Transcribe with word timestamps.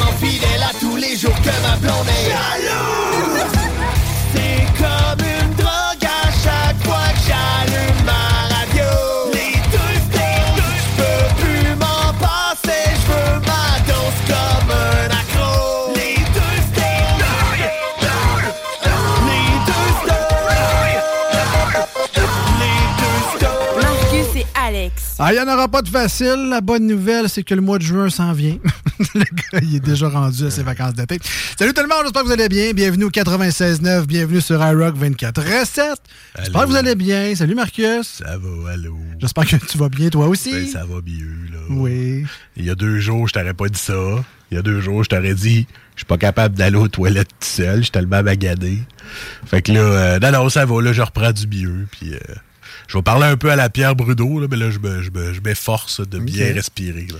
Tellement 0.00 0.12
fidèle 0.18 0.62
à 0.62 0.72
tous 0.78 0.96
les 0.96 1.16
jours 1.16 1.34
que 1.42 1.50
ma 1.62 1.76
blonde 1.76 2.08
est 2.08 2.30
jalouse. 2.30 3.44
C'est 4.34 4.64
comme 4.78 5.26
une 5.26 5.54
drogue 5.56 6.04
à 6.04 6.30
chaque 6.42 6.82
fois 6.84 7.08
que 7.12 7.20
j'allume 7.28 7.89
Ah, 25.22 25.34
il 25.34 25.36
n'y 25.36 25.42
en 25.42 25.52
aura 25.52 25.68
pas 25.68 25.82
de 25.82 25.88
facile. 25.90 26.48
La 26.48 26.62
bonne 26.62 26.86
nouvelle, 26.86 27.28
c'est 27.28 27.42
que 27.42 27.54
le 27.54 27.60
mois 27.60 27.76
de 27.76 27.82
juin 27.82 28.08
s'en 28.08 28.32
vient. 28.32 28.56
le 29.14 29.20
gars, 29.20 29.60
il 29.60 29.76
est 29.76 29.84
déjà 29.84 30.08
rendu 30.08 30.46
à 30.46 30.50
ses 30.50 30.62
vacances 30.62 30.94
d'été. 30.94 31.18
Salut 31.58 31.74
tout 31.74 31.82
le 31.82 31.88
monde, 31.88 32.04
j'espère 32.04 32.22
que 32.22 32.26
vous 32.28 32.32
allez 32.32 32.48
bien. 32.48 32.72
Bienvenue 32.72 33.04
au 33.04 33.10
96.9, 33.10 34.06
bienvenue 34.06 34.40
sur 34.40 34.66
iRock 34.66 34.96
24 34.96 35.42
Recette. 35.42 36.00
J'espère 36.38 36.62
que 36.62 36.66
vous 36.68 36.76
allez 36.76 36.94
bien. 36.94 37.34
Salut 37.34 37.54
Marcus. 37.54 38.22
Ça 38.24 38.38
va, 38.38 38.70
allô. 38.70 38.96
J'espère 39.18 39.44
que 39.44 39.56
tu 39.56 39.76
vas 39.76 39.90
bien 39.90 40.08
toi 40.08 40.26
aussi. 40.26 40.52
Ben, 40.52 40.66
ça 40.66 40.86
va 40.86 41.02
mieux, 41.06 41.52
là. 41.52 41.58
Oui. 41.68 42.24
Il 42.56 42.64
y 42.64 42.70
a 42.70 42.74
deux 42.74 42.98
jours, 42.98 43.28
je 43.28 43.34
t'aurais 43.34 43.52
pas 43.52 43.68
dit 43.68 43.78
ça. 43.78 43.92
Il 44.50 44.54
y 44.54 44.58
a 44.58 44.62
deux 44.62 44.80
jours, 44.80 45.04
je 45.04 45.10
t'aurais 45.10 45.34
dit, 45.34 45.66
je 45.96 46.00
suis 46.00 46.06
pas 46.06 46.16
capable 46.16 46.54
d'aller 46.54 46.78
aux 46.78 46.88
toilettes 46.88 47.28
tout 47.28 47.46
seul. 47.46 47.76
Je 47.76 47.82
suis 47.82 47.90
tellement 47.90 48.22
bagadé. 48.22 48.78
Fait 49.44 49.60
que 49.60 49.70
là, 49.70 49.80
euh, 49.80 50.18
non, 50.18 50.32
non, 50.32 50.48
ça 50.48 50.64
va, 50.64 50.80
là, 50.80 50.94
je 50.94 51.02
reprends 51.02 51.32
du 51.32 51.46
mieux. 51.46 51.86
Puis, 51.90 52.14
euh, 52.14 52.18
je 52.90 52.98
vais 52.98 53.02
parler 53.02 53.26
un 53.26 53.36
peu 53.36 53.52
à 53.52 53.56
la 53.56 53.70
Pierre 53.70 53.94
Brudeau, 53.94 54.40
là, 54.40 54.48
mais 54.50 54.56
là, 54.56 54.68
je 54.70 54.80
me- 54.80 55.00
je 55.00 55.10
me- 55.12 55.32
je 55.32 55.40
m'efforce 55.40 56.00
de 56.00 56.18
bien 56.18 56.52
respirer. 56.52 57.06
là. 57.08 57.18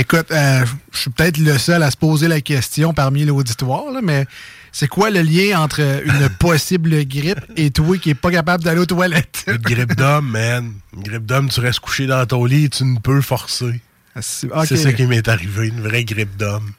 Écoute, 0.00 0.30
euh, 0.30 0.64
je 0.92 0.98
suis 0.98 1.10
peut-être 1.10 1.38
le 1.38 1.58
seul 1.58 1.82
à 1.82 1.90
se 1.90 1.96
poser 1.96 2.28
la 2.28 2.40
question 2.40 2.92
parmi 2.94 3.24
l'auditoire, 3.24 3.90
là, 3.92 4.00
mais 4.00 4.26
c'est 4.70 4.86
quoi 4.86 5.10
le 5.10 5.22
lien 5.22 5.58
entre 5.60 5.80
une 5.80 6.28
possible 6.38 7.04
grippe 7.06 7.40
et 7.56 7.70
toi 7.72 7.98
qui 7.98 8.10
est 8.10 8.14
pas 8.14 8.30
capable 8.30 8.62
d'aller 8.62 8.80
aux 8.80 8.86
toilettes? 8.86 9.44
Une 9.48 9.56
grippe 9.56 9.96
d'homme, 9.96 10.28
man. 10.30 10.72
Une 10.96 11.02
grippe 11.02 11.26
d'homme, 11.26 11.48
tu 11.48 11.58
restes 11.60 11.80
couché 11.80 12.06
dans 12.06 12.24
ton 12.24 12.44
lit 12.44 12.66
et 12.66 12.68
tu 12.68 12.84
ne 12.84 12.98
peux 13.00 13.20
forcer. 13.20 13.80
C'est 14.20 14.48
C'est 14.66 14.76
ça 14.76 14.92
qui 14.92 15.04
m'est 15.06 15.26
arrivé, 15.26 15.66
une 15.68 15.80
vraie 15.80 16.04
grippe 16.04 16.36
d'homme. 16.36 16.70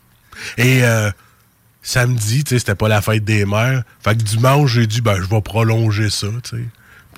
Et 0.57 0.83
euh, 0.83 1.09
samedi, 1.81 2.43
tu 2.43 2.49
sais, 2.55 2.59
c'était 2.59 2.75
pas 2.75 2.87
la 2.87 3.01
fête 3.01 3.23
des 3.25 3.45
mères. 3.45 3.83
Fait 4.03 4.15
que 4.15 4.21
dimanche, 4.23 4.73
j'ai 4.73 4.87
dit, 4.87 5.01
ben, 5.01 5.15
je 5.21 5.27
vais 5.27 5.41
prolonger 5.41 6.09
ça, 6.09 6.27
tu 6.43 6.57
sais, 6.57 6.63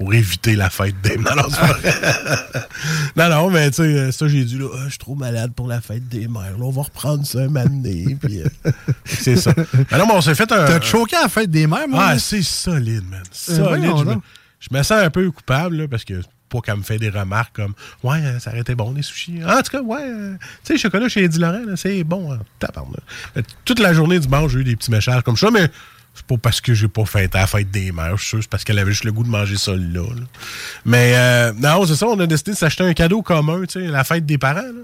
pour 0.01 0.15
éviter 0.15 0.55
la 0.55 0.71
fête 0.71 0.95
des 1.03 1.15
mères. 1.17 1.35
Non, 3.15 3.29
non, 3.29 3.49
mais 3.51 3.69
tu 3.69 3.77
sais, 3.77 3.83
euh, 3.83 4.11
ça, 4.11 4.27
j'ai 4.27 4.43
dit, 4.43 4.57
là, 4.57 4.67
Ah, 4.73 4.83
je 4.85 4.89
suis 4.91 4.97
trop 4.97 5.13
malade 5.15 5.51
pour 5.53 5.67
la 5.67 5.79
fête 5.79 6.07
des 6.07 6.27
mères. 6.27 6.57
Là, 6.57 6.63
on 6.63 6.71
va 6.71 6.81
reprendre 6.83 7.23
ça 7.25 7.39
un 7.39 7.47
donné, 7.49 8.17
puis 8.21 8.41
euh, 8.41 8.71
c'est 9.05 9.35
ça. 9.35 9.53
Ben 9.53 9.97
non, 9.99 10.07
mais 10.07 10.13
on 10.13 10.21
s'est 10.21 10.33
fait 10.33 10.51
un... 10.51 10.65
T'as 10.65 10.81
choqué 10.81 11.15
à 11.17 11.23
la 11.23 11.29
fête 11.29 11.51
des 11.51 11.67
mères, 11.67 11.87
moi? 11.87 12.03
Ah, 12.09 12.19
c'est 12.19 12.41
solide, 12.41 13.03
man. 13.09 13.19
Euh, 13.21 13.23
Solide. 13.31 13.61
voyons 13.67 13.97
je, 13.97 14.03
me, 14.05 14.13
donc. 14.15 14.23
je 14.59 14.75
me 14.75 14.81
sens 14.81 15.03
un 15.03 15.09
peu 15.11 15.29
coupable, 15.29 15.75
là, 15.77 15.87
parce 15.87 16.03
que 16.03 16.21
pas 16.49 16.59
qu'elle 16.61 16.77
me 16.77 16.83
fait 16.83 16.97
des 16.97 17.09
remarques 17.09 17.55
comme 17.55 17.73
Ouais, 18.03 18.19
euh, 18.23 18.39
ça 18.39 18.49
aurait 18.49 18.61
été 18.61 18.73
bon, 18.75 18.91
les 18.93 19.03
sushis. 19.03 19.39
Ah, 19.45 19.59
en 19.59 19.61
tout 19.61 19.71
cas, 19.71 19.81
ouais, 19.81 20.01
euh, 20.03 20.33
tu 20.65 20.73
sais, 20.73 20.77
chocolat 20.79 21.09
chez 21.09 21.23
Eddie 21.23 21.39
Laurent, 21.39 21.61
c'est 21.75 22.03
bon. 22.03 22.33
hein. 22.33 22.39
Euh, 23.37 23.41
Toute 23.65 23.79
la 23.79 23.93
journée 23.93 24.19
dimanche, 24.19 24.51
j'ai 24.53 24.59
eu 24.59 24.63
des 24.63 24.75
petits 24.75 24.91
messages 24.91 25.21
comme 25.23 25.37
ça, 25.37 25.49
mais 25.51 25.69
c'est 26.13 26.25
pas 26.25 26.35
parce 26.37 26.59
que 26.61 26.73
j'ai 26.73 26.87
pas 26.87 27.05
fêté 27.05 27.37
la 27.37 27.47
fête 27.47 27.71
des 27.71 27.91
mères, 27.91 28.17
je 28.17 28.21
suis 28.21 28.29
sûr, 28.29 28.39
c'est 28.41 28.49
parce 28.49 28.63
qu'elle 28.63 28.79
avait 28.79 28.91
juste 28.91 29.05
le 29.05 29.11
goût 29.11 29.23
de 29.23 29.29
manger 29.29 29.57
ça 29.57 29.71
là. 29.71 29.77
là. 30.01 30.23
Mais 30.85 31.13
euh, 31.15 31.53
non, 31.57 31.85
c'est 31.85 31.95
ça, 31.95 32.07
on 32.07 32.19
a 32.19 32.27
décidé 32.27 32.51
de 32.51 32.57
s'acheter 32.57 32.83
un 32.83 32.93
cadeau 32.93 33.21
commun, 33.21 33.61
tu 33.67 33.79
sais, 33.79 33.87
la 33.87 34.03
fête 34.03 34.25
des 34.25 34.37
parents. 34.37 34.61
Là. 34.61 34.83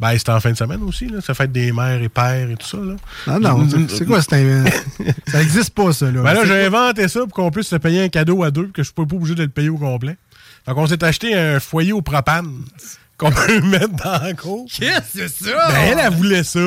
Ben, 0.00 0.16
c'était 0.16 0.30
en 0.30 0.38
fin 0.38 0.52
de 0.52 0.56
semaine 0.56 0.80
aussi, 0.84 1.08
là. 1.08 1.20
Ça 1.20 1.34
fête 1.34 1.50
des 1.50 1.72
mères 1.72 2.00
et 2.00 2.08
pères 2.08 2.48
et 2.50 2.54
tout 2.56 2.66
ça, 2.68 2.76
là. 2.78 2.94
Ah 3.26 3.38
non, 3.40 3.68
c'est- 3.68 3.96
c'est 3.96 4.06
quoi? 4.06 4.22
c'est 4.22 4.34
un- 4.36 4.64
ça 5.26 5.42
existe 5.42 5.70
pas, 5.70 5.92
ça, 5.92 6.10
là. 6.10 6.22
Ben 6.22 6.34
là, 6.34 6.44
j'ai 6.44 6.64
inventé 6.66 7.08
ça 7.08 7.20
pour 7.20 7.32
qu'on 7.32 7.50
puisse 7.50 7.66
se 7.68 7.76
payer 7.76 8.04
un 8.04 8.08
cadeau 8.08 8.44
à 8.44 8.50
deux, 8.52 8.66
que 8.68 8.74
je 8.76 8.80
ne 8.82 8.84
suis 8.84 8.94
pas 8.94 9.02
obligé 9.02 9.34
de 9.34 9.42
le 9.42 9.48
payer 9.48 9.68
au 9.70 9.76
complet. 9.76 10.16
Donc, 10.68 10.78
on 10.78 10.86
s'est 10.86 11.02
acheté 11.02 11.34
un 11.34 11.58
foyer 11.60 11.92
au 11.92 12.00
propane 12.02 12.62
qu'on 13.16 13.32
peut 13.32 13.60
mettre 13.62 13.88
dans 14.02 14.22
la 14.22 14.34
cour. 14.34 14.66
Qu'est-ce 14.72 15.18
que 15.18 15.28
c'est 15.28 15.44
ça? 15.50 15.68
Ben, 15.68 15.74
elle, 15.90 15.98
elle 15.98 16.12
voulait 16.14 16.44
ça. 16.44 16.60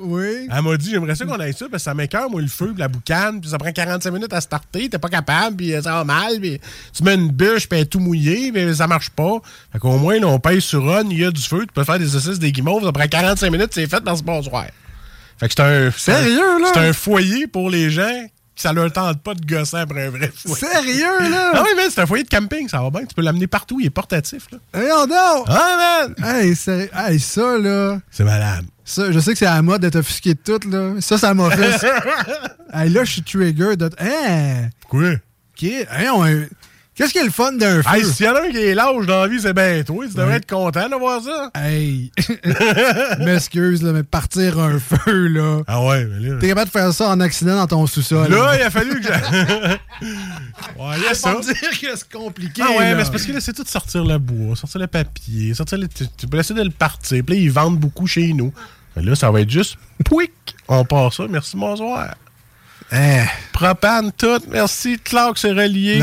Oui. 0.00 0.48
Elle 0.54 0.62
m'a 0.62 0.76
dit, 0.76 0.90
j'aimerais 0.90 1.14
ça 1.14 1.24
qu'on 1.24 1.38
aille 1.40 1.52
ça, 1.54 1.66
parce 1.70 1.82
que 1.82 1.84
ça 1.84 1.94
m'écoeure, 1.94 2.28
moi, 2.30 2.40
le 2.40 2.48
feu, 2.48 2.66
puis 2.72 2.78
la 2.80 2.88
boucane, 2.88 3.40
puis 3.40 3.50
ça 3.50 3.58
prend 3.58 3.72
45 3.72 4.10
minutes 4.12 4.32
à 4.32 4.40
starter, 4.40 4.88
t'es 4.88 4.98
pas 4.98 5.08
capable, 5.08 5.56
puis 5.56 5.72
ça 5.82 5.92
va 5.92 6.04
mal, 6.04 6.38
puis 6.40 6.60
tu 6.94 7.02
mets 7.02 7.14
une 7.14 7.30
bûche, 7.30 7.68
puis 7.68 7.78
elle 7.78 7.82
est 7.84 7.86
tout 7.86 8.00
mouillée, 8.00 8.50
mais 8.52 8.74
ça 8.74 8.86
marche 8.86 9.10
pas. 9.10 9.38
Fait 9.72 9.78
qu'au 9.78 9.96
moins, 9.98 10.18
là, 10.18 10.26
on 10.28 10.38
paye 10.38 10.60
sur 10.60 10.84
on, 10.84 11.08
il 11.10 11.18
y 11.20 11.24
a 11.24 11.30
du 11.30 11.42
feu, 11.42 11.60
tu 11.60 11.72
peux 11.74 11.84
faire 11.84 11.98
des 11.98 12.08
saucisses, 12.08 12.38
des 12.38 12.52
guimauves, 12.52 12.84
ça 12.84 12.92
prend 12.92 13.06
45 13.06 13.50
minutes, 13.50 13.70
c'est 13.72 13.86
fait 13.88 14.02
dans 14.02 14.16
ce 14.16 14.22
bonsoir. 14.22 14.66
Fait 15.38 15.48
que 15.48 15.54
c'est 15.56 15.62
un... 15.62 15.86
un- 15.88 15.90
Sérieux, 15.90 16.60
là? 16.60 16.70
C'est 16.74 16.80
un 16.80 16.92
foyer 16.92 17.46
pour 17.46 17.68
les 17.70 17.90
gens 17.90 18.24
qui 18.54 18.62
ça 18.62 18.72
leur 18.72 18.90
tente 18.90 19.22
pas 19.22 19.34
de 19.34 19.44
gosser 19.44 19.76
après 19.76 20.06
un 20.06 20.10
vrai 20.10 20.32
foyer. 20.34 20.56
Sérieux, 20.56 21.30
là? 21.30 21.50
Ah 21.52 21.62
oui, 21.62 21.68
mais 21.76 21.90
c'est 21.90 22.00
un 22.00 22.06
foyer 22.06 22.24
de 22.24 22.28
camping, 22.30 22.66
ça 22.70 22.80
va 22.80 22.88
bien. 22.88 23.02
Tu 23.04 23.14
peux 23.14 23.20
l'amener 23.20 23.46
partout, 23.46 23.78
il 23.80 23.86
est 23.86 23.90
portatif. 23.90 24.46
Là. 24.50 24.58
Voyons 24.72 25.06
donc! 25.06 25.46
Ah, 25.48 26.06
man! 26.08 26.14
Hey, 26.26 26.56
sérieux- 26.56 26.88
hey, 26.94 27.20
ça, 27.20 27.58
là. 27.58 27.98
C'est 28.10 28.24
malade. 28.24 28.64
Ça, 28.88 29.10
je 29.10 29.18
sais 29.18 29.32
que 29.32 29.38
c'est 29.38 29.46
à 29.46 29.56
la 29.56 29.62
mode 29.62 29.80
d'être 29.80 29.96
offusqué 29.96 30.34
de 30.34 30.38
tout, 30.38 30.60
là. 30.70 30.92
Ça, 31.00 31.18
ça 31.18 31.34
m'a 31.34 31.50
fait. 31.50 31.86
hey, 32.72 32.88
là, 32.88 33.04
je 33.04 33.10
suis 33.10 33.22
trigger 33.22 33.76
de. 33.76 33.90
Hein? 33.98 34.68
Pourquoi? 34.80 35.10
OK. 35.10 35.62
Hey, 35.64 36.08
on- 36.08 36.46
Qu'est-ce 36.96 37.12
qui 37.12 37.18
est 37.18 37.24
le 37.24 37.30
fun 37.30 37.52
d'un 37.52 37.82
feu? 37.82 37.90
Hey, 37.94 38.04
s'il 38.06 38.24
y 38.24 38.28
en 38.28 38.34
a 38.36 38.40
un 38.46 38.50
qui 38.50 38.56
est 38.56 38.74
lâche 38.74 39.04
dans 39.04 39.20
la 39.20 39.28
vie, 39.28 39.38
c'est 39.38 39.52
bien 39.52 39.82
toi. 39.82 40.06
Tu 40.08 40.14
devrais 40.14 40.36
être 40.36 40.48
content 40.48 40.88
de 40.88 40.94
voir 40.94 41.20
ça. 41.22 41.50
Hey! 41.54 42.10
Je 42.16 43.24
m'excuse, 43.24 43.82
là, 43.82 43.92
mais 43.92 44.02
partir 44.02 44.58
un 44.58 44.78
feu, 44.78 45.26
là. 45.28 45.60
Ah 45.66 45.84
ouais, 45.84 46.06
mais 46.06 46.26
là. 46.26 46.38
T'es 46.40 46.48
capable 46.48 46.68
de 46.68 46.72
faire 46.72 46.94
ça 46.94 47.10
en 47.10 47.20
accident 47.20 47.54
dans 47.56 47.66
ton 47.66 47.86
sous-sol. 47.86 48.30
Là, 48.30 48.56
il 48.56 48.62
a 48.62 48.70
fallu 48.70 48.98
que. 49.02 49.08
ouais, 49.12 49.78
il 50.96 51.02
y 51.02 51.06
a 51.08 51.14
ça. 51.14 51.34
Dire 51.34 51.54
que 51.54 51.96
c'est 51.96 52.10
compliqué. 52.10 52.62
Ah 52.64 52.70
ouais, 52.78 52.90
là. 52.92 52.94
mais 52.94 53.04
c'est 53.04 53.10
parce 53.10 53.24
que 53.26 53.32
là, 53.32 53.40
c'est 53.42 53.52
tout 53.52 53.64
de 53.64 53.68
sortir 53.68 54.02
le 54.02 54.16
bois, 54.16 54.56
sortir 54.56 54.80
le 54.80 54.86
papier, 54.86 55.52
sortir 55.52 55.76
le. 55.76 55.88
Tu, 55.88 56.06
tu 56.16 56.26
peux 56.26 56.38
essayer 56.38 56.58
de 56.58 56.64
le 56.64 56.70
partir. 56.70 57.22
Puis 57.26 57.36
là, 57.36 57.42
ils 57.42 57.52
vendent 57.52 57.78
beaucoup 57.78 58.06
chez 58.06 58.32
nous. 58.32 58.54
Mais 58.96 59.02
là, 59.02 59.14
ça 59.14 59.30
va 59.30 59.40
être 59.42 59.50
juste. 59.50 59.76
Pouic! 60.04 60.32
On 60.68 60.84
part 60.84 61.12
ça. 61.12 61.24
Merci, 61.28 61.56
bonsoir. 61.56 62.14
Eh. 62.92 63.22
Propane, 63.52 64.10
tout. 64.12 64.40
Merci. 64.50 64.98
Clark, 64.98 65.36
c'est 65.38 65.52
relié. 65.52 66.00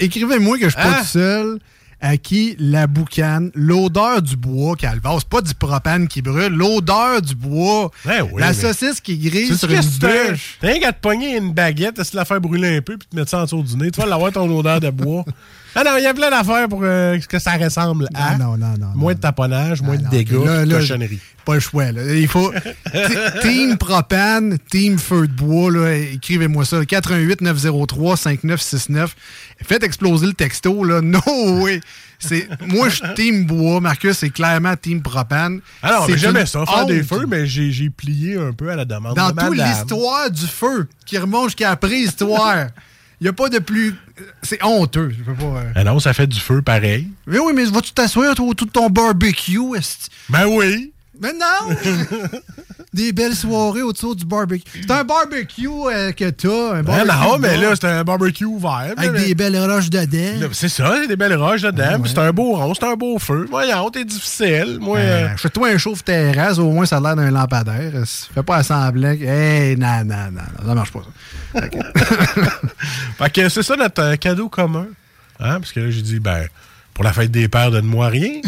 Écrivez-moi 0.00 0.58
que 0.58 0.64
je 0.64 0.70
suis 0.70 0.76
pas 0.82 0.88
Hein? 0.90 1.00
tout 1.00 1.06
seul. 1.06 1.58
à 2.02 2.16
qui 2.16 2.56
la 2.58 2.86
boucane, 2.86 3.50
l'odeur 3.54 4.22
du 4.22 4.34
bois, 4.34 4.74
Calva, 4.74 5.16
c'est 5.18 5.28
pas 5.28 5.42
du 5.42 5.52
propane 5.54 6.08
qui 6.08 6.22
brûle, 6.22 6.50
l'odeur 6.54 7.20
du 7.20 7.34
bois, 7.34 7.90
oui, 8.06 8.12
la 8.38 8.54
saucisse 8.54 9.02
qui 9.02 9.18
grille 9.18 9.54
sur 9.54 9.70
une 9.70 9.80
bûche. 9.82 10.56
t'as 10.62 10.68
rien 10.68 10.80
qu'à 10.80 10.92
te 10.94 11.00
pogner 11.02 11.36
une 11.36 11.52
baguette, 11.52 11.98
essayer 11.98 12.12
de 12.12 12.16
la 12.16 12.24
faire 12.24 12.40
brûler 12.40 12.78
un 12.78 12.80
peu, 12.80 12.96
puis 12.96 13.06
te 13.06 13.14
mettre 13.14 13.28
ça 13.30 13.40
en 13.40 13.44
dessous 13.44 13.62
du 13.62 13.76
nez. 13.76 13.90
Tu 13.90 14.00
vas 14.00 14.06
l'avoir 14.06 14.32
ton 14.32 14.48
odeur 14.58 14.80
de 14.80 14.88
bois. 14.88 15.26
Ah 15.74 15.84
non, 15.84 15.96
il 15.98 16.02
y 16.02 16.06
a 16.06 16.14
plein 16.14 16.30
d'affaires 16.30 16.68
pour 16.68 16.80
euh, 16.82 17.18
que 17.28 17.38
ça 17.38 17.52
ressemble 17.52 18.06
à. 18.14 18.32
Ah 18.32 18.38
non, 18.38 18.56
non, 18.56 18.74
non. 18.78 18.88
Moins 18.94 19.12
non. 19.12 19.16
de 19.16 19.20
taponnage, 19.20 19.82
moins 19.82 19.94
Ah 19.94 19.98
de 19.98 20.04
non, 20.04 20.10
dégâts, 20.10 20.66
là, 20.66 20.78
cochonnerie. 20.78 21.20
Pas 21.44 21.54
le 21.54 21.60
choix. 21.60 21.92
Là. 21.92 22.02
Il 22.14 22.28
faut. 22.28 22.52
Team 23.42 23.78
propane, 23.78 24.58
team 24.70 24.98
feu 24.98 25.26
de 25.26 25.32
bois, 25.32 25.70
là, 25.70 25.94
écrivez-moi 25.94 26.64
ça. 26.64 26.84
88 26.84 27.40
903 27.40 28.16
5969. 28.16 29.14
Faites 29.62 29.82
exploser 29.82 30.26
le 30.26 30.34
texto. 30.34 30.84
Là. 30.84 31.00
No 31.10 31.20
way. 31.62 31.80
C'est, 32.22 32.48
moi, 32.66 32.90
je 32.90 32.96
suis 32.96 33.14
team 33.14 33.46
bois. 33.46 33.80
Marcus, 33.80 34.18
c'est 34.18 34.28
clairement 34.30 34.76
team 34.76 35.00
propane. 35.00 35.60
Alors, 35.82 36.04
C'est 36.04 36.12
mais 36.12 36.18
j'aimais 36.18 36.40
une 36.40 36.46
ça, 36.46 36.66
faire 36.66 36.84
des 36.86 37.02
feux, 37.02 37.24
mais 37.26 37.46
j'ai 37.46 37.72
j'ai 37.72 37.88
plié 37.88 38.36
un 38.36 38.52
peu 38.52 38.70
à 38.70 38.76
la 38.76 38.84
demande 38.84 39.16
Dans 39.16 39.30
de 39.30 39.40
toute 39.40 39.56
l'histoire 39.56 40.30
du 40.30 40.46
feu 40.46 40.86
qui 41.06 41.16
remonte 41.16 41.46
jusqu'à 41.46 41.70
la 41.70 41.76
préhistoire, 41.76 42.66
il 43.20 43.24
n'y 43.24 43.28
a 43.28 43.32
pas 43.32 43.48
de 43.48 43.58
plus. 43.58 43.94
C'est 44.42 44.62
honteux. 44.64 45.10
Je 45.16 45.22
peux 45.22 45.34
pas. 45.34 45.44
euh. 45.60 45.72
Ah 45.74 45.84
non, 45.84 45.98
ça 45.98 46.12
fait 46.12 46.26
du 46.26 46.40
feu 46.40 46.62
pareil. 46.62 47.08
Mais 47.26 47.38
oui, 47.38 47.52
mais 47.54 47.64
vas-tu 47.64 47.92
t'asseoir 47.92 48.30
autour 48.40 48.54
de 48.66 48.70
ton 48.70 48.88
barbecue? 48.88 49.58
Ben 50.28 50.46
oui. 50.46 50.92
Mais 51.20 51.32
non! 51.32 51.76
Des 52.92 53.12
belles 53.12 53.36
soirées 53.36 53.82
autour 53.82 54.16
du 54.16 54.24
barbecue. 54.24 54.80
C'est 54.82 54.90
un 54.90 55.04
barbecue 55.04 55.68
euh, 55.68 56.10
que 56.10 56.28
t'as. 56.30 56.72
Un 56.78 56.82
Ben 56.82 57.04
barbecue 57.06 57.28
non, 57.28 57.38
mais 57.38 57.56
de 57.56 57.62
là, 57.62 57.74
c'est 57.76 57.86
un 57.86 58.02
barbecue 58.02 58.44
ouvert. 58.46 58.94
Avec 58.96 59.12
mais- 59.12 59.26
des 59.26 59.34
belles 59.36 59.56
roches 59.70 59.90
dedans. 59.90 60.48
C'est 60.52 60.68
ça, 60.68 61.06
des 61.06 61.14
belles 61.14 61.36
roches 61.36 61.62
dedans, 61.62 62.00
Ouais, 62.00 62.08
c'est 62.08 62.18
un 62.18 62.32
beau 62.32 62.56
rond, 62.56 62.74
c'est 62.74 62.84
un 62.86 62.94
beau 62.94 63.16
feu. 63.20 63.46
Voyons, 63.48 63.90
t'es 63.90 64.04
difficile. 64.04 64.78
Moi, 64.80 64.98
euh, 64.98 65.28
Euh, 65.28 65.36
Fais-toi 65.36 65.68
un 65.68 65.78
chauffe 65.78 66.02
terrasse, 66.02 66.58
au 66.58 66.68
moins 66.72 66.84
ça 66.84 66.96
a 66.96 67.00
l'air 67.00 67.14
d'un 67.16 67.30
lampadaire. 67.30 67.92
Fais 68.34 68.42
pas 68.42 68.62
semblant 68.64 69.16
que. 69.16 69.22
Hey, 69.24 69.76
non, 69.76 70.02
non, 70.04 70.16
non, 70.32 70.40
non, 70.62 70.66
ça 70.66 70.74
marche 70.74 70.90
pas 70.92 71.02
ça. 71.54 71.60
Fait 73.18 73.30
que 73.32 73.48
c'est 73.48 73.62
ça 73.62 73.76
notre 73.76 74.02
euh, 74.02 74.16
cadeau 74.16 74.48
commun. 74.48 74.86
Hein? 75.38 75.60
Parce 75.60 75.70
que 75.72 75.80
là, 75.80 75.90
j'ai 75.90 76.02
dit, 76.02 76.18
ben, 76.18 76.46
pour 76.94 77.04
la 77.04 77.12
fête 77.12 77.30
des 77.30 77.48
pères, 77.48 77.70
donne-moi 77.70 78.08
rien. 78.08 78.40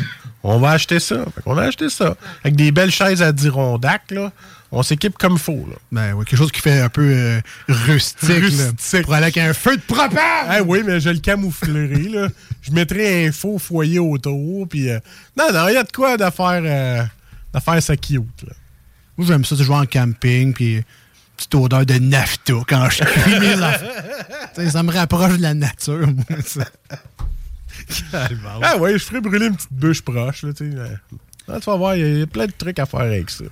On 0.44 0.58
va 0.58 0.70
acheter 0.70 0.98
ça. 1.00 1.24
Fait 1.34 1.42
qu'on 1.42 1.56
a 1.58 1.62
acheté 1.64 1.88
ça. 1.88 2.16
Avec 2.44 2.56
des 2.56 2.72
belles 2.72 2.90
chaises 2.90 3.22
à 3.22 3.32
Dirondac, 3.32 4.10
là. 4.10 4.32
On 4.74 4.82
s'équipe 4.82 5.18
comme 5.18 5.36
faut, 5.38 5.66
là. 5.70 5.76
Ben 5.92 6.14
oui, 6.14 6.24
quelque 6.24 6.38
chose 6.38 6.50
qui 6.50 6.60
fait 6.62 6.80
un 6.80 6.88
peu 6.88 7.02
euh, 7.14 7.40
rustique, 7.68 8.28
là, 8.30 8.38
Rustique. 8.38 9.02
pour 9.02 9.12
aller 9.12 9.24
avec 9.24 9.36
un 9.36 9.52
feu 9.52 9.76
de 9.76 9.82
propane! 9.82 10.18
Ah 10.48 10.62
oui, 10.64 10.82
mais 10.84 10.98
je 10.98 11.10
le 11.10 11.18
camouflerai, 11.18 12.08
là. 12.08 12.28
Je 12.62 12.72
mettrai 12.72 13.26
un 13.26 13.32
faux 13.32 13.58
foyer 13.58 13.98
autour, 13.98 14.66
puis... 14.66 14.90
euh, 14.90 14.98
Non, 15.36 15.52
non, 15.52 15.68
il 15.68 15.74
y 15.74 15.76
a 15.76 15.82
de 15.82 15.92
quoi 15.92 16.16
de 16.16 16.24
faire, 16.30 16.62
euh, 16.64 17.02
de 17.54 17.60
faire 17.60 17.82
ça 17.82 17.96
cute, 17.98 18.22
là. 18.46 18.54
Moi, 19.18 19.26
j'aime 19.26 19.44
ça, 19.44 19.54
jouer 19.56 19.76
en 19.76 19.84
camping, 19.84 20.54
puis 20.54 20.82
petite 21.36 21.54
odeur 21.54 21.84
de 21.84 21.94
nafta 21.98 22.54
quand 22.66 22.88
je 22.88 23.04
cuis 23.04 23.40
mes 23.40 23.52
affaires. 23.62 24.70
Ça 24.70 24.82
me 24.82 24.90
rapproche 24.90 25.36
de 25.36 25.42
la 25.42 25.52
nature, 25.52 26.06
moi, 26.06 26.38
ça. 26.46 26.64
Ah 28.62 28.76
oui, 28.78 28.92
je 28.92 29.04
ferai 29.04 29.20
brûler 29.20 29.46
une 29.46 29.56
petite 29.56 29.72
bûche 29.72 30.02
proche, 30.02 30.42
là, 30.42 30.52
tu. 30.52 30.72
Ah, 31.48 31.58
vas 31.64 31.76
voir, 31.76 31.96
il 31.96 32.00
y, 32.00 32.04
a- 32.04 32.08
il 32.08 32.18
y 32.20 32.22
a 32.22 32.26
plein 32.26 32.46
de 32.46 32.52
trucs 32.56 32.78
à 32.78 32.86
faire 32.86 33.00
avec 33.00 33.28
ça. 33.30 33.44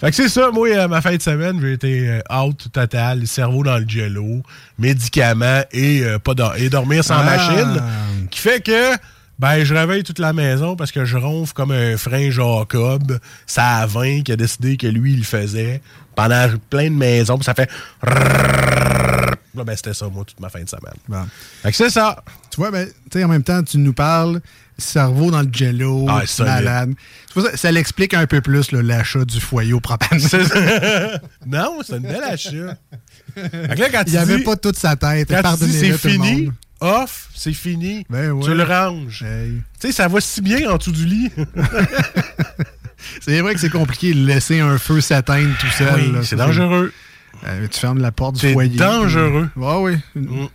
Fait 0.00 0.10
que 0.10 0.16
c'est 0.16 0.28
ça, 0.28 0.50
moi, 0.52 0.68
euh, 0.68 0.88
ma 0.88 1.00
fin 1.00 1.14
de 1.14 1.22
semaine, 1.22 1.60
j'ai 1.60 1.72
été 1.74 2.08
euh, 2.08 2.20
out 2.36 2.68
total, 2.72 3.20
le 3.20 3.26
cerveau 3.26 3.62
dans 3.62 3.78
le 3.78 3.88
jello, 3.88 4.42
médicaments 4.78 5.62
et, 5.72 6.02
euh, 6.04 6.18
pas 6.18 6.32
et 6.56 6.68
dormir 6.70 7.04
sans 7.04 7.18
Ah. 7.18 7.24
machine. 7.24 7.82
Qui 8.30 8.40
fait 8.40 8.60
que, 8.60 8.96
ben, 9.38 9.62
je 9.64 9.74
réveille 9.74 10.02
toute 10.02 10.18
la 10.18 10.32
maison 10.32 10.74
parce 10.76 10.90
que 10.90 11.04
je 11.04 11.16
ronfle 11.16 11.52
comme 11.52 11.70
un 11.70 11.96
frein 11.96 12.30
Jacob. 12.30 13.18
Ça 13.46 13.76
a 13.78 13.86
20 13.86 14.22
qui 14.22 14.32
a 14.32 14.36
décidé 14.36 14.76
que 14.76 14.86
lui, 14.88 15.12
il 15.12 15.18
le 15.18 15.24
faisait 15.24 15.80
pendant 16.16 16.48
plein 16.70 16.84
de 16.90 16.96
maisons. 16.96 17.36
Puis 17.36 17.44
ça 17.44 17.54
fait. 17.54 17.70
Là, 19.54 19.64
ben, 19.64 19.76
c'était 19.76 19.94
ça, 19.94 20.08
moi, 20.08 20.24
toute 20.24 20.40
ma 20.40 20.48
fin 20.48 20.62
de 20.62 20.68
semaine. 20.68 20.94
Bon. 21.08 21.24
Fait 21.62 21.70
que 21.70 21.76
c'est 21.76 21.90
ça. 21.90 22.22
Tu 22.52 22.56
vois, 22.58 22.70
ben, 22.70 22.86
tu 23.10 23.18
sais, 23.18 23.24
en 23.24 23.28
même 23.28 23.42
temps, 23.42 23.62
tu 23.62 23.78
nous 23.78 23.94
parles 23.94 24.40
cerveau 24.78 25.30
dans 25.30 25.42
le 25.42 25.48
jello, 25.52 26.06
Ah, 26.08 26.22
malade. 26.40 26.92
C'est 27.34 27.40
Ça, 27.40 27.56
ça 27.56 27.72
l'explique 27.72 28.14
un 28.14 28.26
peu 28.26 28.40
plus 28.40 28.72
l'achat 28.72 29.24
du 29.24 29.40
foyer 29.40 29.72
au 29.72 29.80
propane. 29.80 30.18
non, 31.46 31.78
c'est 31.84 31.96
une 31.96 32.02
belle 32.02 32.22
achat. 32.24 32.76
Là, 33.36 33.88
quand 33.90 34.02
Il 34.06 34.44
pas 34.44 34.56
toute 34.56 34.76
sa 34.76 34.96
tête. 34.96 35.28
Pardonnez-le, 35.28 35.78
c'est 35.96 35.98
tout 35.98 36.06
le 36.08 36.24
fini, 36.24 36.42
monde. 36.46 36.54
off, 36.80 37.28
c'est 37.34 37.52
fini. 37.52 38.04
Ben 38.10 38.32
ouais. 38.32 38.44
Tu 38.44 38.54
le 38.54 38.64
ranges. 38.64 39.22
Hey. 39.22 39.62
Tu 39.80 39.86
sais, 39.88 39.92
ça 39.92 40.08
va 40.08 40.20
si 40.20 40.40
bien 40.42 40.70
en 40.70 40.76
dessous 40.76 40.92
du 40.92 41.06
lit. 41.06 41.30
C'est 43.20 43.40
vrai 43.40 43.54
que 43.54 43.60
c'est 43.60 43.68
compliqué 43.70 44.14
de 44.14 44.24
laisser 44.24 44.60
un 44.60 44.78
feu 44.78 45.00
s'atteindre 45.00 45.56
tout 45.58 45.66
seul. 45.76 45.94
Oui, 45.96 46.12
là. 46.12 46.20
c'est 46.22 46.36
dangereux. 46.36 46.92
Euh, 47.44 47.66
tu 47.68 47.80
fermes 47.80 47.98
la 48.00 48.12
porte 48.12 48.36
du 48.36 48.40
C'est 48.40 48.52
foyer. 48.52 48.76
dangereux. 48.76 49.48
puis- 49.52 49.62
Ouais, 49.62 49.98
oui. 50.14 50.48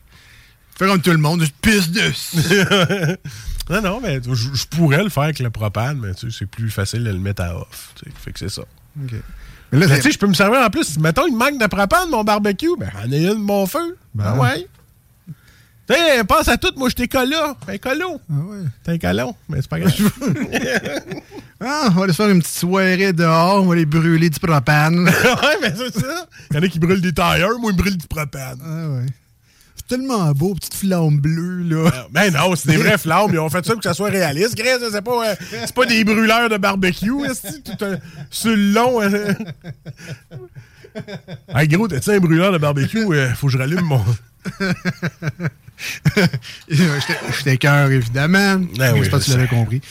Fais 0.77 0.85
comme 0.85 1.01
tout 1.01 1.11
le 1.11 1.17
monde, 1.17 1.43
pisses 1.61 1.89
dessus. 1.89 2.37
non, 3.69 3.81
non, 3.81 3.99
mais 4.01 4.19
je, 4.23 4.65
pourrais 4.67 5.03
le 5.03 5.09
faire 5.09 5.23
avec 5.23 5.39
le 5.39 5.49
propane, 5.49 5.99
mais 5.99 6.13
tu 6.13 6.29
sais, 6.29 6.37
c'est 6.39 6.45
plus 6.45 6.69
facile 6.69 7.03
de 7.03 7.09
le 7.09 7.17
mettre 7.17 7.41
à 7.41 7.57
off. 7.57 7.93
tu 7.95 8.05
sais. 8.05 8.15
Fait 8.15 8.31
que 8.31 8.39
c'est 8.39 8.49
ça. 8.49 8.61
OK. 8.61 9.13
Mais 9.71 9.79
là, 9.79 9.95
tu 9.95 10.03
sais, 10.03 10.11
je 10.11 10.19
peux 10.19 10.27
me 10.27 10.35
servir 10.35 10.61
en 10.61 10.69
plus. 10.69 10.99
Mettons, 10.99 11.25
il 11.27 11.33
me 11.33 11.39
manque 11.39 11.59
de 11.59 11.65
propane, 11.65 12.09
mon 12.09 12.23
barbecue. 12.23 12.77
Ben, 12.77 12.91
en 13.03 13.11
ayant 13.11 13.33
de 13.33 13.39
mon 13.39 13.65
feu. 13.65 13.97
Ben. 14.13 14.25
Ah 14.27 14.39
ouais. 14.39 14.67
Tu 15.89 15.95
sais, 15.95 16.23
pense 16.25 16.47
à 16.47 16.57
tout. 16.57 16.71
Moi, 16.77 16.89
je 16.89 16.95
t'ai 16.95 17.07
colo. 17.07 17.35
Un 17.67 17.77
colo. 17.77 18.21
Ah 18.29 18.33
ouais. 18.33 18.65
T'es 18.83 18.91
un 18.91 18.97
colon, 18.97 19.35
mais 19.49 19.61
c'est 19.61 19.69
pas 19.69 19.79
grave. 19.79 19.93
Ah, 21.59 21.87
on 21.89 21.95
va 21.95 22.03
aller 22.03 22.13
se 22.13 22.17
faire 22.17 22.29
une 22.29 22.39
petite 22.39 22.53
soirée 22.53 23.13
dehors, 23.13 23.63
on 23.63 23.65
va 23.65 23.73
aller 23.73 23.87
brûler 23.87 24.29
du 24.29 24.39
propane. 24.39 25.05
ouais, 25.07 25.57
mais 25.59 25.73
c'est 25.75 25.99
ça. 25.99 26.27
Il 26.51 26.55
y 26.55 26.59
en 26.59 26.61
a 26.61 26.67
qui 26.67 26.77
brûlent 26.77 27.01
des 27.01 27.13
tailleurs, 27.13 27.57
moi, 27.57 27.71
ils 27.71 27.75
brûlent 27.75 27.97
du 27.97 28.05
propane. 28.05 28.59
ah 28.63 28.89
ouais. 28.89 29.07
C'est 29.89 29.95
tellement 29.95 30.31
beau, 30.33 30.53
petite 30.53 30.73
flamme 30.73 31.17
bleue, 31.19 31.63
là. 31.63 31.89
Ben 32.11 32.31
non, 32.33 32.55
c'est 32.57 32.69
des 32.71 32.77
vraies 32.77 32.97
flammes. 32.97 33.29
Ils 33.31 33.39
ont 33.39 33.49
fait 33.49 33.65
ça 33.65 33.71
pour 33.73 33.81
que 33.81 33.87
ça 33.87 33.93
soit 33.93 34.09
réaliste. 34.09 34.55
Grèce, 34.55 34.81
c'est 34.91 35.01
pas, 35.01 35.29
euh, 35.29 35.35
c'est 35.65 35.73
pas 35.73 35.85
des 35.85 36.03
brûleurs 36.03 36.49
de 36.49 36.57
barbecue. 36.57 37.13
Tout 37.63 37.85
un, 37.85 37.97
sur 38.29 38.51
le 38.55 38.73
long. 38.73 39.01
euh. 39.01 39.33
hey, 41.55 41.67
gros, 41.69 41.87
t'as-tu 41.87 42.09
un 42.11 42.19
brûleur 42.19 42.51
de 42.51 42.57
barbecue? 42.57 43.05
Euh, 43.13 43.33
faut 43.33 43.47
que 43.47 43.53
je 43.53 43.57
rallume 43.57 43.81
mon. 43.81 44.03
J'étais- 46.67 47.57
cœur, 47.57 47.89
évidemment. 47.91 48.61
Ah 48.79 48.91
oui, 48.93 48.99
je 48.99 49.03
sais 49.05 49.09
pas 49.09 49.19
si 49.21 49.31
tu 49.31 49.37
l'avais 49.37 49.47
compris. 49.47 49.81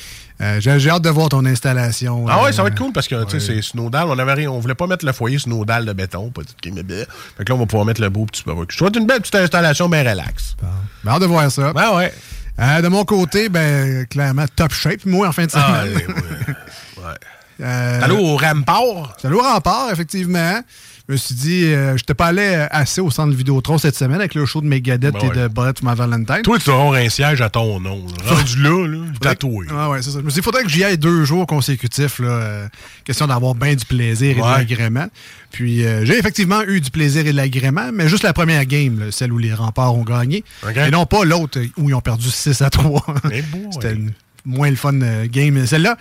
Euh, 0.40 0.60
J'ai 0.60 0.78
j'ai 0.78 0.90
hâte 0.90 1.02
de 1.02 1.08
voir 1.08 1.28
ton 1.30 1.44
installation. 1.46 2.26
Ah 2.28 2.42
ouais, 2.42 2.50
euh, 2.50 2.52
ça 2.52 2.62
va 2.62 2.68
être 2.68 2.76
cool 2.78 2.92
parce 2.92 3.08
que 3.08 3.24
tu 3.24 3.40
sais, 3.40 3.54
c'est 3.54 3.62
Snowdal. 3.62 4.06
On 4.08 4.18
avait 4.18 4.34
rien, 4.34 4.50
on 4.50 4.58
voulait 4.58 4.74
pas 4.74 4.86
mettre 4.86 5.06
le 5.06 5.12
foyer 5.12 5.38
Snowdal 5.38 5.86
de 5.86 5.92
béton, 5.92 6.30
pas 6.30 6.42
tout 6.42 6.52
qui 6.60 6.72
me 6.72 6.82
bien. 6.82 7.04
Fait 7.38 7.44
que 7.44 7.50
là, 7.50 7.56
on 7.56 7.58
va 7.58 7.66
pouvoir 7.66 7.86
mettre 7.86 8.02
le 8.02 8.10
beau 8.10 8.26
petit 8.26 8.42
barbecue. 8.44 8.84
Être 8.84 8.98
une 8.98 9.06
belle 9.06 9.20
petite 9.20 9.34
installation 9.36 9.88
bien 9.88 10.00
relax. 10.08 10.56
Ben, 11.04 11.12
hâte 11.12 11.22
de 11.22 11.26
voir 11.26 11.50
ça. 11.50 11.72
Ben 11.72 11.96
ouais. 11.96 12.12
Euh, 12.58 12.80
de 12.80 12.88
mon 12.88 13.04
côté, 13.04 13.48
ben, 13.48 14.06
clairement, 14.06 14.46
top 14.54 14.72
shape, 14.72 15.04
moi, 15.04 15.28
en 15.28 15.32
fin 15.32 15.44
de 15.46 15.50
semaine. 15.50 15.66
Ah, 15.68 15.84
ouais, 15.84 16.06
ouais. 16.06 16.54
ouais. 17.04 17.14
Euh, 17.60 18.00
Allô 18.02 18.18
au 18.18 18.36
Rampart? 18.36 19.14
C'est 19.18 19.28
allé 19.28 19.36
au 19.36 19.42
rempart, 19.42 19.90
effectivement. 19.90 20.60
Je 21.08 21.12
me 21.12 21.16
suis 21.18 21.34
dit, 21.36 21.64
euh, 21.66 21.96
je 21.96 22.02
t'ai 22.02 22.14
pas 22.14 22.26
allé 22.26 22.66
assez 22.72 23.00
au 23.00 23.10
centre 23.12 23.32
Vidéotron 23.32 23.78
cette 23.78 23.94
semaine 23.94 24.18
avec 24.18 24.34
le 24.34 24.44
show 24.44 24.60
de 24.60 24.66
Megadeth 24.66 25.12
Ben 25.14 25.20
et 25.22 25.28
ouais. 25.28 25.36
de 25.36 25.46
Brett 25.48 25.80
Ma 25.84 25.94
Valentine. 25.94 26.42
Toi, 26.42 26.58
tu 26.58 26.68
auras 26.70 26.98
un 26.98 27.08
siège 27.08 27.40
à 27.40 27.48
ton 27.48 27.78
nom. 27.78 28.04
là. 28.24 28.32
Rendu 28.34 28.60
là, 28.60 28.86
là, 28.88 28.98
tatoué. 29.20 29.66
Ah 29.70 29.88
ouais, 29.88 30.02
c'est 30.02 30.10
ça. 30.10 30.18
Je 30.18 30.24
me 30.24 30.30
suis 30.30 30.34
dit, 30.34 30.40
il 30.40 30.42
faudrait 30.42 30.64
que 30.64 30.68
j'y 30.68 30.82
aille 30.82 30.98
deux 30.98 31.24
jours 31.24 31.46
consécutifs. 31.46 32.18
Là, 32.18 32.28
euh, 32.28 32.68
question 33.04 33.28
d'avoir 33.28 33.54
bien 33.54 33.74
du 33.76 33.84
plaisir 33.84 34.36
et 34.36 34.40
Ouais. 34.40 34.48
de 34.48 34.58
l'agrément. 34.58 35.06
Puis 35.52 35.86
euh, 35.86 36.04
j'ai 36.04 36.18
effectivement 36.18 36.62
eu 36.62 36.80
du 36.80 36.90
plaisir 36.90 37.24
et 37.24 37.30
de 37.30 37.36
l'agrément, 37.36 37.90
mais 37.92 38.08
juste 38.08 38.24
la 38.24 38.32
première 38.32 38.64
game, 38.64 38.98
là, 38.98 39.06
celle 39.12 39.32
où 39.32 39.38
les 39.38 39.54
remparts 39.54 39.94
ont 39.94 40.02
gagné. 40.02 40.42
Et 40.74 40.90
non 40.90 41.06
pas 41.06 41.24
l'autre 41.24 41.60
où 41.76 41.88
ils 41.88 41.94
ont 41.94 42.00
perdu 42.00 42.28
6 42.28 42.62
à 42.62 42.70
3. 42.70 43.06
Eh. 43.30 43.44
C'était 43.70 43.96
moins 44.44 44.70
le 44.70 44.76
fun 44.76 44.98
game, 45.26 45.64
celle-là. 45.66 45.96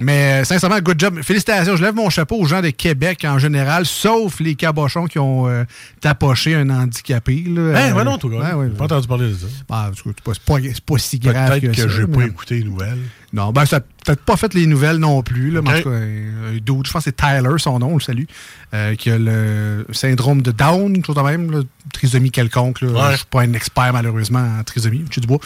Mais 0.00 0.42
euh, 0.42 0.44
sincèrement, 0.44 0.78
good 0.80 0.98
job. 0.98 1.20
Félicitations. 1.22 1.74
Je 1.76 1.82
lève 1.82 1.94
mon 1.94 2.08
chapeau 2.08 2.36
aux 2.36 2.44
gens 2.44 2.62
de 2.62 2.70
Québec 2.70 3.24
en 3.24 3.38
général, 3.38 3.84
sauf 3.84 4.38
les 4.38 4.54
cabochons 4.54 5.06
qui 5.06 5.18
ont 5.18 5.48
euh, 5.48 5.64
tapoché 6.00 6.54
un 6.54 6.70
handicapé. 6.70 7.44
Là, 7.48 7.94
ouais, 7.94 8.04
non, 8.04 8.16
toi, 8.16 8.30
gars. 8.30 8.38
ouais, 8.38 8.52
ouais. 8.54 8.68
J'ai 8.70 8.76
pas 8.76 8.84
entendu 8.84 9.08
parler 9.08 9.30
de 9.30 9.34
ça. 9.34 9.46
En 9.68 9.90
tout 9.90 10.12
cas, 10.12 10.32
c'est 10.34 10.84
pas, 10.84 10.98
si 10.98 11.18
grave 11.18 11.60
Peut-être 11.60 11.74
que, 11.74 11.82
que, 11.82 11.88
j'ai 11.88 12.06
pas 12.06 12.24
écouté 12.24 12.58
les 12.58 12.64
nouvelles. 12.64 12.98
Non, 13.32 13.52
ben, 13.52 13.66
ça 13.66 13.76
n'a 13.80 13.84
peut-être 14.06 14.22
pas 14.24 14.36
fait 14.38 14.54
les 14.54 14.66
nouvelles 14.66 14.96
non 14.96 15.22
plus. 15.22 15.50
Là, 15.50 15.60
mais 15.62 15.70
en 15.70 15.72
Ok. 15.76 15.82
tout 15.82 15.90
cas, 15.90 15.96
un, 15.96 16.48
un 16.48 16.52
dude, 16.54 16.86
je 16.86 16.92
pense 16.92 17.04
que 17.04 17.10
c'est 17.10 17.16
Tyler, 17.16 17.58
son 17.58 17.78
nom, 17.78 17.88
on 17.90 17.94
le 17.94 18.00
salue, 18.00 18.24
euh, 18.72 18.94
qui 18.94 19.10
a 19.10 19.18
le 19.18 19.84
syndrome 19.92 20.40
de 20.40 20.50
Down, 20.50 20.96
une 20.96 21.04
chose 21.04 21.16
de 21.16 21.20
même, 21.20 21.50
là, 21.50 21.60
trisomie 21.92 22.30
quelconque. 22.30 22.80
Là. 22.80 22.88
Ouais. 22.88 23.12
Je 23.12 23.16
suis 23.18 23.26
pas 23.26 23.42
un 23.42 23.52
expert, 23.52 23.92
malheureusement, 23.92 24.46
en 24.58 24.64
trisomie, 24.64 25.04
du 25.10 25.26
bois. 25.26 25.40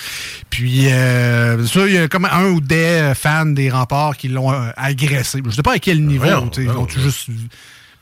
Puis, 0.49 0.93
euh, 0.93 1.67
ça, 1.67 1.87
il 1.89 1.95
y 1.95 1.99
a 1.99 2.07
comme 2.09 2.25
un 2.27 2.51
ou 2.51 2.61
des 2.61 3.12
fans 3.17 3.47
des 3.47 3.69
remparts 3.71 4.17
qui 4.17 4.29
l'ont 4.29 4.53
euh, 4.53 4.71
agressé. 4.77 5.41
Je 5.45 5.51
sais 5.51 5.62
pas 5.62 5.73
à 5.75 5.79
quel 5.81 6.05
niveau. 6.07 6.25
Sais, 6.25 6.31
voyons. 6.31 6.51
Ils 6.59 6.71
ont 6.71 6.89
juste... 6.89 7.29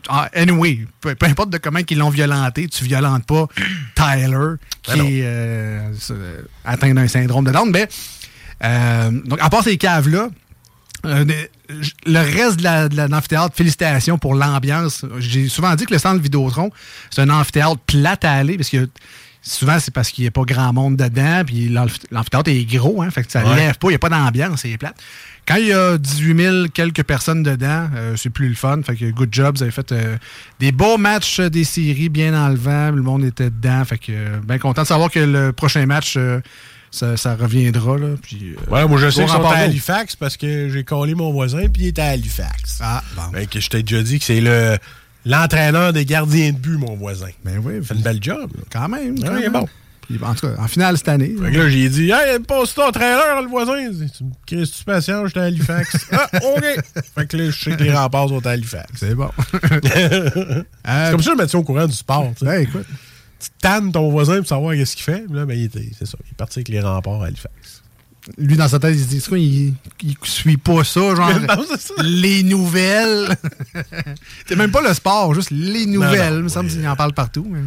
Ah, 0.08 0.30
anyway, 0.34 0.86
peu, 1.02 1.14
peu 1.14 1.26
importe 1.26 1.50
de 1.50 1.58
comment 1.58 1.80
ils 1.88 1.98
l'ont 1.98 2.08
violenté, 2.08 2.66
tu 2.68 2.84
violentes 2.84 3.26
pas 3.26 3.46
Tyler, 3.94 4.54
qui 4.82 4.92
Ben 4.92 4.96
non. 4.98 5.04
est 5.04 5.20
euh, 5.24 5.92
euh, 6.10 6.40
atteint 6.64 6.94
d'un 6.94 7.06
syndrome 7.06 7.44
de 7.44 7.50
Down. 7.50 7.70
Mais 7.70 7.86
Euh, 8.62 9.10
donc, 9.24 9.38
à 9.40 9.48
part 9.50 9.62
ces 9.64 9.76
caves-là, 9.76 10.28
euh, 11.06 11.24
le 12.06 12.18
reste 12.18 12.58
de, 12.58 12.64
la, 12.64 12.88
de 12.88 12.96
la- 12.96 13.06
de 13.06 13.12
l'amphithéâtre, 13.12 13.54
félicitations 13.56 14.18
pour 14.18 14.34
l'ambiance. 14.34 15.04
J'ai 15.18 15.48
souvent 15.48 15.74
dit 15.74 15.86
que 15.86 15.92
le 15.94 15.98
centre 15.98 16.20
Vidéotron, 16.20 16.70
c'est 17.10 17.22
un 17.22 17.30
amphithéâtre 17.30 17.78
plat 17.86 18.18
à 18.22 18.32
aller, 18.32 18.56
parce 18.58 18.68
que 18.68 18.88
souvent, 19.40 19.78
c'est 19.78 19.94
parce 19.94 20.10
qu'il 20.10 20.24
n'y 20.24 20.28
a 20.28 20.30
pas 20.30 20.42
grand 20.42 20.72
monde 20.74 20.96
dedans, 20.96 21.42
puis 21.46 21.68
l'amphi- 21.70 22.00
l'amphithéâtre 22.10 22.50
est 22.50 22.64
gros, 22.66 23.00
hein, 23.02 23.10
fait 23.10 23.24
que 23.24 23.32
ça 23.32 23.42
ne 23.42 23.48
Ouais. 23.48 23.56
lève 23.56 23.78
pas, 23.78 23.86
il 23.88 23.92
n'y 23.92 23.96
a 23.96 23.98
pas 23.98 24.10
d'ambiance, 24.10 24.60
c'est 24.60 24.76
plate. 24.76 24.96
Quand 25.48 25.56
il 25.56 25.68
y 25.68 25.72
a 25.72 25.96
18 25.96 26.36
000 26.36 26.68
quelques 26.68 27.02
personnes 27.02 27.42
dedans, 27.42 27.88
euh, 27.96 28.14
c'est 28.16 28.28
plus 28.30 28.50
le 28.50 28.54
fun. 28.54 28.82
Fait 28.84 28.94
que 28.94 29.10
good 29.10 29.30
job, 29.32 29.56
vous 29.56 29.62
avez 29.62 29.72
fait 29.72 29.90
euh, 29.90 30.16
des 30.60 30.70
beaux 30.70 30.98
matchs 30.98 31.40
euh, 31.40 31.48
des 31.48 31.64
séries 31.64 32.10
bien 32.10 32.32
dans 32.32 32.48
le 32.94 33.02
monde 33.02 33.24
était 33.24 33.48
dedans. 33.50 33.84
Fait 33.86 33.96
que 33.98 34.12
euh, 34.12 34.38
bien 34.44 34.58
content 34.58 34.82
de 34.82 34.86
savoir 34.86 35.10
que 35.10 35.18
le 35.18 35.52
prochain 35.52 35.86
match, 35.86 36.14
euh, 36.18 36.40
ça, 36.90 37.16
ça 37.16 37.34
reviendra. 37.36 37.98
Là, 37.98 38.16
puis, 38.20 38.54
euh, 38.56 38.70
Ouais, 38.72 38.86
moi 38.86 38.98
je 38.98 39.10
sais 39.10 39.22
qu'ils 39.24 39.32
sont 39.32 39.44
à. 39.44 39.56
Halifax 39.56 40.16
parce 40.16 40.36
que 40.36 40.68
j'ai 40.68 40.84
collé 40.84 41.14
mon 41.14 41.32
voisin 41.32 41.68
puis 41.68 41.84
il 41.84 41.86
était 41.88 42.02
à 42.02 42.08
Halifax. 42.08 42.78
Ah, 42.80 43.02
bon. 43.16 43.22
Ben, 43.32 43.46
que 43.46 43.60
je 43.60 43.68
t'ai 43.68 43.82
déjà 43.82 44.02
dit 44.02 44.18
que 44.18 44.24
c'est 44.24 44.40
le 44.40 44.76
l'entraîneur 45.24 45.92
des 45.92 46.04
gardiens 46.04 46.50
de 46.52 46.56
but, 46.58 46.78
mon 46.78 46.96
voisin. 46.96 47.28
Ben 47.44 47.60
oui, 47.62 47.74
Il 47.76 47.84
fait 47.84 47.94
une 47.94 48.02
belle 48.02 48.22
job. 48.22 48.50
là. 48.56 48.62
quand 48.72 48.88
même. 48.88 49.14
Ouais, 49.18 49.24
quand 49.28 49.36
il 49.36 49.44
est 49.44 49.50
même. 49.50 49.52
bon. 49.52 49.68
Puis, 50.02 50.18
en 50.24 50.34
tout 50.34 50.48
cas, 50.48 50.54
en 50.60 50.66
finale 50.66 50.96
cette 50.98 51.08
année. 51.08 51.32
Fait 51.40 51.52
que 51.52 51.58
là, 51.58 51.68
j'ai 51.68 51.88
dit, 51.88 52.10
hey, 52.10 52.40
passe 52.40 52.74
ton 52.74 52.90
trailer, 52.90 53.42
le 53.42 53.48
voisin? 53.48 53.90
Dit, 53.90 54.10
Tu 54.10 54.24
me 54.24 54.30
cries 54.44 54.68
tu 54.68 54.82
patient, 54.84 55.24
j'étais 55.26 55.38
à 55.38 55.44
Halifax. 55.44 56.08
ah, 56.12 56.28
OK. 56.42 56.64
Fait 57.14 57.26
que 57.26 57.36
là, 57.36 57.50
je 57.50 57.62
sais 57.64 57.76
que 57.76 57.82
les 57.84 57.92
remparts 57.92 58.28
sont 58.28 58.44
à 58.44 58.50
Halifax. 58.50 58.90
C'est 58.96 59.14
bon. 59.14 59.30
C'est 59.52 61.10
comme 61.12 61.22
ça, 61.22 61.32
je 61.36 61.40
me 61.40 61.46
tiens 61.46 61.60
au 61.60 61.62
courant 61.62 61.86
du 61.86 61.92
sport. 61.92 62.32
Ben 62.40 62.62
écoute. 62.62 62.86
Tu 63.40 63.48
tannes 63.60 63.90
ton 63.92 64.10
voisin 64.10 64.38
pour 64.38 64.46
savoir 64.46 64.74
qu'est-ce 64.74 64.94
qu'il 64.96 65.04
fait. 65.04 65.24
Là, 65.30 65.46
ben, 65.46 65.54
il 65.58 65.64
était, 65.64 65.90
c'est 65.98 66.06
ça. 66.06 66.18
Il 66.26 66.30
est 66.30 66.34
parti 66.36 66.58
avec 66.58 66.68
les 66.68 66.80
remparts 66.80 67.22
à 67.22 67.26
Halifax. 67.26 67.82
Lui, 68.36 68.54
dans 68.56 68.68
sa 68.68 68.78
tête, 68.78 68.94
il 68.94 69.02
se 69.02 69.08
dit, 69.08 69.22
quoi, 69.26 69.38
il, 69.38 69.74
il 70.02 70.14
suit 70.24 70.58
pas 70.58 70.84
ça, 70.84 71.14
genre, 71.14 71.30
Non, 71.48 71.64
c'est 71.68 71.80
ça. 71.80 71.94
les 72.02 72.42
nouvelles. 72.42 73.34
c'est 74.46 74.56
même 74.56 74.70
pas 74.70 74.82
le 74.82 74.92
sport, 74.92 75.32
juste 75.34 75.50
les 75.50 75.86
nouvelles. 75.86 76.32
non, 76.34 76.38
il 76.40 76.42
me 76.44 76.48
semble 76.48 76.68
qu'il 76.68 76.86
en 76.86 76.96
parle 76.96 77.14
partout. 77.14 77.46
mais- 77.50 77.60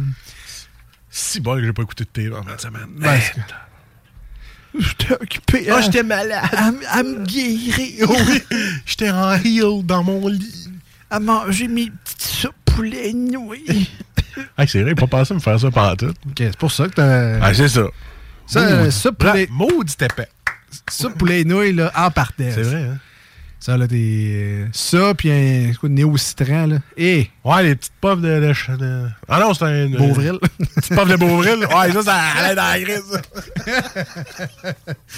Si 1.10 1.40
bon 1.40 1.56
que 1.56 1.64
j'ai 1.64 1.72
pas 1.72 1.82
écouté 1.82 2.04
de 2.04 2.08
télé 2.10 2.30
en 2.34 2.42
fin 2.44 2.54
de 2.54 2.60
semaine. 2.60 2.86
Ben, 2.98 3.20
J'étais 4.78 5.12
occupé 5.14 5.66
Ah, 5.70 5.76
à, 5.76 5.80
j'étais 5.82 6.02
malade. 6.02 6.44
à, 6.88 7.02
me 7.02 7.24
guérir, 7.24 8.10
Oui, 8.10 8.42
j'étais 8.86 9.10
en 9.10 9.32
heel 9.34 9.84
dans 9.84 10.02
mon 10.02 10.26
lit. 10.28 10.68
à 11.10 11.20
manger 11.20 11.68
mes 11.68 11.90
petites 11.90 12.22
soupes 12.22 12.54
poulet. 12.64 13.12
Hey, 14.58 14.68
c'est 14.68 14.82
vrai, 14.82 14.92
il 14.92 14.96
pas 14.96 15.06
pensé 15.06 15.32
à 15.32 15.36
me 15.36 15.40
faire 15.40 15.58
ça 15.58 15.70
pendant 15.70 15.96
tout. 15.96 16.06
Ok, 16.28 16.34
c'est 16.38 16.56
pour 16.56 16.72
ça 16.72 16.88
que 16.88 16.94
t'as... 16.94 17.38
Ah, 17.40 17.54
c'est 17.54 17.68
ça. 17.68 17.82
ça, 18.46 18.60
euh, 18.60 18.90
ça, 18.90 19.12
poulet, 19.12 19.48
Maudit 19.50 19.94
épais. 20.00 20.28
ça, 20.88 21.10
poulet 21.10 21.44
nouilles, 21.44 21.72
là, 21.72 21.92
en 21.96 22.10
partait. 22.10 22.50
C'est 22.52 22.62
vrai, 22.62 22.82
hein? 22.82 22.98
Ça, 23.60 23.78
là, 23.78 23.86
des... 23.86 24.66
Ça, 24.72 25.14
puis 25.14 25.30
un 25.30 25.72
quoi, 25.80 25.88
néo-citran, 25.88 26.66
là. 26.66 26.76
Et 26.98 27.30
Ouais, 27.44 27.62
les 27.62 27.74
petites 27.76 27.94
puffs 27.98 28.20
de. 28.20 28.52
de, 28.76 29.08
Ah 29.26 29.40
non, 29.40 29.54
c'est 29.54 29.64
un. 29.64 29.88
Beauvril. 29.88 30.38
Petite 30.58 30.94
puff 30.94 31.08
de 31.08 31.16
Beauvril. 31.16 31.66
Ouais, 31.74 31.92
ça, 31.92 32.02
ça 32.02 32.14
allait 32.14 32.54
dans 32.56 32.62
la 32.62 32.78
grise. 32.78 33.22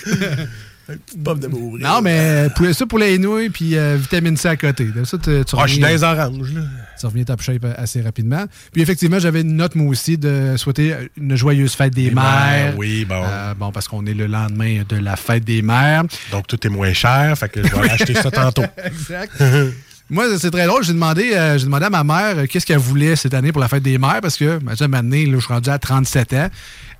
Une 0.89 0.99
petite 0.99 1.25
puff 1.25 1.41
de 1.41 1.49
Beauvril. 1.49 1.83
non, 1.83 2.01
mais 2.03 2.49
poulet, 2.55 2.73
ça, 2.73 2.87
poulet 2.87 3.19
nouilles, 3.19 3.51
puis 3.51 3.77
euh, 3.77 3.97
vitamine 3.99 4.37
C 4.37 4.47
à 4.49 4.57
côté. 4.57 4.85
Là, 4.95 5.05
ça, 5.05 5.19
tu, 5.19 5.45
tu 5.45 5.57
Ah, 5.59 5.67
je 5.67 5.73
suis 5.73 5.83
dans 5.83 5.89
les 5.89 6.05
oranges, 6.05 6.53
là. 6.53 6.61
Tu 6.99 7.07
reviens 7.07 7.25
top 7.25 7.43
shape 7.43 7.67
assez 7.76 8.00
rapidement. 8.00 8.45
Puis 8.73 8.83
effectivement, 8.83 9.19
j'avais 9.19 9.43
une 9.43 9.57
note, 9.57 9.75
moi 9.75 9.88
aussi, 9.88 10.19
de 10.19 10.57
souhaiter 10.57 10.95
une 11.17 11.37
joyeuse 11.37 11.75
fête 11.75 11.95
des, 11.95 12.11
mères. 12.11 12.25
mères, 12.25 12.79
oui, 12.79 13.05
bon. 13.05 13.23
Euh, 13.25 13.55
bon, 13.55 13.73
parce 13.73 13.88
qu'on 13.88 14.07
est 14.07 14.15
le 14.15 14.26
lendemain 14.26 14.83
de 14.88 14.97
la 14.97 15.17
fête 15.17 15.45
des 15.45 15.62
mères. 15.62 16.05
Donc, 16.31 16.47
tout 16.47 16.65
est 16.67 16.71
moins 16.71 16.93
cher, 16.93 17.37
fait 17.37 17.49
que 17.49 17.67
je 17.67 17.75
vais 17.75 17.91
acheter 17.91 18.15
ça 18.15 18.31
tantôt. 18.31 18.65
Exact. 18.85 19.33
Moi, 20.09 20.27
c'est 20.39 20.53
très 20.53 20.67
drôle. 20.67 20.85
J'ai 20.85 20.93
demandé, 20.93 21.33
euh, 21.35 21.59
j'ai 21.59 21.65
demandé 21.65 21.87
à 21.87 21.91
ma 21.91 22.05
mère 22.05 22.39
euh, 22.39 22.47
qu'est-ce 22.47 22.65
qu'elle 22.65 22.79
voulait 22.79 23.17
cette 23.17 23.35
année 23.35 23.51
pour 23.51 23.61
la 23.61 23.67
fête 23.67 23.83
des 23.83 23.99
mères 23.99 24.21
parce 24.23 24.37
que, 24.37 24.59
ben, 24.59 24.75
maintenant, 24.89 25.17
là, 25.17 25.33
je 25.35 25.39
suis 25.41 25.53
rendu 25.53 25.69
à 25.69 25.79
37 25.81 26.33
ans. 26.35 26.49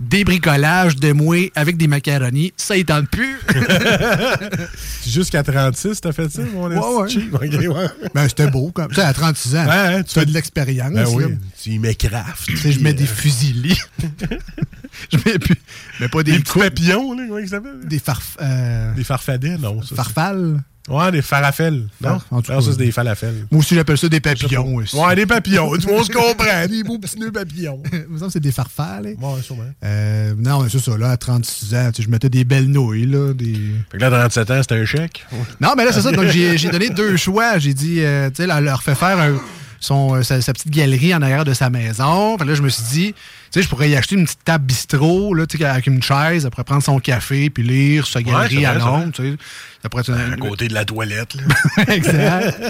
Des 0.01 0.25
bricolages 0.25 0.97
de 0.97 1.13
mouets 1.13 1.53
avec 1.55 1.77
des 1.77 1.87
macaronis, 1.87 2.53
ça 2.57 2.77
ne 2.77 2.83
tente 2.83 3.09
plus. 3.09 3.39
Jusqu'à 5.07 5.43
36, 5.43 6.01
t'as 6.01 6.13
fait 6.13 6.31
ça, 6.31 6.43
mon 6.53 6.67
Ouais, 6.69 6.77
ouais. 6.77 7.07
esti 7.07 7.21
cheap? 7.21 7.35
Ok, 7.35 7.43
ouais. 7.43 8.09
ben, 8.15 8.29
c'était 8.29 8.51
beau. 8.51 8.71
Comme. 8.73 8.89
Tu 8.89 8.97
sais, 8.97 9.03
à 9.03 9.13
36 9.13 9.57
ans, 9.57 9.67
Ouais, 9.67 10.05
tu 10.05 10.19
as 10.19 10.25
de 10.25 10.33
l'expérience. 10.33 10.93
Ben 10.93 11.07
oui, 11.11 11.25
tu 11.63 11.71
y 11.71 11.79
mets 11.79 11.95
craft. 11.95 12.45
Tu 12.47 12.57
sais, 12.57 12.73
je 12.73 12.81
mets 12.81 12.93
des 12.93 13.07
fusilis. 13.07 13.81
je 15.13 15.17
mets, 15.25 15.39
plus, 15.39 15.57
mais 16.01 16.09
pas 16.09 16.23
des, 16.23 16.33
Des 16.39 16.43
papillons, 16.43 17.15
là, 17.15 17.25
comment 17.29 17.39
ils 17.39 17.49
s'appellent? 17.49 17.87
des 17.87 17.99
farf, 17.99 18.37
euh, 18.43 18.93
Des 18.95 19.05
farfadets, 19.05 19.59
non. 19.59 19.81
Ça, 19.83 19.95
farfales. 19.95 20.61
Ouais, 20.89 21.11
des 21.11 21.23
farafels. 21.23 21.87
Non, 22.01 22.11
Ah, 22.11 22.15
en 22.31 22.43
tout 22.43 22.53
non 22.53 22.59
cas, 22.59 22.65
ça, 22.65 22.71
c'est 22.73 22.79
des 22.79 22.93
falafels. 22.93 23.47
Moi 23.51 23.59
aussi, 23.61 23.75
j'appelle 23.75 23.99
ça 23.99 24.09
des 24.09 24.21
papillons. 24.21 24.77
aussi. 24.77 24.97
Ouais, 24.97 25.15
des 25.17 25.27
papillons. 25.27 25.71
Monde 25.71 25.81
se 25.81 26.13
comprend. 26.13 26.67
Des 26.69 26.83
beaux 26.85 26.99
petits 26.99 27.19
nœuds 27.19 27.33
papillons. 27.33 27.83
Que 27.93 28.31
c'est 28.31 28.41
des 28.41 28.53
farfales. 28.53 29.15
Ouais, 29.21 29.43
sûrement. 29.43 29.63
Euh, 29.85 30.35
non, 30.39 30.67
c'est 30.69 30.79
ça, 30.79 30.97
là, 30.97 31.11
à 31.11 31.17
36 31.17 31.75
ans, 31.75 31.91
tu 31.93 31.97
sais, 31.97 32.03
je 32.07 32.11
mettais 32.11 32.29
des 32.29 32.45
belles 32.45 32.69
nouilles, 32.71 33.07
là, 33.07 33.33
des... 33.35 33.55
Fait 33.91 33.99
que 33.99 34.03
là, 34.03 34.11
37 34.11 34.51
ans, 34.51 34.63
c'était 34.63 34.75
un 34.77 34.85
chèque. 34.85 35.25
Non, 35.61 35.75
mais 35.77 35.85
là, 35.85 35.93
c'est 35.93 36.01
ça. 36.03 36.13
Donc, 36.13 36.27
j'ai 36.27 36.57
j'ai 36.59 36.71
donné 36.71 36.89
deux 36.91 37.17
choix. 37.17 37.59
J'ai 37.59 37.75
dit, 37.75 38.01
euh, 38.01 38.29
tu 38.31 38.45
sais, 38.45 38.49
elle 38.51 38.65
leur 38.65 38.83
fait 38.83 38.95
faire 38.95 39.19
un- 39.19 39.41
son, 39.81 40.15
euh, 40.15 40.23
sa, 40.23 40.41
sa 40.41 40.53
petite 40.53 40.71
galerie 40.71 41.15
en 41.15 41.21
arrière 41.23 41.45
de 41.45 41.53
sa 41.55 41.69
maison. 41.71 42.39
Fait 42.39 42.45
là, 42.45 42.55
je 42.55 42.63
me 42.63 42.69
suis 42.69 42.83
dit, 42.91 43.15
sais, 43.51 43.63
je 43.63 43.69
pourrais 43.69 43.89
y 43.91 43.97
acheter 43.97 44.15
une 44.17 44.25
petite 44.25 44.45
table 44.45 44.65
bistrot, 44.65 45.35
là, 45.35 45.47
tu 45.47 45.59
sais, 45.59 45.65
avec 45.65 45.87
une 45.87 46.03
chaise. 46.03 46.49
Pourrait 46.51 46.65
prendre 46.65 46.83
son 46.83 46.99
café 46.99 47.51
puis 47.51 47.63
lire 47.63 48.07
sa 48.07 48.23
galerie 48.23 48.65
à 48.67 48.75
l'ombre, 48.75 49.13
tu 49.13 49.23
sais. 49.33 49.37
Ça 49.83 49.89
pourrait 49.89 50.03
être 50.03 50.13
À 50.13 50.33
un- 50.33 50.37
côté 50.37 50.69
de 50.69 50.75
la 50.75 50.85
toilette, 50.85 51.35
là. 51.35 51.43
exact. 51.95 52.61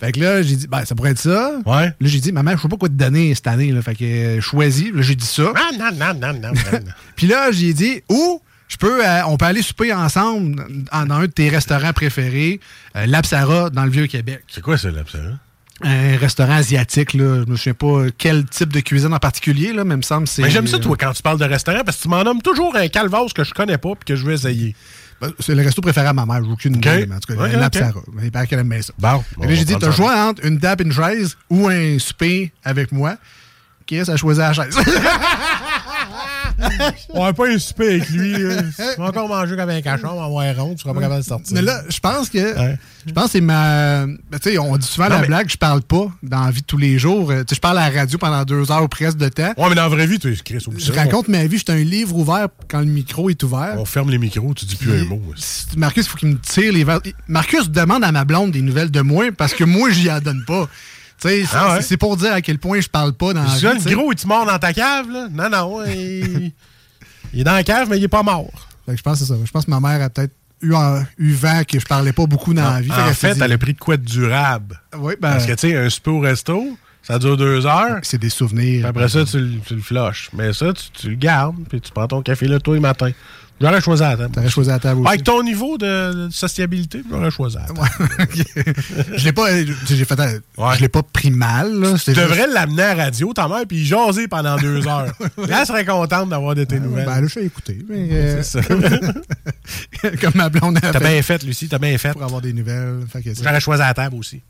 Fait 0.00 0.12
que 0.12 0.20
là, 0.20 0.42
j'ai 0.42 0.54
dit, 0.56 0.66
ben, 0.68 0.84
ça 0.84 0.94
pourrait 0.94 1.10
être 1.10 1.18
ça. 1.18 1.52
Ouais. 1.66 1.86
Là, 1.86 1.92
j'ai 2.02 2.20
dit, 2.20 2.30
maman, 2.30 2.52
je 2.56 2.62
sais 2.62 2.68
pas 2.68 2.76
quoi 2.76 2.88
te 2.88 2.94
donner 2.94 3.34
cette 3.34 3.48
année, 3.48 3.72
là. 3.72 3.82
Fait 3.82 3.96
que, 3.96 4.04
euh, 4.04 4.40
choisis. 4.40 4.92
Là, 4.92 5.02
j'ai 5.02 5.16
dit 5.16 5.26
ça. 5.26 5.42
Non, 5.42 5.52
non, 5.78 5.90
non, 6.14 6.14
non, 6.14 6.32
non. 6.40 6.52
Puis 7.16 7.26
là, 7.26 7.50
j'ai 7.50 7.72
dit, 7.74 8.00
ou 8.08 8.40
je 8.68 8.76
peux, 8.76 9.04
euh, 9.04 9.24
on 9.26 9.36
peut 9.36 9.46
aller 9.46 9.62
souper 9.62 9.92
ensemble 9.92 10.54
dans 10.92 11.04
dans 11.06 11.14
un 11.16 11.22
de 11.22 11.26
tes 11.26 11.48
restaurants 11.48 11.92
préférés, 11.92 12.60
euh, 12.96 13.06
l'Apsara, 13.06 13.70
dans 13.70 13.84
le 13.84 13.90
Vieux-Québec. 13.90 14.42
C'est 14.48 14.60
quoi 14.62 14.78
ça, 14.78 14.88
hein? 14.88 15.38
Un 15.82 16.16
restaurant 16.16 16.54
asiatique, 16.54 17.14
là. 17.14 17.44
Je 17.46 17.50
me 17.50 17.56
souviens 17.56 17.74
pas 17.74 18.06
quel 18.16 18.44
type 18.46 18.72
de 18.72 18.80
cuisine 18.80 19.14
en 19.14 19.18
particulier, 19.18 19.72
là, 19.72 19.84
mais 19.84 19.94
il 19.94 19.98
me 19.98 20.02
semble 20.02 20.24
que 20.24 20.30
c'est. 20.30 20.42
Mais 20.42 20.50
j'aime 20.50 20.66
ça, 20.66 20.78
toi, 20.78 20.96
quand 20.98 21.12
tu 21.12 21.22
parles 21.22 21.38
de 21.38 21.44
restaurant, 21.44 21.82
parce 21.84 21.98
que 21.98 22.02
tu 22.02 22.08
m'en 22.08 22.24
nommes 22.24 22.42
toujours 22.42 22.74
un 22.76 22.88
calvas 22.88 23.26
que 23.34 23.44
je 23.44 23.54
connais 23.54 23.78
pas 23.78 23.90
puis 23.90 24.04
que 24.06 24.16
je 24.16 24.24
veux 24.24 24.32
essayer. 24.32 24.74
Ben, 25.20 25.30
C'est 25.40 25.54
le 25.54 25.62
resto 25.62 25.80
préféré 25.80 26.06
à 26.08 26.12
ma 26.12 26.26
mère, 26.26 26.44
j'ai 26.44 26.50
aucune 26.50 26.76
idée, 26.76 27.08
en 27.12 27.18
tout 27.20 27.34
cas, 27.36 27.44
Ok, 27.44 27.52
l'Apsara. 27.52 27.90
ok. 27.96 28.04
Il 28.22 28.30
paraît 28.32 28.46
qu'elle 28.46 28.58
aime 28.60 28.68
bien 28.68 28.82
ça. 28.82 28.92
Bon. 28.98 29.22
Que 29.40 29.46
là, 29.46 29.54
j'ai 29.54 29.64
dit, 29.64 29.76
t'as 29.78 29.86
le 29.86 29.92
choix 29.92 30.14
entre 30.28 30.44
une 30.44 30.58
table, 30.58 30.84
une 30.84 30.92
chaise 30.92 31.36
ou 31.50 31.68
un 31.68 31.98
souper 31.98 32.52
avec 32.64 32.90
moi. 32.92 33.16
Est-ce 33.96 34.10
à 34.10 34.16
choisir 34.16 34.44
la 34.44 34.52
chaise? 34.52 34.76
On 37.10 37.24
va 37.24 37.32
pas 37.32 37.58
souper 37.58 37.88
avec 37.88 38.08
lui. 38.10 38.32
Tu 38.34 39.00
vas 39.00 39.06
encore 39.08 39.28
manger 39.28 39.56
comme 39.56 39.70
un 39.70 39.80
cachon, 39.80 40.08
on 40.08 40.16
va 40.16 40.24
avoir 40.24 40.56
rond, 40.56 40.74
tu 40.74 40.82
seras 40.82 40.92
pas 40.92 41.00
capable 41.00 41.22
de 41.22 41.26
sortir. 41.26 41.54
Mais 41.54 41.62
là, 41.62 41.82
je 41.88 41.98
pense 42.00 42.28
que. 42.28 42.38
Ouais. 42.58 42.76
Je 43.06 43.12
pense 43.12 43.24
que 43.26 43.30
c'est 43.32 43.40
ma. 43.40 44.06
ben, 44.06 44.18
tu 44.42 44.50
sais, 44.50 44.58
on 44.58 44.76
dit 44.76 44.86
souvent 44.86 45.08
Non, 45.08 45.16
la 45.16 45.20
mais- 45.22 45.26
blague, 45.28 45.48
je 45.48 45.56
parle 45.56 45.82
pas 45.82 46.08
dans 46.22 46.44
la 46.44 46.50
vie 46.50 46.60
de 46.60 46.66
tous 46.66 46.76
les 46.76 46.98
jours. 46.98 47.28
Tu 47.30 47.34
sais, 47.48 47.54
je 47.54 47.60
parle 47.60 47.78
à 47.78 47.88
la 47.90 48.00
radio 48.00 48.18
pendant 48.18 48.44
deux 48.44 48.70
heures 48.70 48.82
ou 48.82 48.88
presque 48.88 49.18
de 49.18 49.28
temps. 49.28 49.52
Ouais, 49.56 49.68
mais 49.68 49.74
dans 49.74 49.82
la 49.82 49.88
vraie 49.88 50.06
vie, 50.06 50.18
tu 50.18 50.32
es 50.32 50.36
Chris 50.36 50.62
oublie 50.66 50.84
Je 50.84 50.92
raconte 50.92 51.28
ma 51.28 51.44
vie, 51.46 51.58
je 51.58 51.64
suis 51.64 51.80
un 51.80 51.84
livre 51.84 52.16
ouvert 52.16 52.48
quand 52.68 52.80
le 52.80 52.86
micro 52.86 53.30
est 53.30 53.42
ouvert. 53.42 53.74
On 53.78 53.84
ferme 53.84 54.10
les 54.10 54.18
micros, 54.18 54.52
tu 54.54 54.64
dis 54.64 54.76
plus 54.76 55.00
un 55.00 55.04
mot. 55.04 55.22
Marcus, 55.76 56.06
il 56.06 56.08
faut 56.08 56.18
qu'il 56.18 56.28
me 56.28 56.38
tire 56.38 56.72
les 56.72 56.84
verres. 56.84 57.00
Marcus 57.28 57.70
demande 57.70 58.04
à 58.04 58.12
ma 58.12 58.24
blonde 58.24 58.50
des 58.50 58.62
nouvelles 58.62 58.90
de 58.90 59.00
moi 59.00 59.26
parce 59.36 59.54
que 59.54 59.64
moi, 59.64 59.90
j'y 59.90 60.10
en 60.10 60.20
donne 60.20 60.44
pas. 60.46 60.68
Tu 61.20 61.28
sais, 61.28 61.44
Ah 61.52 61.74
ouais? 61.76 61.82
c'est 61.82 61.96
pour 61.96 62.16
dire 62.16 62.32
à 62.32 62.40
quel 62.40 62.58
point 62.58 62.80
je 62.80 62.88
parle 62.88 63.12
pas 63.12 63.32
dans 63.32 63.42
la 63.42 63.48
vie, 63.56 63.80
tu 63.82 63.94
gros, 63.94 64.12
est-tu 64.12 64.26
mort 64.26 64.46
dans 64.46 64.58
ta 64.58 64.72
cave, 64.72 65.10
là? 65.10 65.26
Non, 65.30 65.48
non, 65.50 65.84
il... 65.86 66.52
il 67.34 67.40
est 67.40 67.44
dans 67.44 67.52
la 67.54 67.64
cave, 67.64 67.88
mais 67.90 67.98
il 67.98 68.04
est 68.04 68.08
pas 68.08 68.22
mort. 68.22 68.68
Fait 68.86 68.92
que 68.92 68.98
je 68.98 69.02
pense 69.02 69.18
que 69.18 69.24
c'est 69.26 69.32
ça. 69.32 69.38
Je 69.44 69.50
pense 69.50 69.64
que 69.64 69.70
ma 69.70 69.80
mère 69.80 70.00
a 70.02 70.08
peut-être 70.10 70.32
eu, 70.62 70.74
un- 70.74 71.04
eu 71.18 71.32
vent 71.32 71.62
que 71.66 71.78
je 71.80 71.86
parlais 71.86 72.12
pas 72.12 72.26
beaucoup 72.26 72.54
dans 72.54 72.62
la 72.70 72.80
vie. 72.80 72.90
En 72.92 73.12
fait, 73.12 73.34
dit- 73.34 73.40
elle 73.42 73.52
a 73.52 73.58
pris 73.58 73.74
de 73.74 73.78
quoi 73.78 73.96
de 73.96 74.04
durable. 74.04 74.80
Oui, 74.96 75.14
ben, 75.20 75.32
Parce 75.32 75.46
que, 75.46 75.52
tu 75.52 75.70
sais, 75.70 75.76
un 75.76 75.90
souper 75.90 76.10
au 76.10 76.20
resto, 76.20 76.78
ça 77.02 77.18
dure 77.18 77.36
deux 77.36 77.66
heures. 77.66 77.98
c'est 78.02 78.18
des 78.18 78.30
souvenirs. 78.30 78.80
Puis 78.80 78.88
après 78.88 79.08
ça, 79.08 79.24
tu, 79.24 79.38
le- 79.40 79.58
tu 79.60 79.74
le 79.74 79.80
flushes. 79.82 80.30
Mais 80.32 80.52
ça, 80.52 80.72
tu, 80.72 80.84
tu 80.92 81.10
le 81.10 81.16
gardes, 81.16 81.56
puis 81.68 81.80
tu 81.80 81.90
prends 81.92 82.06
ton 82.06 82.22
café 82.22 82.46
là, 82.46 82.60
toi, 82.60 82.74
le 82.74 82.80
matin. 82.80 83.10
J'aurais 83.60 83.80
choisi 83.80 84.02
à 84.04 84.10
la 84.10 84.16
table. 84.16 84.34
T'aurais 84.34 84.48
choisi 84.50 84.70
à 84.70 84.74
la 84.74 84.78
table 84.78 85.00
aussi. 85.00 85.08
Avec 85.08 85.24
ton 85.24 85.42
niveau 85.42 85.78
de, 85.78 86.26
de 86.26 86.30
sociabilité, 86.32 87.02
j'aurais 87.10 87.30
choisi 87.30 87.56
à 87.56 87.60
la 87.62 87.66
table. 87.66 88.34
je 89.16 89.24
l'ai 89.24 89.32
pas, 89.32 89.46
j'ai 89.86 90.04
fait, 90.04 90.20
un- 90.20 90.32
Ouais. 90.56 90.76
je 90.76 90.80
l'ai 90.80 90.88
pas 90.88 91.02
pris 91.02 91.30
mal, 91.30 91.72
là. 91.74 91.94
Tu 92.02 92.12
devrais 92.12 92.46
l'amener 92.46 92.82
à 92.82 92.94
la 92.94 93.04
radio, 93.06 93.32
ta 93.32 93.48
mère, 93.48 93.64
puis 93.68 93.84
jaser 93.84 94.28
pendant 94.28 94.56
deux 94.56 94.78
heures. 94.88 95.12
Là, 95.36 95.60
elle 95.60 95.66
serait 95.66 95.84
contente 95.84 96.28
d'avoir 96.28 96.54
de 96.54 96.64
tes 96.64 96.76
juste- 96.76 96.86
nouvelles. 96.86 97.06
Ben, 97.06 97.20
là, 97.20 97.26
je 97.26 97.32
suis 97.32 97.40
écouté. 97.40 97.78
Mais, 97.88 98.08
euh, 98.12 98.42
C'est 98.42 98.62
ça. 98.62 98.68
comme 100.20 100.32
ma 100.34 100.48
blonde 100.48 100.78
a 100.78 100.92
T'as 100.92 101.00
bien 101.00 101.20
fait, 101.22 101.42
Lucie, 101.42 101.68
t'as 101.68 101.78
bien 101.78 101.96
fait. 101.98 102.12
pour 102.12 102.22
avoir 102.22 102.40
des 102.40 102.52
nouvelles. 102.52 103.00
J'aurais 103.42 103.60
choisi 103.60 103.82
à 103.82 103.88
la 103.88 103.94
table 103.94 104.16
aussi. 104.16 104.40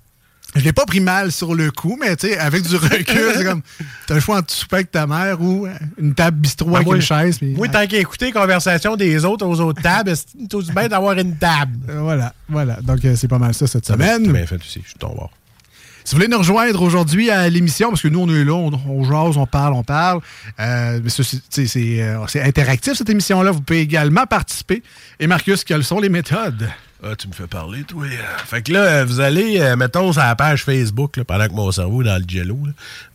Je 0.56 0.64
l'ai 0.64 0.72
pas 0.72 0.86
pris 0.86 1.00
mal 1.00 1.30
sur 1.30 1.54
le 1.54 1.70
coup, 1.70 1.96
mais 2.00 2.16
tu 2.16 2.28
sais, 2.28 2.38
avec 2.38 2.62
du 2.66 2.74
recul, 2.76 3.32
c'est 3.36 3.44
comme, 3.44 3.60
t'as 4.06 4.14
le 4.14 4.20
choix 4.20 4.38
entre 4.38 4.52
souper 4.52 4.76
avec 4.76 4.90
ta 4.90 5.06
mère 5.06 5.40
ou 5.40 5.66
une 5.98 6.14
table 6.14 6.38
bistrot 6.40 6.74
avec 6.74 6.86
moi, 6.86 6.96
une 6.96 7.02
chaise. 7.02 7.38
puis- 7.38 7.54
Moi, 7.54 7.68
tant 7.68 7.86
qu'à 7.86 7.98
écouter 7.98 8.26
les 8.26 8.32
conversations 8.32 8.96
des 8.96 9.24
autres 9.24 9.46
aux 9.46 9.60
autres 9.60 9.82
tables, 9.82 10.14
c'est 10.16 10.54
aussi 10.54 10.72
bien 10.72 10.88
d'avoir 10.88 11.16
une 11.18 11.36
table? 11.36 11.72
Euh, 11.90 12.00
Voilà, 12.00 12.32
voilà. 12.48 12.76
Donc, 12.82 13.04
euh, 13.04 13.14
c'est 13.14 13.28
pas 13.28 13.38
mal 13.38 13.52
ça 13.54 13.66
cette 13.66 13.86
semaine. 13.86 14.32
bien 14.32 14.46
fait 14.46 14.56
aussi, 14.56 14.80
je 14.82 14.88
suis 14.88 14.98
ton 14.98 15.08
bord. 15.14 15.30
Si 16.02 16.14
vous 16.14 16.22
voulez 16.22 16.28
nous 16.30 16.38
rejoindre 16.38 16.80
aujourd'hui 16.80 17.28
à 17.30 17.46
l'émission, 17.50 17.90
parce 17.90 18.00
que 18.00 18.08
nous, 18.08 18.20
on 18.20 18.28
est 18.34 18.42
là, 18.42 18.54
on, 18.54 18.72
on 18.88 19.04
jase, 19.04 19.36
on 19.36 19.44
parle, 19.46 19.74
on 19.74 19.84
parle. 19.84 20.20
Euh, 20.58 20.98
c'est 21.06 22.42
interactif, 22.42 22.94
cette 22.94 23.10
émission-là. 23.10 23.50
Vous 23.50 23.60
pouvez 23.60 23.80
également 23.80 24.24
participer. 24.24 24.82
Et 25.20 25.26
Marcus, 25.26 25.62
quelles 25.64 25.84
sont 25.84 26.00
les 26.00 26.08
méthodes? 26.08 26.66
Ah, 27.00 27.14
tu 27.16 27.28
me 27.28 27.32
fais 27.32 27.46
parler, 27.46 27.84
toi. 27.84 28.06
Fait 28.46 28.60
que 28.60 28.72
là, 28.72 28.80
euh, 28.80 29.04
vous 29.04 29.20
allez, 29.20 29.60
euh, 29.60 29.76
mettons, 29.76 30.12
sur 30.12 30.20
la 30.20 30.34
page 30.34 30.64
Facebook, 30.64 31.22
pendant 31.22 31.46
que 31.46 31.52
mon 31.52 31.70
cerveau 31.70 32.02
est 32.02 32.06
dans 32.06 32.18
le 32.18 32.24
jello, 32.26 32.58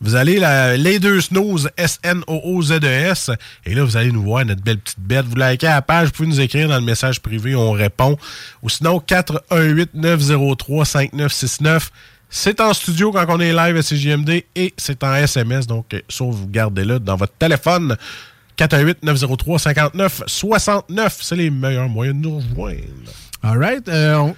vous 0.00 0.14
allez, 0.14 0.40
les 0.78 0.98
deux 0.98 1.20
snooze, 1.20 1.68
S-N-O-O-Z-E-S, 1.76 3.28
E 3.28 3.34
et 3.66 3.74
là, 3.74 3.84
vous 3.84 3.98
allez 3.98 4.10
nous 4.10 4.22
voir, 4.22 4.46
notre 4.46 4.62
belle 4.62 4.78
petite 4.78 5.00
bête. 5.00 5.26
Vous 5.26 5.36
likez 5.36 5.66
la 5.66 5.82
page, 5.82 6.06
vous 6.06 6.12
pouvez 6.12 6.28
nous 6.28 6.40
écrire 6.40 6.66
dans 6.68 6.78
le 6.78 6.84
message 6.84 7.20
privé, 7.20 7.54
on 7.54 7.72
répond. 7.72 8.16
Ou 8.62 8.70
sinon, 8.70 9.02
418-903-5969. 9.06 11.90
C'est 12.30 12.62
en 12.62 12.72
studio 12.72 13.12
quand 13.12 13.26
on 13.28 13.38
est 13.38 13.52
live 13.52 13.76
à 13.76 13.82
CJMD 13.82 14.44
et 14.56 14.72
c'est 14.78 15.04
en 15.04 15.14
SMS, 15.14 15.66
donc 15.66 15.92
euh, 15.92 16.00
ça, 16.08 16.24
vous 16.24 16.48
gardez-le 16.48 17.00
dans 17.00 17.16
votre 17.16 17.34
téléphone. 17.34 17.98
418-903-5969. 18.56 21.10
C'est 21.20 21.36
les 21.36 21.50
meilleurs 21.50 21.90
moyens 21.90 22.16
de 22.16 22.22
nous 22.22 22.38
rejoindre. 22.38 22.80
All 23.44 23.58
right. 23.58 23.88
Euh, 23.88 24.16
on, 24.16 24.34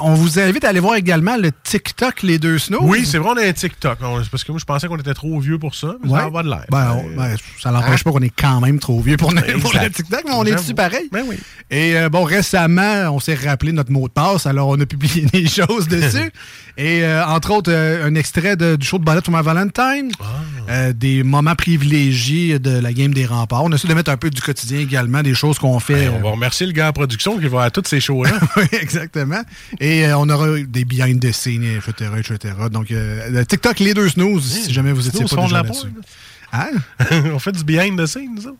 on 0.00 0.14
vous 0.14 0.40
invite 0.40 0.64
à 0.64 0.70
aller 0.70 0.80
voir 0.80 0.96
également 0.96 1.36
le 1.36 1.50
TikTok 1.62 2.22
Les 2.22 2.38
Deux 2.40 2.58
Snows. 2.58 2.80
Oui, 2.82 3.06
c'est 3.06 3.18
vrai, 3.18 3.30
on 3.32 3.36
a 3.36 3.46
un 3.46 3.52
TikTok. 3.52 3.98
On- 4.02 4.20
parce 4.28 4.42
que 4.42 4.50
moi, 4.50 4.58
je 4.58 4.64
pensais 4.64 4.88
qu'on 4.88 4.96
était 4.98 5.14
trop 5.14 5.38
vieux 5.38 5.58
pour 5.58 5.74
ça, 5.76 5.94
mais 6.02 6.10
Ouais. 6.10 6.18
ça 6.18 6.28
va 6.30 6.42
de 6.42 6.48
l'air. 6.50 6.64
Ben, 6.68 6.96
on- 7.04 7.16
ben, 7.16 7.36
ça 7.62 7.70
n'empêche 7.70 8.02
pas 8.02 8.10
qu'on 8.10 8.20
est 8.22 8.28
quand 8.36 8.60
même 8.60 8.80
trop 8.80 9.00
vieux 9.00 9.16
pour, 9.16 9.28
pour 9.28 9.72
le. 9.72 9.90
TikTok, 9.90 10.22
mais 10.26 10.32
on 10.34 10.44
est 10.44 10.54
dessus 10.56 10.74
pareil? 10.74 11.08
Ben 11.12 11.22
oui. 11.28 11.36
Et 11.70 11.96
euh, 11.96 12.08
bon, 12.08 12.24
récemment, 12.24 13.08
on 13.14 13.20
s'est 13.20 13.34
rappelé 13.36 13.70
notre 13.72 13.92
mot 13.92 14.08
de 14.08 14.12
passe, 14.12 14.46
alors 14.46 14.68
on 14.68 14.80
a 14.80 14.86
publié 14.86 15.22
des 15.32 15.46
choses 15.46 15.86
dessus. 15.88 16.30
Et 16.76 17.04
euh, 17.04 17.24
entre 17.26 17.52
autres, 17.52 17.70
euh, 17.72 18.04
un 18.06 18.14
extrait 18.16 18.56
de- 18.56 18.74
du 18.76 18.84
show 18.86 18.98
de 18.98 19.04
ballet 19.04 19.20
pour 19.20 19.32
ma 19.32 19.42
Valentine, 19.42 20.10
Ah. 20.20 20.24
euh, 20.70 20.92
des 20.92 21.22
moments 21.22 21.54
privilégiés 21.54 22.58
de 22.58 22.78
la 22.80 22.92
game 22.92 23.14
des 23.14 23.26
remparts. 23.26 23.62
On 23.62 23.70
a 23.70 23.76
essayé 23.76 23.88
de 23.90 23.94
mettre 23.94 24.10
un 24.10 24.16
peu 24.16 24.28
du 24.28 24.40
quotidien 24.42 24.80
également, 24.80 25.22
des 25.22 25.34
choses 25.34 25.58
qu'on 25.60 25.78
fait. 25.78 26.06
Ben, 26.08 26.14
on 26.18 26.22
va 26.22 26.30
remercier 26.32 26.66
le 26.66 26.72
gars 26.72 26.88
en 26.88 26.92
production 26.92 27.38
qui 27.38 27.46
va 27.46 27.62
à 27.62 27.70
toutes 27.70 27.86
ces 27.86 28.00
shows-là. 28.00 28.32
Oui, 28.56 28.64
exactement. 28.72 29.42
Et 29.80 30.12
on 30.14 30.28
aura 30.28 30.48
des 30.66 30.84
behind 30.84 31.20
the 31.20 31.30
scenes, 31.32 31.62
etc., 31.64 32.10
etc. 32.18 32.54
Donc, 32.72 32.86
le 32.90 33.42
TikTok, 33.44 33.78
les 33.78 33.94
deux 33.94 34.08
snooze, 34.08 34.44
si 34.64 34.72
jamais 34.72 34.92
vous 34.92 35.06
étiez 35.06 35.24
pas 35.26 35.36
déjà 35.42 35.62
là-dessus. 35.62 35.86
Hein? 36.52 36.70
on 37.34 37.38
fait 37.38 37.52
du 37.52 37.62
behind 37.64 38.00
the 38.00 38.06
scenes, 38.06 38.40
ça. 38.40 38.50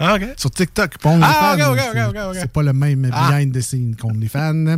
Ah. 0.00 0.16
Sur 0.36 0.50
TikTok, 0.50 0.98
pas 0.98 1.10
Ah, 1.22 1.54
OnlyFans, 1.54 1.70
ok, 1.72 1.78
ok, 1.78 1.90
c'est- 1.92 2.04
ok, 2.04 2.08
ok, 2.08 2.22
ok. 2.30 2.36
C'est 2.40 2.50
pas 2.52 2.62
le 2.62 2.72
même 2.72 3.10
Ah. 3.12 3.28
behind 3.30 3.52
the 3.56 3.60
scenes 3.60 3.94
qu'on 4.00 4.12
les 4.12 4.28
fans. 4.28 4.76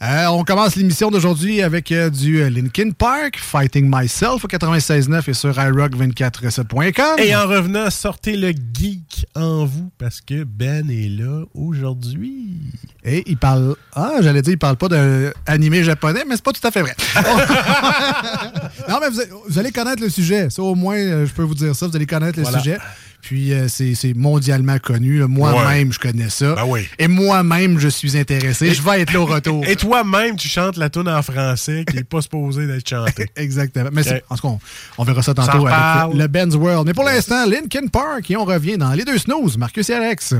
Euh, 0.00 0.26
on 0.28 0.44
commence 0.44 0.76
l'émission 0.76 1.10
d'aujourd'hui 1.10 1.60
avec 1.60 1.90
euh, 1.90 2.08
du 2.08 2.40
euh, 2.40 2.48
Linkin 2.48 2.90
Park, 2.92 3.36
Fighting 3.36 3.90
Myself 3.92 4.44
au 4.44 4.48
96.9 4.48 5.28
et 5.28 5.34
sur 5.34 5.50
iRock247.com. 5.50 7.18
Et 7.18 7.34
en 7.34 7.48
revenant, 7.48 7.90
sortez 7.90 8.36
le 8.36 8.50
geek 8.50 9.26
en 9.34 9.64
vous 9.64 9.90
parce 9.98 10.20
que 10.20 10.44
Ben 10.44 10.88
est 10.88 11.08
là 11.08 11.42
aujourd'hui. 11.52 12.60
Et 13.04 13.24
il 13.26 13.36
parle. 13.36 13.74
Ah, 13.92 14.12
j'allais 14.20 14.40
dire, 14.42 14.52
il 14.52 14.58
parle 14.58 14.76
pas 14.76 14.86
d'animé 14.88 15.82
japonais, 15.82 16.22
mais 16.28 16.36
c'est 16.36 16.44
pas 16.44 16.52
tout 16.52 16.64
à 16.64 16.70
fait 16.70 16.82
vrai. 16.82 16.94
non, 18.88 18.98
mais 19.00 19.08
vous, 19.10 19.20
vous 19.48 19.58
allez 19.58 19.72
connaître 19.72 20.00
le 20.00 20.10
sujet. 20.10 20.48
Ça, 20.48 20.62
au 20.62 20.76
moins, 20.76 20.96
je 21.26 21.32
peux 21.32 21.42
vous 21.42 21.54
dire 21.56 21.74
ça. 21.74 21.88
Vous 21.88 21.96
allez 21.96 22.06
connaître 22.06 22.38
le 22.38 22.44
Voilà. 22.44 22.58
sujet. 22.60 22.78
Puis, 23.20 23.52
euh, 23.52 23.68
c'est 23.68 23.94
c'est 23.94 24.14
mondialement 24.14 24.78
connu. 24.78 25.22
Moi-même, 25.24 25.92
je 25.92 25.98
connais 25.98 26.30
ça. 26.30 26.54
Ben 26.54 26.64
oui. 26.66 26.86
Et 26.98 27.08
moi-même, 27.08 27.78
je 27.78 27.88
suis 27.88 28.16
intéressé. 28.16 28.72
je 28.72 28.80
vais 28.82 29.02
être 29.02 29.12
là 29.12 29.20
au 29.20 29.26
retour. 29.26 29.64
Et 29.68 29.76
toi-même, 29.76 30.36
tu 30.36 30.48
chantes 30.48 30.76
la 30.76 30.88
tune 30.88 31.08
en 31.08 31.22
français 31.22 31.84
qui 31.88 31.96
n'est 31.96 32.04
pas 32.04 32.22
supposée 32.22 32.66
d'être 32.66 32.88
chantée. 32.88 33.26
Exactement. 33.36 33.90
Mais 33.92 34.02
c'est- 34.02 34.16
Ok. 34.16 34.22
en 34.30 34.36
tout 34.36 34.42
cas, 34.42 34.48
on, 34.48 34.60
on 34.98 35.04
verra 35.04 35.22
ça 35.22 35.34
tantôt 35.34 35.66
avec 35.66 36.16
le 36.16 36.26
Ben's 36.28 36.54
World. 36.54 36.86
Mais 36.86 36.94
pour 36.94 37.04
l'instant, 37.04 37.44
Linkin 37.46 37.88
Park, 37.88 38.30
et 38.30 38.36
on 38.36 38.44
revient 38.44 38.78
dans 38.78 38.92
les 38.92 39.04
deux 39.04 39.18
snooze, 39.18 39.58
Marcus 39.58 39.90
et 39.90 39.94
Alex. 39.94 40.34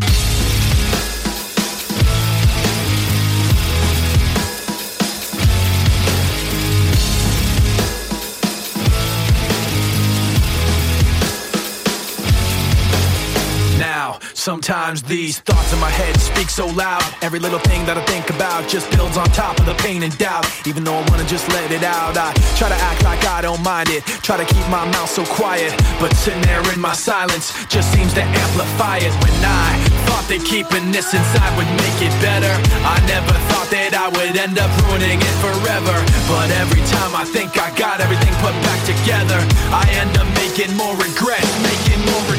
Sometimes 14.48 15.02
these 15.02 15.40
thoughts 15.44 15.74
in 15.76 15.78
my 15.78 15.92
head 15.92 16.16
speak 16.16 16.48
so 16.48 16.64
loud. 16.72 17.04
Every 17.20 17.37
little 17.37 17.61
thing 17.68 17.84
that 17.84 18.00
I 18.00 18.04
think 18.08 18.32
about 18.32 18.64
just 18.64 18.88
builds 18.96 19.20
on 19.20 19.28
top 19.37 19.61
of 19.61 19.66
the 19.68 19.76
pain 19.84 20.00
and 20.00 20.12
doubt. 20.16 20.48
Even 20.64 20.88
though 20.88 20.96
I 20.96 21.04
wanna 21.12 21.28
just 21.28 21.44
let 21.52 21.68
it 21.68 21.84
out, 21.84 22.16
I 22.16 22.32
try 22.56 22.72
to 22.72 22.80
act 22.88 23.04
like 23.04 23.20
I 23.28 23.44
don't 23.44 23.61
mind 23.61 23.92
it. 23.92 24.08
Try 24.24 24.40
to 24.40 24.48
keep 24.48 24.64
my 24.72 24.88
mouth 24.88 25.12
so 25.12 25.20
quiet, 25.37 25.76
but 26.00 26.16
sitting 26.16 26.40
there 26.48 26.64
in 26.72 26.80
my 26.80 26.96
silence 26.96 27.52
just 27.68 27.92
seems 27.92 28.16
to 28.16 28.24
amplify 28.24 28.96
it. 29.04 29.12
When 29.20 29.37
I 29.44 29.68
thought 30.08 30.24
that 30.32 30.40
keeping 30.48 30.96
this 30.96 31.12
inside 31.12 31.52
would 31.61 31.68
make 31.84 32.00
it 32.00 32.14
better, 32.24 32.54
I 32.88 32.96
never 33.04 33.37
thought 33.52 33.68
that 33.76 33.92
I 33.92 34.08
would 34.16 34.32
end 34.32 34.56
up 34.56 34.72
ruining 34.88 35.20
it 35.20 35.37
forever. 35.44 35.96
But 36.24 36.48
every 36.56 36.80
time 36.96 37.12
I 37.12 37.28
think 37.28 37.61
I 37.61 37.68
got 37.76 38.00
everything 38.00 38.32
put 38.40 38.56
back 38.64 38.80
together, 38.88 39.40
I 39.76 39.84
end 40.00 40.16
up 40.16 40.28
making 40.40 40.72
more 40.72 40.96
regrets, 40.96 41.52
making 41.61 42.00
more 42.08 42.24
regrets. 42.32 42.38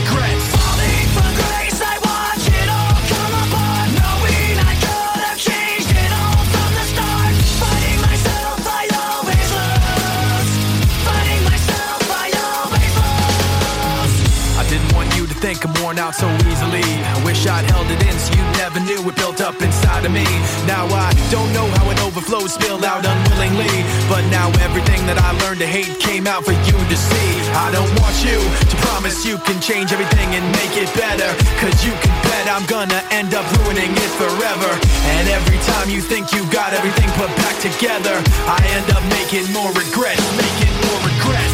Worn 15.90 15.98
out 15.98 16.14
so 16.14 16.30
easily. 16.46 16.86
I 16.86 17.18
wish 17.26 17.48
I'd 17.48 17.66
held 17.74 17.90
it 17.90 17.98
in 18.06 18.14
so 18.22 18.30
you 18.38 18.46
never 18.62 18.80
knew 18.80 19.02
it 19.10 19.16
built 19.16 19.42
up 19.42 19.58
inside 19.60 20.06
of 20.06 20.12
me. 20.14 20.28
Now 20.70 20.86
I 20.86 21.10
don't 21.34 21.50
know 21.50 21.66
how 21.66 21.90
it 21.90 21.98
overflowed, 22.06 22.52
spilled 22.52 22.86
out 22.86 23.02
unwillingly. 23.02 23.74
But 24.06 24.22
now 24.30 24.54
everything 24.62 25.02
that 25.10 25.18
I 25.18 25.34
learned 25.42 25.66
to 25.66 25.70
hate 25.70 25.90
came 25.98 26.28
out 26.30 26.46
for 26.46 26.54
you 26.54 26.78
to 26.78 26.98
see. 27.10 27.30
I 27.58 27.74
don't 27.74 27.90
want 27.98 28.14
you 28.22 28.38
to 28.38 28.76
promise 28.86 29.26
you 29.26 29.42
can 29.50 29.58
change 29.66 29.90
everything 29.90 30.30
and 30.38 30.46
make 30.62 30.78
it 30.78 30.90
better. 30.94 31.30
Cause 31.58 31.82
you 31.82 31.94
can 32.06 32.14
bet 32.30 32.46
I'm 32.46 32.70
gonna 32.70 33.02
end 33.10 33.34
up 33.34 33.50
ruining 33.58 33.90
it 33.90 34.12
forever. 34.22 34.70
And 35.18 35.26
every 35.34 35.58
time 35.74 35.90
you 35.90 36.06
think 36.06 36.30
you 36.38 36.46
got 36.54 36.70
everything 36.78 37.10
put 37.18 37.34
back 37.42 37.58
together, 37.66 38.14
I 38.46 38.62
end 38.78 38.94
up 38.94 39.02
making 39.18 39.50
more 39.58 39.74
regrets, 39.74 40.22
making 40.38 40.74
more 40.86 41.02
regrets. 41.02 41.49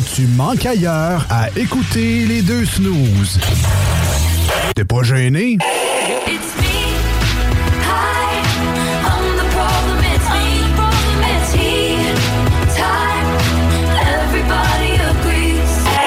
Que 0.00 0.14
tu 0.14 0.26
manques 0.26 0.66
ailleurs 0.66 1.24
à 1.30 1.48
écouter 1.56 2.26
les 2.26 2.42
deux 2.42 2.66
snooze. 2.66 3.40
T'es 4.74 4.84
pas 4.84 5.02
gêné? 5.02 5.56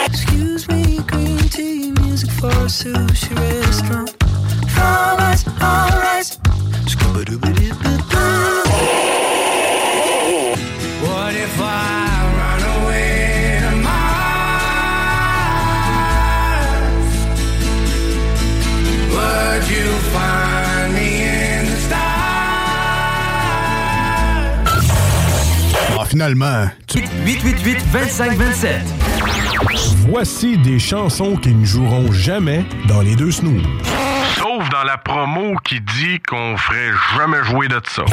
Excuse 0.05 0.67
me, 0.67 1.01
green 1.07 1.37
tea, 1.49 1.91
music 2.01 2.31
for 2.31 2.69
sushi 2.69 3.28
finalement, 26.19 26.67
tu... 26.85 26.99
888 26.99 27.77
25 27.93 28.33
27. 28.33 28.81
Voici 30.09 30.57
des 30.57 30.77
chansons 30.77 31.37
qui 31.37 31.53
ne 31.53 31.63
joueront 31.63 32.11
jamais 32.11 32.65
dans 32.89 32.99
les 32.99 33.15
deux 33.15 33.31
snooze. 33.31 33.63
Sauf 34.35 34.69
dans 34.69 34.83
la 34.83 34.97
promo 34.97 35.55
qui 35.63 35.79
dit 35.79 36.19
qu'on 36.27 36.57
ferait 36.57 36.91
jamais 37.17 37.41
jouer 37.45 37.69
de 37.69 37.79
ça. 37.87 38.03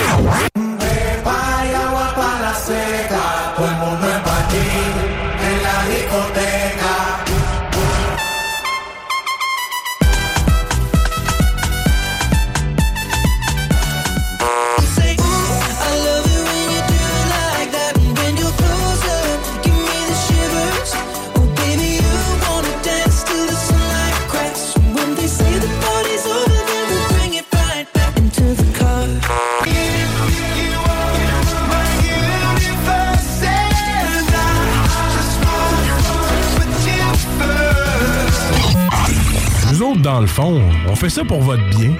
Le 40.26 40.32
fond, 40.32 40.60
on 40.88 40.96
fait 40.96 41.08
ça 41.08 41.22
pour 41.24 41.40
votre 41.40 41.62
bien. 41.70 41.92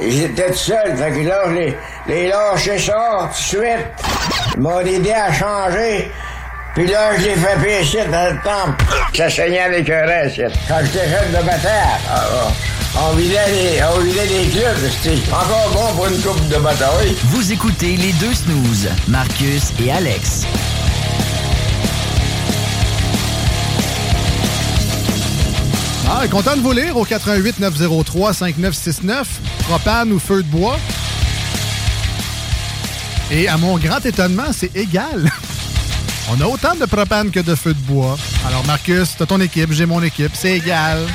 J'étais 0.00 0.50
tout 0.50 0.58
seul, 0.58 0.96
fait 0.96 1.12
que 1.12 1.28
là, 1.28 1.42
je 1.46 1.52
les, 1.52 1.76
les 2.08 2.28
lâché 2.28 2.76
ça 2.78 3.20
tout 3.20 3.28
de 3.28 3.34
suite. 3.34 3.86
Ils 4.56 4.60
m'ont 4.60 4.80
aidé 4.80 5.12
à 5.12 5.32
changer. 5.32 6.10
Puis 6.74 6.86
là, 6.88 7.16
je 7.16 7.24
l'ai 7.24 7.36
fait 7.36 7.62
pécher 7.62 8.04
dans 8.10 8.34
le 8.34 8.38
temple. 8.42 8.84
Ça 9.14 9.30
saignait 9.30 9.62
un 9.62 10.06
reste. 10.06 10.42
Quand 10.68 10.78
j'étais 10.82 11.08
jeune 11.08 11.30
de 11.30 11.46
bataille, 11.46 12.00
on 12.98 13.14
vidait 13.14 13.50
les, 13.50 13.82
on 13.94 14.00
vidait 14.00 14.26
les 14.26 14.48
clubs. 14.50 14.90
C'était 14.90 15.32
encore 15.32 15.70
bon 15.72 15.96
pour 15.96 16.06
une 16.06 16.20
coupe 16.20 16.48
de 16.48 16.56
bataille. 16.56 17.14
Vous 17.26 17.52
écoutez 17.52 17.96
les 17.96 18.12
deux 18.14 18.34
snooze, 18.34 18.88
Marcus 19.08 19.72
et 19.82 19.90
Alex. 19.90 20.44
Ah, 26.08 26.26
content 26.28 26.56
de 26.56 26.62
vous 26.62 26.72
lire 26.72 26.96
au 26.96 27.04
88 27.04 27.58
903 27.58 28.32
5969, 28.32 29.28
propane 29.68 30.12
ou 30.12 30.18
feu 30.18 30.42
de 30.42 30.48
bois? 30.48 30.78
Et 33.30 33.48
à 33.48 33.56
mon 33.56 33.76
grand 33.76 34.04
étonnement, 34.06 34.52
c'est 34.52 34.74
égal. 34.76 35.28
On 36.30 36.40
a 36.40 36.46
autant 36.46 36.74
de 36.74 36.86
propane 36.86 37.30
que 37.30 37.40
de 37.40 37.54
feu 37.54 37.74
de 37.74 37.80
bois. 37.80 38.16
Alors 38.46 38.64
Marcus, 38.66 39.16
t'as 39.18 39.26
ton 39.26 39.40
équipe, 39.40 39.72
j'ai 39.72 39.86
mon 39.86 40.02
équipe, 40.02 40.32
c'est 40.34 40.56
égal. 40.56 41.06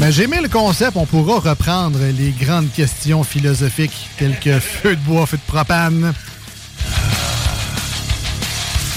Mais 0.00 0.12
j'ai 0.12 0.22
aimé 0.22 0.38
le 0.40 0.48
concept, 0.48 0.96
on 0.96 1.04
pourra 1.04 1.40
reprendre 1.40 1.98
les 2.16 2.30
grandes 2.30 2.72
questions 2.72 3.22
philosophiques 3.22 4.08
telles 4.16 4.40
que 4.40 4.58
feu 4.58 4.96
de 4.96 5.00
bois, 5.02 5.26
feu 5.26 5.36
de 5.36 5.42
propane. 5.42 6.14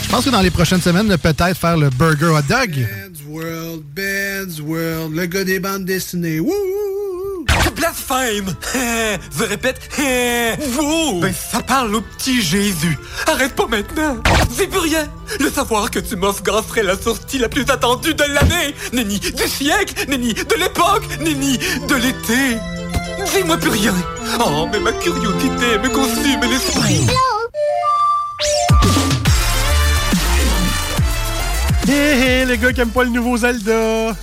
Je 0.03 0.09
pense 0.09 0.23
que 0.23 0.29
dans 0.29 0.39
les 0.39 0.49
prochaines 0.49 0.79
semaines, 0.79 1.17
peut-être 1.17 1.57
faire 1.57 1.75
le 1.75 1.89
burger 1.89 2.27
hot 2.27 2.43
dog. 2.47 2.87
Ben's 2.87 3.21
World, 3.27 3.83
Ben's 3.93 4.61
World, 4.61 5.13
le 5.13 5.25
gars 5.25 5.43
des 5.43 5.59
bandes 5.59 5.83
dessinées. 5.83 6.39
Wouh! 6.39 6.72
Blasphème! 7.75 8.53
Je 9.37 9.43
répète, 9.43 9.79
vous! 10.69 11.19
Ben, 11.21 11.33
ça 11.33 11.61
parle 11.61 11.95
au 11.95 12.01
petit 12.01 12.41
Jésus. 12.41 12.97
Arrête 13.27 13.55
pas 13.55 13.67
maintenant! 13.67 14.17
C'est 14.55 14.67
plus 14.67 14.79
rien! 14.79 15.07
Le 15.39 15.49
savoir 15.49 15.91
que 15.91 15.99
tu 15.99 16.15
m'offres 16.15 16.43
serait 16.67 16.83
la 16.83 16.97
sortie 16.97 17.39
la 17.39 17.49
plus 17.49 17.69
attendue 17.69 18.13
de 18.13 18.23
l'année! 18.23 18.75
Nenni 18.93 19.19
du 19.19 19.47
siècle! 19.47 20.05
Nenni 20.07 20.33
de 20.33 20.55
l'époque! 20.55 21.03
Nenni 21.19 21.57
de 21.57 21.95
l'été! 21.95 22.57
Dis-moi 23.35 23.57
plus 23.57 23.69
rien! 23.69 23.93
Oh, 24.39 24.67
mais 24.71 24.79
ma 24.79 24.91
curiosité 24.91 25.77
me 25.81 25.89
consume 25.89 26.41
l'esprit! 26.49 27.07
Hé 31.87 31.91
hé, 31.91 32.45
les 32.45 32.57
gars 32.57 32.71
qui 32.71 32.81
aiment 32.81 32.89
pas 32.89 33.03
le 33.03 33.09
nouveau 33.09 33.37
Zelda. 33.37 34.15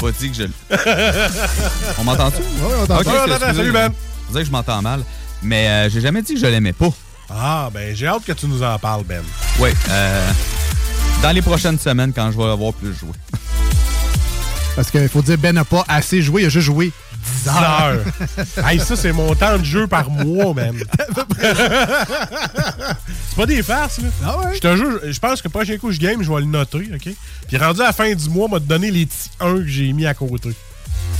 Pas 0.00 0.10
dit 0.12 0.30
que 0.30 0.36
je. 0.36 0.44
on 1.98 2.04
m'entend-tu? 2.04 2.38
Oui, 2.38 2.72
on 2.82 2.86
t'entend. 2.86 3.00
Ok, 3.00 3.06
Ouais, 3.06 3.12
on 3.12 3.28
t'entend. 3.28 3.34
excusez, 3.36 3.56
Salut, 3.56 3.72
Ben. 3.72 3.92
Savez 4.28 4.40
que 4.40 4.46
je 4.46 4.50
m'entends 4.52 4.82
mal. 4.82 5.02
Mais 5.42 5.68
euh, 5.68 5.90
j'ai 5.90 6.00
jamais 6.00 6.22
dit 6.22 6.34
que 6.34 6.40
je 6.40 6.46
l'aimais 6.46 6.72
pas. 6.72 6.88
Ah, 7.30 7.68
ben 7.72 7.94
j'ai 7.94 8.06
hâte 8.06 8.24
que 8.24 8.32
tu 8.32 8.46
nous 8.46 8.62
en 8.62 8.78
parles, 8.78 9.04
Ben. 9.04 9.22
Oui. 9.58 9.70
Euh, 9.90 10.30
dans 11.22 11.30
les 11.32 11.42
prochaines 11.42 11.78
semaines, 11.78 12.12
quand 12.14 12.30
je 12.30 12.36
vais 12.36 12.44
avoir 12.44 12.72
plus 12.74 12.94
joué. 12.94 13.10
Parce 14.76 14.90
qu'il 14.90 15.08
faut 15.08 15.22
dire, 15.22 15.38
Ben 15.38 15.54
n'a 15.54 15.64
pas 15.64 15.84
assez 15.88 16.20
joué, 16.22 16.42
il 16.42 16.46
a 16.46 16.48
juste 16.48 16.66
joué 16.66 16.90
10 17.24 17.42
10 17.44 17.48
heures. 17.48 18.04
hey, 18.68 18.80
ça, 18.80 18.96
c'est 18.96 19.12
mon 19.12 19.34
temps 19.34 19.58
de 19.58 19.64
jeu 19.64 19.86
par 19.86 20.10
mois, 20.10 20.54
man. 20.54 20.74
c'est 21.40 23.36
pas 23.36 23.46
des 23.46 23.62
farces, 23.62 23.98
là. 23.98 24.08
Ah 24.24 24.38
ouais? 24.38 24.54
Je 24.54 24.60
te 24.60 24.76
jure, 24.76 25.00
je 25.04 25.18
pense 25.18 25.40
que 25.42 25.48
le 25.48 25.52
prochain 25.52 25.76
coup, 25.78 25.90
je 25.92 25.98
game, 25.98 26.22
je 26.22 26.30
vais 26.30 26.40
le 26.40 26.46
noter, 26.46 26.90
OK? 26.94 27.08
Puis 27.48 27.56
rendu 27.56 27.80
à 27.80 27.84
la 27.84 27.92
fin 27.92 28.12
du 28.14 28.28
mois, 28.30 28.48
m'a 28.48 28.58
donné 28.58 28.90
les 28.90 29.06
petits 29.06 29.30
1 29.40 29.56
que 29.56 29.66
j'ai 29.66 29.92
mis 29.92 30.06
à 30.06 30.14
côté. 30.14 30.50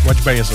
Watch 0.07 0.19
bien 0.25 0.43
ça. 0.45 0.55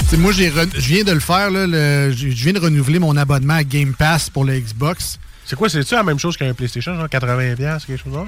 Tu 0.00 0.06
sais, 0.06 0.16
moi, 0.16 0.32
re- 0.32 0.70
je 0.74 0.80
viens 0.80 1.04
de 1.04 1.12
le 1.12 1.20
faire. 1.20 1.50
Je 1.50 2.26
viens 2.26 2.52
de 2.52 2.58
renouveler 2.60 2.98
mon 2.98 3.16
abonnement 3.16 3.54
à 3.54 3.64
Game 3.64 3.94
Pass 3.94 4.30
pour 4.30 4.44
le 4.44 4.58
Xbox. 4.58 5.18
C'est 5.46 5.56
quoi, 5.56 5.68
c'est-tu 5.68 5.94
la 5.94 6.02
même 6.02 6.18
chose 6.18 6.36
qu'un 6.38 6.54
PlayStation, 6.54 6.96
genre 6.96 7.06
80$, 7.06 7.56
quelque 7.56 8.02
chose 8.02 8.12
comme 8.12 8.14
ça? 8.14 8.26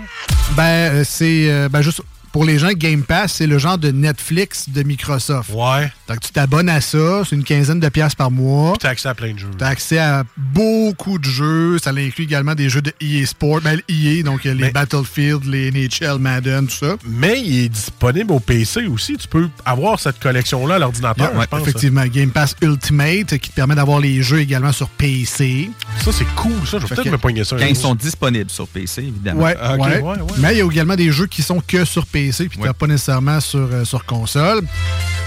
Ben, 0.54 0.62
euh, 0.62 1.04
c'est 1.04 1.50
euh, 1.50 1.68
ben, 1.70 1.80
juste 1.80 2.02
pour 2.36 2.44
les 2.44 2.58
gens, 2.58 2.68
Game 2.76 3.02
Pass, 3.02 3.32
c'est 3.32 3.46
le 3.46 3.56
genre 3.56 3.78
de 3.78 3.90
Netflix 3.90 4.68
de 4.68 4.82
Microsoft. 4.82 5.50
Ouais. 5.54 5.90
Donc, 6.06 6.20
tu 6.20 6.30
t'abonnes 6.32 6.68
à 6.68 6.82
ça, 6.82 7.22
c'est 7.26 7.34
une 7.34 7.44
quinzaine 7.44 7.80
de 7.80 7.88
piastres 7.88 8.18
par 8.18 8.30
mois. 8.30 8.72
Puis 8.72 8.80
t'as 8.80 8.90
accès 8.90 9.08
à 9.08 9.14
plein 9.14 9.32
de 9.32 9.38
jeux. 9.38 9.48
Tu 9.56 9.64
as 9.64 9.68
accès 9.68 9.96
à 9.98 10.22
beaucoup 10.36 11.18
de 11.18 11.24
jeux. 11.24 11.78
Ça 11.78 11.92
inclut 11.92 12.24
également 12.24 12.54
des 12.54 12.68
jeux 12.68 12.82
de 12.82 12.92
EA 13.00 13.24
Sport, 13.24 13.62
ben, 13.62 13.80
EA, 13.88 14.22
donc 14.22 14.44
euh, 14.44 14.52
les 14.52 14.64
Mais- 14.64 14.70
Battlefield, 14.70 15.44
les 15.46 15.70
NHL, 15.70 16.18
Madden, 16.18 16.66
tout 16.66 16.74
ça. 16.74 16.96
Mais 17.08 17.40
il 17.40 17.64
est 17.64 17.68
disponible 17.70 18.30
au 18.32 18.38
PC 18.40 18.86
aussi. 18.86 19.16
Tu 19.16 19.28
peux 19.28 19.48
avoir 19.64 19.98
cette 19.98 20.18
collection-là 20.18 20.74
à 20.74 20.78
l'ordinateur, 20.78 21.34
Ouais, 21.34 21.44
je 21.44 21.46
pense. 21.48 21.62
effectivement, 21.62 22.04
Game 22.06 22.32
Pass 22.32 22.54
Ultimate 22.60 23.38
qui 23.38 23.48
te 23.48 23.54
permet 23.54 23.76
d'avoir 23.76 23.98
les 23.98 24.22
jeux 24.22 24.40
également 24.40 24.72
sur 24.72 24.90
PC. 24.90 25.70
Ça, 26.04 26.12
c'est 26.12 26.26
cool, 26.34 26.52
ça. 26.66 26.78
Je 26.80 26.86
vais 26.86 26.94
peut-être 26.96 27.10
me 27.12 27.16
poigner 27.18 27.44
ça. 27.44 27.56
Quand 27.58 27.64
ils 27.64 27.74
sont 27.74 27.94
disponibles 27.94 28.50
sur 28.50 28.68
PC, 28.68 29.04
évidemment. 29.04 29.42
Ouais, 29.42 29.56
Ah, 29.58 29.76
ouais, 29.76 30.00
ouais. 30.02 30.16
Mais 30.36 30.52
il 30.52 30.58
y 30.58 30.60
a 30.60 30.66
également 30.66 30.96
des 30.96 31.10
jeux 31.10 31.26
qui 31.28 31.40
sont 31.40 31.62
que 31.66 31.86
sur 31.86 32.04
PC 32.04 32.25
puis 32.32 32.48
tu 32.50 32.58
Ouais. 32.60 32.66
n'as 32.68 32.72
pas 32.72 32.86
nécessairement 32.86 33.40
sur, 33.40 33.68
euh, 33.72 33.84
sur 33.84 34.04
console. 34.04 34.62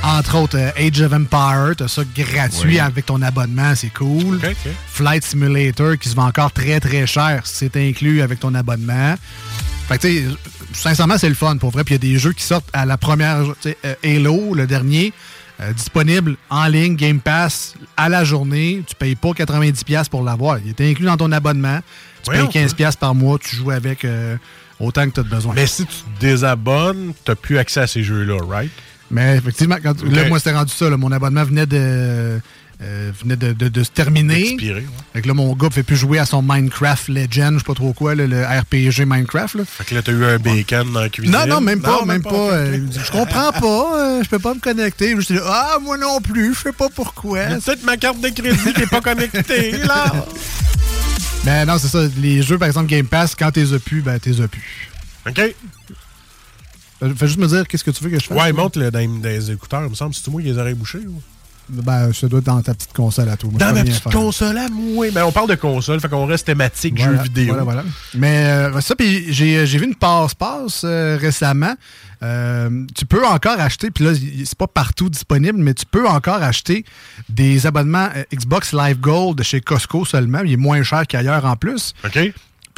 Entre 0.03 0.37
autres, 0.37 0.57
euh, 0.57 0.71
Age 0.77 1.01
of 1.01 1.11
Empire, 1.13 1.73
tu 1.77 1.83
as 1.83 1.87
ça 1.89 2.03
gratuit 2.15 2.79
avec 2.79 3.05
ton 3.05 3.21
abonnement, 3.21 3.73
c'est 3.75 3.93
cool. 3.93 4.39
Flight 4.87 5.23
Simulator 5.23 5.97
qui 5.97 6.09
se 6.09 6.15
vend 6.15 6.27
encore 6.27 6.51
très 6.51 6.79
très 6.79 7.05
cher, 7.05 7.41
c'est 7.43 7.75
inclus 7.75 8.21
avec 8.21 8.39
ton 8.39 8.55
abonnement. 8.55 9.15
Fait 9.89 9.97
que 9.97 10.07
tu 10.07 10.19
sais, 10.19 10.23
sincèrement, 10.71 11.17
c'est 11.17 11.29
le 11.29 11.35
fun 11.35 11.57
pour 11.57 11.71
vrai. 11.71 11.83
Puis 11.83 11.95
il 11.95 12.03
y 12.05 12.07
a 12.09 12.13
des 12.13 12.19
jeux 12.19 12.31
qui 12.33 12.43
sortent 12.43 12.69
à 12.73 12.85
la 12.85 12.97
première, 12.97 13.43
tu 13.61 13.69
sais, 13.69 13.77
euh, 13.85 13.95
Halo, 14.03 14.53
le 14.53 14.67
dernier, 14.67 15.11
euh, 15.61 15.73
disponible 15.73 16.37
en 16.49 16.67
ligne, 16.67 16.95
Game 16.95 17.19
Pass, 17.19 17.73
à 17.97 18.07
la 18.07 18.23
journée. 18.23 18.83
Tu 18.87 18.95
payes 18.95 19.15
pas 19.15 19.31
90$ 19.33 20.07
pour 20.07 20.23
l'avoir. 20.23 20.59
Il 20.63 20.69
est 20.69 20.81
inclus 20.91 21.05
dans 21.07 21.17
ton 21.17 21.31
abonnement. 21.33 21.79
Tu 22.23 22.31
payes 22.31 22.47
15$ 22.47 22.95
par 22.97 23.13
mois, 23.15 23.37
tu 23.39 23.55
joues 23.55 23.71
avec 23.71 24.05
euh, 24.05 24.37
autant 24.79 25.05
que 25.09 25.13
tu 25.15 25.19
as 25.19 25.23
besoin. 25.23 25.53
Mais 25.55 25.67
si 25.67 25.85
tu 25.85 25.93
te 25.95 26.19
désabonnes, 26.19 27.13
tu 27.25 27.35
plus 27.35 27.57
accès 27.57 27.81
à 27.81 27.87
ces 27.87 28.03
jeux-là, 28.03 28.37
right? 28.47 28.71
Mais 29.11 29.37
effectivement, 29.37 29.77
quand, 29.81 30.01
là, 30.03 30.27
moi, 30.27 30.37
c'était 30.39 30.55
rendu 30.55 30.71
ça. 30.73 30.89
là. 30.89 30.95
mon 30.97 31.11
abonnement 31.11 31.43
venait 31.43 31.65
de, 31.65 32.39
euh, 32.81 33.11
venait 33.21 33.35
de, 33.35 33.53
de- 33.53 33.67
de 33.67 33.83
se 33.83 33.89
terminer. 33.89 34.39
Expirer, 34.51 34.81
ouais. 34.81 34.85
Fait 35.13 35.21
que 35.23 35.27
là, 35.27 35.33
mon 35.33 35.51
gars 35.55 35.67
ne 35.67 35.73
fait 35.73 35.81
plus 35.83 35.95
jouer 35.95 36.19
à 36.19 36.25
son 36.25 36.43
Minecraft 36.43 37.07
Legend, 37.09 37.53
je 37.55 37.57
sais 37.57 37.63
pas 37.65 37.73
trop 37.73 37.91
quoi, 37.93 38.13
là, 38.13 38.27
le 38.27 38.43
RPG 38.45 39.05
Minecraft. 39.07 39.55
Là. 39.55 39.63
Fait 39.65 39.83
que 39.83 39.95
là, 39.95 40.01
t'as 40.03 40.11
eu 40.11 40.23
un 40.23 40.37
bacon 40.37 40.93
dans 40.93 40.99
la 41.01 41.09
cuisine. 41.09 41.31
Non, 41.33 41.47
non, 41.47 41.59
même 41.59 41.81
pas, 41.81 42.05
même 42.05 42.21
pas. 42.21 42.29
euh, 42.53 42.79
je 43.03 43.11
comprends 43.11 43.51
pas, 43.51 43.97
euh, 43.99 44.23
je 44.23 44.29
peux 44.29 44.37
pas 44.39 44.53
me 44.53 44.59
connecter. 44.59 45.15
Je 45.15 45.21
suis 45.21 45.33
là, 45.33 45.41
ah, 45.47 45.77
moi 45.81 45.97
non 45.97 46.21
plus, 46.21 46.53
je 46.53 46.59
sais 46.61 46.71
pas 46.71 46.89
pourquoi. 46.95 47.39
Peut-être 47.45 47.83
ma 47.83 47.97
carte 47.97 48.21
de 48.21 48.29
crédit 48.29 48.73
qui 48.73 48.81
est 48.83 48.89
pas 48.89 49.01
connectée, 49.01 49.71
là. 49.87 50.13
Mais 51.45 51.65
non, 51.65 51.77
c'est 51.77 51.87
ça. 51.87 52.07
Les 52.17 52.41
jeux, 52.41 52.57
par 52.57 52.67
exemple, 52.67 52.87
Game 52.87 53.07
Pass, 53.07 53.35
quand 53.35 53.51
t'es 53.51 53.73
as 53.73 53.79
pu, 53.79 54.01
ben 54.01 54.19
t'es 54.19 54.39
as 54.41 54.47
pu. 54.47 54.89
OK. 55.27 55.39
Euh, 57.01 57.13
Fais 57.15 57.27
juste 57.27 57.39
me 57.39 57.47
dire 57.47 57.67
qu'est-ce 57.67 57.83
que 57.83 57.91
tu 57.91 58.03
veux 58.03 58.09
que 58.09 58.19
je 58.19 58.25
fasse. 58.25 58.37
Ouais, 58.37 58.51
monte 58.51 58.75
le, 58.75 58.91
dans, 58.91 58.99
dans 59.19 59.29
les 59.29 59.51
écouteurs. 59.51 59.83
Il 59.83 59.89
me 59.89 59.95
semble, 59.95 60.13
c'est 60.13 60.27
moi 60.29 60.41
qui 60.41 60.47
les 60.47 60.57
aurais 60.57 60.73
bouchés. 60.73 60.99
ou? 60.99 61.21
Ben, 61.69 62.11
ça 62.13 62.27
doit 62.27 62.39
être 62.39 62.45
dans 62.45 62.61
ta 62.61 62.73
petite 62.73 62.93
console 62.93 63.29
à 63.29 63.37
toi. 63.37 63.49
Moi, 63.51 63.59
Dans 63.59 63.73
ma 63.73 63.83
petite 63.83 64.01
faire. 64.03 64.11
console 64.11 64.57
à 64.57 64.67
moi? 64.69 65.07
Ben, 65.11 65.23
on 65.25 65.31
parle 65.31 65.49
de 65.49 65.55
console, 65.55 65.99
fait 65.99 66.09
qu'on 66.09 66.25
reste 66.25 66.45
thématique 66.47 66.95
Voilà, 66.97 67.17
jeux 67.17 67.23
vidéo. 67.23 67.47
Voilà, 67.49 67.63
voilà. 67.63 67.83
Mais 68.15 68.45
euh, 68.47 68.81
ça, 68.81 68.95
puis 68.95 69.31
j'ai 69.31 69.65
j'ai 69.65 69.77
vu 69.77 69.85
une 69.85 69.95
passe-passe 69.95 70.81
euh, 70.83 71.17
récemment. 71.19 71.73
Euh, 72.21 72.85
tu 72.95 73.05
peux 73.05 73.25
encore 73.25 73.59
acheter, 73.59 73.91
puis 73.91 74.03
là, 74.03 74.11
c'est 74.13 74.57
pas 74.57 74.67
partout 74.67 75.09
disponible, 75.09 75.57
mais 75.59 75.73
tu 75.73 75.85
peux 75.85 76.07
encore 76.07 76.43
acheter 76.43 76.83
des 77.29 77.65
abonnements 77.65 78.09
euh, 78.15 78.23
Xbox 78.33 78.73
Live 78.73 78.99
Gold 78.99 79.41
chez 79.43 79.61
Costco 79.61 80.03
seulement. 80.05 80.39
Il 80.43 80.51
est 80.53 80.57
moins 80.57 80.83
cher 80.83 81.07
qu'ailleurs 81.07 81.45
en 81.45 81.55
plus. 81.55 81.93
OK. 82.03 82.19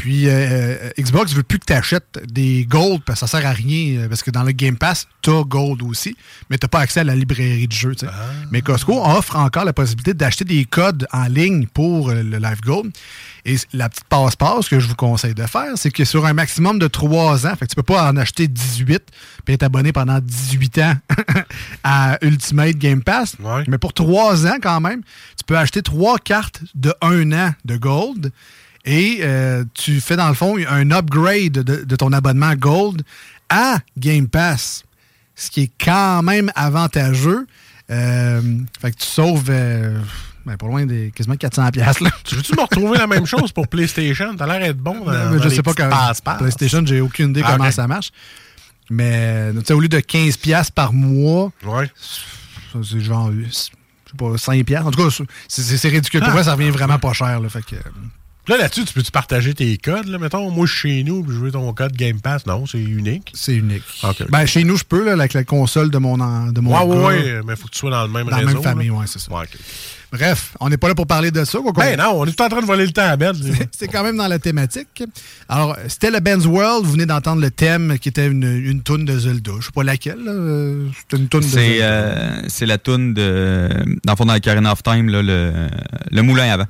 Puis 0.01 0.27
euh, 0.27 0.31
euh, 0.31 0.89
Xbox 0.99 1.31
veut 1.33 1.43
plus 1.43 1.59
que 1.59 1.65
tu 1.65 1.73
achètes 1.73 2.19
des 2.25 2.65
Gold 2.65 3.03
parce 3.05 3.19
que 3.21 3.27
ça 3.27 3.37
sert 3.37 3.47
à 3.47 3.53
rien. 3.53 3.99
euh, 3.99 4.07
Parce 4.09 4.23
que 4.23 4.31
dans 4.31 4.41
le 4.41 4.51
Game 4.51 4.75
Pass, 4.75 5.07
tu 5.21 5.29
as 5.29 5.43
Gold 5.43 5.83
aussi, 5.83 6.17
mais 6.49 6.57
tu 6.57 6.67
pas 6.67 6.79
accès 6.79 7.01
à 7.01 7.03
la 7.03 7.15
librairie 7.15 7.67
de 7.67 7.71
tu 7.71 7.93
sais. 7.95 8.07
Mais 8.49 8.61
Costco 8.63 8.99
offre 9.05 9.35
encore 9.35 9.63
la 9.63 9.73
possibilité 9.73 10.15
d'acheter 10.15 10.43
des 10.43 10.65
codes 10.65 11.05
en 11.13 11.25
ligne 11.25 11.67
pour 11.67 12.09
euh, 12.09 12.23
le 12.23 12.39
Live 12.39 12.61
Gold. 12.65 12.91
Et 13.45 13.57
la 13.73 13.89
petite 13.89 14.05
passe-passe 14.05 14.69
que 14.69 14.79
je 14.79 14.87
vous 14.87 14.95
conseille 14.95 15.35
de 15.35 15.45
faire, 15.45 15.73
c'est 15.75 15.91
que 15.91 16.03
sur 16.03 16.25
un 16.25 16.33
maximum 16.33 16.79
de 16.79 16.87
3 16.87 17.45
ans, 17.45 17.55
fait 17.55 17.65
que 17.65 17.69
tu 17.69 17.75
peux 17.75 17.83
pas 17.83 18.09
en 18.09 18.17
acheter 18.17 18.47
18 18.47 19.03
puis 19.45 19.53
être 19.53 19.61
abonné 19.63 19.91
pendant 19.91 20.19
18 20.19 20.77
ans 20.79 20.93
à 21.83 22.17
Ultimate 22.23 22.75
Game 22.77 23.03
Pass. 23.03 23.35
Mais 23.67 23.77
pour 23.77 23.93
3 23.93 24.47
ans 24.47 24.57
quand 24.61 24.81
même, 24.81 25.01
tu 25.37 25.43
peux 25.45 25.57
acheter 25.59 25.83
3 25.83 26.17
cartes 26.17 26.61
de 26.73 26.91
1 27.01 27.31
an 27.33 27.53
de 27.65 27.77
Gold. 27.77 28.31
Et 28.85 29.19
euh, 29.21 29.63
tu 29.73 30.01
fais 30.01 30.15
dans 30.15 30.27
le 30.29 30.33
fond 30.33 30.57
un 30.67 30.89
upgrade 30.91 31.51
de, 31.53 31.83
de 31.83 31.95
ton 31.95 32.11
abonnement 32.13 32.53
Gold 32.55 33.03
à 33.49 33.77
Game 33.97 34.27
Pass, 34.27 34.83
ce 35.35 35.51
qui 35.51 35.61
est 35.63 35.71
quand 35.83 36.23
même 36.23 36.51
avantageux. 36.55 37.45
Euh, 37.91 38.41
fait 38.79 38.91
que 38.91 38.97
tu 38.97 39.05
sauves 39.07 39.47
euh, 39.49 39.99
ben, 40.45 40.55
pas 40.57 40.65
loin 40.65 40.85
des 40.85 41.11
quasiment 41.13 41.35
400 41.35 41.69
pièces 41.71 41.99
là. 41.99 42.09
Tu 42.23 42.35
veux-tu 42.35 42.53
me 42.55 42.61
retrouver 42.61 42.97
la 42.97 43.05
même 43.07 43.25
chose 43.25 43.51
pour 43.51 43.67
PlayStation? 43.67 44.35
T'as 44.37 44.47
l'air 44.47 44.59
d'être 44.59 44.77
bon 44.77 45.03
dans, 45.05 45.11
Euh, 45.11 45.37
dans 45.37 45.43
je 45.43 45.49
sais 45.49 45.61
pas 45.61 45.73
passe-passe. 45.73 46.37
PlayStation, 46.39 46.83
j'ai 46.85 47.01
aucune 47.01 47.31
idée 47.31 47.41
Ah, 47.45 47.53
comment 47.57 47.69
ça 47.71 47.87
marche. 47.87 48.11
Mais 48.89 49.51
tu 49.59 49.65
sais, 49.65 49.73
au 49.73 49.79
lieu 49.79 49.89
de 49.89 49.99
15 49.99 50.37
pièces 50.37 50.71
par 50.71 50.91
mois, 50.93 51.51
ça, 51.63 52.79
c'est 52.83 52.99
genre 53.01 53.31
je 53.31 53.51
sais 53.51 53.69
pas 54.17 54.37
5 54.37 54.65
pièces. 54.65 54.81
En 54.83 54.91
tout 54.91 55.07
cas, 55.09 55.23
c'est 55.47 55.87
ridicule. 55.89 56.21
Pour 56.21 56.29
Ah. 56.29 56.33
moi, 56.33 56.43
ça 56.45 56.53
revient 56.55 56.71
vraiment 56.71 56.97
pas 56.99 57.13
cher 57.13 57.39
là, 57.39 57.47
fait 57.49 57.63
que 57.65 57.75
Là, 58.47 58.57
là-dessus, 58.57 58.85
tu 58.85 58.93
peux-tu 58.93 59.11
partager 59.11 59.53
tes 59.53 59.77
codes? 59.77 60.07
Là? 60.07 60.17
Mettons, 60.17 60.49
moi, 60.49 60.65
je 60.65 60.71
suis 60.75 60.97
chez 60.97 61.03
nous, 61.03 61.23
puis 61.23 61.33
je 61.33 61.39
veux 61.39 61.51
ton 61.51 61.71
code 61.73 61.91
Game 61.95 62.19
Pass. 62.19 62.45
Non, 62.47 62.65
c'est 62.65 62.79
unique. 62.81 63.31
C'est 63.35 63.55
unique. 63.55 63.83
Ben, 64.29 64.45
chez 64.47 64.63
nous, 64.63 64.77
je 64.77 64.83
peux, 64.83 65.05
là, 65.05 65.13
avec 65.13 65.33
la 65.33 65.43
console 65.43 65.91
de 65.91 65.97
mon, 65.99 66.19
en- 66.19 66.47
de 66.51 66.59
mon 66.59 66.71
ouais, 66.71 66.85
ouais, 66.85 66.95
gars. 67.23 67.33
ouais, 67.35 67.41
mais 67.45 67.55
faut 67.55 67.67
que 67.67 67.73
tu 67.73 67.79
sois 67.79 67.91
dans 67.91 68.01
le 68.03 68.09
même 68.09 68.25
Dans 68.25 68.31
la 68.31 68.37
réseau. 68.37 68.53
même 68.53 68.63
famille, 68.63 68.89
ouais, 68.89 69.05
c'est 69.05 69.19
ça. 69.19 69.31
Ouais. 69.31 69.45
Bref, 70.11 70.53
on 70.59 70.67
n'est 70.69 70.77
pas 70.77 70.87
là 70.89 70.95
pour 70.95 71.07
parler 71.07 71.31
de 71.31 71.43
ça. 71.45 71.59
quoi 71.59 71.71
qu'on- 71.71 71.81
Ben 71.81 71.97
non, 71.97 72.11
on 72.15 72.25
est 72.25 72.31
tout 72.33 72.43
en 72.43 72.49
train 72.49 72.61
de 72.61 72.65
voler 72.65 72.85
le 72.85 72.91
temps 72.91 73.07
à 73.07 73.15
Ben. 73.15 73.33
C'est 73.71 73.87
quand 73.87 74.03
même 74.03 74.17
dans 74.17 74.27
la 74.27 74.39
thématique. 74.39 75.03
Alors, 75.47 75.77
c'était 75.87 76.11
le 76.11 76.19
Ben's 76.19 76.45
World. 76.45 76.85
Vous 76.85 76.91
venez 76.91 77.05
d'entendre 77.05 77.41
le 77.41 77.49
thème 77.51 77.97
qui 77.99 78.09
était 78.09 78.27
une, 78.27 78.43
une 78.43 78.81
toune 78.83 79.05
de 79.05 79.17
Zelda. 79.17 79.51
Je 79.59 79.65
sais 79.67 79.71
pas 79.73 79.83
laquelle. 79.83 80.19
là. 80.23 80.89
C'était 80.99 81.17
une 81.17 81.27
toune 81.29 81.41
de 81.41 81.45
C'est 81.45 81.77
Zelda. 81.77 81.85
euh, 81.85 82.41
c'est 82.49 82.65
la 82.65 82.77
toune 82.77 83.13
de. 83.13 83.69
Dans 84.05 84.13
le 84.13 84.17
fond, 84.17 84.25
dans 84.25 84.35
Ocarina 84.35 84.71
of 84.73 84.83
Time, 84.83 85.09
là, 85.09 85.21
le, 85.21 85.53
le 86.11 86.21
moulin 86.21 86.51
avant. 86.51 86.65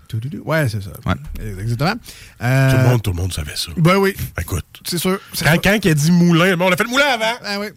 Ouais, 0.46 0.70
c'est 0.70 0.84
ça. 0.84 0.92
Ouais. 1.06 1.16
Exactement. 1.62 1.94
Tout, 1.94 2.46
Euh, 2.46 2.84
le 2.84 2.90
monde, 2.90 3.02
tout 3.02 3.12
le 3.12 3.18
monde 3.18 3.34
savait 3.34 3.56
ça. 3.56 3.72
Ben 3.78 3.98
oui. 3.98 4.14
Écoute. 4.40 4.66
C'est 4.88 4.98
sûr. 5.00 5.20
C'est 5.34 5.46
Quand, 5.46 5.56
quand 5.64 5.78
il 5.84 5.92
a 5.92 5.94
dit 5.94 6.12
moulin, 6.12 6.56
on 6.60 6.72
a 6.72 6.76
fait 6.78 6.84
le 6.84 6.90
moulin 6.90 7.06
avant. 7.14 7.38
Ah 7.44 7.60
oui. 7.60 7.68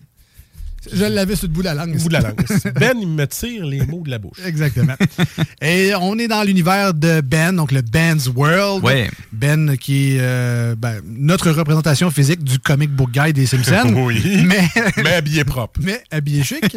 Je 0.92 1.05
l'avais 1.05 1.37
sur 1.37 1.47
le 1.49 1.53
bout 1.53 1.61
de 1.62 1.66
la 1.66 1.75
langue. 1.75 1.97
Bout 1.97 2.09
de 2.09 2.12
la 2.12 2.20
langue. 2.20 2.37
Ben, 2.75 2.97
il 3.01 3.09
me 3.09 3.27
tire 3.27 3.64
les 3.64 3.85
mots 3.87 4.03
de 4.05 4.11
la 4.11 4.18
bouche. 4.18 4.38
Exactement. 4.44 4.94
Et 5.62 5.92
on 6.01 6.18
est 6.18 6.29
dans 6.29 6.42
l'univers 6.42 6.94
de 6.94 7.20
Ben, 7.20 7.55
donc 7.55 7.73
le 7.73 7.83
Ben's 7.83 8.29
World. 8.35 8.85
Ouais. 8.85 9.11
Ben 9.33 9.77
qui 9.77 10.12
est 10.14 10.18
euh, 10.20 10.75
ben, 10.77 11.01
notre 11.07 11.51
représentation 11.51 12.11
physique 12.11 12.42
du 12.44 12.59
comic 12.59 12.90
book 12.90 13.11
guy 13.11 13.33
des 13.33 13.47
Simpsons. 13.47 13.92
Oui. 14.05 14.20
Mais, 14.44 14.68
Mais 15.03 15.14
habillé 15.14 15.44
propre. 15.44 15.81
mais 15.83 16.03
habillé 16.11 16.42
chic. 16.42 16.77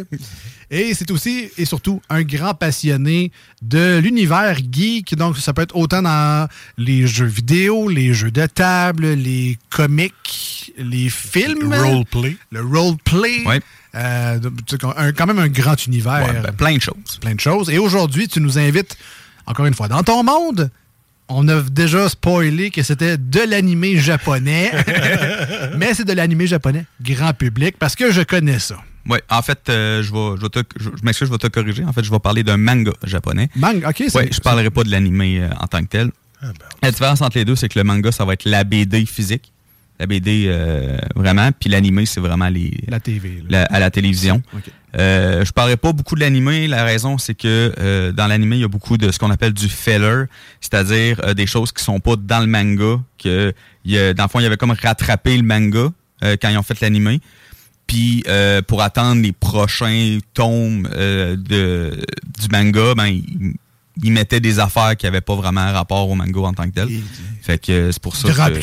Et 0.70 0.94
c'est 0.94 1.12
aussi 1.12 1.50
et 1.58 1.66
surtout 1.66 2.02
un 2.10 2.24
grand 2.24 2.54
passionné 2.54 3.32
de 3.62 4.00
l'univers 4.00 4.58
geek. 4.72 5.16
Donc, 5.16 5.38
ça 5.38 5.54
peut 5.54 5.62
être 5.62 5.76
autant 5.76 6.02
dans 6.02 6.48
les 6.78 7.08
jeux 7.08 7.26
vidéo, 7.26 7.90
les 7.90 8.14
jeux 8.14 8.32
de 8.32 8.46
table, 8.46 9.08
les 9.14 9.58
comics, 9.70 10.74
les 10.78 11.10
films. 11.10 11.72
Le 11.72 11.82
roleplay. 11.84 12.38
Le 12.52 12.62
roleplay. 12.62 13.46
Ouais. 13.46 13.62
Euh, 13.98 14.40
un- 14.96 15.12
quand 15.12 15.26
même 15.26 15.40
un 15.40 15.48
grand 15.48 15.86
univers. 15.88 16.24
Ouais, 16.26 16.42
ben, 16.42 16.52
plein 16.54 16.76
de 16.76 16.82
choses. 16.82 17.18
Plein 17.20 17.34
de 17.36 17.40
choses. 17.40 17.70
Et 17.70 17.78
aujourd'hui, 17.80 18.28
tu 18.28 18.40
nous 18.40 18.58
invites, 18.60 18.96
encore 19.46 19.66
une 19.66 19.74
fois, 19.74 19.88
dans 19.88 20.04
ton 20.04 20.24
monde. 20.24 20.70
On 21.30 21.48
a 21.50 21.62
déjà 21.62 22.08
spoilé 22.08 22.70
que 22.72 22.84
c'était 22.84 23.18
de 23.18 23.42
l'animé 23.50 23.98
japonais. 23.98 24.72
mais 25.78 25.94
c'est 25.94 26.06
de 26.06 26.14
l'animé 26.14 26.48
japonais 26.48 26.86
grand 27.02 27.34
public 27.34 27.76
parce 27.78 27.96
que 27.96 28.12
je 28.12 28.22
connais 28.22 28.60
ça. 28.60 28.78
Ouais, 29.10 29.22
en 29.30 29.42
fait, 29.42 29.60
euh, 29.70 30.04
je 30.04 30.12
vais, 30.12 30.36
je, 30.38 30.42
vais 30.42 30.50
te- 30.50 30.60
je, 30.80 30.90
je 30.90 31.04
m'excuse, 31.04 31.28
je 31.28 31.32
vais 31.34 31.38
te 31.38 31.48
corriger. 31.48 31.84
En 31.86 31.94
fait, 31.94 32.04
je 32.04 32.12
vais 32.12 32.20
parler 32.20 32.44
d'un 32.44 32.58
manga 32.58 32.92
japonais. 33.04 33.50
Manga, 33.56 33.90
ok. 33.90 33.96
c'est- 34.10 34.16
Ouais, 34.18 34.30
je 34.32 34.40
parlerai 34.40 34.70
pas 34.70 34.84
de 34.84 34.92
l'animé 34.92 35.40
euh, 35.42 35.50
en 35.60 35.68
tant 35.68 35.82
que 35.82 35.88
tel. 35.88 36.12
ben, 36.42 36.52
La 36.84 36.92
différence 36.92 37.22
entre 37.22 37.38
les 37.38 37.46
deux, 37.46 37.56
c'est 37.56 37.70
que 37.70 37.80
le 37.80 37.84
manga, 37.86 38.12
ça 38.12 38.26
va 38.26 38.34
être 38.34 38.46
la 38.46 38.64
BD 38.64 39.06
physique. 39.06 39.52
La 40.00 40.06
BD, 40.06 40.46
euh, 40.48 40.98
vraiment. 41.16 41.50
Puis 41.60 41.70
l'animé, 41.70 42.06
c'est 42.06 42.20
vraiment 42.20 42.50
les, 42.50 42.72
La 42.88 43.00
TV. 43.00 43.44
la- 43.50 43.64
à 43.64 43.80
la 43.80 43.90
télévision. 43.90 44.42
Ok. 44.54 44.64
Euh, 44.98 45.44
je 45.46 45.52
parlerai 45.52 45.78
pas 45.78 45.92
beaucoup 45.92 46.16
de 46.16 46.20
l'animé. 46.22 46.68
La 46.68 46.84
raison, 46.84 47.18
c'est 47.18 47.36
que 47.36 47.74
euh, 47.80 48.12
dans 48.12 48.28
l'animé, 48.28 48.58
il 48.58 48.62
y 48.62 48.66
a 48.66 48.68
beaucoup 48.68 48.98
de 48.98 49.12
ce 49.12 49.20
qu'on 49.20 49.32
appelle 49.32 49.54
du 49.54 49.68
filler, 49.70 50.24
c'est-à-dire 50.62 51.20
euh, 51.24 51.34
des 51.34 51.46
choses 51.48 51.72
qui 51.72 51.84
sont 51.84 52.00
pas 52.00 52.16
dans 52.16 52.40
le 52.40 52.48
manga. 52.48 53.00
Que, 53.22 53.54
il 53.86 53.92
y 53.92 53.98
a- 53.98 54.14
dans 54.14 54.24
le 54.24 54.30
fond, 54.30 54.40
il 54.40 54.44
y 54.44 54.46
avait 54.46 54.58
comme 54.58 54.72
rattrapé 54.72 55.36
le 55.38 55.44
manga 55.44 55.90
quand 56.22 56.50
ils 56.50 56.58
ont 56.58 56.64
fait 56.64 56.80
l'animé. 56.82 57.20
Puis 57.86 58.24
euh, 58.28 58.62
pour 58.62 58.82
attendre 58.82 59.22
les 59.22 59.32
prochains 59.32 60.18
tomes 60.34 60.84
de, 60.92 62.00
du 62.40 62.48
manga, 62.52 62.94
ben 62.96 63.06
ils, 63.08 63.54
ils 64.04 64.12
mettaient 64.12 64.40
des 64.40 64.60
affaires 64.60 64.96
qui 64.98 65.08
avaient 65.08 65.22
pas 65.22 65.36
vraiment 65.36 65.72
rapport 65.72 66.10
au 66.10 66.16
manga 66.16 66.40
en 66.42 66.54
tant 66.54 66.66
que 66.66 66.74
tel. 66.76 66.88
Fait 67.42 67.58
que 67.60 67.92
c'est 67.92 68.02
pour 68.02 68.16
ça. 68.16 68.28
Que-. 68.50 68.62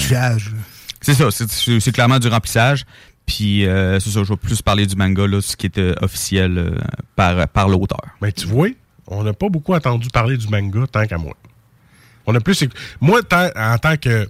C'est 1.05 1.14
ça, 1.14 1.31
c'est- 1.31 1.93
clairement 1.93 2.19
du 2.19 2.29
remplissage. 2.29 2.85
Puis 3.27 3.64
euh, 3.67 3.99
c'est 4.01 4.11
ça, 4.11 4.23
je 4.23 4.29
vais 4.29 4.37
plus 4.37 4.61
parler 4.61 4.87
du 4.87 4.97
manga, 4.97 5.27
là, 5.27 5.40
ce 5.40 5.57
qui 5.57 5.67
est 5.67 5.79
euh, 5.79 5.95
officiel 6.03 6.59
euh, 6.59 6.71
par, 7.17 7.49
par 7.49 7.69
l'auteur. 7.69 8.03
Ben, 8.21 8.31
tu 8.33 8.47
vois, 8.47 8.69
on 9.07 9.23
n'a 9.23 9.33
pas 9.33 9.49
beaucoup 9.49 9.73
entendu 9.75 10.09
parler 10.09 10.37
du 10.37 10.47
manga 10.49 10.87
tant 10.90 11.07
qu'à 11.07 11.17
moi. 11.17 11.33
On 12.27 12.35
a 12.35 12.40
plus. 12.40 12.64
Moi, 13.01 13.23
tant- 13.23 13.51
en 13.57 13.79
tant 13.79 13.97
que. 13.97 14.25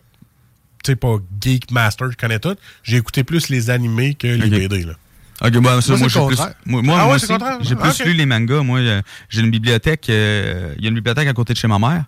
Tu 0.85 0.93
sais, 0.93 0.97
pas 0.97 1.17
geek 1.41 1.71
master, 1.71 2.11
je 2.13 2.17
connais 2.17 2.39
tout, 2.39 2.55
j'ai 2.83 2.99
écouté 2.99 3.25
plus 3.25 3.49
les 3.49 3.71
animés 3.71 4.15
que 4.15 4.27
les 4.27 4.45
Ok. 4.47 4.69
BD. 4.69 4.85
Là. 4.85 4.93
Ok, 5.43 5.55
moi, 5.57 5.81
ça, 5.83 5.97
Moi, 5.97 6.09
moi, 6.15 6.27
plus, 6.29 6.37
moi, 6.67 6.83
moi, 6.83 6.97
Ah 6.99 7.03
ouais, 7.09 7.17
moi 7.29 7.59
j'ai 7.63 7.75
plus 7.75 8.01
Ok. 8.01 8.07
lu 8.07 8.13
les 8.13 8.27
mangas. 8.27 8.63
Moi, 8.63 8.79
euh, 8.81 9.03
j'ai 9.29 9.41
une 9.41 9.51
bibliothèque, 9.51 10.09
euh, 10.11 10.75
il 10.79 10.85
y 10.85 10.87
a 10.87 10.91
une 10.91 10.95
bibliothèque 10.95 11.27
à 11.27 11.33
côté 11.33 11.53
de 11.55 11.59
chez 11.59 11.67
ma 11.69 11.79
mère. 11.79 12.05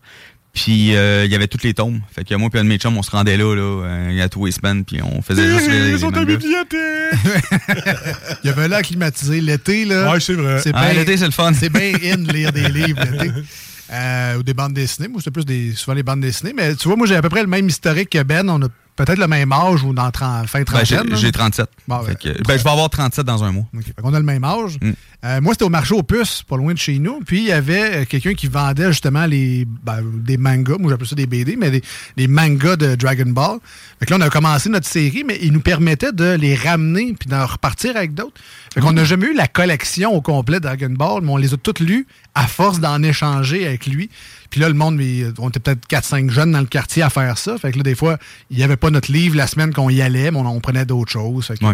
Puis 0.57 0.97
euh, 0.97 1.27
il 1.27 1.31
y 1.31 1.35
avait 1.35 1.49
tous 1.49 1.62
les 1.62 1.75
tomes. 1.75 2.01
Fait 2.14 2.25
que 2.25 2.35
moi 2.35 2.49
puis 2.49 2.59
un 2.59 2.64
de 2.64 2.69
mes 2.69 2.79
chums, 2.79 2.97
on 2.97 3.03
se 3.03 3.11
rendait 3.11 3.37
là, 3.37 3.55
là, 3.55 3.85
euh, 3.85 4.25
à 4.25 4.29
tous 4.31 4.47
les 4.47 4.53
semaines, 4.53 4.87
puis 4.87 5.03
on 5.03 5.21
faisait 5.21 5.47
juste 5.47 5.69
les, 5.71 5.92
les 5.92 5.99
sont 5.99 6.11
à! 6.16 6.23
Il 8.42 8.47
y 8.47 8.49
avait 8.49 8.66
là 8.69 8.83
climatisé 8.83 9.42
l'été. 9.42 9.85
là. 9.85 10.11
Ouais, 10.11 10.19
c'est 10.21 10.33
vrai. 10.33 10.61
C'est 10.62 10.71
Ah, 10.75 10.87
bien- 10.87 10.95
l'été, 10.95 11.19
c'est 11.19 11.27
le 11.27 11.31
fun. 11.31 11.53
C'est 11.53 11.69
bien 11.69 11.92
in 12.12 12.16
de 12.19 12.33
lire 12.33 12.53
des 12.53 12.69
livres 12.69 13.01
l'été. 13.12 13.31
Euh, 13.88 14.38
ou 14.38 14.42
des 14.42 14.53
bandes 14.53 14.75
dessinées. 14.75 15.07
Moi, 15.07 15.21
c'était 15.21 15.31
plus 15.31 15.45
des, 15.45 15.73
souvent 15.77 15.95
les 15.95 16.03
bandes 16.03 16.21
dessinées. 16.21 16.53
Mais 16.53 16.75
tu 16.75 16.88
vois, 16.88 16.97
moi, 16.97 17.07
j'ai 17.07 17.14
à 17.14 17.23
peu 17.23 17.29
près 17.29 17.42
le 17.42 17.47
même 17.47 17.69
historique 17.69 18.11
que 18.11 18.21
Ben. 18.25 18.49
On 18.51 18.61
a 18.62 18.66
peut-être 18.96 19.18
le 19.18 19.28
même 19.28 19.52
âge 19.52 19.82
ou 19.82 19.92
dans 19.92 20.11
30, 20.11 20.46
fin 20.46 20.59
Ben, 20.61 20.64
trentaine. 20.64 20.87
j'ai 21.04 21.11
là. 21.11 21.16
j'ai 21.16 21.32
37. 21.32 21.68
Bon, 21.87 22.02
Fait 22.02 22.18
que- 22.18 22.42
ben, 22.42 22.59
je 22.59 22.64
vais 22.64 22.70
avoir 22.70 22.90
37 22.90 23.24
dans 23.24 23.44
un 23.44 23.52
mois. 23.52 23.64
Qu'on 24.02 24.14
a 24.14 24.18
le 24.18 24.24
même 24.24 24.42
âge. 24.44 24.78
Mm. 24.82 24.90
Euh, 25.24 25.40
moi, 25.40 25.54
c'était 25.54 25.64
au 25.64 25.70
marché 25.70 25.94
aux 25.94 26.02
puces, 26.02 26.42
pas 26.42 26.56
loin 26.56 26.72
de 26.72 26.78
chez 26.78 26.98
nous. 26.98 27.20
Puis, 27.26 27.38
il 27.38 27.46
y 27.46 27.52
avait 27.52 28.02
euh, 28.02 28.04
quelqu'un 28.04 28.35
qui 28.35 28.46
vendait 28.46 28.88
justement 28.88 29.26
les, 29.26 29.66
ben, 29.85 30.00
des 30.04 30.37
mangas. 30.37 30.76
Moi, 30.78 30.90
j'appelle 30.90 31.06
ça 31.06 31.14
des 31.16 31.26
BD, 31.26 31.56
mais 31.56 31.70
des, 31.70 31.82
des 32.16 32.28
mangas 32.28 32.76
de 32.76 32.94
Dragon 32.94 33.28
Ball. 33.30 33.59
Fait 33.98 34.06
que 34.06 34.11
là, 34.12 34.18
on 34.18 34.26
a 34.26 34.30
commencé 34.30 34.68
notre 34.68 34.87
série, 34.87 35.24
mais 35.26 35.38
il 35.42 35.52
nous 35.52 35.61
permettait 35.61 36.12
de 36.12 36.32
les 36.35 36.54
ramener 36.54 37.14
puis 37.18 37.28
d'en 37.28 37.44
repartir 37.46 37.96
avec 37.96 38.14
d'autres. 38.14 38.40
Fait 38.74 38.80
qu'on 38.80 38.92
n'a 38.92 39.04
jamais 39.04 39.26
eu 39.26 39.35
la 39.35 39.48
collection 39.48 40.12
au 40.14 40.20
complet 40.20 40.59
de 40.59 40.64
Dragon 40.64 40.90
Ball, 40.90 41.22
mais 41.22 41.30
on 41.32 41.37
les 41.38 41.54
a 41.54 41.56
toutes 41.56 41.80
lues 41.80 42.06
à 42.35 42.46
force 42.46 42.78
d'en 42.80 43.02
échanger 43.02 43.66
avec 43.66 43.87
lui. 43.87 44.11
Puis 44.50 44.61
là, 44.61 44.68
le 44.68 44.74
monde, 44.74 44.96
mais, 44.96 45.24
on 45.38 45.48
était 45.48 45.61
peut-être 45.61 45.87
4-5 45.88 46.30
jeunes 46.30 46.52
dans 46.52 46.61
le 46.61 46.66
quartier 46.66 47.02
à 47.02 47.11
faire 47.11 47.37
ça. 47.38 47.59
Fait 47.59 47.72
que 47.72 47.76
là, 47.78 47.82
des 47.82 47.94
fois, 47.94 48.18
il 48.50 48.56
n'y 48.56 48.62
avait 48.62 48.76
pas 48.76 48.90
notre 48.90 49.11
livre 49.12 49.37
la 49.37 49.46
semaine 49.46 49.72
qu'on 49.72 49.90
y 49.90 50.00
allait, 50.02 50.30
mais 50.30 50.38
on, 50.38 50.46
on 50.46 50.61
prenait 50.61 50.85
d'autres 50.87 51.12
choses. 51.12 51.46
Fait 51.46 51.56
que- 51.59 51.64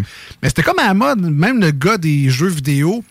Mais 0.41 0.49
c'était 0.49 0.63
comme 0.63 0.79
à 0.79 0.87
la 0.87 0.93
mode, 0.93 1.21
même 1.21 1.59
le 1.61 1.71
gars 1.71 1.97
des 1.97 2.29
jeux 2.29 2.47
vidéo, 2.49 3.03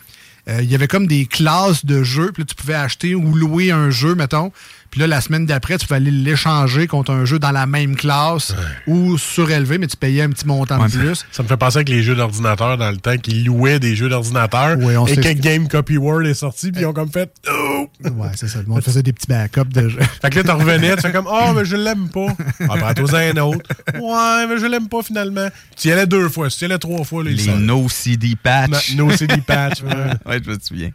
euh, 0.48 0.58
il 0.62 0.70
y 0.70 0.74
avait 0.74 0.88
comme 0.88 1.06
des 1.06 1.26
classes 1.26 1.84
de 1.86 2.02
jeux, 2.02 2.32
puis 2.32 2.42
là, 2.42 2.46
tu 2.48 2.54
pouvais 2.56 2.74
acheter 2.74 3.14
ou 3.14 3.34
louer 3.34 3.70
un 3.70 3.90
jeu, 3.90 4.14
mettons. 4.16 4.50
Puis 4.92 5.00
là, 5.00 5.06
la 5.06 5.22
semaine 5.22 5.46
d'après, 5.46 5.78
tu 5.78 5.86
pouvais 5.86 5.96
aller 5.96 6.10
l'échanger 6.10 6.86
contre 6.86 7.12
un 7.12 7.24
jeu 7.24 7.38
dans 7.38 7.50
la 7.50 7.64
même 7.64 7.96
classe 7.96 8.54
ou 8.86 9.16
surélevé, 9.16 9.78
mais 9.78 9.86
tu 9.86 9.96
payais 9.96 10.20
un 10.20 10.28
petit 10.28 10.46
montant 10.46 10.84
de 10.84 10.90
plus. 10.90 11.24
Ça 11.32 11.42
me 11.42 11.48
fait 11.48 11.56
penser 11.56 11.78
avec 11.78 11.88
les 11.88 12.02
jeux 12.02 12.14
d'ordinateur 12.14 12.76
dans 12.76 12.90
le 12.90 12.98
temps 12.98 13.16
qu'ils 13.16 13.46
louaient 13.46 13.80
des 13.80 13.96
jeux 13.96 14.10
d'ordinateur 14.10 14.76
on 14.78 15.06
et 15.06 15.16
que 15.16 15.32
Game 15.32 15.66
Copy 15.66 15.96
World 15.96 16.28
est 16.28 16.34
sorti 16.34 16.72
puis 16.72 16.82
ils 16.82 16.84
ont 16.84 16.92
comme 16.92 17.10
fait 17.10 17.32
oh! 17.50 17.88
Ouais, 18.04 18.28
c'est 18.36 18.48
ça. 18.48 18.58
Le 18.58 18.66
monde 18.66 18.82
faisait 18.82 19.02
des 19.02 19.14
petits 19.14 19.28
backups 19.28 19.72
de 19.72 19.88
jeux. 19.88 20.00
Fait 20.20 20.28
que 20.28 20.40
là, 20.40 20.44
t'en 20.44 20.58
revenais, 20.58 20.94
tu 20.96 21.00
fais 21.00 21.12
comme 21.12 21.26
Oh, 21.26 21.52
mais 21.56 21.64
je 21.64 21.76
l'aime 21.76 22.10
pas. 22.10 22.26
Après, 22.68 22.92
toi, 22.92 23.18
un 23.18 23.36
autre. 23.38 23.70
Ouais, 23.94 24.46
mais 24.46 24.58
je 24.58 24.66
l'aime 24.66 24.88
pas 24.88 25.02
finalement. 25.02 25.48
Tu 25.74 25.88
y 25.88 25.92
allais 25.92 26.06
deux 26.06 26.28
fois, 26.28 26.50
si 26.50 26.58
tu 26.58 26.64
y 26.64 26.66
allais 26.66 26.78
trois 26.78 27.02
fois, 27.04 27.24
là, 27.24 27.30
Les 27.30 27.46
no 27.46 27.88
CD 27.88 28.36
patch. 28.36 28.94
No- 28.94 29.06
no 29.06 29.16
CD 29.16 29.38
patch, 29.38 29.82
ouais. 29.84 29.90
ouais, 30.26 30.40
je 30.44 30.50
me 30.50 30.58
souviens. 30.60 30.90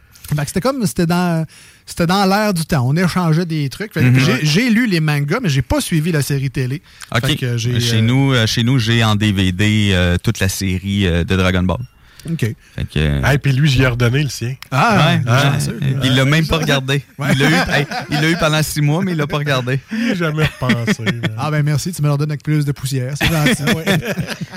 C'était 0.46 0.60
comme 0.60 0.84
c'était 0.86 1.06
dans 1.06 1.44
c'était 1.86 2.06
dans 2.06 2.24
l'air 2.26 2.52
du 2.52 2.64
temps. 2.64 2.86
On 2.86 2.94
échangeait 2.96 3.46
des 3.46 3.68
trucs. 3.68 3.94
Mhm. 3.96 4.18
j'ai- 4.42 4.68
lu 4.70 4.86
les 4.86 5.00
mangas, 5.00 5.38
mais 5.42 5.48
j'ai 5.48 5.62
pas 5.62 5.80
suivi 5.80 6.12
la 6.12 6.20
série 6.22 6.50
télé. 6.50 6.82
OK. 7.14 7.26
Fait 7.26 7.36
que 7.36 7.56
chez, 7.56 7.70
euh, 7.96 8.00
nous, 8.02 8.32
euh, 8.32 8.46
chez 8.46 8.62
nous, 8.62 8.78
j'ai 8.78 9.02
en 9.02 9.16
DVD 9.16 9.90
euh, 9.92 10.16
toute 10.22 10.40
la 10.40 10.48
série 10.48 11.04
de 11.04 11.36
Dragon 11.36 11.62
Ball. 11.62 11.78
OK. 12.28 12.38
Que, 12.38 12.98
euh, 12.98 13.22
Hey, 13.24 13.38
puis 13.38 13.52
lui, 13.52 13.68
j'y 13.68 13.82
ai 13.82 13.86
redonné 13.86 14.22
le 14.22 14.28
sien. 14.28 14.54
Ah, 14.70 15.14
ouais, 15.16 15.22
ah, 15.26 15.52
ouais. 15.52 15.60
sûr. 15.60 15.74
il 16.04 16.14
l'a 16.14 16.24
même 16.24 16.46
pas 16.46 16.58
regardé. 16.58 17.02
Il 17.32 17.38
l'a 17.38 17.50
eu, 17.50 17.54
hey, 17.72 17.86
il 18.10 18.20
l'a 18.20 18.30
eu 18.30 18.36
pendant 18.36 18.62
six 18.62 18.80
mois, 18.80 19.02
mais 19.04 19.12
il 19.12 19.18
l'a 19.18 19.26
pas 19.26 19.38
regardé. 19.38 19.80
J'ai 19.90 20.14
jamais 20.16 20.44
repensé. 20.44 21.04
Ah 21.36 21.50
ben 21.50 21.62
merci, 21.62 21.92
tu 21.92 22.02
me 22.02 22.08
leur 22.08 22.18
donnes 22.18 22.30
avec 22.30 22.42
plus 22.42 22.64
de 22.64 22.72
poussière. 22.72 23.14
C'est 23.16 23.26
gentil. 23.30 23.62
ouais. 23.76 23.84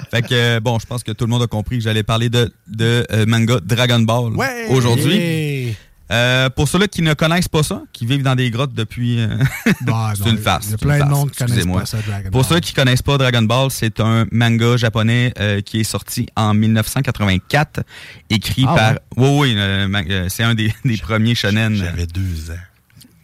Fait 0.10 0.22
que, 0.22 0.34
euh, 0.34 0.60
bon, 0.60 0.80
je 0.80 0.86
pense 0.86 1.04
que 1.04 1.12
tout 1.12 1.26
le 1.26 1.30
monde 1.32 1.44
a 1.44 1.48
compris 1.48 1.78
que 1.78 1.84
j'allais 1.84 2.04
parler 2.04 2.30
de, 2.30 2.52
de 2.68 3.06
euh, 3.12 3.26
manga 3.26 3.60
Dragon 3.64 4.00
Ball 4.00 4.34
Ouais! 4.36 4.66
aujourd'hui. 4.70 5.16
Hey. 5.16 5.78
Euh, 6.12 6.50
pour 6.50 6.68
ceux-là 6.68 6.88
qui 6.88 7.02
ne 7.02 7.14
connaissent 7.14 7.48
pas 7.48 7.64
ça, 7.64 7.82
qui 7.94 8.06
vivent 8.06 8.24
dans 8.24 8.36
des 8.36 8.52
grottes 8.52 8.74
depuis... 8.74 9.20
euh, 9.22 9.38
Bah, 9.82 10.14
c'est 10.16 10.30
une 10.30 10.38
farce. 10.38 10.66
Il 10.68 10.72
y 10.72 10.74
a 10.74 10.78
plein 10.78 11.06
de 11.06 11.10
monde 11.10 11.32
qui 11.32 11.38
connaissent 11.38 11.66
pas 11.66 11.86
ça, 11.86 11.98
Dragon 12.06 12.30
Pour 12.32 12.42
Ball. 12.42 12.50
ceux 12.50 12.60
qui 12.60 12.74
connaissent 12.74 13.02
pas 13.02 13.18
Dragon 13.18 13.42
Ball, 13.44 13.72
c'est 13.72 14.00
un 14.02 14.26
manga 14.32 14.76
japonais 14.78 15.34
euh, 15.40 15.62
qui 15.62 15.80
est 15.80 15.84
sorti 15.86 16.28
en 16.36 16.54
1984, 16.54 17.82
écrit 18.30 18.66
Ah 18.68 18.76
par... 18.76 18.94
Oui, 19.16 19.56
oui, 19.56 20.14
c'est 20.30 20.44
un 20.44 20.54
des, 20.54 20.74
des 20.86 20.98
premiers 20.98 21.36
shonen. 21.36 21.76
J'avais 21.76 22.08
deux 22.08 22.52
ans. 22.52 22.56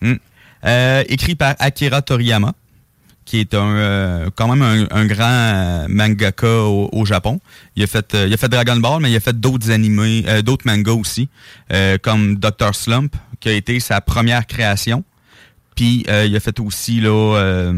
Hmm. 0.01 0.15
Écrit 1.09 1.35
par 1.35 1.55
Akira 1.59 2.01
Toriyama, 2.01 2.53
qui 3.27 3.41
est 3.41 3.53
un 3.53 3.75
euh, 3.75 4.29
quand 4.35 4.47
même 4.47 4.61
un, 4.61 4.87
un 4.89 5.05
grand 5.05 5.25
euh, 5.27 5.85
mangaka 5.89 6.63
au, 6.63 6.89
au 6.93 7.05
Japon. 7.05 7.41
Il 7.75 7.83
a 7.83 7.87
fait 7.87 8.15
euh, 8.15 8.25
il 8.25 8.33
a 8.33 8.37
fait 8.37 8.47
Dragon 8.47 8.77
Ball, 8.77 9.01
mais 9.01 9.11
il 9.11 9.15
a 9.17 9.19
fait 9.19 9.37
d'autres 9.37 9.69
animés, 9.69 10.23
euh, 10.27 10.41
d'autres 10.41 10.65
mangas 10.65 10.93
aussi, 10.93 11.27
euh, 11.73 11.97
comme 12.01 12.37
Dr. 12.37 12.73
Slump, 12.73 13.13
qui 13.41 13.49
a 13.49 13.51
été 13.51 13.81
sa 13.81 13.99
première 13.99 14.47
création. 14.47 15.03
Puis 15.75 16.05
euh, 16.07 16.25
il 16.25 16.35
a 16.37 16.39
fait 16.39 16.57
aussi 16.61 17.01
là 17.01 17.71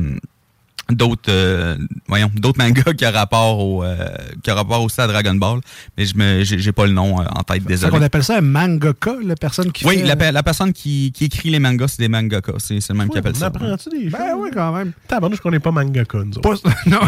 d'autres 0.89 1.29
euh, 1.29 1.77
voyons 2.07 2.31
d'autres 2.35 2.57
mangas 2.63 2.93
qui 2.93 3.05
a 3.05 3.11
rapport 3.11 3.59
au 3.59 3.83
euh, 3.83 4.07
qui 4.43 4.49
a 4.49 4.55
rapport 4.55 4.81
aussi 4.83 4.99
à 5.01 5.07
Dragon 5.07 5.35
Ball, 5.35 5.59
mais 5.97 6.05
je 6.05 6.15
me 6.17 6.43
j'ai 6.43 6.71
pas 6.71 6.85
le 6.85 6.93
nom 6.93 7.19
euh, 7.21 7.25
en 7.35 7.43
tête 7.43 7.63
Fait 7.63 7.69
désolé. 7.69 7.91
qu'on 7.91 8.01
appelle 8.01 8.23
ça 8.23 8.37
un 8.37 8.41
mangaka, 8.41 9.13
la 9.23 9.35
personne 9.35 9.71
qui 9.71 9.85
Oui, 9.85 9.99
fait... 9.99 10.05
la, 10.05 10.15
pe- 10.15 10.31
la 10.31 10.43
personne 10.43 10.73
qui, 10.73 11.11
qui 11.13 11.25
écrit 11.25 11.49
les 11.49 11.59
mangas, 11.59 11.89
c'est 11.89 12.01
des 12.01 12.07
mangakas. 12.09 12.53
C'est 12.59 12.79
c'est 12.81 12.93
le 12.93 12.99
même 12.99 13.09
qui 13.09 13.17
appelle 13.17 13.33
On 13.35 13.39
ça. 13.39 13.45
apprend-tu 13.47 13.89
des 13.89 14.03
choses? 14.09 14.11
Ben 14.19 14.33
oui, 14.37 14.49
quand 14.53 14.71
même. 14.73 14.91
Tabarnouche 15.07 15.39
qu'on 15.39 15.51
n'est 15.51 15.59
pas 15.59 15.71
mangaka, 15.71 16.19
nous 16.23 16.37
autres. 16.37 16.61
Pas, 16.61 16.69
non, 16.87 16.99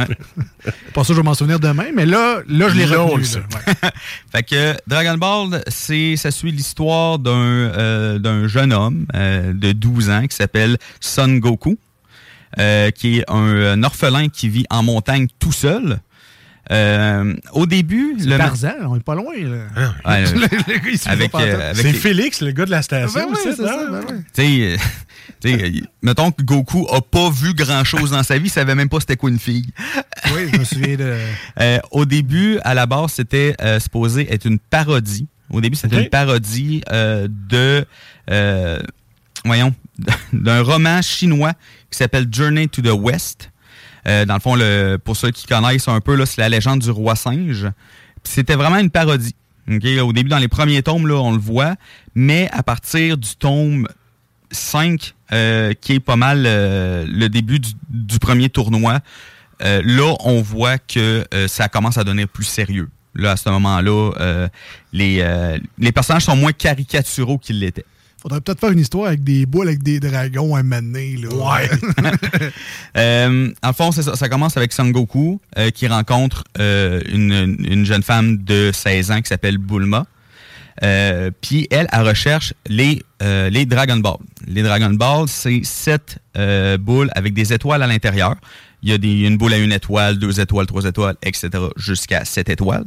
pas 0.93 1.03
ça, 1.03 1.13
je 1.13 1.17
vais 1.17 1.23
m'en 1.23 1.33
souvenir 1.33 1.59
demain, 1.59 1.85
mais 1.95 2.05
là, 2.05 2.39
là 2.47 2.69
je 2.69 2.75
l'ai 2.75 2.95
on 2.97 3.07
retenu. 3.07 3.25
là. 3.35 3.41
Ouais. 3.83 3.89
Fait 4.31 4.43
que 4.43 4.75
Dragon 4.87 5.17
Ball, 5.17 5.63
c'est 5.67 6.15
ça 6.17 6.31
suit 6.31 6.51
l'histoire 6.51 7.19
d'un 7.19 7.31
euh, 7.31 8.19
d'un 8.19 8.47
jeune 8.47 8.73
homme 8.73 9.05
euh, 9.15 9.53
de 9.53 9.71
12 9.71 10.09
ans 10.09 10.27
qui 10.27 10.35
s'appelle 10.35 10.77
Son 10.99 11.37
Goku, 11.37 11.77
euh, 12.59 12.91
qui 12.91 13.19
est 13.19 13.29
un, 13.29 13.35
un 13.73 13.83
orphelin 13.83 14.29
qui 14.29 14.49
vit 14.49 14.65
en 14.69 14.83
montagne 14.83 15.27
tout 15.39 15.51
seul. 15.51 15.99
Euh, 16.71 17.33
au 17.53 17.65
début, 17.65 18.15
C'est 18.19 18.27
le 18.27 18.37
Tarzan, 18.37 18.73
on 18.87 18.95
est 18.95 19.03
pas 19.03 19.15
loin. 19.15 19.33
Là. 19.35 19.93
Ouais, 20.05 20.23
Le- 20.25 20.39
le 20.73 20.77
gars, 20.77 20.89
il 20.91 20.97
se 20.97 21.09
avec, 21.09 21.23
fait 21.23 21.29
pas 21.29 21.41
euh, 21.41 21.73
C'est 21.75 21.83
les- 21.83 21.93
Félix, 21.93 22.41
le 22.41 22.51
gars 22.51 22.65
de 22.65 22.71
la 22.71 22.81
station. 22.81 23.19
Ben 23.19 23.25
oui, 23.29 23.35
c'est 23.43 23.55
ça, 23.55 23.77
ben 23.91 24.01
oui. 24.09 24.15
Tu 24.33 24.41
sais, 24.41 24.77
tu 25.41 25.49
sais, 25.59 25.73
mettons 26.01 26.31
que 26.31 26.43
Goku 26.43 26.87
a 26.93 27.01
pas 27.01 27.29
vu 27.29 27.53
grand 27.55 27.83
chose 27.83 28.11
dans 28.11 28.23
sa 28.23 28.37
vie, 28.37 28.45
il 28.45 28.49
savait 28.51 28.75
même 28.75 28.89
pas 28.89 28.99
c'était 29.01 29.17
quoi 29.17 29.31
une 29.31 29.39
fille. 29.39 29.65
Oui, 30.33 30.47
je 30.53 30.59
me 30.59 30.63
souviens 30.63 30.95
de... 30.95 31.17
Euh, 31.59 31.79
au 31.91 32.05
début, 32.05 32.59
à 32.63 32.73
la 32.73 32.85
base, 32.85 33.13
c'était 33.13 33.55
euh, 33.61 33.79
supposé 33.79 34.31
être 34.31 34.45
une 34.45 34.59
parodie. 34.59 35.27
Au 35.49 35.59
début, 35.59 35.75
c'était 35.75 36.01
une 36.03 36.09
parodie 36.09 36.81
euh, 36.91 37.27
de, 37.49 37.85
euh, 38.29 38.79
voyons, 39.45 39.73
d'un 40.33 40.61
roman 40.61 41.01
chinois 41.01 41.53
qui 41.89 41.97
s'appelle 41.97 42.27
Journey 42.31 42.67
to 42.67 42.81
the 42.81 42.93
West. 42.93 43.51
Euh, 44.07 44.25
dans 44.25 44.35
le 44.35 44.39
fond, 44.39 44.57
pour 45.03 45.15
ceux 45.15 45.31
qui 45.31 45.45
connaissent 45.45 45.87
un 45.87 45.99
peu, 45.99 46.25
c'est 46.25 46.41
la 46.41 46.49
légende 46.49 46.79
du 46.79 46.89
roi 46.89 47.15
singe. 47.15 47.67
C'était 48.23 48.55
vraiment 48.55 48.77
une 48.77 48.89
parodie. 48.89 49.35
Au 49.67 50.11
début, 50.13 50.29
dans 50.29 50.39
les 50.39 50.47
premiers 50.47 50.81
tomes, 50.81 51.09
on 51.09 51.31
le 51.31 51.37
voit, 51.37 51.75
mais 52.15 52.49
à 52.51 52.63
partir 52.63 53.17
du 53.17 53.35
tome 53.35 53.87
5, 54.49 55.13
euh, 55.31 55.73
qui 55.79 55.93
est 55.93 55.99
pas 55.99 56.15
mal 56.15 56.43
euh, 56.45 57.05
le 57.07 57.29
début 57.29 57.59
du, 57.59 58.19
premier 58.19 58.49
tournoi, 58.49 58.99
là, 59.59 60.15
on 60.21 60.41
voit 60.41 60.79
que 60.79 61.23
ça 61.47 61.69
commence 61.69 61.97
à 61.97 62.03
devenir 62.03 62.27
plus 62.27 62.43
sérieux. 62.43 62.89
Là, 63.13 63.31
à 63.31 63.37
ce 63.37 63.49
moment-là, 63.49 64.49
les 64.91 65.91
personnages 65.93 66.23
sont 66.23 66.35
moins 66.35 66.53
caricaturaux 66.53 67.37
qu'ils 67.37 67.59
l'étaient. 67.59 67.85
Faudrait 68.21 68.39
peut-être 68.39 68.59
faire 68.59 68.69
une 68.69 68.79
histoire 68.79 69.07
avec 69.07 69.23
des 69.23 69.47
boules 69.47 69.67
avec 69.67 69.81
des 69.81 69.99
dragons 69.99 70.55
à 70.55 70.61
donné, 70.61 71.17
là. 71.17 71.29
Ouais. 71.29 71.69
Euh, 72.97 73.49
en 73.63 73.73
fond, 73.73 73.91
ça, 73.91 74.15
ça 74.15 74.29
commence 74.29 74.57
avec 74.57 74.73
Son 74.73 74.89
Goku 74.89 75.39
euh, 75.57 75.69
qui 75.71 75.87
rencontre 75.87 76.43
euh, 76.59 76.99
une, 77.09 77.55
une 77.63 77.85
jeune 77.85 78.03
femme 78.03 78.37
de 78.37 78.71
16 78.73 79.11
ans 79.11 79.21
qui 79.21 79.29
s'appelle 79.29 79.57
Bulma. 79.57 80.05
Euh, 80.83 81.31
Puis 81.41 81.67
elle, 81.71 81.87
elle 81.91 82.07
recherche 82.07 82.53
les, 82.67 83.01
euh, 83.23 83.49
les 83.49 83.65
Dragon 83.65 83.97
Ball. 83.97 84.17
Les 84.45 84.61
Dragon 84.61 84.89
Ball, 84.91 85.27
c'est 85.27 85.61
sept 85.63 86.17
euh, 86.37 86.77
boules 86.77 87.09
avec 87.15 87.33
des 87.33 87.53
étoiles 87.53 87.81
à 87.81 87.87
l'intérieur. 87.87 88.35
Il 88.83 88.89
y 88.89 88.93
a 88.93 88.97
des, 88.97 89.21
une 89.21 89.37
boule 89.37 89.53
à 89.53 89.57
une 89.57 89.71
étoile, 89.71 90.19
deux 90.19 90.39
étoiles, 90.39 90.65
trois 90.67 90.85
étoiles, 90.85 91.15
etc. 91.23 91.49
jusqu'à 91.77 92.25
sept 92.25 92.49
étoiles. 92.49 92.85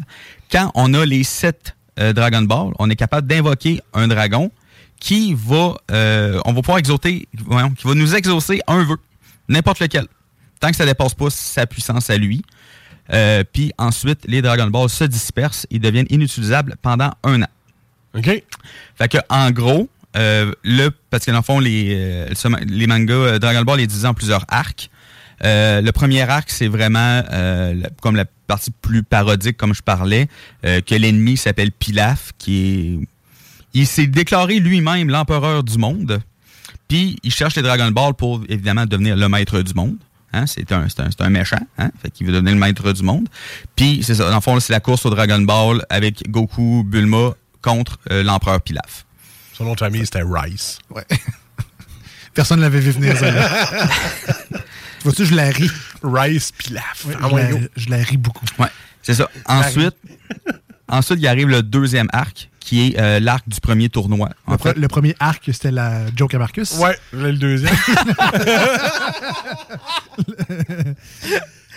Quand 0.53 0.71
on 0.75 0.93
a 0.95 1.05
les 1.07 1.25
sept 1.25 1.75
Dragon 1.97 2.43
Ball, 2.43 2.73
on 2.79 2.91
est 2.91 2.97
capable 2.97 3.27
d'invoquer 3.29 3.81
un 3.95 4.09
dragon 4.09 4.51
qui 5.05 5.35
va, 5.35 5.75
euh, 5.91 6.41
on 6.47 6.53
va 6.55 6.63
pouvoir 6.63 6.79
exaucer, 6.79 7.29
voyons, 7.45 7.71
qui 7.73 7.87
va 7.87 7.95
nous 7.95 8.15
exaucer 8.15 8.61
un 8.67 8.85
vœu, 8.85 8.97
n'importe 9.51 9.81
lequel, 9.81 10.07
tant 10.61 10.71
que 10.71 10.77
ça 10.77 10.87
dépasse 10.87 11.13
pas 11.13 11.29
sa 11.29 11.67
puissance 11.67 12.09
à 12.09 12.17
lui. 12.17 12.43
Euh, 13.13 13.45
Puis 13.53 13.71
ensuite, 13.77 14.21
les 14.27 14.41
Dragon 14.41 14.67
Ball 14.69 14.89
se 14.89 15.05
dispersent, 15.05 15.67
ils 15.71 15.79
deviennent 15.81 16.07
inutilisables 16.09 16.77
pendant 16.81 17.11
un 17.23 17.43
an. 17.43 17.49
OK. 18.17 18.43
Fait 18.97 19.09
que 19.09 19.19
en 19.29 19.51
gros, 19.51 19.91
euh, 20.17 20.53
le 20.63 20.89
parce 21.11 21.27
que 21.27 21.33
dans 21.33 21.39
le 21.39 21.43
fond 21.43 21.59
les 21.61 22.87
mangas 22.87 23.39
Dragon 23.41 23.63
Ball 23.63 23.81
est 23.81 23.87
divisé 23.87 24.07
en 24.09 24.15
plusieurs 24.15 24.47
arcs. 24.49 24.89
Euh, 25.45 25.83
le 25.83 25.93
premier 25.93 26.23
arc, 26.23 26.49
c'est 26.49 26.69
vraiment 26.69 27.23
euh, 27.31 27.75
la- 27.75 27.91
comme 28.01 28.17
la 28.17 28.25
partie 28.47 28.71
plus 28.71 29.03
parodique, 29.03 29.57
comme 29.59 29.75
je 29.75 29.83
parlais, 29.83 30.29
euh, 30.65 30.81
que 30.81 30.95
l'ennemi 30.95 31.37
s'appelle 31.37 31.73
Pilaf, 31.73 32.31
qui 32.39 32.55
est 33.03 33.09
il 33.75 33.87
s'est 33.87 34.07
déclaré 34.07 34.59
lui-même 34.61 35.09
l'empereur 35.11 35.63
du 35.65 35.77
monde. 35.79 36.23
Puis 36.89 37.17
il 37.23 37.33
cherche 37.33 37.57
les 37.57 37.63
Dragon 37.63 37.91
Ball 37.91 38.15
pour 38.15 38.43
évidemment 38.49 38.87
devenir 38.87 39.17
le 39.17 39.29
maître 39.29 39.61
du 39.63 39.75
monde. 39.75 39.97
Hein, 40.33 40.47
c'est 40.47 40.71
un, 40.73 40.89
c'est 40.89 41.01
un, 41.01 41.11
c'est 41.11 41.21
un 41.23 41.31
méchant, 41.31 41.61
hein, 41.79 41.91
fait 42.03 42.11
qu'il 42.11 42.27
veut 42.27 42.33
devenir 42.33 42.55
le 42.55 42.59
maître 42.59 42.91
du 42.93 43.03
monde. 43.05 43.29
Puis 43.77 44.01
c'est 44.03 44.17
ça, 44.17 44.29
dans 44.29 44.35
le 44.35 44.41
fond, 44.41 44.59
c'est 44.59 44.73
la 44.73 44.81
course 44.81 45.07
au 45.07 45.11
Dragon 45.11 45.41
Ball 45.41 45.85
avec 45.89 46.29
Goku, 46.29 46.83
Bulma 46.85 47.35
contre 47.63 47.99
euh, 48.11 48.25
l'empereur 48.25 48.61
Pilaf. 48.61 49.07
Son 49.53 49.65
nom 49.65 49.75
de 49.75 49.79
famille, 49.79 50.05
c'était 50.05 50.25
Rice. 50.27 50.79
Ouais. 50.91 51.05
Personne 52.35 52.59
ne 52.59 52.63
l'avait 52.65 52.81
vu 52.81 52.91
venir. 52.91 53.15
Vois-tu, 55.05 55.25
je 55.27 55.35
la 55.37 55.51
ris. 55.51 55.71
Rice 56.03 56.51
Pilaf. 56.53 57.05
Ouais, 57.07 57.15
Ah 57.23 57.29
je, 57.31 57.35
ouais, 57.35 57.53
la, 57.53 57.59
je 57.77 57.91
la 57.91 57.97
ris 57.99 58.17
beaucoup. 58.17 58.45
Ouais, 58.59 58.67
c'est 59.03 59.15
ça. 59.15 59.29
Ensuite, 59.47 59.95
ensuite, 60.99 61.19
il 61.21 61.27
arrive 61.27 61.49
le 61.49 61.63
deuxième 61.63 62.09
arc, 62.13 62.51
qui 62.61 62.87
est 62.89 62.99
euh, 62.99 63.21
l'arc 63.21 63.49
du 63.49 63.61
premier 63.61 63.89
tournoi. 63.89 64.31
Le, 64.49 64.55
pre- 64.55 64.63
fait, 64.63 64.77
le 64.79 64.89
premier 64.89 65.15
arc, 65.21 65.43
c'était 65.53 65.71
la 65.71 66.03
joke 66.17 66.35
à 66.35 66.39
Marcus? 66.39 66.73
Ouais, 66.79 66.97
j'ai 67.13 67.33
le 67.33 67.39
deuxième. 67.39 67.75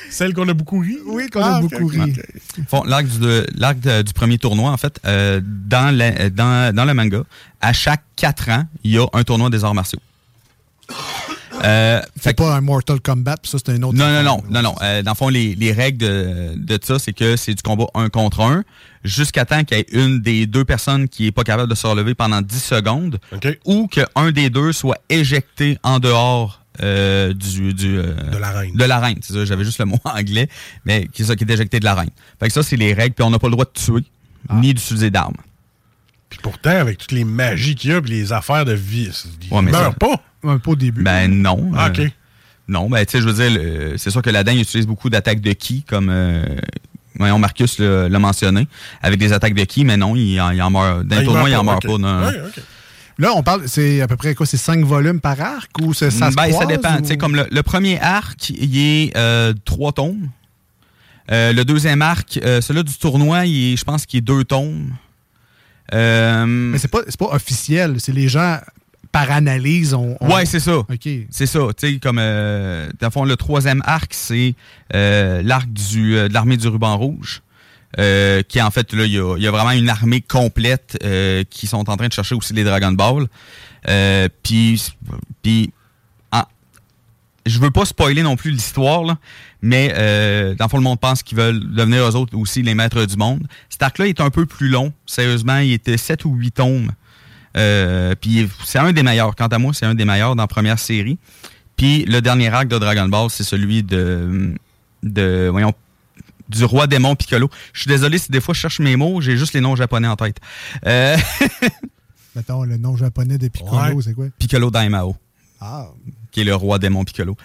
Celle 0.09 0.33
qu'on 0.33 0.47
a 0.47 0.53
beaucoup 0.53 0.79
ri? 0.79 0.97
Oui, 1.05 1.27
qu'on 1.29 1.41
Ah, 1.41 1.57
a 1.57 1.61
ok, 1.61 1.69
beaucoup 1.71 1.87
ri. 1.87 2.13
l'arc 2.85 3.05
du, 3.07 3.19
de- 3.19 4.11
premier 4.13 4.37
tournoi, 4.37 4.71
en 4.71 4.77
fait, 4.77 4.99
euh, 5.05 5.41
dans, 5.43 5.93
la- 5.95 6.05
euh, 6.21 6.29
dans, 6.29 6.73
dans 6.73 6.85
le 6.85 6.93
manga, 6.93 7.23
à 7.59 7.73
chaque 7.73 8.03
quatre 8.15 8.49
ans, 8.49 8.65
il 8.83 8.91
y 8.91 8.97
a 8.97 9.05
un 9.13 9.23
tournoi 9.23 9.49
des 9.49 9.63
arts 9.65 9.73
martiaux. 9.73 9.99
Euh, 11.63 12.01
C'est 12.21 12.35
pas 12.35 12.55
un 12.55 12.61
Mortal 12.61 12.99
Kombat, 13.01 13.37
puis 13.41 13.49
ça, 13.51 13.57
c'est 13.63 13.71
un 13.71 13.81
autre. 13.83 13.97
non, 13.97 14.11
non, 14.11 14.23
non, 14.23 14.43
non, 14.49 14.61
non. 14.61 14.75
Euh, 14.81 15.01
dans 15.01 15.11
le 15.11 15.15
fond, 15.15 15.29
les, 15.29 15.55
les 15.55 15.71
règles 15.71 15.97
de, 15.97 16.53
de 16.55 16.79
ça, 16.83 16.99
c'est 16.99 17.13
que 17.13 17.35
c'est 17.35 17.53
du 17.55 17.61
combat 17.63 17.85
un 17.93 18.09
contre 18.09 18.41
un, 18.41 18.63
jusqu'à 19.03 19.45
temps 19.45 19.63
qu'il 19.63 19.77
y 19.77 19.81
ait 19.81 19.85
une 19.91 20.19
des 20.21 20.45
deux 20.45 20.65
personnes 20.65 21.07
qui 21.09 21.27
est 21.27 21.31
pas 21.31 21.43
capable 21.43 21.69
de 21.69 21.75
se 21.75 21.87
relever 21.87 22.13
pendant 22.15 22.41
10 22.41 22.63
secondes, 22.63 23.19
ou 23.65 23.87
qu'un 23.87 24.31
des 24.31 24.49
deux 24.49 24.71
soit 24.71 24.97
éjecté 25.09 25.77
en 25.83 25.99
dehors 25.99 26.61
euh, 26.83 27.33
du, 27.33 27.73
du 27.73 27.97
euh, 27.97 28.13
De 28.31 28.37
l'arène. 28.37 28.73
de 28.75 28.83
l'arène. 28.83 29.17
C'est 29.21 29.33
ça, 29.33 29.45
j'avais 29.45 29.63
juste 29.63 29.79
le 29.79 29.85
mot 29.85 29.97
anglais, 30.05 30.47
mais 30.85 31.07
qui 31.07 31.23
est 31.23 31.25
ça 31.25 31.35
qui 31.35 31.43
est 31.43 31.51
éjecté 31.51 31.79
de 31.79 31.85
l'arène. 31.85 32.09
Fait 32.39 32.47
que 32.47 32.53
ça, 32.53 32.61
c'est 32.61 32.77
les 32.77 32.93
règles, 32.93 33.15
puis 33.15 33.23
on 33.25 33.31
n'a 33.31 33.39
pas 33.39 33.47
le 33.47 33.53
droit 33.53 33.65
de 33.65 33.71
tuer, 33.71 34.03
ni 34.53 34.73
d'utiliser 34.75 35.09
d'armes. 35.09 35.33
Puis 36.29 36.39
pourtant, 36.43 36.69
avec 36.71 36.97
toutes 36.99 37.13
les 37.13 37.23
magies 37.23 37.73
qu'il 37.75 37.89
y 37.91 37.93
a, 37.93 38.01
puis 38.01 38.11
les 38.11 38.31
affaires 38.33 38.65
de 38.65 38.73
vie, 38.73 39.09
ils 39.49 39.53
Ouais, 39.53 39.61
meurent 39.63 39.81
ça- 39.81 39.91
pas. 39.91 40.21
Ouais, 40.43 40.57
pas 40.59 40.71
au 40.71 40.75
début. 40.75 41.03
Ben 41.03 41.27
non. 41.29 41.71
Ah, 41.75 41.87
Euh, 41.87 41.89
OK. 42.05 42.11
non, 42.67 42.89
ben 42.89 43.05
tu 43.05 43.11
sais, 43.13 43.21
je 43.21 43.27
veux 43.29 43.49
dire, 43.49 43.93
c'est 43.97 44.09
sûr 44.11 44.21
que 44.21 44.29
la 44.29 44.43
dingue 44.43 44.59
utilise 44.59 44.87
beaucoup 44.87 45.09
d'attaques 45.09 45.41
de 45.41 45.53
ki, 45.53 45.83
comme 45.87 46.09
euh, 46.09 46.43
voyons, 47.17 47.39
Marcus 47.39 47.79
l'a 47.79 48.19
mentionné, 48.19 48.67
avec 49.01 49.19
des 49.19 49.33
attaques 49.33 49.55
de 49.55 49.63
ki, 49.63 49.83
mais 49.85 49.97
non, 49.97 50.15
il 50.15 50.39
en, 50.39 50.51
il 50.51 50.61
en 50.61 50.69
meurt. 50.69 51.03
Dans 51.05 51.17
Ah, 51.17 51.23
tournoi, 51.23 51.49
il 51.49 51.55
en 51.55 51.63
meurt 51.63 51.81
pas, 51.85 51.97
non. 51.97 52.25
Ouais. 52.27 52.33
Là, 53.19 53.31
on 53.35 53.41
parle, 53.41 53.63
c'est 53.67 53.99
à 54.01 54.07
peu 54.07 54.15
près 54.15 54.35
quoi? 54.35 54.45
C'est 54.45 54.57
cinq 54.57 54.85
volumes 54.85 55.19
par 55.19 55.41
arc 55.41 55.71
ou 55.81 55.91
ça, 55.95 56.11
se 56.11 56.19
Ben, 56.35 56.51
ça 56.53 56.65
dépend. 56.67 56.97
ou- 56.99 57.17
comme 57.17 57.35
le, 57.35 57.47
le 57.49 57.63
premier 57.63 57.99
arc, 57.99 58.51
il 58.51 58.77
est 58.77 59.17
euh, 59.17 59.53
trois 59.65 59.91
tomes. 59.91 60.29
Euh, 61.31 61.51
le 61.51 61.65
deuxième 61.65 62.03
arc, 62.03 62.39
euh, 62.43 62.61
celui 62.61 62.83
du 62.83 62.93
tournoi, 62.95 63.47
il 63.47 63.73
est, 63.73 63.75
je 63.77 63.83
pense 63.83 64.05
qu'il 64.05 64.19
est 64.19 64.21
deux 64.21 64.43
tomes. 64.43 64.91
Mais 65.91 66.77
c'est 66.77 66.87
pas, 66.91 66.99
c'est 67.07 67.17
pas 67.17 67.29
officiel. 67.33 67.95
C'est 67.99 68.11
les 68.13 68.27
gens, 68.27 68.59
par 69.25 69.31
analyse, 69.31 69.93
on. 69.93 70.15
on- 70.21 70.33
Ouais, 70.35 70.45
c'est 70.45 70.59
ça. 70.59 70.77
OK. 70.77 71.09
C'est 71.29 71.45
ça. 71.45 71.59
Tu 71.77 71.93
sais, 71.93 71.99
comme, 71.99 72.17
euh, 72.19 72.87
dans 72.99 73.07
le 73.07 73.11
fond, 73.11 73.23
le 73.25 73.35
troisième 73.35 73.81
arc, 73.85 74.13
c'est 74.13 74.53
euh, 74.93 75.41
l'arc 75.43 75.67
du, 75.71 76.15
euh, 76.15 76.27
de 76.27 76.33
l'armée 76.33 76.57
du 76.57 76.67
ruban 76.67 76.95
rouge. 76.97 77.41
euh, 77.99 78.43
qui 78.43 78.61
en 78.61 78.69
fait, 78.69 78.91
là, 78.93 79.05
il 79.05 79.13
y 79.13 79.17
a, 79.17 79.37
il 79.37 79.43
y 79.43 79.47
a 79.47 79.51
vraiment 79.51 79.71
une 79.71 79.89
armée 79.89 80.21
complète 80.21 80.97
qui 81.49 81.65
sont 81.67 81.89
en 81.89 81.95
train 81.97 82.07
de 82.09 82.13
chercher 82.13 82.35
aussi 82.35 82.53
les 82.53 82.63
Dragon 82.65 82.91
Ball. 82.91 83.27
Puis, 84.43 84.83
puis 85.41 85.71
je 87.45 87.59
veux 87.59 87.71
pas 87.71 87.85
spoiler 87.85 88.23
non 88.23 88.35
plus 88.35 88.51
l'histoire, 88.51 89.03
là, 89.03 89.17
mais 89.61 89.93
euh, 89.95 90.53
dans 90.55 90.65
le 90.65 90.69
fond, 90.69 90.77
le 90.77 90.83
monde 90.83 90.99
pense 90.99 91.23
qu'ils 91.23 91.37
veulent 91.37 91.61
devenir 91.73 92.03
eux 92.03 92.15
autres 92.17 92.35
aussi 92.37 92.61
les 92.61 92.73
maîtres 92.75 93.05
du 93.05 93.15
monde. 93.15 93.47
Cet 93.69 93.81
arc-là 93.83 94.07
est 94.07 94.19
un 94.19 94.29
peu 94.29 94.45
plus 94.45 94.67
long. 94.67 94.91
Sérieusement, 95.05 95.59
il 95.59 95.71
était 95.71 95.95
7 95.97 96.25
ou 96.25 96.35
8 96.35 96.51
tomes. 96.51 96.91
Euh, 97.57 98.13
puis 98.19 98.49
c'est 98.65 98.79
un 98.79 98.91
des 98.93 99.03
meilleurs. 99.03 99.35
Quant 99.35 99.47
à 99.47 99.57
moi, 99.57 99.73
c'est 99.73 99.85
un 99.85 99.95
des 99.95 100.05
meilleurs 100.05 100.35
dans 100.35 100.43
la 100.43 100.47
première 100.47 100.79
série. 100.79 101.17
Puis 101.75 102.05
le 102.05 102.21
dernier 102.21 102.49
arc 102.49 102.67
de 102.67 102.77
Dragon 102.77 103.07
Ball, 103.07 103.29
c'est 103.29 103.43
celui 103.43 103.83
de, 103.83 104.53
de 105.03 105.47
voyons, 105.51 105.73
du 106.49 106.63
roi 106.63 106.87
démon 106.87 107.15
Piccolo. 107.15 107.49
Je 107.73 107.81
suis 107.81 107.87
désolé 107.89 108.17
si 108.17 108.31
des 108.31 108.41
fois 108.41 108.53
je 108.53 108.59
cherche 108.59 108.79
mes 108.79 108.95
mots, 108.95 109.21
j'ai 109.21 109.37
juste 109.37 109.53
les 109.53 109.61
noms 109.61 109.75
japonais 109.75 110.07
en 110.07 110.15
tête. 110.15 110.37
Euh, 110.85 111.17
Mettons, 112.35 112.63
le 112.63 112.77
nom 112.77 112.95
japonais 112.95 113.37
de 113.37 113.47
Piccolo, 113.47 113.95
Ouais. 113.95 114.01
c'est 114.03 114.13
quoi? 114.13 114.25
Piccolo 114.37 114.69
Daimao. 114.71 115.15
Ah. 115.59 115.87
qui 116.31 116.41
est 116.41 116.43
le 116.43 116.53
roi 116.53 116.77
démon 116.77 117.03
Piccolo. 117.03 117.35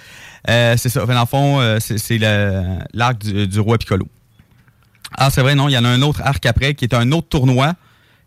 Euh, 0.51 0.77
c'est 0.77 0.91
ça. 0.91 1.07
Fait, 1.07 1.15
dans 1.15 1.21
le 1.21 1.27
fond, 1.27 1.61
euh, 1.61 1.79
c'est 1.81 2.19
l'arc 2.93 3.19
du, 3.19 3.49
du 3.49 3.61
roi 3.61 3.79
Piccolo. 3.79 4.07
Ah, 5.17 5.31
c'est 5.31 5.41
vrai, 5.41 5.55
non, 5.55 5.69
il 5.69 5.73
y 5.73 5.79
en 5.79 5.85
a 5.85 5.89
un 5.89 6.03
autre 6.03 6.21
arc 6.23 6.45
après 6.47 6.75
qui 6.75 6.85
est 6.85 6.95
un 6.95 7.11
autre 7.13 7.29
tournoi 7.29 7.75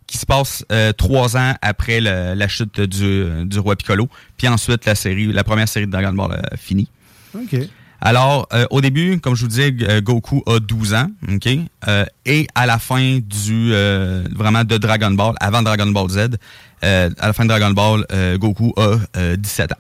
qui 0.08 0.18
se 0.18 0.26
passe 0.26 0.64
euh, 0.72 0.92
trois 0.94 1.36
ans 1.38 1.54
après 1.62 2.00
le- 2.00 2.34
la 2.36 2.48
chute 2.48 2.80
du, 2.80 3.46
du 3.46 3.60
roi 3.60 3.76
Piccolo. 3.76 4.08
Puis 4.38 4.48
ensuite, 4.48 4.86
la 4.86 4.96
série, 4.96 5.26
la 5.32 5.44
première 5.44 5.68
série 5.68 5.88
de 5.88 5.92
Dragon 5.92 6.14
Ball 6.14 6.32
euh, 6.34 6.58
finie. 6.58 6.90
OK. 7.34 7.56
Alors, 8.02 8.48
euh, 8.54 8.66
au 8.70 8.82
début, 8.82 9.20
comme 9.20 9.36
je 9.36 9.42
vous 9.42 9.48
disais, 9.48 9.72
Goku 10.02 10.44
a 10.46 10.60
12 10.60 10.94
ans, 10.94 11.08
OK? 11.32 11.48
Et 12.26 12.48
à 12.54 12.66
la 12.66 12.78
fin 12.78 13.20
du 13.20 13.72
vraiment 14.36 14.64
de 14.64 14.78
Dragon 14.78 15.12
Ball, 15.12 15.34
avant 15.40 15.64
Dragon 15.64 15.88
Ball 15.88 16.10
Z, 16.10 16.20
à 16.82 17.10
la 17.22 17.34
fin 17.34 17.44
de 17.46 17.50
Dragon 17.50 17.72
Ball, 17.72 18.06
Goku 18.38 18.74
a 18.78 18.98
euh, 19.18 19.36
17 19.38 19.72
ans. 19.72 19.76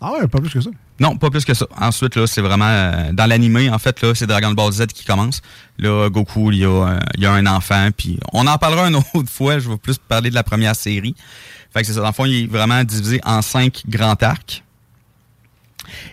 Ah 0.00 0.12
ouais, 0.12 0.26
pas 0.26 0.40
plus 0.40 0.50
que 0.50 0.60
ça. 0.60 0.70
Non, 1.02 1.16
pas 1.16 1.30
plus 1.30 1.44
que 1.44 1.52
ça. 1.52 1.66
Ensuite, 1.80 2.14
là, 2.14 2.28
c'est 2.28 2.42
vraiment 2.42 2.68
euh, 2.68 3.12
dans 3.12 3.26
l'animé, 3.26 3.68
en 3.68 3.78
fait, 3.80 4.00
là, 4.02 4.14
c'est 4.14 4.28
Dragon 4.28 4.52
Ball 4.52 4.72
Z 4.72 4.86
qui 4.86 5.04
commence. 5.04 5.42
Là, 5.78 6.08
Goku, 6.08 6.52
il 6.52 6.58
y 6.58 6.64
a, 6.64 6.68
euh, 6.68 7.28
un 7.28 7.46
enfant, 7.46 7.88
puis 7.96 8.20
on 8.32 8.46
en 8.46 8.56
parlera 8.56 8.86
une 8.88 8.94
autre 9.14 9.28
fois. 9.28 9.58
Je 9.58 9.68
vais 9.68 9.78
plus 9.78 9.98
parler 9.98 10.30
de 10.30 10.36
la 10.36 10.44
première 10.44 10.76
série. 10.76 11.16
Fait 11.72 11.80
que 11.80 11.88
c'est 11.88 11.94
ça. 11.94 12.02
Dans 12.02 12.24
il 12.24 12.44
est 12.44 12.46
vraiment 12.46 12.84
divisé 12.84 13.20
en 13.24 13.42
cinq 13.42 13.82
grands 13.88 14.14
arcs. 14.20 14.62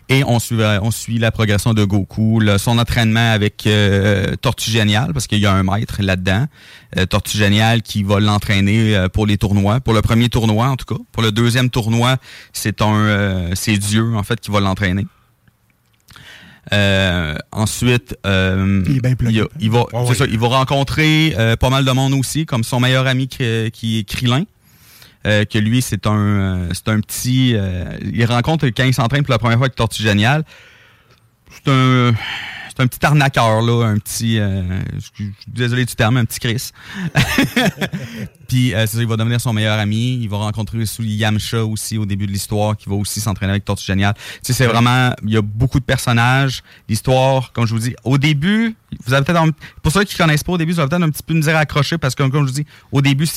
Et 0.10 0.24
on 0.24 0.40
suit, 0.40 0.62
euh, 0.62 0.80
on 0.82 0.92
suit 0.92 1.18
la 1.20 1.32
progression 1.32 1.74
de 1.74 1.84
Goku, 1.84 2.40
le- 2.40 2.58
son 2.58 2.78
entraînement 2.78 3.32
avec 3.32 3.66
euh, 3.68 4.36
Tortue 4.42 4.72
Génial, 4.72 5.14
parce 5.14 5.28
qu'il 5.28 5.40
y 5.40 5.46
a 5.46 5.54
un 5.54 5.64
maître 5.64 5.98
là-dedans. 6.02 6.46
Euh, 6.98 7.06
Tortue 7.06 7.38
Génial 7.38 7.82
qui 7.82 8.04
va 8.04 8.20
l'entraîner 8.20 8.96
euh, 8.96 9.10
pour 9.10 9.26
les 9.28 9.38
tournois. 9.38 9.80
Pour 9.80 9.94
le 9.94 10.02
premier 10.02 10.30
tournoi, 10.30 10.68
en 10.68 10.76
tout 10.76 10.86
cas. 10.96 11.02
Pour 11.12 11.24
le 11.24 11.32
deuxième 11.32 11.70
tournoi, 11.70 12.18
c'est 12.54 12.82
un 12.82 12.94
euh, 12.96 13.52
c'est 13.56 13.78
Dieu, 13.78 14.16
en 14.16 14.24
fait, 14.24 14.40
qui 14.40 14.52
va 14.52 14.60
l'entraîner. 14.60 15.06
Euh, 16.72 17.36
ensuite, 17.52 18.16
euh, 18.28 18.84
Il 18.88 18.98
est 18.98 19.02
bien 19.02 19.16
plugué. 19.16 19.34
il, 19.38 19.42
a- 19.42 19.48
il 19.60 19.72
va, 19.72 19.86
ouais. 19.94 20.14
ça, 20.14 20.26
il 20.30 20.38
va 20.38 20.48
rencontrer 20.50 21.34
euh, 21.38 21.56
pas 21.56 21.70
mal 21.72 21.84
de 21.84 21.92
monde 21.92 22.14
aussi, 22.14 22.46
comme 22.46 22.64
son 22.64 22.80
meilleur 22.80 23.08
ami 23.08 23.28
qui, 23.28 23.72
qui 23.72 24.00
est 24.00 24.04
Krillin. 24.04 24.44
Euh, 25.26 25.44
que 25.46 25.58
lui, 25.58 25.82
c'est 25.82 26.08
un, 26.08 26.18
euh, 26.18 26.70
c'est 26.74 26.88
un 26.90 27.00
petit. 27.02 27.54
euh, 27.56 27.98
il 28.02 28.24
rencontre 28.26 28.66
quand 28.68 28.86
il 28.86 28.94
s'entraîne 28.94 29.24
pour 29.24 29.34
la 29.34 29.40
première 29.40 29.58
fois 29.58 29.66
avec 29.66 29.76
Tortue 29.76 30.02
Génial. 30.02 30.46
C'est 31.52 31.72
un, 31.72 32.14
c'est 32.70 32.84
un 32.84 32.88
petit 32.88 33.06
arnaqueur 33.06 33.62
là, 33.62 33.86
un 33.88 33.98
petit. 33.98 34.38
je 34.38 35.00
suis 35.14 35.34
désolé 35.48 35.84
du 35.84 35.94
terme, 35.96 36.18
un 36.18 36.26
petit 36.26 36.40
Chris. 36.40 36.70
Puis 38.48 38.72
c'est 38.74 38.88
ça, 38.88 39.02
il 39.02 39.08
va 39.08 39.18
devenir 39.18 39.42
son 39.42 39.52
meilleur 39.52 39.78
ami. 39.78 40.20
Il 40.22 40.30
va 40.30 40.38
rencontrer 40.38 40.78
Yamcha 41.00 41.66
aussi 41.66 41.98
au 41.98 42.06
début 42.06 42.28
de 42.28 42.32
l'histoire, 42.32 42.78
qui 42.78 42.88
va 42.88 42.96
aussi 42.96 43.20
s'entraîner 43.20 43.52
avec 43.52 43.66
Tortue 43.66 43.86
Génial. 43.86 44.14
Tu 44.14 44.22
sais, 44.44 44.54
c'est 44.54 44.68
vraiment. 44.68 45.14
Il 45.26 45.32
y 45.32 45.38
a 45.38 45.42
beaucoup 45.42 45.80
de 45.80 45.86
personnages. 45.86 46.64
L'histoire, 46.88 47.52
comme 47.52 47.66
je 47.66 47.74
vous 47.74 47.80
dis, 47.80 47.96
au 48.06 48.18
début, 48.18 48.76
vous 49.06 49.14
avez 49.14 49.26
peut-être. 49.26 49.44
Pour 49.82 49.92
ceux 49.92 50.06
qui 50.06 50.16
connaissent 50.16 50.44
pas 50.44 50.54
au 50.54 50.58
début, 50.58 50.72
vous 50.72 50.80
avez 50.80 50.88
peut-être 50.88 51.04
un 51.04 51.10
petit 51.10 51.24
peu 51.24 51.34
de 51.34 51.40
misère 51.40 51.58
à 51.58 51.62
accrocher 51.62 51.98
parce 51.98 52.16
que, 52.16 52.24
comme 52.24 52.48
je 52.48 52.52
vous 52.52 52.60
dis, 52.64 52.66
au 52.94 53.02
début, 53.02 53.28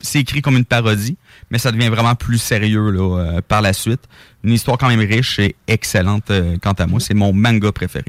c'est 0.00 0.20
écrit 0.20 0.42
comme 0.42 0.56
une 0.56 0.64
parodie, 0.64 1.16
mais 1.50 1.58
ça 1.58 1.72
devient 1.72 1.88
vraiment 1.88 2.14
plus 2.14 2.38
sérieux 2.38 2.90
là, 2.90 3.18
euh, 3.18 3.40
par 3.46 3.62
la 3.62 3.72
suite. 3.72 4.00
Une 4.44 4.52
histoire 4.52 4.78
quand 4.78 4.88
même 4.88 5.00
riche 5.00 5.38
et 5.38 5.56
excellente 5.66 6.30
euh, 6.30 6.56
quant 6.62 6.72
à 6.72 6.86
moi. 6.86 7.00
C'est 7.00 7.14
mon 7.14 7.32
manga 7.32 7.72
préféré. 7.72 8.04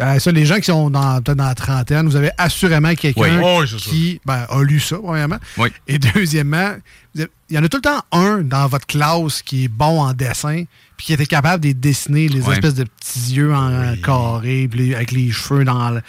Euh, 0.00 0.18
ça, 0.18 0.32
les 0.32 0.46
gens 0.46 0.56
qui 0.56 0.64
sont 0.64 0.88
dans, 0.88 1.20
peut-être 1.20 1.36
dans 1.36 1.44
la 1.44 1.54
trentaine, 1.54 2.06
vous 2.06 2.16
avez 2.16 2.30
assurément 2.38 2.94
quelqu'un 2.94 3.38
Oui. 3.42 3.68
Ça. 3.68 3.76
qui 3.76 4.18
ben, 4.24 4.46
a 4.48 4.62
lu 4.62 4.80
ça, 4.80 4.96
premièrement. 4.96 5.36
Oui. 5.58 5.68
Et 5.86 5.98
deuxièmement, 5.98 6.70
il 7.14 7.26
y 7.50 7.58
en 7.58 7.62
a 7.64 7.68
tout 7.68 7.76
le 7.76 7.82
temps 7.82 8.02
un 8.10 8.38
dans 8.38 8.66
votre 8.66 8.86
classe 8.86 9.42
qui 9.42 9.64
est 9.64 9.68
bon 9.68 10.00
en 10.00 10.14
dessin, 10.14 10.64
puis 10.96 11.06
qui 11.06 11.12
était 11.12 11.26
capable 11.26 11.62
de 11.64 11.72
dessiner 11.72 12.28
les 12.28 12.40
Oui. 12.40 12.54
espèces 12.54 12.76
de 12.76 12.84
petits 12.84 13.34
yeux 13.34 13.54
en 13.54 13.94
carré, 14.02 14.68
puis 14.70 14.94
avec 14.94 15.12
les 15.12 15.30
cheveux 15.30 15.64
dans 15.64 15.90
le. 15.90 16.00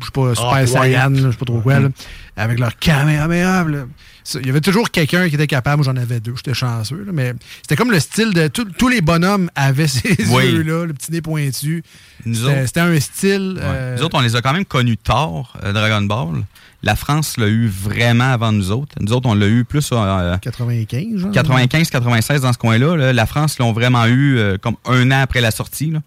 Je 0.00 0.06
sais 0.06 0.10
pas, 0.12 0.34
Super 0.34 0.52
Ah, 0.52 0.66
Saiyan, 0.66 1.12
ouais. 1.14 1.20
là, 1.20 1.26
je 1.26 1.30
sais 1.30 1.36
pas 1.36 1.44
trop 1.44 1.60
quoi, 1.60 1.78
là, 1.78 1.88
avec 2.36 2.58
leur 2.58 2.76
caméra. 2.78 3.28
Il 4.34 4.46
y 4.46 4.50
avait 4.50 4.60
toujours 4.60 4.90
quelqu'un 4.90 5.28
qui 5.28 5.34
était 5.34 5.46
capable. 5.46 5.82
J'en 5.84 5.96
avais 5.96 6.20
deux. 6.20 6.34
J'étais 6.36 6.54
chanceux. 6.54 7.04
là, 7.04 7.12
mais 7.12 7.34
c'était 7.62 7.76
comme 7.76 7.90
le 7.90 8.00
style 8.00 8.32
de. 8.32 8.48
tout- 8.48 8.66
tous 8.76 8.88
les 8.88 9.00
bonhommes 9.00 9.50
avaient 9.54 9.86
ces 9.88 10.16
Oui. 10.28 10.44
yeux-là, 10.52 10.86
le 10.86 10.92
petit 10.94 11.10
nez 11.12 11.20
pointu. 11.22 11.82
C'était 12.66 12.80
un 12.80 12.98
style. 13.00 13.54
Ouais. 13.56 13.62
euh, 13.64 13.96
Nous 13.96 14.02
autres, 14.04 14.16
on 14.18 14.20
les 14.20 14.36
a 14.36 14.42
quand 14.42 14.52
même 14.52 14.64
connus 14.64 14.98
tard, 14.98 15.54
euh, 15.64 15.72
Dragon 15.72 16.02
Ball. 16.02 16.42
La 16.82 16.96
France 16.96 17.36
l'a 17.36 17.48
eu 17.48 17.66
vraiment 17.68 18.32
avant 18.32 18.52
nous 18.52 18.70
autres. 18.70 18.94
Nous 19.00 19.12
autres, 19.12 19.28
on 19.28 19.34
l'a 19.34 19.48
eu 19.48 19.64
plus 19.64 19.90
euh, 19.92 20.36
95, 20.38 21.16
genre. 21.18 21.30
95-96 21.30 22.40
dans 22.40 22.52
ce 22.54 22.58
coin-là. 22.58 22.96
là. 22.96 23.12
La 23.12 23.26
France 23.26 23.58
l'ont 23.58 23.72
vraiment 23.72 24.06
eu 24.06 24.38
euh, 24.38 24.56
comme 24.56 24.76
un 24.86 25.10
an 25.10 25.20
après 25.20 25.40
la 25.42 25.50
sortie. 25.50 25.90
Là. 25.90 26.00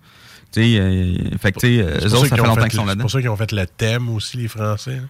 Tu 0.54 0.62
sais, 0.62 0.80
euh, 0.80 1.16
fait 1.42 1.52
que, 1.52 1.60
tu 1.60 1.68
sais, 1.78 1.82
euh, 1.82 1.98
C'est 2.00 2.06
eux 2.06 2.10
pour 2.10 2.20
autres, 2.20 2.28
ça 2.28 2.28
qu'ils 2.28 2.36
fait 2.36 2.42
ont 2.42 2.46
longtemps 2.46 2.62
fait- 2.62 2.70
qu'ils 2.70 2.76
sont 2.78 2.82
C'est 2.84 2.88
là-dedans. 2.88 3.02
pour 3.02 3.12
ça 3.12 3.20
qu'ils 3.22 3.30
ont 3.30 3.38
fait 3.38 3.52
le 3.52 3.66
thème 3.66 4.10
aussi, 4.10 4.38
les 4.38 4.48
Français. 4.48 4.98
là. 4.98 5.02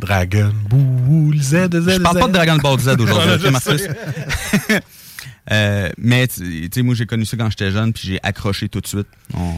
Dragon, 0.00 0.52
le 0.72 1.40
Z, 1.40 1.68
Z, 1.72 1.90
Je 1.90 1.98
parle 2.00 2.18
pas 2.18 2.26
de 2.26 2.32
Dragon 2.32 2.56
Ball 2.56 2.78
Z 2.80 2.88
aujourd'hui. 3.00 3.48
Euh, 5.50 5.88
mais 5.96 6.26
tu 6.28 6.68
sais, 6.72 6.82
moi 6.82 6.94
j'ai 6.94 7.06
connu 7.06 7.24
ça 7.24 7.34
quand 7.38 7.48
j'étais 7.48 7.70
jeune, 7.70 7.92
puis 7.94 8.06
j'ai 8.06 8.20
accroché 8.22 8.68
tout 8.68 8.82
de 8.82 8.86
suite. 8.86 9.06
On, 9.32 9.52
euh, 9.52 9.54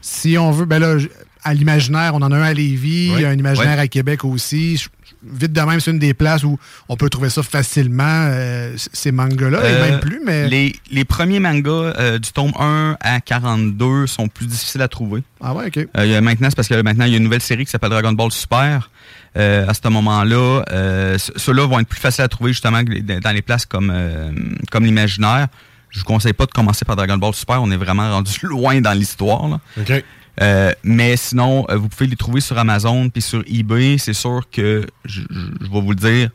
Si 0.00 0.38
on 0.38 0.50
veut, 0.50 0.64
ben 0.64 0.78
là, 0.78 0.96
à 1.42 1.52
l'imaginaire, 1.52 2.12
on 2.14 2.22
en 2.22 2.32
a 2.32 2.36
un 2.38 2.42
à 2.42 2.54
Lévis, 2.54 3.10
Oui. 3.10 3.16
il 3.18 3.22
y 3.22 3.24
a 3.26 3.28
un 3.28 3.34
imaginaire 3.38 3.74
Oui. 3.76 3.82
à 3.82 3.86
Québec 3.88 4.24
aussi. 4.24 4.78
Je- 4.78 4.88
Vite 5.22 5.52
de 5.52 5.60
même, 5.62 5.80
c'est 5.80 5.90
une 5.90 5.98
des 5.98 6.14
places 6.14 6.44
où 6.44 6.58
on 6.88 6.96
peut 6.96 7.08
trouver 7.08 7.30
ça 7.30 7.42
facilement, 7.42 8.04
euh, 8.28 8.74
ces 8.76 9.10
mangas-là, 9.12 9.58
et 9.58 9.72
Euh, 9.74 9.90
même 9.90 10.00
plus, 10.00 10.20
mais. 10.24 10.48
Les, 10.48 10.74
les 10.90 11.04
premiers 11.04 11.40
mangas 11.40 11.70
euh, 11.98 12.18
du 12.18 12.30
tome 12.32 12.52
1 12.58 12.96
à 13.00 13.20
42 13.20 14.06
sont 14.06 14.28
plus 14.28 14.46
difficiles 14.46 14.82
à 14.82 14.88
trouver. 14.88 15.22
Ah 15.42 15.54
ouais, 15.54 15.66
ok. 15.66 15.78
Euh, 15.78 16.04
il 16.06 16.10
y 16.10 16.14
a 16.14 16.20
maintenant, 16.20 16.48
c'est 16.50 16.56
parce 16.56 16.68
que 16.68 16.80
maintenant, 16.82 17.04
il 17.06 17.12
y 17.12 17.14
a 17.14 17.18
une 17.18 17.24
nouvelle 17.24 17.40
série 17.42 17.64
qui 17.64 17.70
s'appelle 17.70 17.90
Dragon 17.90 18.12
Ball 18.12 18.30
Super. 18.32 18.90
Euh, 19.36 19.66
à 19.68 19.74
ce 19.74 19.88
moment-là, 19.88 20.62
euh, 20.70 21.18
ce- 21.18 21.32
ceux-là 21.36 21.66
vont 21.66 21.80
être 21.80 21.88
plus 21.88 22.00
faciles 22.00 22.22
à 22.24 22.28
trouver 22.28 22.52
justement 22.52 22.82
dans 22.82 23.32
les 23.32 23.42
places 23.42 23.66
comme, 23.66 23.90
euh, 23.92 24.30
comme 24.70 24.84
l'imaginaire. 24.84 25.48
Je 25.90 25.98
vous 26.00 26.04
conseille 26.04 26.32
pas 26.32 26.46
de 26.46 26.50
commencer 26.52 26.84
par 26.84 26.96
Dragon 26.96 27.16
Ball 27.16 27.34
Super. 27.34 27.62
On 27.62 27.70
est 27.70 27.76
vraiment 27.76 28.10
rendu 28.12 28.32
loin 28.42 28.80
dans 28.80 28.92
l'histoire. 28.92 29.42
OK. 29.78 30.04
Euh, 30.40 30.72
mais 30.82 31.16
sinon, 31.16 31.64
euh, 31.70 31.76
vous 31.76 31.88
pouvez 31.88 32.06
les 32.08 32.16
trouver 32.16 32.40
sur 32.40 32.58
Amazon 32.58 33.08
puis 33.08 33.22
sur 33.22 33.42
eBay. 33.46 33.98
C'est 33.98 34.14
sûr 34.14 34.42
que, 34.50 34.86
je, 35.04 35.20
vais 35.20 35.80
vous 35.80 35.90
le 35.90 35.96
dire, 35.96 36.30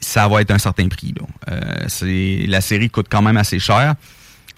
ça 0.00 0.28
va 0.28 0.42
être 0.42 0.50
un 0.50 0.58
certain 0.58 0.88
prix. 0.88 1.14
Là. 1.18 1.26
Euh, 1.50 2.46
la 2.46 2.60
série 2.60 2.90
coûte 2.90 3.06
quand 3.10 3.22
même 3.22 3.36
assez 3.36 3.58
cher. 3.58 3.94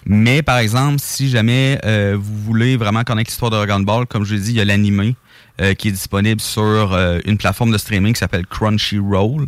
Mais 0.05 0.43
par 0.43 0.59
exemple, 0.59 0.99
si 1.01 1.29
jamais 1.29 1.81
euh, 1.85 2.17
vous 2.19 2.37
voulez 2.39 2.77
vraiment 2.77 3.03
connaître 3.03 3.31
l'histoire 3.31 3.51
de 3.51 3.57
Dragon 3.57 3.81
Ball, 3.81 4.07
comme 4.07 4.25
je 4.25 4.35
l'ai 4.35 4.41
dit, 4.41 4.51
il 4.51 4.57
y 4.57 4.61
a 4.61 4.65
l'animé 4.65 5.17
euh, 5.61 5.75
qui 5.75 5.89
est 5.89 5.93
disponible 5.93 6.41
sur 6.41 6.97
une 7.25 7.39
plateforme 7.39 7.73
de 7.73 7.79
streaming 7.79 8.13
qui 8.13 8.21
s'appelle 8.21 8.47
Crunchyroll. 8.47 9.47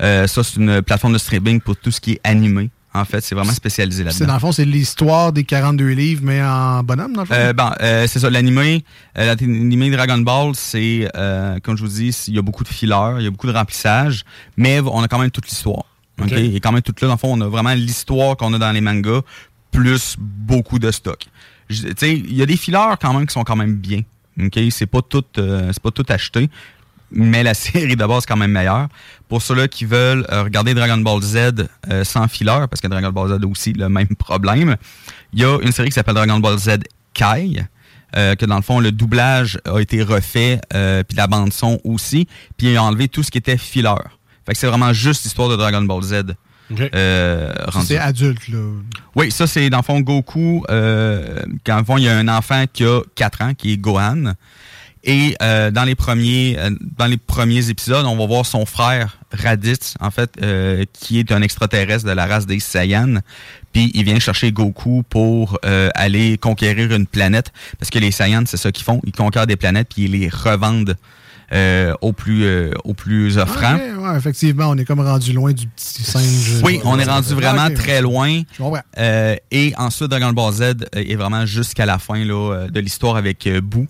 Ça, 0.00 0.26
c'est 0.26 0.56
une 0.56 0.82
plateforme 0.82 1.12
de 1.12 1.18
streaming 1.18 1.60
pour 1.60 1.76
tout 1.76 1.90
ce 1.90 2.00
qui 2.00 2.12
est 2.12 2.20
animé. 2.24 2.70
En 2.92 3.04
fait, 3.04 3.20
c'est 3.20 3.36
vraiment 3.36 3.52
spécialisé 3.52 3.98
C'est 4.02 4.04
là-dedans. 4.10 4.26
dans 4.26 4.34
le 4.34 4.40
fond, 4.40 4.52
c'est 4.52 4.64
l'histoire 4.64 5.32
des 5.32 5.44
42 5.44 5.88
livres, 5.90 6.22
mais 6.24 6.42
en 6.42 6.82
bonhomme, 6.82 7.12
dans 7.12 7.20
le 7.22 7.26
fond? 7.26 7.34
Euh, 7.36 7.52
bon, 7.52 7.70
euh, 7.80 8.06
c'est 8.08 8.18
ça, 8.18 8.28
l'animé, 8.30 8.84
euh, 9.16 9.26
l'animé 9.26 9.90
Dragon 9.90 10.18
Ball, 10.18 10.54
c'est, 10.56 11.08
euh, 11.16 11.58
comme 11.62 11.76
je 11.76 11.82
vous 11.82 11.88
dis, 11.88 12.08
il 12.26 12.34
y 12.34 12.38
a 12.38 12.42
beaucoup 12.42 12.64
de 12.64 12.68
fillers, 12.68 13.14
il 13.18 13.24
y 13.24 13.26
a 13.28 13.30
beaucoup 13.30 13.46
de 13.46 13.52
remplissage, 13.52 14.24
mais 14.56 14.80
on 14.80 15.02
a 15.02 15.08
quand 15.08 15.18
même 15.20 15.30
toute 15.30 15.48
l'histoire. 15.48 15.84
OK? 16.20 16.26
OK. 16.26 16.32
Il 16.32 16.56
est 16.56 16.60
quand 16.60 16.72
même 16.72 16.82
toute 16.82 17.00
là. 17.00 17.06
Dans 17.06 17.14
le 17.14 17.18
fond, 17.18 17.32
on 17.32 17.40
a 17.40 17.48
vraiment 17.48 17.74
l'histoire 17.74 18.36
qu'on 18.36 18.52
a 18.54 18.58
dans 18.58 18.72
les 18.72 18.80
mangas, 18.80 19.20
plus 19.70 20.16
beaucoup 20.18 20.80
de 20.80 20.90
stock. 20.90 21.26
Tu 21.68 21.76
sais, 21.96 22.12
il 22.12 22.34
y 22.34 22.42
a 22.42 22.46
des 22.46 22.56
fillers 22.56 22.96
quand 23.00 23.14
même 23.14 23.26
qui 23.26 23.32
sont 23.32 23.44
quand 23.44 23.54
même 23.56 23.76
bien. 23.76 24.00
OK? 24.42 24.58
C'est 24.70 24.86
pas 24.86 25.00
tout, 25.02 25.24
euh, 25.38 25.70
c'est 25.72 25.82
pas 25.82 25.92
tout 25.92 26.04
acheté. 26.08 26.50
Mais 27.12 27.42
la 27.42 27.54
série 27.54 27.96
de 27.96 28.04
base 28.04 28.24
est 28.24 28.26
quand 28.26 28.36
même 28.36 28.52
meilleure. 28.52 28.88
Pour 29.28 29.42
ceux-là 29.42 29.68
qui 29.68 29.84
veulent 29.84 30.26
euh, 30.30 30.44
regarder 30.44 30.74
Dragon 30.74 30.98
Ball 30.98 31.22
Z 31.22 31.36
euh, 31.90 32.04
sans 32.04 32.28
filler, 32.28 32.66
parce 32.68 32.80
que 32.80 32.88
Dragon 32.88 33.10
Ball 33.10 33.28
Z 33.28 33.42
a 33.42 33.46
aussi 33.46 33.72
le 33.72 33.88
même 33.88 34.08
problème, 34.18 34.76
il 35.32 35.40
y 35.40 35.44
a 35.44 35.58
une 35.62 35.72
série 35.72 35.88
qui 35.88 35.94
s'appelle 35.94 36.14
Dragon 36.14 36.38
Ball 36.38 36.58
Z 36.58 36.78
Kai, 37.14 37.64
euh, 38.16 38.34
que 38.34 38.44
dans 38.46 38.56
le 38.56 38.62
fond, 38.62 38.80
le 38.80 38.90
doublage 38.92 39.58
a 39.64 39.78
été 39.78 40.02
refait, 40.02 40.60
euh, 40.74 41.02
puis 41.04 41.16
la 41.16 41.26
bande-son 41.26 41.80
aussi, 41.84 42.26
puis 42.56 42.68
il 42.72 42.76
a 42.76 42.82
enlevé 42.82 43.08
tout 43.08 43.22
ce 43.22 43.30
qui 43.30 43.38
était 43.38 43.56
filler. 43.56 43.94
Fait 44.46 44.52
que 44.52 44.58
c'est 44.58 44.66
vraiment 44.66 44.92
juste 44.92 45.22
l'histoire 45.24 45.48
de 45.48 45.56
Dragon 45.56 45.82
Ball 45.82 46.02
Z. 46.02 46.14
euh, 46.94 47.52
c'est 47.84 47.98
adulte, 47.98 48.48
là. 48.48 48.58
Oui, 49.16 49.30
ça 49.30 49.46
c'est 49.46 49.68
dans 49.70 49.78
le 49.78 49.82
fond 49.82 50.00
Goku. 50.00 50.64
Euh, 50.70 51.42
quand 51.66 51.74
dans 51.74 51.78
le 51.80 51.84
fond, 51.84 51.96
il 51.98 52.04
y 52.04 52.08
a 52.08 52.16
un 52.16 52.28
enfant 52.28 52.64
qui 52.72 52.84
a 52.84 53.00
4 53.16 53.42
ans, 53.42 53.54
qui 53.54 53.72
est 53.72 53.76
Gohan. 53.76 54.34
Et 55.02 55.34
euh, 55.40 55.70
dans 55.70 55.84
les 55.84 55.94
premiers 55.94 56.56
euh, 56.58 56.70
dans 56.98 57.06
les 57.06 57.16
premiers 57.16 57.70
épisodes, 57.70 58.04
on 58.04 58.16
va 58.16 58.26
voir 58.26 58.44
son 58.44 58.66
frère 58.66 59.18
Raditz, 59.32 59.94
en 60.00 60.10
fait, 60.10 60.30
euh, 60.42 60.84
qui 60.92 61.18
est 61.18 61.32
un 61.32 61.40
extraterrestre 61.40 62.06
de 62.06 62.12
la 62.12 62.26
race 62.26 62.46
des 62.46 62.60
Saiyans. 62.60 63.20
Puis 63.72 63.90
il 63.94 64.04
vient 64.04 64.18
chercher 64.18 64.52
Goku 64.52 65.02
pour 65.08 65.58
euh, 65.64 65.88
aller 65.94 66.36
conquérir 66.36 66.92
une 66.92 67.06
planète. 67.06 67.52
Parce 67.78 67.90
que 67.90 67.98
les 67.98 68.10
Saiyans, 68.10 68.44
c'est 68.46 68.56
ça 68.56 68.72
qu'ils 68.72 68.84
font. 68.84 69.00
Ils 69.04 69.12
conquièrent 69.12 69.46
des 69.46 69.56
planètes 69.56 69.88
puis 69.94 70.04
ils 70.04 70.12
les 70.12 70.28
revendent 70.28 70.96
euh, 71.52 71.94
aux 72.00 72.12
plus 72.12 72.44
euh, 72.44 72.70
aux 72.84 72.94
plus 72.94 73.36
offrants. 73.36 73.74
Ouais, 73.74 73.94
ouais, 73.94 74.16
effectivement, 74.16 74.66
on 74.68 74.78
est 74.78 74.84
comme 74.84 75.00
rendu 75.00 75.32
loin 75.32 75.52
du 75.52 75.66
petit 75.66 76.04
singe. 76.04 76.60
Oui, 76.62 76.80
on 76.84 76.96
est 76.96 77.04
rendu 77.04 77.34
vraiment 77.34 77.68
très 77.74 78.00
loin. 78.02 78.42
Je. 78.56 78.62
Euh, 78.98 79.34
et 79.50 79.72
ensuite, 79.76 80.10
Dragon 80.10 80.32
Ball 80.32 80.52
Z 80.52 80.62
est 80.92 81.16
vraiment 81.16 81.46
jusqu'à 81.46 81.86
la 81.86 81.98
fin 81.98 82.24
là, 82.24 82.68
de 82.68 82.78
l'histoire 82.78 83.16
avec 83.16 83.48
Boo, 83.64 83.88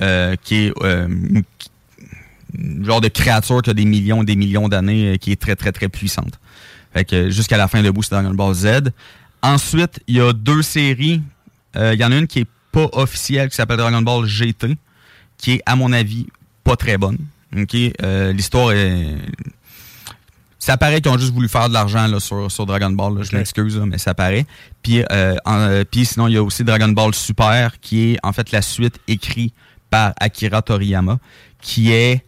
euh, 0.00 0.36
qui 0.42 0.66
est 0.66 0.72
euh, 0.82 1.06
une- 1.08 2.84
genre 2.84 3.00
de 3.00 3.08
créature 3.08 3.62
qui 3.62 3.70
a 3.70 3.74
des 3.74 3.84
millions 3.84 4.22
et 4.22 4.24
des 4.24 4.36
millions 4.36 4.68
d'années, 4.68 5.14
euh, 5.14 5.16
qui 5.16 5.32
est 5.32 5.40
très, 5.40 5.56
très, 5.56 5.72
très 5.72 5.88
puissante. 5.88 6.38
Fait 6.92 7.04
que 7.04 7.30
jusqu'à 7.30 7.56
la 7.56 7.68
fin 7.68 7.82
de 7.82 7.90
Boo, 7.90 8.02
c'est 8.02 8.10
Dragon 8.10 8.34
Ball 8.34 8.54
Z. 8.54 8.90
Ensuite, 9.42 10.00
il 10.08 10.16
y 10.16 10.20
a 10.20 10.32
deux 10.32 10.62
séries. 10.62 11.22
Il 11.76 11.94
y 11.94 12.04
en 12.04 12.10
a 12.10 12.16
une 12.16 12.26
qui 12.26 12.40
est 12.40 12.48
pas 12.72 12.88
officielle, 12.92 13.48
qui 13.48 13.54
s'appelle 13.54 13.76
Dragon 13.76 14.02
Ball 14.02 14.26
GT, 14.26 14.76
qui 15.38 15.52
est, 15.52 15.62
à 15.66 15.76
mon 15.76 15.92
avis, 15.92 16.26
pas 16.64 16.74
très 16.76 16.98
bonne. 16.98 17.18
L'histoire 17.52 18.72
est... 18.72 19.06
Ça 20.58 20.76
paraît 20.76 21.00
qu'ils 21.00 21.10
ont 21.10 21.16
juste 21.18 21.32
voulu 21.32 21.48
faire 21.48 21.68
de 21.68 21.74
l'argent 21.74 22.06
là, 22.06 22.20
sur, 22.20 22.50
sur 22.50 22.66
Dragon 22.66 22.90
Ball. 22.90 23.16
là. 23.18 23.22
Je 23.22 23.34
m'excuse, 23.34 23.78
là, 23.78 23.86
mais 23.86 23.96
ça 23.98 24.12
paraît. 24.12 24.44
Puis, 24.82 25.02
euh, 25.10 25.36
en- 25.46 25.58
euh, 25.60 25.84
puis 25.90 26.04
sinon, 26.04 26.26
il 26.28 26.34
y 26.34 26.36
a 26.36 26.42
aussi 26.42 26.64
Dragon 26.64 26.88
Ball 26.88 27.14
Super, 27.14 27.80
qui 27.80 28.10
est 28.12 28.18
en 28.22 28.32
fait 28.32 28.50
la 28.52 28.60
suite 28.62 28.98
écrite 29.08 29.54
par 29.90 30.14
Akira 30.20 30.62
Toriyama, 30.62 31.18
qui 31.60 31.92
est 31.92 32.24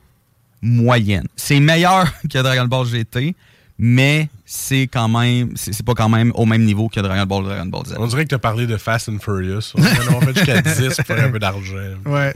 moyenne. 0.61 1.27
C'est 1.37 1.61
meilleur 1.61 2.07
que 2.31 2.39
Dragon 2.39 2.67
Ball 2.67 2.87
GT, 2.87 3.35
mais 3.79 4.29
c'est 4.45 4.87
quand 4.87 5.09
même, 5.09 5.53
c'est 5.57 5.85
pas 5.85 5.95
quand 5.95 6.09
même 6.09 6.33
au 6.35 6.45
même 6.47 6.63
niveau 6.65 6.89
que 6.89 7.01
Dragon 7.01 7.25
Ball 7.27 7.45
Dragon 7.45 7.67
Ball 7.67 7.87
Z. 7.87 7.95
On 7.99 8.07
dirait 8.07 8.25
que 8.25 8.29
tu 8.31 8.35
as 8.35 8.39
parlé 8.39 8.67
de 8.67 8.77
Fast 8.77 9.09
and 9.09 9.19
Furious. 9.19 9.73
On 9.75 9.83
en 10.15 10.21
fait 10.21 10.35
jusqu'à 10.37 10.61
10 10.63 10.97
pour 10.97 11.07
faire 11.07 11.25
un 11.25 11.31
peu 11.31 11.39
d'argent. 11.39 11.75
Ouais, 12.07 12.35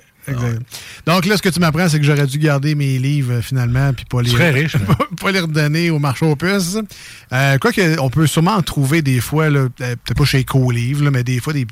Donc 1.06 1.24
là, 1.26 1.36
ce 1.36 1.42
que 1.42 1.48
tu 1.48 1.60
m'apprends, 1.60 1.88
c'est 1.88 1.98
que 1.98 2.04
j'aurais 2.04 2.26
dû 2.26 2.38
garder 2.38 2.74
mes 2.74 2.98
livres 2.98 3.34
euh, 3.34 3.42
finalement, 3.42 3.92
puis 3.92 4.04
pas 4.04 4.22
les, 4.22 4.30
serais 4.30 4.50
riche, 4.62 4.76
pas, 5.20 5.30
les 5.30 5.40
redonner 5.40 5.90
au 5.90 5.98
marché 5.98 6.26
aux 6.26 6.36
puces. 6.36 6.78
Euh, 7.32 7.58
quoi 7.58 7.72
que, 7.72 7.98
on 8.00 8.10
peut 8.10 8.26
sûrement 8.26 8.54
en 8.54 8.62
trouver 8.62 9.02
des 9.02 9.20
fois, 9.20 9.44
euh, 9.44 9.68
peut-être 9.76 10.14
pas 10.16 10.24
chez 10.24 10.44
Co-Livre, 10.44 11.10
mais 11.10 11.22
des 11.24 11.40
fois, 11.40 11.52
des- 11.52 11.66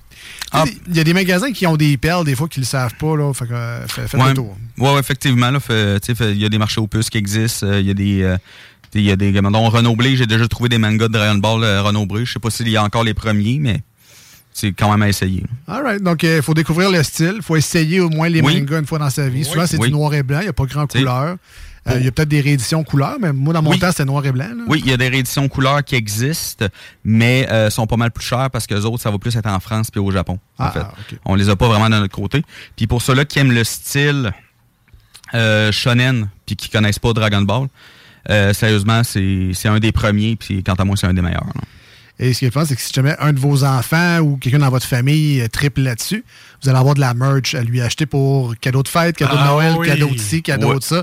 Ah. 0.53 0.65
il 0.89 0.97
y 0.97 1.01
a 1.01 1.05
des 1.05 1.15
magasins 1.15 1.53
qui 1.53 1.67
ont 1.67 1.77
des 1.77 1.97
perles, 1.97 2.25
des 2.25 2.37
fois, 2.37 2.49
qui 2.49 2.61
le 2.61 2.67
savent 2.67 2.95
pas. 2.95 3.17
Là, 3.17 3.33
fait 3.35 3.47
que, 3.47 3.53
euh, 3.53 3.87
fait- 3.89 4.17
Ouais. 4.17 4.29
le 4.29 4.35
tour. 4.35 4.57
Ouais, 4.79 4.93
ouais, 4.95 5.01
effectivement. 5.01 5.51
Il 5.69 6.39
y 6.39 6.45
a 6.45 6.49
des 6.49 6.59
marchés 6.59 6.81
aux 6.81 6.87
puces 6.87 7.11
qui 7.11 7.19
existent. 7.19 7.67
euh, 7.67 7.81
Il 7.81 7.87
y 7.87 7.91
a 7.91 7.95
des. 7.95 8.23
euh, 8.23 8.37
il 8.95 9.03
y 9.03 9.11
a 9.11 9.17
des. 9.17 9.33
Renaud 9.33 9.97
Blé, 9.97 10.17
j'ai 10.17 10.27
déjà 10.27 10.47
trouvé 10.47 10.69
des 10.69 10.79
mangas 10.79 11.09
de 11.09 11.13
Dragon 11.15 11.35
Ball 11.39 11.65
Renaud 11.81 12.07
Blé. 12.07 12.25
Je 12.25 12.33
sais 12.35 12.39
pas 12.39 12.51
s'il 12.51 12.69
y 12.69 12.77
a 12.77 12.85
encore 12.85 13.03
les 13.03 13.15
premiers, 13.15 13.59
mais 13.61 13.81
c'est 14.55 14.73
quand 14.73 14.91
même 14.91 15.03
à 15.03 15.09
essayer. 15.09 15.45
All 15.69 15.83
right. 15.83 16.03
Donc, 16.03 16.23
il 16.23 16.41
faut 16.41 16.55
découvrir 16.55 16.91
le 16.91 17.03
style. 17.03 17.35
Il 17.37 17.43
faut 17.43 17.57
essayer 17.57 18.01
au 18.01 18.09
moins 18.09 18.29
les 18.31 18.41
Oui. 18.41 18.61
mangas 18.61 18.79
une 18.79 18.87
fois 18.87 18.99
dans 19.01 19.11
sa 19.11 19.29
vie. 19.29 19.41
Oui. 19.41 19.45
Souvent, 19.45 19.67
c'est 19.67 19.79
Oui. 19.79 19.89
du 19.89 19.93
noir 19.95 20.15
et 20.15 20.23
blanc. 20.23 20.39
Il 20.41 20.45
n'y 20.45 20.49
a 20.49 20.53
pas 20.55 20.65
grand 20.65 20.87
couleur. 20.87 21.37
Euh, 21.87 21.97
Il 21.99 22.05
y 22.05 22.09
a 22.09 22.13
peut-être 22.13 22.29
des 22.31 22.41
rééditions 22.41 22.83
couleurs, 22.83 23.17
mais 23.21 23.31
moi, 23.35 23.53
dans 23.53 23.61
mon 23.61 23.71
Oui. 23.73 23.79
temps, 23.79 23.91
c'était 23.91 24.07
noir 24.07 24.25
et 24.25 24.33
blanc. 24.33 24.47
là. 24.57 24.65
Oui, 24.69 24.81
il 24.83 24.91
y 24.91 24.95
a 24.95 24.97
des 24.97 25.09
rééditions 25.09 25.47
couleurs 25.49 25.85
qui 25.85 25.97
existent, 25.97 26.67
mais 27.05 27.47
euh, 27.51 27.69
sont 27.69 27.87
pas 27.87 27.97
mal 27.99 28.11
plus 28.11 28.25
chères 28.25 28.49
parce 28.51 28.67
que 28.67 28.75
les 28.75 28.87
autres, 28.87 29.03
ça 29.03 29.11
va 29.11 29.19
plus 29.19 29.37
être 29.37 29.47
en 29.51 29.61
France 29.61 29.91
puis 29.91 30.01
au 30.01 30.11
Japon. 30.11 30.39
en 30.59 30.65
Ah, 30.65 30.93
ok. 31.13 31.19
On 31.27 31.35
les 31.35 31.51
a 31.51 31.57
pas 31.57 31.69
vraiment 31.69 31.91
de 31.91 31.97
notre 31.99 32.15
côté. 32.15 32.43
Puis 32.77 32.87
pour 32.87 33.03
ceux-là 33.03 33.27
qui 33.27 33.39
aiment 33.39 33.53
le 33.53 33.65
style 33.65 34.33
euh, 35.35 35.73
shonen 35.73 36.29
puis 36.47 36.57
qui 36.57 36.71
connaissent 36.71 36.99
pas 36.99 37.13
Dragon 37.13 37.43
Ball, 37.43 37.67
euh, 38.31 38.55
sérieusement, 38.55 39.03
c'est 39.05 39.51
c'est 39.53 39.69
un 39.69 39.79
des 39.79 39.93
premiers 39.93 40.37
puis 40.37 40.63
quant 40.63 40.75
à 40.75 40.85
moi, 40.85 40.97
c'est 40.97 41.07
un 41.07 41.13
des 41.13 41.21
meilleurs. 41.23 41.45
là. 41.45 41.61
Et 42.21 42.33
ce 42.33 42.39
qui 42.39 42.45
est 42.47 42.51
fun, 42.53 42.65
c'est 42.65 42.77
que 42.77 42.81
si 42.81 42.93
jamais 42.93 43.17
un 43.19 43.33
de 43.33 43.41
vos 43.41 43.65
enfants 43.65 44.21
ou 44.21 44.37
quelqu'un 44.37 44.61
dans 44.61 44.71
votre 44.71 44.87
famille 44.87 45.41
euh, 45.41 45.49
triple 45.49 45.81
là-dessus, 45.81 46.25
vous 46.63 46.69
allez 46.69 46.79
avoir 46.79 46.95
de 46.95 47.01
la 47.01 47.13
merch 47.13 47.55
à 47.57 47.63
lui 47.63 47.81
acheter 47.81 48.07
pour 48.07 48.55
cadeau 48.61 48.85
de 48.85 48.89
fête, 48.89 49.17
cadeau 49.17 49.35
de 49.35 49.41
Ah 49.43 49.47
Noël, 49.49 49.75
oui. 49.77 49.87
cadeau 49.89 50.09
de 50.09 50.19
ci, 50.19 50.41
cadeau 50.43 50.79
de 50.79 50.85
ça. 50.85 51.03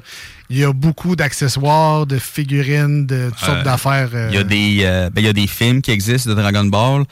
Il 0.49 0.57
y 0.57 0.63
a 0.63 0.71
beaucoup 0.71 1.15
d'accessoires, 1.17 2.05
de 2.05 2.17
figurines, 2.17 3.05
de 3.07 3.29
toutes 3.29 3.39
sortes 3.39 3.57
Euh, 3.59 3.63
d'affaires. 3.63 4.09
euh, 4.13 4.27
Il 4.31 4.35
y 4.35 4.39
a 4.39 4.43
des 4.43 4.79
euh, 4.83 5.09
ben, 5.09 5.21
il 5.21 5.25
y 5.25 5.29
a 5.29 5.33
des 5.33 5.47
films 5.47 5.81
qui 5.81 5.91
existent 5.91 6.29
de 6.29 6.35
Dragon 6.35 6.63
Ball. 6.65 7.03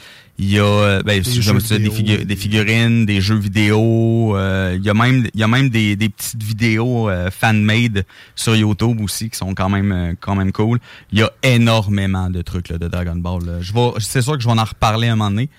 Il 0.42 0.50
y 0.50 0.58
a 0.58 0.64
euh, 0.64 1.02
ben, 1.04 1.22
Des 1.22 1.42
je 1.42 1.52
me 1.52 1.60
souviens, 1.60 1.80
des, 1.80 1.90
figu- 1.90 2.24
des 2.26 2.36
figurines, 2.38 3.06
des 3.06 3.20
jeux 3.20 3.36
vidéo. 3.36 4.38
euh, 4.38 4.76
il 4.80 4.86
y 4.86 4.90
a 4.90 4.94
même 4.94 5.28
il 5.34 5.40
y 5.40 5.44
a 5.44 5.48
même 5.50 5.70
des, 5.70 5.98
des 5.98 6.08
petites 6.08 6.42
vidéos 6.42 7.10
euh, 7.10 7.30
fan-made 7.30 8.06
sur 8.36 8.56
YouTube 8.56 9.02
aussi 9.02 9.30
qui 9.30 9.38
sont 9.38 9.54
quand 9.54 9.68
même 9.70 9.92
euh, 9.92 10.14
quand 10.20 10.36
même 10.36 10.54
cool. 10.54 10.80
Il 11.12 11.20
y 11.20 11.24
a 11.24 11.32
énormément 11.44 12.30
de 12.30 12.42
trucs 12.42 12.70
là, 12.70 12.78
de 12.78 12.88
Dragon 12.88 13.18
Ball. 13.18 13.44
là. 13.46 13.54
Je 13.62 13.74
vais 13.74 13.92
c'est 14.00 14.22
sûr 14.22 14.34
que 14.38 14.42
je 14.42 14.48
vais 14.48 14.58
en 14.58 14.64
reparler 14.64 15.10
un 15.10 15.18
moment 15.18 15.30
donné, 15.30 15.50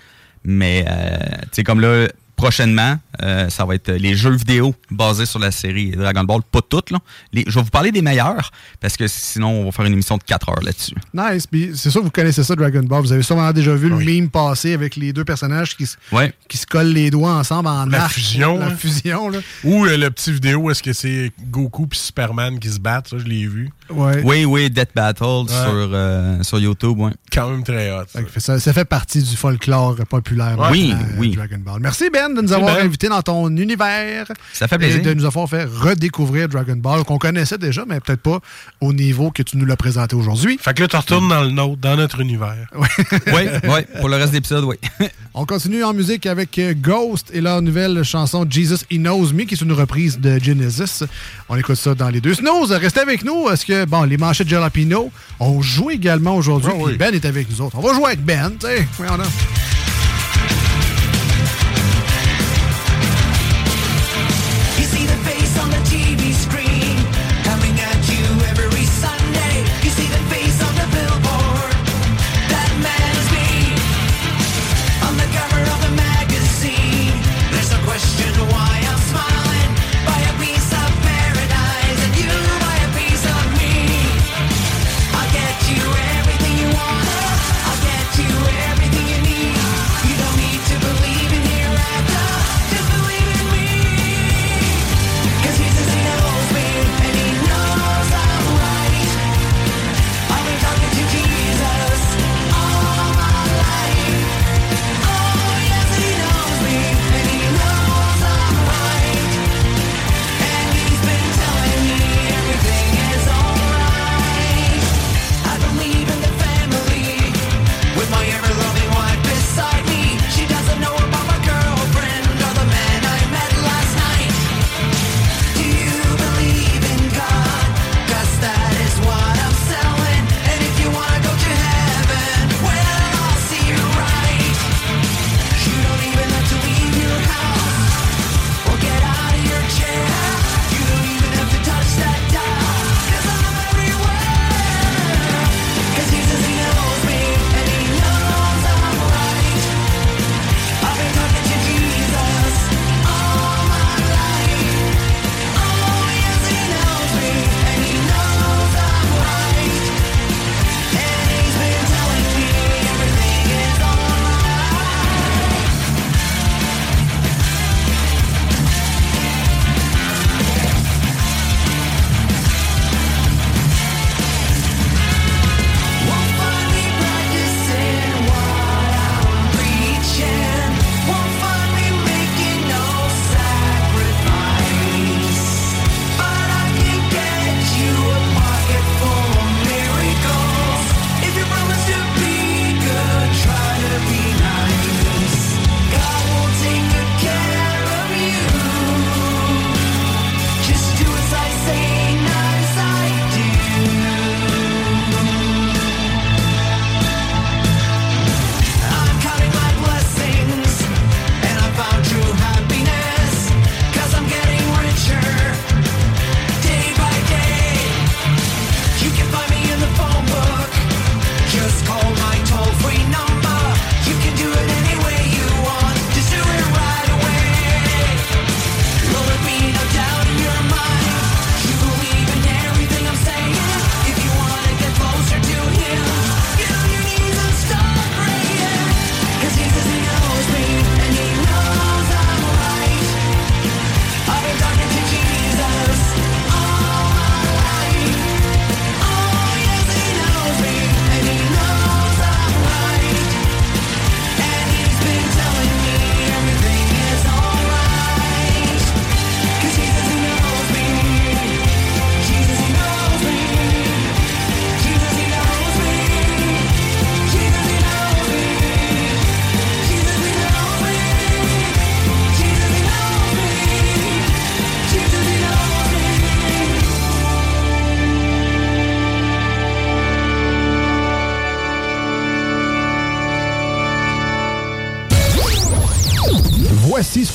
mais 0.45 0.87
euh, 0.89 1.19
tu 1.43 1.49
sais 1.53 1.63
comme 1.65 1.81
là 1.81 2.09
prochainement, 2.41 2.99
euh, 3.23 3.51
ça 3.51 3.67
va 3.67 3.75
être 3.75 3.91
les 3.93 4.15
jeux 4.15 4.31
vidéo 4.35 4.75
basés 4.91 5.27
sur 5.27 5.39
la 5.39 5.51
série 5.51 5.91
Dragon 5.91 6.25
Ball. 6.25 6.41
Pas 6.51 6.61
toutes, 6.67 6.91
là. 6.91 6.99
Les- 7.35 7.45
je 7.47 7.55
vais 7.55 7.63
vous 7.63 7.71
parler 7.71 7.93
des 7.93 8.01
meilleurs, 8.01 8.51
parce 8.81 8.97
que 8.97 9.07
sinon, 9.09 9.51
on 9.51 9.65
va 9.67 9.73
faire 9.73 9.85
une 9.85 9.93
émission 9.93 10.17
de 10.17 10.23
4 10.23 10.49
heures 10.49 10.63
là-dessus. 10.63 10.95
Nice. 11.13 11.47
Puis 11.47 11.73
c'est 11.75 11.91
sûr 11.91 12.01
que 12.01 12.07
vous 12.07 12.11
connaissez 12.11 12.43
ça, 12.43 12.57
Dragon 12.57 12.83
Ball. 12.83 13.03
Vous 13.03 13.13
avez 13.13 13.23
sûrement 13.23 13.53
déjà 13.53 13.75
vu 13.75 13.89
le 13.91 13.97
meme 13.99 14.31
passer 14.31 14.73
avec 14.73 14.97
les 14.97 15.13
deux 15.13 15.25
personnages 15.25 15.77
qui, 15.77 15.87
Ouais. 16.13 16.33
qui 16.49 16.57
se 16.57 16.67
collent 16.67 16.93
les 16.93 17.11
doigts 17.11 17.35
ensemble 17.35 17.69
en 17.69 17.85
La 17.87 18.05
arc. 18.05 18.15
fusion, 18.15 18.59
La 18.59 18.67
hein. 18.69 18.77
fusion, 18.77 19.29
là. 19.29 19.39
Ou 19.65 19.85
euh, 19.85 19.97
le 19.99 20.11
petit 20.11 20.33
vidéo, 20.33 20.71
est-ce 20.71 20.83
que 20.83 20.93
c'est 20.95 21.31
Goku 21.51 21.87
puis 21.89 21.99
Superman 21.99 22.59
qui 22.59 22.71
se 22.71 22.79
battent? 22.81 23.09
Ça, 23.09 23.19
je 23.19 23.25
l'ai 23.25 23.47
vu. 23.47 23.71
Ouais. 23.91 24.23
Oui, 24.25 24.45
oui, 24.45 24.71
Death 24.71 24.91
Battle 24.95 25.49
sur, 25.49 25.91
euh, 25.93 26.43
sur 26.43 26.59
YouTube. 26.59 26.99
Ouais. 26.99 27.13
Quand 27.33 27.51
même 27.51 27.63
très 27.63 27.91
hot. 27.91 28.05
Ça. 28.39 28.59
Fait 28.59 28.85
partie 28.85 29.23
du 29.23 29.37
folklore 29.37 29.97
populaire 30.09 30.57
oui, 30.71 30.95
euh, 30.95 31.17
oui. 31.19 31.35
Dragon 31.35 31.59
Ball. 31.59 31.81
Merci 31.81 32.09
Ben 32.11 32.33
de 32.35 32.41
nous 32.41 32.53
avoir 32.53 32.77
ben. 32.77 32.87
invités 32.87 33.09
dans 33.09 33.23
ton 33.23 33.49
univers. 33.57 34.27
Ça 34.53 34.69
fait 34.69 34.79
plaisir. 34.79 35.01
Et 35.01 35.03
de 35.03 35.15
nous 35.15 35.25
avoir 35.25 35.49
fait 35.49 35.65
redécouvrir 35.65 36.49
Dragon 36.49 36.77
Ball 36.77 37.05
qu'on 37.05 37.19
connaissait 37.19 37.59
déjà, 37.59 37.85
mais 37.87 38.01
peut-être 38.01 38.21
pas 38.23 38.39
au 38.81 38.93
niveau 38.93 39.31
que 39.31 39.43
tu 39.43 39.57
nous 39.57 39.67
l'as 39.67 39.77
présenté 39.77 40.15
aujourd'hui. 40.15 40.59
Fait 40.61 40.75
que 40.75 40.83
là, 40.83 40.89
tu 40.89 40.97
retournes 40.97 41.29
dans 41.29 41.43
le 41.43 41.51
nôtre, 41.51 41.81
dans 41.81 41.97
notre 41.97 42.21
univers. 42.21 42.67
oui, 42.75 42.89
oui, 43.65 43.81
pour 43.99 44.09
le 44.09 44.17
reste 44.17 44.33
de 44.33 44.65
oui. 44.65 44.77
On 45.35 45.47
continue 45.47 45.85
en 45.85 45.93
musique 45.93 46.27
avec 46.27 46.59
euh, 46.59 46.75
Ghost 46.77 47.31
et 47.33 47.41
leur 47.41 47.63
nouvelle 47.63 48.03
chanson 48.03 48.45
Jesus 48.49 48.85
He 48.91 48.97
Knows 48.97 49.33
Me, 49.33 49.45
qui 49.45 49.55
est 49.55 49.61
une 49.61 49.73
reprise 49.73 50.19
de 50.19 50.39
Genesis. 50.39 51.05
On 51.49 51.57
écoute 51.57 51.77
ça 51.77 51.95
dans 51.95 52.09
les 52.09 52.21
deux. 52.21 52.35
Snows, 52.35 52.67
restez 52.67 53.01
avec 53.01 53.25
nous. 53.25 53.47
Que 53.67 53.80
bon, 53.87 54.03
les 54.05 54.17
manchettes 54.17 54.47
de 54.47 54.53
Jalapino, 54.53 55.11
on 55.39 55.63
joue 55.63 55.91
également 55.91 56.37
aujourd'hui. 56.37 56.97
Ben 56.99 57.15
est 57.15 57.25
avec 57.25 57.51
nous 57.51 57.61
autres. 57.61 57.77
On 57.79 57.83
va 57.83 57.95
jouer 57.95 58.07
avec 58.07 58.25
Ben, 58.25 58.53
tu 58.59 58.67
sais. 58.67 58.87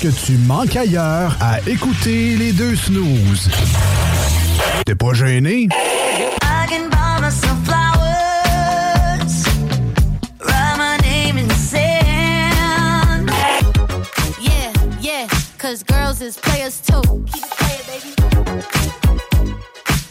que 0.06 0.12
tu 0.24 0.38
manques 0.38 0.76
ailleurs 0.76 1.36
à 1.42 1.60
écouter 1.68 2.36
les 2.38 2.52
deux 2.52 2.76
snooze. 2.76 3.50
T'es 4.86 4.94
pas 4.94 5.14
gêné? 5.14 5.68
Cause 15.58 15.84
girls 15.84 16.22
is 16.22 16.38
players 16.38 16.80
too. 16.86 17.02
Keep 17.34 17.44
it 17.44 17.56
playing, 17.58 17.86
baby. 17.90 18.14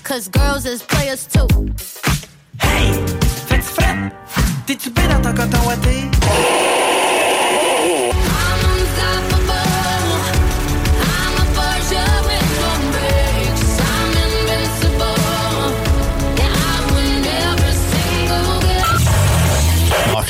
Cause 0.03 0.28
girls 0.28 0.66
is 0.66 0.82
players 0.82 1.28
too. 1.28 1.47
Hey, 2.61 2.92
fais-tu 3.47 3.62
frais? 3.62 4.12
T'es-tu 4.66 4.90
bien 4.90 5.07
dans 5.07 5.20
ton 5.20 5.34
coton 5.34 5.59
ouaté? 5.68 7.03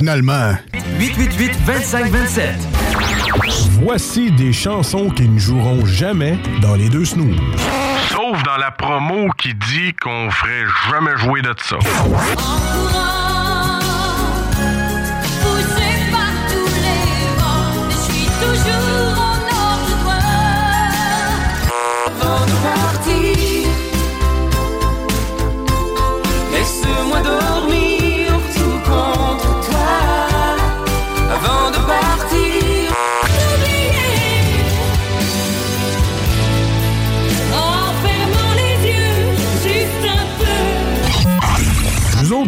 finalement. 0.04 0.52
888-2527. 0.98 2.42
Voici 3.82 4.30
des 4.32 4.52
chansons 4.52 5.08
qui 5.08 5.26
ne 5.26 5.38
joueront 5.38 5.86
jamais 5.86 6.36
dans 6.60 6.74
les 6.74 6.90
deux 6.90 7.06
snooze. 7.06 7.34
Sauf 8.10 8.42
dans 8.42 8.58
la 8.58 8.70
promo 8.70 9.30
qui 9.38 9.54
dit 9.54 9.94
qu'on 9.94 10.30
ferait 10.30 10.66
jamais 10.90 11.16
jouer 11.16 11.40
de 11.40 11.54
ça. 11.56 11.78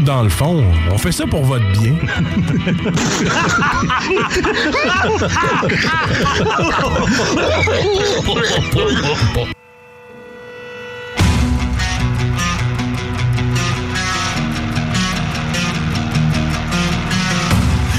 Dans 0.07 0.23
le 0.23 0.29
fond, 0.29 0.63
on 0.93 0.99
fait 0.99 1.11
ça 1.11 1.27
pour 1.27 1.45
votre 1.45 1.67
bien. 1.73 1.97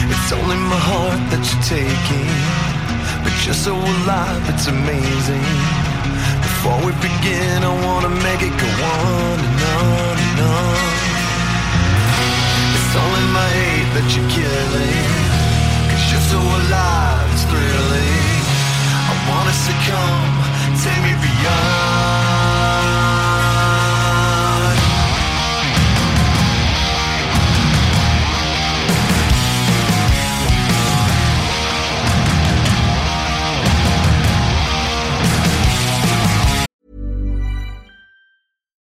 It's 0.10 0.32
only 0.32 0.56
my 0.56 0.80
heart 0.80 1.20
that 1.30 1.44
you're 1.44 1.64
taking, 1.64 2.32
but 3.24 3.34
you're 3.46 3.54
so 3.54 3.76
alive, 3.76 4.50
it's 4.50 4.68
amazing. 4.68 5.44
Before 6.42 6.80
we 6.86 6.94
begin, 7.02 7.64
I 7.64 7.86
wanna 7.86 8.10
make 8.10 8.42
it 8.42 8.56
go 8.58 8.70
on 8.96 9.40
and 9.40 9.62
on 9.76 10.18
and 10.18 10.42
on. 10.42 10.97
That 13.98 14.16
you're 14.16 14.30
killing, 14.30 15.10
cause 15.90 16.06
you're 16.12 16.28
so 16.30 16.38
alive, 16.38 17.26
it's 17.34 17.46
thrilling. 17.50 18.46
I 19.10 19.14
wanna 19.26 19.56
succumb, 19.66 20.34
take 20.84 21.02
me 21.02 21.14
beyond. 21.18 21.87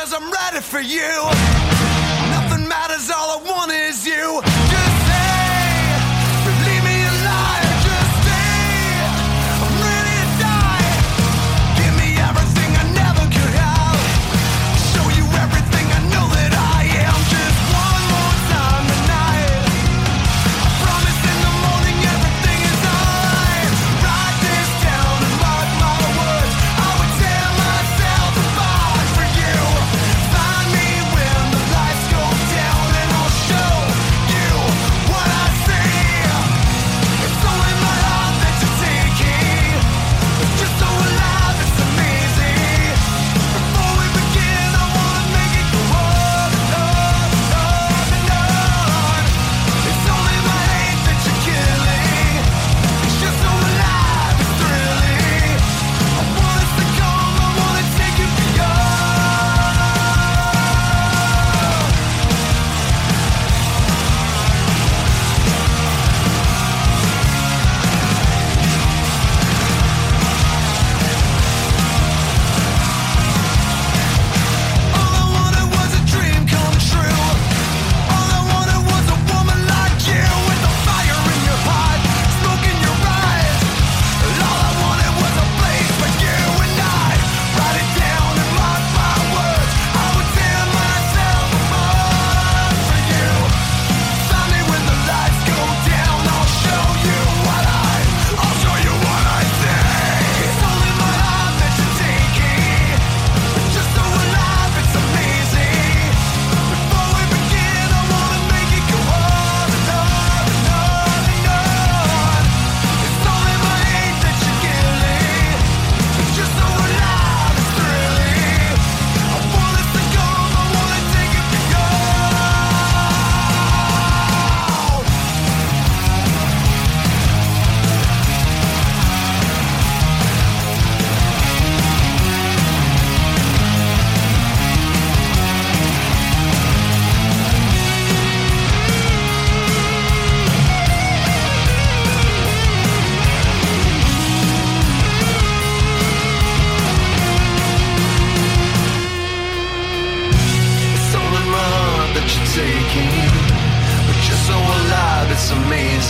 Cause 0.00 0.14
I'm 0.14 0.30
ready 0.30 0.62
for 0.62 0.80
you. 0.80 1.79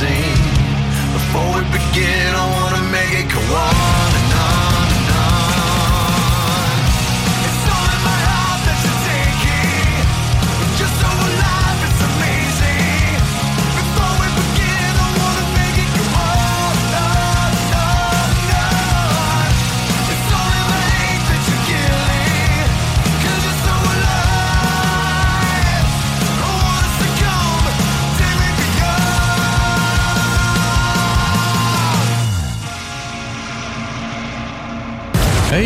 Before 0.00 1.56
we 1.56 1.62
begin, 1.72 2.34
I 2.34 2.50
wanna 2.54 2.82
make 2.90 3.12
it 3.12 3.28
go 3.30 3.38
on 3.38 4.09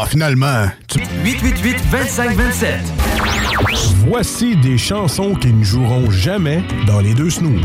Ah, 0.00 0.06
finalement, 0.06 0.70
tu... 0.88 0.98
888 1.24 1.76
25 1.90 2.36
27. 2.36 2.80
Voici 4.06 4.56
des 4.56 4.78
chansons 4.78 5.34
qui 5.34 5.52
ne 5.52 5.64
joueront 5.64 6.10
jamais 6.10 6.62
dans 6.86 7.00
les 7.00 7.14
deux 7.14 7.30
snooze. 7.30 7.62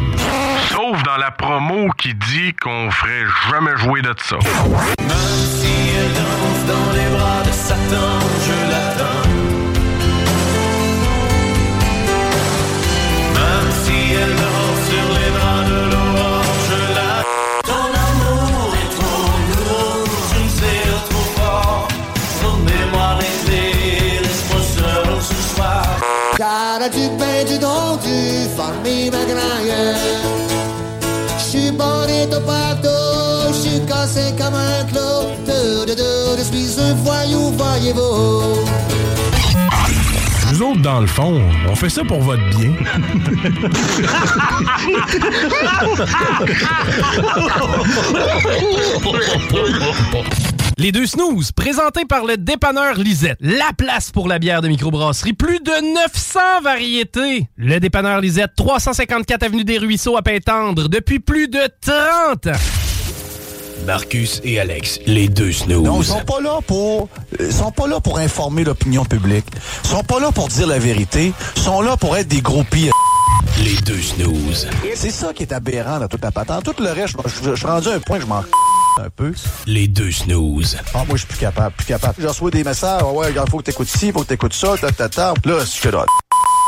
Sauf 0.70 1.02
dans 1.04 1.18
la 1.18 1.32
promo 1.32 1.90
qui 1.98 2.14
dit 2.14 2.54
qu'on 2.62 2.92
ferait 2.92 3.26
jamais 3.50 3.76
jouer 3.78 4.02
de 4.02 4.14
ça. 4.24 4.36
Même 4.36 5.10
si 5.10 5.68
elle 5.98 6.14
danse 6.14 6.66
dans 6.68 6.92
les 6.94 7.10
bras 7.18 7.44
de 7.44 7.52
Satan, 7.52 8.20
je 8.46 8.67
farmi. 28.56 29.12
J'suis 31.40 31.72
bonito 31.72 32.40
partout, 32.46 33.54
j'suis 33.54 33.86
cassé 33.86 34.34
comme 34.38 34.56
un 34.56 34.84
clou. 34.86 35.28
De, 35.46 35.86
de, 35.86 35.94
de, 35.96 36.38
je 36.38 36.44
suis 36.44 36.80
un 36.80 36.94
voyou, 36.96 37.52
voyez-vous. 37.58 38.66
Nous 40.52 40.62
autres, 40.62 40.82
dans 40.82 41.02
le 41.02 41.08
fond, 41.08 41.42
on 41.70 41.76
fait 41.76 41.90
ça 41.90 42.04
pour 42.04 42.22
votre 42.22 42.44
bien. 42.50 42.74
Les 50.80 50.92
deux 50.92 51.08
snooze, 51.08 51.52
présentés 51.52 52.06
par 52.06 52.24
le 52.24 52.38
dépanneur 52.38 53.00
Lisette. 53.00 53.40
La 53.42 53.72
place 53.76 54.12
pour 54.12 54.28
la 54.28 54.38
bière 54.38 54.62
de 54.62 54.68
microbrasserie. 54.68 55.34
Plus 55.34 55.60
de 55.60 55.94
900 55.96 56.40
variétés. 56.64 57.50
Le 57.58 57.80
dépanneur 57.80 58.22
Lisette, 58.22 58.52
354 58.56 59.42
Avenue 59.42 59.64
des 59.64 59.80
Ruisseaux 59.80 60.18
à 60.18 60.22
Pintendre, 60.22 60.88
depuis 60.88 61.18
plus 61.18 61.48
de 61.48 61.62
30 61.82 62.48
ans. 62.48 62.60
Marcus 63.88 64.40
et 64.44 64.60
Alex, 64.60 65.00
les 65.08 65.28
deux 65.28 65.52
snooze. 65.52 65.84
Non, 65.84 66.02
ils 66.02 66.06
sont 66.06 66.24
pas 66.24 66.42
là 66.42 66.60
pour 66.68 67.10
ils 67.40 67.52
sont 67.52 67.72
pas 67.72 67.88
là 67.88 68.00
pour 68.00 68.20
informer 68.20 68.64
l'opinion 68.64 69.04
publique. 69.04 69.46
Ils 69.84 69.90
sont 69.90 70.04
pas 70.04 70.20
là 70.20 70.32
pour 70.32 70.48
dire 70.48 70.68
la 70.68 70.78
vérité, 70.78 71.34
ils 71.56 71.62
sont 71.62 71.82
là 71.82 71.98
pour 71.98 72.16
être 72.18 72.28
des 72.28 72.42
groupies. 72.42 72.92
Les 73.64 73.76
deux 73.78 74.02
snooze. 74.02 74.68
C'est 74.94 75.10
ça 75.10 75.34
qui 75.34 75.42
est 75.42 75.54
aberrant 75.54 76.00
dans 76.00 76.08
toute 76.08 76.24
la 76.24 76.32
patente. 76.32 76.66
Tout 76.66 76.84
le 76.84 76.92
reste, 76.92 77.16
je, 77.26 77.56
suis 77.56 77.66
rendu 77.66 77.88
à 77.88 77.94
un 77.94 78.00
point 78.00 78.18
que 78.18 78.24
je 78.24 78.28
m'en 78.28 78.44
un 79.00 79.10
peu. 79.10 79.34
Les 79.66 79.88
deux 79.88 80.12
snooze. 80.12 80.78
Ah, 80.94 81.04
moi, 81.08 81.16
je 81.16 81.18
suis 81.18 81.28
plus 81.28 81.38
capable, 81.38 81.76
plus 81.76 81.86
capable. 81.86 82.16
Je 82.20 82.28
reçois 82.28 82.52
des 82.52 82.64
messages, 82.64 83.02
Ah 83.04 83.12
ouais, 83.12 83.32
il 83.32 83.50
faut 83.50 83.58
que 83.60 83.64
t'écoutes 83.64 83.88
ci, 83.88 84.12
faut 84.12 84.22
que 84.22 84.28
t'écoutes 84.28 84.54
ça, 84.54 84.76
ta, 84.80 84.92
ta, 84.92 85.10
ta. 85.10 85.34
Là, 85.46 85.60
je 85.60 85.66
suis 85.66 85.92
là. 85.92 86.06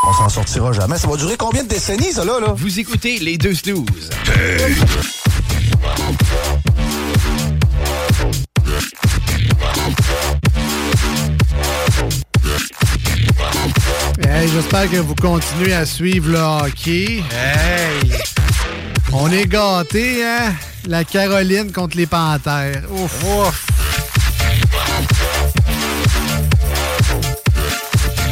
On 0.07 0.13
s'en 0.13 0.29
sortira 0.29 0.71
jamais. 0.71 0.97
Ça 0.97 1.07
va 1.07 1.17
durer 1.17 1.35
combien 1.37 1.63
de 1.63 1.67
décennies, 1.69 2.13
ça, 2.13 2.23
là, 2.25 2.39
là? 2.39 2.53
Vous 2.55 2.79
écoutez 2.79 3.19
les 3.19 3.37
deux 3.37 3.53
snooze. 3.53 4.09
Hey, 14.25 14.47
J'espère 14.47 14.89
que 14.89 14.97
vous 14.97 15.15
continuez 15.15 15.73
à 15.73 15.85
suivre 15.85 16.29
le 16.31 16.39
hockey. 16.39 17.23
Hey! 17.31 18.11
On 19.11 19.31
est 19.31 19.47
gâtés, 19.47 20.23
hein? 20.23 20.53
La 20.89 21.03
Caroline 21.03 21.71
contre 21.71 21.97
les 21.97 22.07
Panthères. 22.07 22.81
Ouf! 22.91 23.23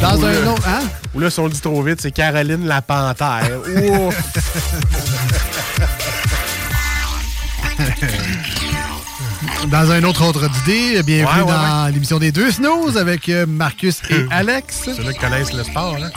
Dans 0.02 0.16
Ou 0.16 0.24
un 0.24 0.32
là- 0.32 0.50
autre, 0.52 0.66
hein? 0.68 0.80
Ou 1.14 1.20
là, 1.20 1.30
si 1.30 1.38
on 1.38 1.44
le 1.46 1.52
dit 1.52 1.60
trop 1.60 1.80
vite, 1.82 2.00
c'est 2.00 2.10
Caroline 2.10 2.66
la 2.66 2.82
panthère. 2.82 3.48
Ouf! 3.64 4.16
Dans 9.70 9.90
un 9.90 10.02
autre 10.04 10.22
ordre 10.22 10.48
d'idée, 10.48 11.02
bienvenue 11.02 11.42
Ouais, 11.42 11.42
ouais, 11.42 11.52
dans 11.52 11.92
l'émission 11.92 12.18
des 12.18 12.32
deux 12.32 12.50
snooze 12.50 12.96
avec 12.96 13.28
euh, 13.28 13.44
Marcus 13.46 14.00
et 14.10 14.24
Alex. 14.30 14.88
Ceux-là 14.96 15.12
qui 15.12 15.18
connaissent 15.18 15.52
le 15.52 15.62
sport, 15.64 15.96
hein? 16.02 16.10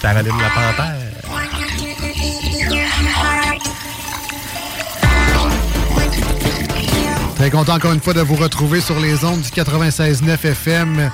Caroline 0.00 0.32
la 0.40 0.48
panthère. 0.50 1.07
Très 7.38 7.50
content 7.50 7.74
encore 7.74 7.92
une 7.92 8.00
fois 8.00 8.14
de 8.14 8.20
vous 8.20 8.34
retrouver 8.34 8.80
sur 8.80 8.98
les 8.98 9.24
ondes 9.24 9.40
du 9.40 9.48
96.9 9.50 10.44
FM 10.44 11.08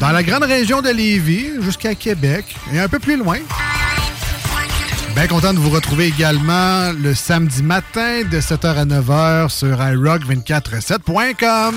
dans 0.00 0.10
la 0.10 0.24
grande 0.24 0.42
région 0.42 0.82
de 0.82 0.88
Lévis 0.88 1.62
jusqu'à 1.62 1.94
Québec 1.94 2.44
et 2.74 2.80
un 2.80 2.88
peu 2.88 2.98
plus 2.98 3.16
loin. 3.16 3.38
Bien 5.14 5.28
content 5.28 5.54
de 5.54 5.60
vous 5.60 5.70
retrouver 5.70 6.06
également 6.06 6.90
le 6.92 7.14
samedi 7.14 7.62
matin 7.62 8.22
de 8.28 8.40
7h 8.40 8.74
à 8.74 8.84
9h 8.84 9.48
sur 9.50 9.78
iRock247.com. 9.78 11.74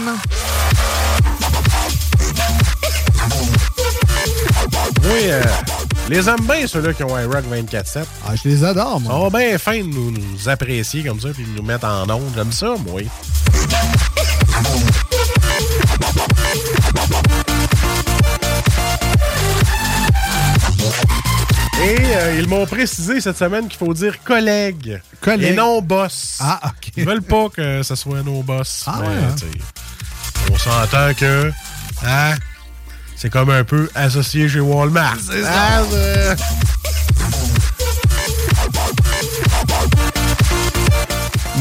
Oui, 5.04 5.26
euh, 5.26 5.44
les 6.10 6.28
aime 6.28 6.42
bien, 6.42 6.66
ceux-là 6.66 6.94
qui 6.94 7.04
ont 7.04 7.16
un 7.16 7.28
Rock 7.28 7.46
24-7. 7.52 8.04
Ah, 8.28 8.36
je 8.36 8.50
les 8.50 8.64
adore, 8.64 9.00
moi. 9.00 9.14
Ils 9.14 9.20
sont 9.22 9.30
bien 9.38 9.58
fins 9.60 9.78
de 9.80 9.94
nous, 9.94 10.12
nous 10.12 10.50
apprécier 10.50 11.04
comme 11.04 11.20
ça 11.20 11.30
puis 11.30 11.46
de 11.46 11.56
nous 11.56 11.64
mettre 11.64 11.86
en 11.86 12.10
onde. 12.10 12.32
J'aime 12.36 12.52
ça, 12.52 12.74
moi. 12.86 13.02
Et 21.82 21.98
euh, 22.14 22.36
ils 22.40 22.48
m'ont 22.48 22.66
précisé 22.66 23.22
cette 23.22 23.38
semaine 23.38 23.68
qu'il 23.70 23.78
faut 23.78 23.94
dire 23.94 24.22
collègue. 24.24 25.02
Collègue. 25.22 25.54
Et 25.54 25.56
non 25.56 25.82
boss. 25.82 26.38
Ah, 26.42 26.60
OK. 26.66 26.92
Ils 26.98 27.06
veulent 27.06 27.22
pas 27.22 27.48
que 27.50 27.84
ce 27.84 27.96
soit 27.96 28.22
nos 28.22 28.44
boss. 28.44 28.84
Ah, 28.86 29.00
Mais, 29.02 29.08
ouais, 29.08 29.14
hein? 29.14 29.36
On 30.52 30.58
s'entend 30.58 31.14
que. 31.14 31.52
Hein, 32.06 32.36
c'est 33.16 33.30
comme 33.30 33.50
un 33.50 33.64
peu 33.64 33.90
associé 33.96 34.50
chez 34.50 34.60
Walmart. 34.60 35.16
C'est 35.26 35.44
Ah, 35.46 35.82
ça. 35.90 36.36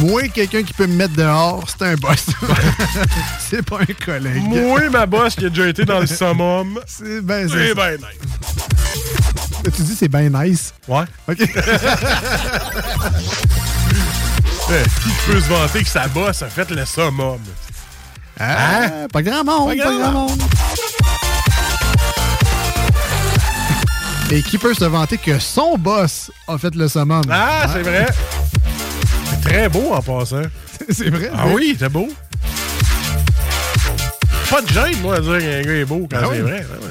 Moi, 0.01 0.29
quelqu'un 0.29 0.63
qui 0.63 0.73
peut 0.73 0.87
me 0.87 0.95
mettre 0.95 1.15
dehors, 1.15 1.65
c'est 1.69 1.85
un 1.87 1.95
boss. 1.97 2.27
c'est 3.51 3.63
pas 3.65 3.79
un 3.81 4.05
collègue. 4.05 4.43
Moi, 4.43 4.89
ma 4.91 5.07
boss 5.07 5.35
qui 5.35 5.47
a 5.47 5.49
déjà 5.49 5.69
été 5.69 5.85
dans 5.85 6.01
le 6.01 6.07
summum. 6.07 6.79
C'est 6.87 7.21
ben, 7.21 7.49
C'est 7.49 7.69
c'est- 7.69 7.75
ben 7.75 7.97
nice. 7.97 9.71
Tu 9.77 9.83
dis 9.83 9.97
c'est 9.97 10.09
bien 10.09 10.29
nice. 10.31 10.73
Ouais. 10.87 11.05
OK. 11.29 11.39
Eh, 14.71 14.83
qui 15.03 15.09
peut 15.27 15.41
se 15.41 15.49
vanter 15.49 15.83
que 15.83 15.89
sa 15.89 16.07
boss 16.09 16.43
a 16.43 16.47
fait 16.49 16.71
le 16.71 16.85
summum? 16.85 17.39
Ah, 18.39 19.07
Pas 19.11 19.23
grand 19.23 19.43
monde, 19.43 19.75
Pas 19.79 19.83
pas 19.83 19.91
grand 19.91 19.99
grand 19.99 20.13
monde. 20.29 20.43
Et 24.31 24.43
qui 24.43 24.59
peut 24.59 24.75
se 24.75 24.85
vanter 24.85 25.17
que 25.17 25.39
son 25.39 25.79
boss 25.79 26.31
a 26.47 26.59
fait 26.59 26.75
le 26.75 26.87
summum? 26.87 27.23
Ah, 27.31 27.67
c'est 27.73 27.81
vrai. 27.83 28.09
C'est 29.31 29.41
très 29.49 29.69
beau 29.69 29.93
en 29.93 30.03
passant. 30.03 30.43
c'est 30.91 31.11
vrai. 31.11 31.31
Ah 31.35 31.47
oui, 31.49 31.77
c'est 31.79 31.89
beau. 31.89 32.09
Pas 34.51 34.63
de 34.63 34.69
gêne, 34.69 35.01
moi, 35.03 35.17
à 35.17 35.21
dire 35.21 35.39
qu'un 35.39 35.63
gars 35.63 35.75
est 35.75 35.85
beau 35.85 36.09
quand 36.11 36.17
Ah 36.21 36.25
c'est 36.25 36.37
oui. 36.37 36.41
vrai. 36.41 36.67
Ouais. 36.83 36.89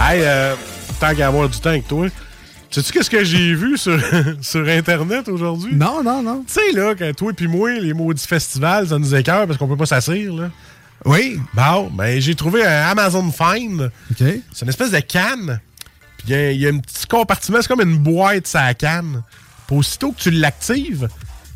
Hey, 0.00 0.22
euh, 0.24 0.54
tant 0.98 1.14
qu'à 1.14 1.26
avoir 1.26 1.48
du 1.48 1.58
temps 1.58 1.70
avec 1.70 1.86
toi, 1.86 2.06
sais-tu 2.70 2.92
qu'est-ce 2.92 3.10
que 3.10 3.22
j'ai 3.22 3.54
vu 3.54 3.76
sur, 3.76 3.98
sur 4.40 4.66
Internet 4.66 5.28
aujourd'hui? 5.28 5.74
Non, 5.74 6.02
non, 6.02 6.22
non. 6.22 6.42
Tu 6.46 6.54
sais, 6.54 6.72
là, 6.72 6.94
quand 6.98 7.12
toi 7.14 7.32
et 7.38 7.46
moi, 7.46 7.70
les 7.72 7.92
maudits 7.92 8.26
festivals, 8.26 8.88
ça 8.88 8.98
nous 8.98 9.14
écœure 9.14 9.46
parce 9.46 9.58
qu'on 9.58 9.68
peut 9.68 9.76
pas 9.76 9.86
s'asseoir, 9.86 10.16
là. 10.34 10.50
Oui. 11.04 11.38
Bon, 11.54 11.90
ben, 11.92 12.20
j'ai 12.20 12.34
trouvé 12.34 12.64
un 12.64 12.88
Amazon 12.88 13.30
Find. 13.30 13.90
OK. 14.10 14.16
C'est 14.52 14.62
une 14.62 14.68
espèce 14.68 14.90
de 14.90 15.00
canne. 15.00 15.60
Puis 16.24 16.28
il 16.28 16.34
y 16.34 16.34
a- 16.38 16.50
il 16.52 16.60
y, 16.60 16.66
a 16.66 16.70
un 16.70 16.78
petit 16.78 17.06
compartiment, 17.06 17.58
c'est 17.60 17.68
comme 17.68 17.80
une 17.80 17.98
boîte 17.98 18.46
sa 18.46 18.72
canne. 18.74 19.22
Puis 19.66 19.76
aussitôt 19.76 20.12
que 20.12 20.20
tu 20.20 20.30
l'actives, 20.30 21.08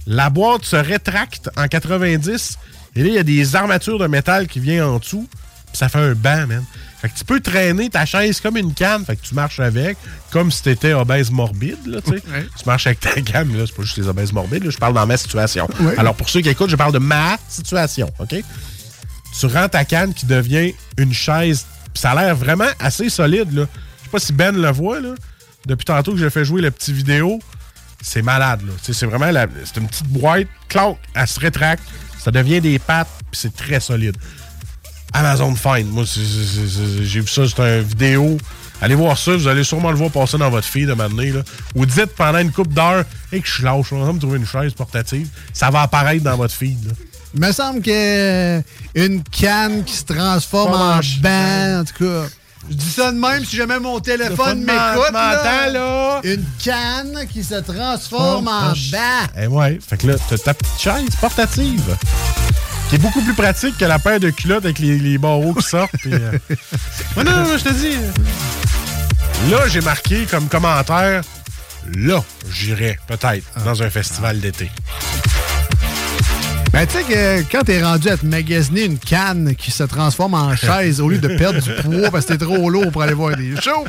la 0.07 0.31
boîte 0.31 0.65
se 0.65 0.77
rétracte 0.77 1.51
en 1.57 1.67
90. 1.69 2.59
Et 2.97 3.03
là, 3.03 3.09
il 3.09 3.15
y 3.15 3.19
a 3.19 3.23
des 3.23 3.57
armatures 3.57 3.99
de 3.99 4.07
métal 4.07 4.47
qui 4.47 4.61
viennent 4.61 4.83
en 4.85 4.99
dessous. 4.99 5.29
Puis 5.67 5.77
ça 5.79 5.89
fait 5.89 5.99
un 5.99 6.15
banc, 6.15 6.47
man. 6.47 6.65
Fait 7.03 7.09
que 7.11 7.15
tu 7.19 7.25
peux 7.25 7.41
traîner 7.41 7.91
ta 7.91 8.07
chaise 8.07 8.41
comme 8.41 8.57
une 8.57 8.73
canne. 8.73 9.05
Fait 9.05 9.17
que 9.17 9.23
tu 9.23 9.35
marches 9.35 9.61
avec, 9.61 9.99
comme 10.31 10.51
si 10.51 10.63
t'étais 10.63 10.93
obèse 10.95 11.31
morbide, 11.31 11.85
là, 11.87 12.01
tu 12.01 12.13
sais. 12.13 12.23
Tu 12.59 12.65
marches 12.65 12.87
avec 12.87 13.01
ta 13.01 13.21
canne, 13.21 13.49
mais 13.51 13.59
là, 13.59 13.65
c'est 13.67 13.75
pas 13.77 13.83
juste 13.83 13.97
les 13.99 14.09
obèses 14.09 14.33
morbides, 14.33 14.65
là, 14.65 14.71
je 14.71 14.79
parle 14.79 14.95
dans 14.95 15.07
ma 15.07 15.17
situation. 15.17 15.69
Ouais. 15.81 15.99
Alors, 15.99 16.15
pour 16.15 16.29
ceux 16.31 16.41
qui 16.41 16.49
écoutent, 16.49 16.71
je 16.71 16.77
parle 16.77 16.93
de 16.93 16.99
ma 16.99 17.37
situation, 17.49 18.11
OK? 18.21 18.37
tu 19.39 19.47
rends 19.47 19.69
ta 19.69 19.85
canne 19.85 20.15
qui 20.15 20.27
devient 20.27 20.73
une 20.97 21.13
chaise. 21.13 21.67
Puis 21.93 22.01
ça 22.01 22.13
a 22.13 22.15
l'air 22.15 22.37
vraiment 22.37 22.69
assez 22.79 23.09
solide. 23.11 23.53
Là. 23.53 23.67
Je 24.05 24.09
sais 24.09 24.11
pas 24.13 24.19
si 24.19 24.33
Ben 24.33 24.55
le 24.57 24.71
voit. 24.71 25.01
Là. 25.01 25.15
Depuis 25.67 25.85
tantôt 25.85 26.13
que 26.13 26.19
j'ai 26.19 26.31
fait 26.31 26.45
jouer 26.45 26.61
la 26.63 26.71
petite 26.71 26.95
vidéo, 26.95 27.41
c'est 28.03 28.23
malade. 28.23 28.61
Là. 28.67 28.73
C'est 28.83 29.07
vraiment 29.07 29.31
la- 29.31 29.47
c'est 29.65 29.81
une 29.81 29.89
petite 29.89 30.09
boîte. 30.09 30.47
Clank, 30.69 30.99
elle 31.15 31.27
se 31.27 31.41
rétracte. 31.41 31.83
Ça 32.19 32.31
devient 32.31 32.61
des 32.61 32.79
pattes. 32.79 33.09
Puis 33.31 33.41
c'est 33.41 33.55
très 33.57 33.81
solide. 33.81 34.17
Amazon 35.13 35.55
Find. 35.55 35.89
Moi, 35.91 36.05
j'ai 36.07 37.21
vu 37.21 37.29
ça. 37.29 37.43
C'est 37.49 37.61
une 37.79 37.83
vidéo. 37.83 38.37
Allez 38.81 38.95
voir 38.97 39.17
ça. 39.17 39.37
Vous 39.37 39.47
allez 39.47 39.63
sûrement 39.65 39.91
le 39.91 39.97
voir 39.97 40.11
passer 40.11 40.37
dans 40.37 40.51
votre 40.51 40.67
feed 40.67 40.89
de 40.89 40.95
m'amener. 40.95 41.31
Là. 41.31 41.43
Ou 41.75 41.87
dites 41.87 42.15
pendant 42.17 42.39
une 42.39 42.51
coupe 42.53 42.73
d'heure 42.73 43.05
et 43.33 43.41
que 43.41 43.47
je 43.47 43.53
suis 43.55 43.63
lâche. 43.63 43.93
On 43.93 44.05
va 44.05 44.13
me 44.13 44.19
trouver 44.19 44.39
une 44.39 44.47
chaise 44.47 44.73
portative. 44.75 45.29
Ça 45.53 45.71
va 45.71 45.83
apparaître 45.83 46.25
dans 46.25 46.37
votre 46.37 46.55
feed. 46.55 46.85
là. 46.87 46.93
Il 47.35 47.41
me 47.41 47.53
semble 47.53 47.81
que 47.83 47.91
euh, 48.59 48.63
une 48.95 49.23
canne 49.25 49.85
qui 49.85 49.95
se 49.95 50.05
transforme 50.05 50.71
Pas 50.73 50.77
en 50.79 50.95
manche. 50.97 51.21
banc, 51.21 51.81
en 51.81 51.85
tout 51.85 52.05
cas. 52.05 52.27
Je 52.71 52.75
dis 52.75 52.91
ça 52.91 53.13
de 53.13 53.19
même 53.19 53.45
si 53.45 53.57
jamais 53.57 53.79
mon 53.79 54.01
téléphone 54.01 54.61
m'écoute. 54.61 55.13
m'entend, 55.13 55.13
là. 55.13 55.71
là. 55.73 56.21
Une 56.25 56.45
canne 56.63 57.27
qui 57.31 57.45
se 57.45 57.57
transforme 57.57 58.49
en 58.49 58.71
banc. 58.71 59.27
Eh 59.39 59.47
ouais. 59.47 59.79
Fait 59.87 59.97
que 59.99 60.07
là, 60.07 60.15
t'as 60.29 60.39
ta 60.39 60.55
petite 60.55 60.81
chaise 60.81 61.17
portative. 61.21 61.97
Qui 62.89 62.97
est 62.97 62.99
beaucoup 62.99 63.23
plus 63.23 63.35
pratique 63.35 63.77
que 63.79 63.85
la 63.85 63.99
paire 63.99 64.21
de 64.21 64.31
culottes 64.31 64.65
avec 64.65 64.79
les, 64.79 64.99
les 64.99 65.19
barreaux 65.19 65.55
qui 65.55 65.63
sortent. 65.63 65.93
puis, 65.99 66.13
euh. 66.15 66.33
Ouais, 67.17 67.25
non, 67.25 67.33
non, 67.33 67.45
non, 67.49 67.59
je 67.59 67.65
te 67.65 67.73
dis. 67.73 67.97
Là, 69.51 69.69
j'ai 69.69 69.81
marqué 69.81 70.25
comme 70.31 70.49
commentaire. 70.49 71.23
Là, 71.95 72.25
j'irai 72.51 72.99
peut-être 73.07 73.45
dans 73.65 73.83
un 73.83 73.91
festival 73.91 74.41
d'été. 74.41 74.71
Ben, 76.75 76.89
tu 76.89 76.95
sais 76.95 77.05
que 77.05 77.53
quand 77.53 77.63
t'es 77.63 77.81
rendu 77.81 78.09
à 78.09 78.17
te 78.17 78.27
magasiner 78.27 78.83
une 78.83 78.99
canne 78.99 79.55
qui 79.55 79.71
se 79.71 79.85
transforme 79.85 80.35
en 80.35 80.57
chaise 80.57 81.01
au 81.01 81.09
lieu 81.09 81.19
de 81.19 81.29
perdre 81.29 81.61
du 81.61 81.71
poids 81.71 82.11
parce 82.11 82.27
que 82.27 82.33
t'es 82.33 82.45
trop 82.45 82.69
lourd 82.69 82.91
pour 82.91 83.03
aller 83.03 83.13
voir 83.13 83.37
des 83.37 83.55
shows, 83.61 83.87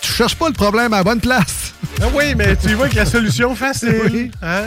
tu 0.00 0.12
cherches 0.12 0.36
pas 0.36 0.46
le 0.46 0.54
problème 0.54 0.92
à 0.92 0.98
la 0.98 1.02
bonne 1.02 1.20
place. 1.20 1.74
Ah 2.00 2.04
oui, 2.14 2.36
mais 2.36 2.54
tu 2.54 2.72
vois 2.74 2.88
que 2.88 2.94
la 2.94 3.04
solution 3.04 3.56
facile. 3.56 4.00
Oui. 4.04 4.30
Hein? 4.42 4.66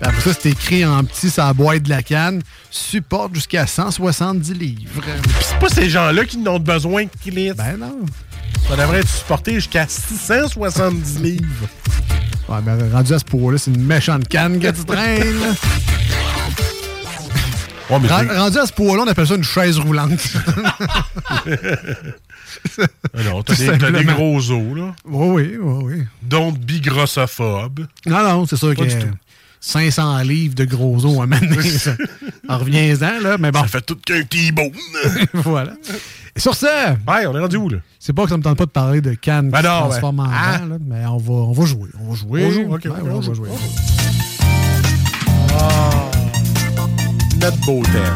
Après 0.00 0.20
ça, 0.20 0.38
c'est 0.40 0.50
écrit 0.50 0.84
en 0.86 1.02
petit 1.02 1.28
sur 1.28 1.42
la 1.42 1.52
boîte 1.52 1.82
de 1.82 1.88
la 1.88 2.04
canne. 2.04 2.42
Supporte 2.70 3.34
jusqu'à 3.34 3.66
170 3.66 4.54
livres. 4.54 5.02
C'est 5.40 5.58
pas 5.58 5.68
ces 5.68 5.90
gens-là 5.90 6.24
qui 6.24 6.38
n'ont 6.38 6.60
besoin 6.60 7.06
de 7.06 7.10
clits. 7.20 7.54
Ben 7.54 7.76
non. 7.76 7.98
Ça 8.68 8.76
devrait 8.76 8.98
être 9.00 9.08
supporté 9.08 9.54
jusqu'à 9.54 9.86
670 9.88 11.20
livres. 11.20 11.68
Ouais, 12.48 12.58
ben 12.62 12.78
rendu 12.92 13.12
à 13.14 13.18
ce 13.18 13.24
point-là, 13.24 13.58
c'est 13.58 13.70
une 13.72 13.82
méchante 13.84 14.26
canne 14.28 14.58
que 14.60 14.68
tu 14.68 14.84
traînes. 14.84 15.54
Ouais, 17.88 17.98
mais 18.00 18.08
Ren- 18.08 18.26
rendu 18.38 18.58
à 18.58 18.66
ce 18.66 18.72
point-là, 18.72 19.04
on 19.04 19.08
appelle 19.08 19.26
ça 19.28 19.34
une 19.36 19.44
chaise 19.44 19.78
roulante. 19.78 20.20
Ah 23.14 23.22
non, 23.24 23.42
t'as 23.42 23.54
des, 23.54 23.92
des 23.92 24.04
gros 24.04 24.38
os, 24.50 24.76
là. 24.76 24.94
Oui, 25.04 25.56
oui, 25.60 25.82
oui. 25.84 26.02
Don't 26.22 26.52
be 26.58 26.80
grossophobe. 26.80 27.86
Non, 28.06 28.22
non, 28.24 28.46
c'est 28.46 28.56
sûr 28.56 28.74
Pas 28.74 28.84
que 28.84 28.88
du 28.88 28.98
tout. 28.98 29.08
500 29.60 30.18
livres 30.22 30.54
de 30.54 30.64
gros 30.64 31.04
os 31.04 31.20
à 31.20 31.26
mener. 31.26 31.56
reviens-en, 32.48 33.20
là, 33.22 33.36
mais 33.38 33.50
bon. 33.52 33.62
Ça 33.62 33.68
fait 33.68 33.82
tout 33.82 33.96
qu'un 33.96 34.22
T-bone. 34.22 34.70
voilà. 35.34 35.72
Et 36.36 36.40
sur 36.40 36.54
ça, 36.54 36.96
Ouais, 37.08 37.26
on 37.26 37.34
est 37.34 37.40
rendu 37.40 37.56
où, 37.56 37.68
là? 37.70 37.78
c'est 37.98 38.12
pas 38.12 38.24
que 38.24 38.28
ça 38.28 38.36
me 38.36 38.42
tente 38.42 38.58
pas 38.58 38.66
de 38.66 38.70
parler 38.70 39.00
de 39.00 39.14
canne 39.14 39.48
Ben 39.50 39.58
qui 39.58 39.64
se 39.64 39.68
transforme 39.68 40.16
ben, 40.18 40.24
en 40.24 40.66
là, 40.68 40.76
mais 40.86 41.06
on 41.06 41.16
va, 41.16 41.32
on 41.32 41.52
va 41.52 41.64
jouer. 41.64 41.88
On 41.98 42.10
va 42.10 42.14
jouer. 42.14 42.44
On 42.46 42.50
joue? 42.50 42.74
Ok, 42.74 42.84
Ouais, 42.84 42.90
ok, 42.90 42.96
ouais, 43.04 43.10
on 43.10 43.16
on 43.16 43.22
joue. 43.22 43.28
va 43.30 43.34
jouer. 43.34 43.48
Ah, 45.58 46.10
notre 47.40 47.56
beau 47.64 47.82
thème. 47.84 48.14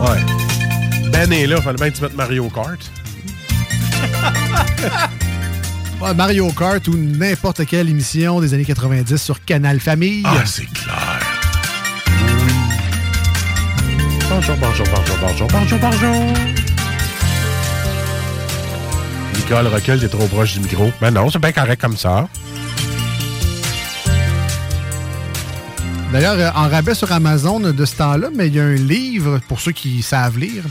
Ouais. 0.00 1.10
Ben 1.12 1.30
est 1.32 1.46
là, 1.46 1.60
fallait 1.60 1.76
bien 1.76 1.90
que 1.90 1.96
tu 1.96 2.02
mettes 2.02 2.16
Mario 2.16 2.48
Kart. 2.48 2.80
Ouais, 6.02 6.12
Mario 6.12 6.50
Kart 6.52 6.86
ou 6.88 6.96
n'importe 6.98 7.64
quelle 7.64 7.88
émission 7.88 8.38
des 8.40 8.52
années 8.52 8.66
90 8.66 9.16
sur 9.16 9.42
Canal 9.42 9.80
Famille. 9.80 10.22
Ah, 10.26 10.42
c'est 10.44 10.66
clair. 10.66 11.33
Bonjour, 14.34 14.56
bonjour, 14.56 14.86
bonjour, 14.92 15.16
bonjour, 15.20 15.48
bonjour, 15.48 15.78
bonjour. 15.78 16.14
Nicole, 19.36 19.66
recule, 19.68 20.00
t'es 20.00 20.08
trop 20.08 20.26
proche 20.26 20.54
du 20.54 20.60
micro. 20.60 20.90
Ben 21.00 21.12
non, 21.12 21.30
c'est 21.30 21.38
bien 21.38 21.52
correct 21.52 21.80
comme 21.80 21.96
ça. 21.96 22.28
D'ailleurs, 26.12 26.34
euh, 26.34 26.50
en 26.56 26.68
rabais 26.68 26.94
sur 26.96 27.12
Amazon 27.12 27.60
de 27.60 27.84
ce 27.84 27.94
temps-là, 27.94 28.30
mais 28.34 28.48
il 28.48 28.56
y 28.56 28.60
a 28.60 28.64
un 28.64 28.74
livre, 28.74 29.38
pour 29.46 29.60
ceux 29.60 29.70
qui 29.72 30.02
savent 30.02 30.36
lire. 30.36 30.64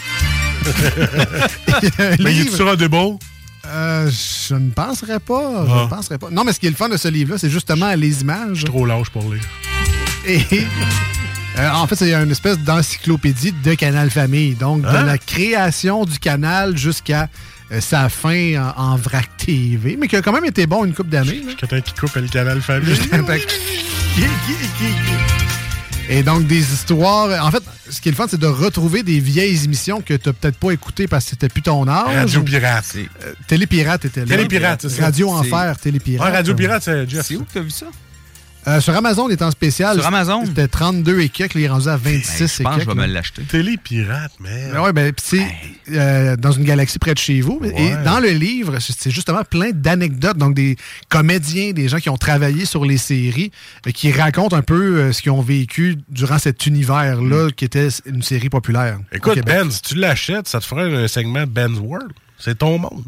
Il 0.65 1.89
y 1.89 2.01
a 2.01 2.05
un 2.07 2.15
Mais 2.19 2.35
il 2.35 2.47
est 2.47 2.53
sur 2.53 2.67
un 2.69 2.75
débat? 2.75 2.97
Euh, 3.65 4.11
je 4.11 4.55
ne 4.55 4.71
penserais 4.71 5.19
pas. 5.21 5.65
Je 5.65 5.71
Ah. 5.71 5.83
ne 5.83 5.87
penserais 5.89 6.17
pas. 6.17 6.29
Non, 6.29 6.43
mais 6.43 6.51
ce 6.51 6.59
qui 6.59 6.67
est 6.67 6.71
le 6.71 6.75
fun 6.75 6.89
de 6.89 6.97
ce 6.97 7.07
livre-là, 7.07 7.37
c'est 7.37 7.49
justement 7.49 7.93
les 7.95 8.21
images. 8.23 8.65
Trop 8.65 8.85
lâche 8.85 9.09
pour 9.09 9.23
lire. 9.33 9.41
Et 10.25 10.39
euh, 11.57 11.69
en 11.71 11.85
fait, 11.87 11.95
c'est 11.95 12.13
une 12.13 12.31
espèce 12.31 12.57
d'encyclopédie 12.59 13.51
de 13.63 13.73
Canal 13.75 14.09
Famille. 14.09 14.55
Donc, 14.55 14.81
de 14.81 14.87
Hein? 14.87 15.03
la 15.05 15.17
création 15.17 16.03
du 16.05 16.17
canal 16.19 16.77
jusqu'à 16.77 17.29
euh, 17.71 17.79
sa 17.81 18.09
fin 18.09 18.55
en, 18.77 18.93
en 18.93 18.95
vrac 18.95 19.29
TV, 19.37 19.97
mais 19.99 20.07
qui 20.07 20.15
a 20.15 20.21
quand 20.21 20.31
même 20.33 20.45
été 20.45 20.65
bon 20.67 20.83
une 20.85 20.93
couple 20.93 21.09
d'années. 21.09 21.43
Quelqu'un 21.57 21.81
qui 21.81 21.93
coupe 21.93 22.15
le 22.15 22.27
canal 22.27 22.61
famille. 22.61 22.89
Juste 22.95 23.13
un 23.13 23.23
peu- 23.23 23.37
Et 26.09 26.21
donc, 26.21 26.45
des 26.47 26.59
histoires. 26.73 27.45
En 27.45 27.49
fait, 27.49 27.63
ce 27.89 28.01
qui 28.01 28.09
est 28.09 28.11
le 28.11 28.15
fun, 28.15 28.25
c'est 28.29 28.39
de 28.39 28.45
retrouver 28.47 29.03
des 29.03 29.19
vieilles 29.19 29.63
émissions 29.63 30.01
que 30.01 30.13
tu 30.15 30.27
n'as 30.29 30.33
peut-être 30.33 30.57
pas 30.57 30.71
écoutées 30.71 31.07
parce 31.07 31.23
que 31.25 31.29
c'était 31.31 31.49
plus 31.49 31.61
ton 31.61 31.87
âge. 31.87 32.15
Radio 32.15 32.41
ou- 32.41 32.43
Pirate. 32.43 32.95
Euh, 32.97 33.33
Télépirate 33.47 34.05
était 34.05 34.19
là. 34.21 34.25
Télépirate, 34.27 34.81
c'est 34.81 34.89
ça. 34.89 35.03
Radio 35.05 35.29
Enfer, 35.31 35.77
Télépirate. 35.79 36.33
Radio 36.33 36.53
Pirate, 36.55 36.83
c'est 36.83 37.09
Jeff. 37.09 37.25
C'est 37.25 37.35
où 37.35 37.43
que 37.45 37.53
t'as 37.53 37.61
vu 37.61 37.69
ça? 37.69 37.85
Euh, 38.67 38.79
sur 38.79 38.95
Amazon, 38.95 39.27
il 39.27 39.33
est 39.33 39.41
en 39.41 39.51
spécial. 39.51 39.95
Sur 39.97 40.05
Amazon? 40.05 40.45
C'était 40.45 40.67
32 40.67 41.19
et 41.19 41.29
quelques, 41.29 41.55
il 41.55 41.63
est 41.63 41.67
rendu 41.67 41.87
à 41.89 41.97
26 41.97 42.03
Ben, 42.03 42.47
je 42.47 42.61
et 42.61 42.63
pense 42.63 42.75
que 42.75 42.81
je 42.81 42.85
quelques. 42.85 42.95
vais 42.97 43.01
là. 43.01 43.07
me 43.07 43.13
l'acheter. 43.13 43.41
Télé 43.43 43.77
pirate, 43.77 44.31
man. 44.39 44.71
Ben 44.73 44.81
ouais, 44.81 44.93
ben, 44.93 45.11
pis 45.11 45.23
c'est 45.25 45.47
euh, 45.91 46.35
dans 46.37 46.51
une 46.51 46.63
galaxie 46.63 46.97
près 46.99 47.13
de 47.13 47.19
chez 47.19 47.41
vous. 47.41 47.59
Et 47.75 47.91
dans 48.05 48.19
le 48.19 48.29
livre, 48.29 48.77
c'est 48.79 49.11
justement 49.11 49.43
plein 49.43 49.71
d'anecdotes. 49.73 50.37
Donc, 50.37 50.53
des 50.55 50.77
comédiens, 51.09 51.71
des 51.71 51.89
gens 51.89 51.97
qui 51.97 52.09
ont 52.09 52.17
travaillé 52.17 52.65
sur 52.65 52.85
les 52.85 52.97
séries, 52.97 53.51
euh, 53.87 53.91
qui 53.91 54.11
racontent 54.11 54.55
un 54.55 54.61
peu 54.61 54.97
euh, 54.97 55.11
ce 55.11 55.21
qu'ils 55.21 55.31
ont 55.31 55.41
vécu 55.41 55.97
durant 56.09 56.37
cet 56.37 56.65
univers-là, 56.65 57.49
qui 57.51 57.65
était 57.65 57.89
une 58.05 58.23
série 58.23 58.49
populaire. 58.49 58.97
Écoute. 59.11 59.39
Ben, 59.45 59.69
si 59.69 59.81
tu 59.81 59.95
l'achètes, 59.95 60.47
ça 60.47 60.59
te 60.59 60.65
ferait 60.65 60.93
un 61.03 61.07
segment 61.07 61.43
Ben's 61.47 61.79
World. 61.79 62.11
C'est 62.39 62.57
ton 62.57 62.77
monde. 62.77 63.03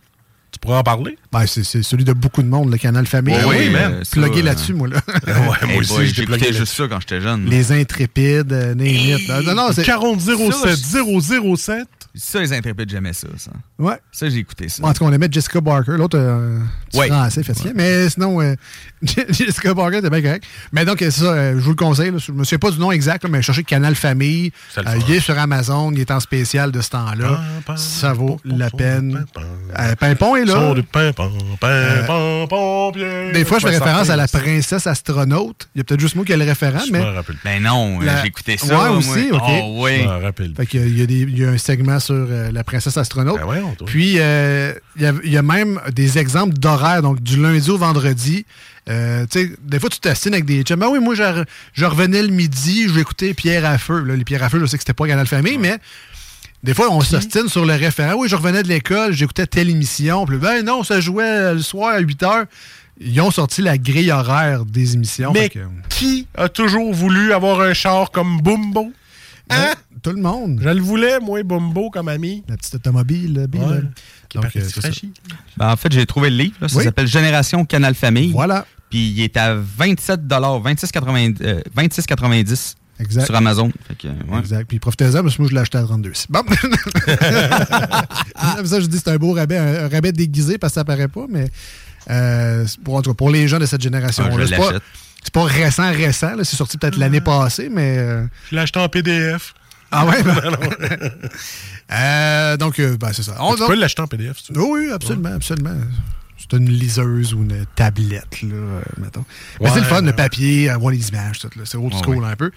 Tu 0.66 0.70
pourrais 0.70 0.80
en 0.80 0.84
parler? 0.84 1.16
Ben, 1.32 1.46
c'est 1.46 1.84
celui 1.84 2.04
de 2.06 2.14
beaucoup 2.14 2.42
de 2.42 2.48
monde, 2.48 2.72
le 2.72 2.78
canal 2.80 3.06
Famille. 3.06 3.36
Ouais, 3.36 3.46
oui, 3.46 3.68
Euh, 3.68 3.72
man. 3.72 4.02
Plugué 4.12 4.40
euh, 4.40 4.46
là-dessus, 4.46 4.74
moi. 4.74 4.88
Là. 4.88 4.98
Ouais, 5.28 5.68
moi 5.68 5.78
aussi, 5.78 6.08
j'étais 6.08 6.22
j'écoutais 6.22 6.54
juste 6.54 6.74
ça 6.74 6.88
quand 6.90 7.00
j'étais 7.02 7.22
jeune. 7.22 7.46
Les 7.46 7.72
intrépides, 7.72 8.52
euh, 8.52 8.74
name 8.74 8.88
it, 8.88 9.28
là. 9.28 9.42
Non, 9.44 9.54
non, 9.54 9.68
c'est. 9.72 9.84
40 9.84 10.20
07 10.20 10.76
007. 10.76 11.88
Ça, 12.18 12.40
les 12.40 12.54
intrépides, 12.54 12.90
j'aimais 12.90 13.14
ça, 13.14 13.28
ça. 13.38 13.52
Ouais. 13.78 13.96
Ça, 14.12 14.30
j'ai 14.30 14.38
écouté 14.38 14.70
ça. 14.70 14.84
En 14.86 14.94
tout 14.94 15.00
cas, 15.04 15.10
on 15.10 15.14
aimait 15.14 15.28
Jessica 15.30 15.60
Barker. 15.62 15.94
L'autre, 15.98 16.18
euh, 16.18 16.60
Ouais. 16.94 17.08
français, 17.08 17.44
fatigué. 17.44 17.72
Mais 17.76 18.10
sinon, 18.10 18.42
euh, 18.42 18.56
Jessica 19.30 19.74
Barker, 19.74 19.98
c'était 19.98 20.10
bien 20.10 20.22
correct. 20.22 20.46
Mais 20.72 20.86
donc, 20.86 20.98
c'est 21.00 21.12
ça, 21.12 21.26
euh, 21.26 21.54
je 21.56 21.60
vous 21.64 21.72
le 21.72 21.76
conseille. 21.76 22.12
là. 22.12 22.18
je 22.18 22.32
ne 22.32 22.38
me 22.38 22.44
souviens 22.44 22.60
pas 22.60 22.72
du 22.72 22.80
nom 22.80 22.92
exact, 22.92 23.24
là, 23.24 23.30
mais 23.30 23.42
cherchez 23.42 23.64
Canal 23.64 23.96
Famille. 23.96 24.52
Euh, 24.78 24.82
il 25.08 25.14
est 25.16 25.20
sur 25.20 25.38
Amazon. 25.38 25.92
Il 25.92 26.00
est 26.00 26.12
en 26.12 26.20
spécial 26.20 26.72
de 26.72 26.82
ce 26.82 26.90
temps-là. 26.92 27.42
Ça 27.76 28.14
vaut 28.14 28.40
la 28.46 28.70
peine. 28.70 29.26
Euh, 29.78 29.96
Pimpon 29.96 30.36
est 30.38 30.46
là. 30.46 30.74
Des 33.34 33.46
fois, 33.46 33.60
je 33.60 33.68
fais 33.68 33.78
référence 33.78 34.10
à 34.10 34.16
la 34.16 34.28
princesse 34.28 34.88
astronaute. 34.88 35.68
Il 35.76 35.80
y 35.80 35.82
a 35.82 35.84
peut-être 35.84 36.00
juste 36.00 36.16
moi 36.16 36.26
qui 36.26 36.32
ai 36.32 36.38
le 36.38 36.46
référent, 36.46 36.80
Je 36.86 36.92
mais. 36.92 37.02
Ben 37.44 37.62
non, 37.62 38.00
La- 38.00 38.22
j'ai 38.22 38.28
écouté 38.28 38.58
ça. 38.58 38.68
Ouais, 38.68 38.90
moi. 38.90 38.98
aussi, 38.98 39.30
ok. 39.32 39.42
Oh, 39.44 39.84
oui. 39.84 40.00
Je 40.02 40.08
m'en 40.08 40.20
rappelle. 40.20 40.54
Fait 40.56 40.66
qu'il 40.66 40.80
y 40.82 40.84
a- 40.84 40.88
il 40.88 41.00
y, 41.00 41.02
a 41.02 41.06
des- 41.06 41.22
il 41.22 41.38
y 41.40 41.46
a 41.46 41.50
un 41.50 41.58
segment 41.58 42.00
sur 42.06 42.16
euh, 42.16 42.52
la 42.52 42.64
princesse 42.64 42.98
astronaute. 42.98 43.40
Ben. 43.40 43.76
Puis, 43.86 44.16
euh, 44.18 44.74
il 44.96 45.02
y, 45.02 45.06
a, 45.06 45.14
il 45.24 45.32
y 45.32 45.38
a 45.38 45.42
même 45.42 45.80
des 45.94 46.18
exemples 46.18 46.58
d'horaires, 46.58 47.02
donc 47.02 47.22
du 47.22 47.42
lundi 47.42 47.70
au 47.70 47.78
vendredi. 47.78 48.46
Euh, 48.88 49.26
tu 49.30 49.40
sais, 49.40 49.52
des 49.62 49.80
fois, 49.80 49.90
tu 49.90 50.00
t'assines 50.00 50.34
avec 50.34 50.46
des 50.46 50.62
chums. 50.64 50.80
Ben 50.80 50.88
oui, 50.90 51.00
moi, 51.00 51.16
je, 51.16 51.44
je 51.74 51.86
revenais 51.86 52.22
le 52.22 52.30
midi, 52.30 52.88
écouter 52.98 53.34
Pierre 53.34 53.66
à 53.66 53.78
feu. 53.78 54.02
Là, 54.02 54.16
les 54.16 54.24
Pierre 54.24 54.44
à 54.44 54.50
feu, 54.50 54.60
je 54.60 54.66
sais 54.66 54.78
que 54.78 54.84
c'était 54.84 54.94
pas 54.94 55.08
Canal 55.08 55.28
Famille, 55.28 55.58
mais 55.58 55.78
des 56.64 56.74
fois, 56.74 56.90
on 56.92 57.02
s'ostine 57.02 57.50
sur 57.50 57.66
le 57.66 57.74
référent. 57.74 58.16
Oui, 58.18 58.30
je 58.30 58.36
revenais 58.36 58.64
de 58.64 58.68
l'école, 58.68 59.14
j'écoutais 59.14 59.48
telle 59.48 59.70
émission. 59.70 60.26
Puis, 60.26 60.38
ben 60.38 60.64
non, 60.64 60.84
ça 60.84 61.00
jouait 61.00 61.54
le 61.54 61.62
soir 61.62 61.96
à 61.96 62.00
8 62.00 62.24
heures. 62.24 62.46
Ils 63.00 63.20
ont 63.20 63.32
sorti 63.32 63.62
la 63.62 63.78
grille 63.78 64.12
horaire 64.12 64.66
des 64.66 64.94
émissions. 64.94 65.34
Mais 65.34 65.50
que, 65.50 65.60
qui 65.90 66.28
a 66.36 66.48
toujours 66.48 66.94
voulu 66.94 67.34
avoir 67.34 67.60
un 67.62 67.74
char 67.74 68.12
comme 68.12 68.40
Bumbo? 68.42 68.94
Hein? 69.50 69.74
Tout 70.06 70.12
le 70.16 70.22
monde. 70.22 70.60
Je 70.64 70.70
le 70.70 70.82
voulais, 70.82 71.20
moi, 71.20 71.42
Bumbo, 71.44 71.90
comme 71.90 72.08
ami. 72.10 72.44
La 72.48 72.56
petite 72.58 72.76
automobile, 72.76 73.34
là, 73.34 73.48
Bill. 73.48 73.62
Ouais. 73.64 73.82
Donc, 74.36 74.44
parti 74.54 74.60
euh. 74.60 75.08
Ben, 75.58 75.72
en 75.72 75.76
fait, 75.76 75.92
j'ai 75.92 76.06
trouvé 76.06 76.30
le 76.30 76.38
livre. 76.38 76.56
là. 76.62 76.68
Ça 76.68 76.78
Oui. 76.78 76.84
s'appelle 76.84 77.08
Génération 77.08 77.66
Canal 77.66 77.96
Famille. 77.96 78.32
Voilà. 78.32 78.66
Puis 78.92 79.10
il 79.10 79.22
est 79.22 79.36
à 79.36 79.56
27 79.56 80.22
26,90 80.28 81.38
euh, 81.42 81.62
26,90 81.76 82.76
Exact. 83.00 83.26
sur 83.26 83.36
Amazon. 83.36 83.72
Fait 83.88 83.96
que, 83.96 84.08
ouais. 84.08 84.40
Exact. 84.40 84.66
Puis 84.68 84.78
profitez-en, 84.80 85.24
parce 85.24 85.36
que 85.38 85.42
moi, 85.42 85.50
je 85.50 85.56
l'ai 85.56 85.62
acheté 85.62 85.78
à 85.80 85.84
32. 85.84 86.14
Bon. 86.30 86.42
ça, 88.66 88.80
je 88.80 88.86
dis 88.86 88.98
c'est 89.00 89.10
un 89.10 89.18
beau 89.18 89.34
rabais, 89.34 89.58
un, 89.58 89.86
un 89.86 89.90
rabais 89.90 90.12
déguisé 90.12 90.58
parce 90.58 90.74
que 90.74 90.80
ça 90.80 90.86
paraît 90.86 91.08
pas, 91.08 91.26
mais 91.30 91.50
euh, 92.12 92.66
pour, 92.84 92.96
en 92.96 93.02
tout 93.02 93.10
cas, 93.12 93.16
pour 93.16 93.30
les 93.32 93.48
gens 93.48 93.58
de 93.60 93.66
cette 93.66 93.82
génération-là, 93.82 94.30
Ah, 94.34 94.40
je 94.42 94.46
c'est 94.46 94.58
pas, 94.58 94.66
l'achète. 94.68 94.84
c'est 95.24 95.34
pas 95.34 95.44
récent, 95.46 95.92
récent. 95.92 96.32
C'est 96.44 96.56
sorti 96.56 96.78
peut-être 96.78 96.98
l'année 96.98 97.22
passée, 97.22 97.70
mais. 97.72 97.98
euh, 97.98 98.24
Je 98.52 98.56
l'ai 98.56 98.62
acheté 98.62 98.80
en 98.80 98.88
PDF. 98.88 99.56
Ah 99.92 100.06
ouais? 100.06 100.24
ben- 100.24 100.36
Non, 100.36 100.52
non. 100.52 100.70
Euh, 101.92 102.58
donc, 102.58 102.82
ben, 102.82 103.14
c'est 103.14 103.22
ça. 103.24 103.36
On- 103.40 103.54
tu 103.54 103.60
donc- 103.60 103.70
peux 103.70 103.76
l'acheter 103.76 104.02
en 104.02 104.08
PDF, 104.08 104.38
si 104.40 104.46
tu 104.46 104.54
veux. 104.54 104.62
Oh 104.62 104.70
oui, 104.74 104.90
absolument, 104.92 105.34
absolument. 105.36 105.76
C'est 106.38 106.58
une 106.58 106.70
liseuse 106.70 107.34
ou 107.34 107.44
une 107.44 107.66
tablette, 107.76 108.42
là, 108.42 108.56
euh, 108.56 108.82
mettons. 108.98 109.24
Mais 109.62 109.70
c'est 109.70 109.80
le 109.82 109.86
fun, 109.86 110.02
le 110.02 110.14
papier, 110.14 110.70
avoir 110.70 110.92
les 110.92 111.10
images, 111.10 111.40
tout, 111.40 111.50
là. 111.56 111.62
C'est 111.66 111.78
old 111.78 111.94
school 111.94 112.24
un 112.26 112.36
peu. 112.36 112.52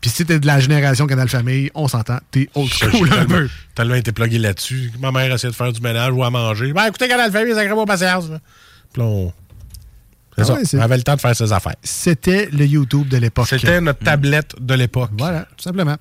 Puis 0.00 0.10
si 0.10 0.24
t'es 0.26 0.38
de 0.38 0.46
la 0.46 0.60
génération 0.60 1.06
Canal 1.06 1.28
Famille, 1.28 1.70
on 1.74 1.88
s'entend, 1.88 2.18
t'es 2.30 2.48
old 2.54 2.70
school 2.72 3.10
un 3.12 3.24
peu. 3.26 3.48
tellement 3.74 3.94
été 3.94 4.12
plugué 4.12 4.38
là-dessus. 4.38 4.90
Ma 4.98 5.12
mère 5.12 5.32
essayait 5.32 5.50
de 5.50 5.56
faire 5.56 5.72
du 5.72 5.80
ménage 5.80 6.12
ou 6.12 6.24
à 6.24 6.30
manger. 6.30 6.72
Ben, 6.72 6.86
écoutez, 6.86 7.08
Canal 7.08 7.30
Famille, 7.32 7.54
ça 7.54 7.64
crée 7.64 7.74
pas 7.74 7.86
patience. 7.86 8.28
là. 8.30 8.38
Puis 8.92 9.02
là, 9.02 9.08
on. 9.08 9.32
Ah 10.36 10.42
ouais, 10.42 10.62
on 10.74 10.80
avait 10.80 10.96
le 10.96 11.02
temps 11.02 11.14
de 11.14 11.20
faire 11.20 11.36
ses 11.36 11.52
affaires. 11.52 11.76
C'était 11.82 12.48
le 12.52 12.66
YouTube 12.66 13.08
de 13.08 13.16
l'époque. 13.16 13.46
C'était 13.48 13.80
notre 13.80 14.00
tablette 14.00 14.54
de 14.60 14.74
l'époque. 14.74 15.10
Voilà, 15.16 15.42
tout 15.56 15.62
simplement. 15.62 15.96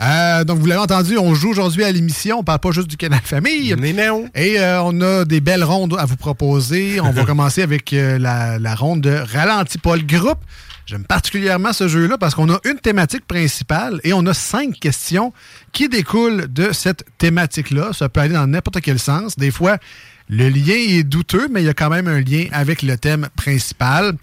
Euh, 0.00 0.44
donc, 0.44 0.58
vous 0.58 0.66
l'avez 0.66 0.80
entendu, 0.80 1.18
on 1.18 1.34
joue 1.34 1.50
aujourd'hui 1.50 1.84
à 1.84 1.92
l'émission. 1.92 2.38
On 2.38 2.44
parle 2.44 2.60
pas 2.60 2.70
juste 2.70 2.88
du 2.88 2.96
Canal 2.96 3.20
Famille. 3.22 3.74
Et 4.34 4.58
euh, 4.58 4.82
on 4.82 5.00
a 5.00 5.24
des 5.24 5.40
belles 5.40 5.64
rondes 5.64 5.96
à 5.98 6.06
vous 6.06 6.16
proposer. 6.16 7.00
On 7.00 7.10
va 7.12 7.24
commencer 7.24 7.62
avec 7.62 7.92
euh, 7.92 8.18
la, 8.18 8.58
la 8.58 8.74
ronde 8.74 9.02
de 9.02 9.10
Ralenti 9.32 9.78
Paul 9.78 10.04
Groupe. 10.06 10.40
J'aime 10.86 11.04
particulièrement 11.04 11.72
ce 11.72 11.88
jeu-là 11.88 12.18
parce 12.18 12.34
qu'on 12.34 12.52
a 12.52 12.60
une 12.64 12.78
thématique 12.78 13.26
principale 13.26 14.00
et 14.04 14.12
on 14.12 14.26
a 14.26 14.34
cinq 14.34 14.78
questions 14.78 15.32
qui 15.72 15.88
découlent 15.88 16.52
de 16.52 16.72
cette 16.72 17.04
thématique-là. 17.16 17.92
Ça 17.94 18.10
peut 18.10 18.20
aller 18.20 18.34
dans 18.34 18.46
n'importe 18.46 18.82
quel 18.82 18.98
sens. 18.98 19.36
Des 19.36 19.50
fois, 19.50 19.78
le 20.28 20.48
lien 20.48 20.74
est 20.74 21.02
douteux, 21.04 21.48
mais 21.50 21.62
il 21.62 21.66
y 21.66 21.68
a 21.68 21.74
quand 21.74 21.90
même 21.90 22.08
un 22.08 22.20
lien 22.20 22.46
avec 22.52 22.82
le 22.82 22.96
thème 22.96 23.28
principal. 23.36 24.14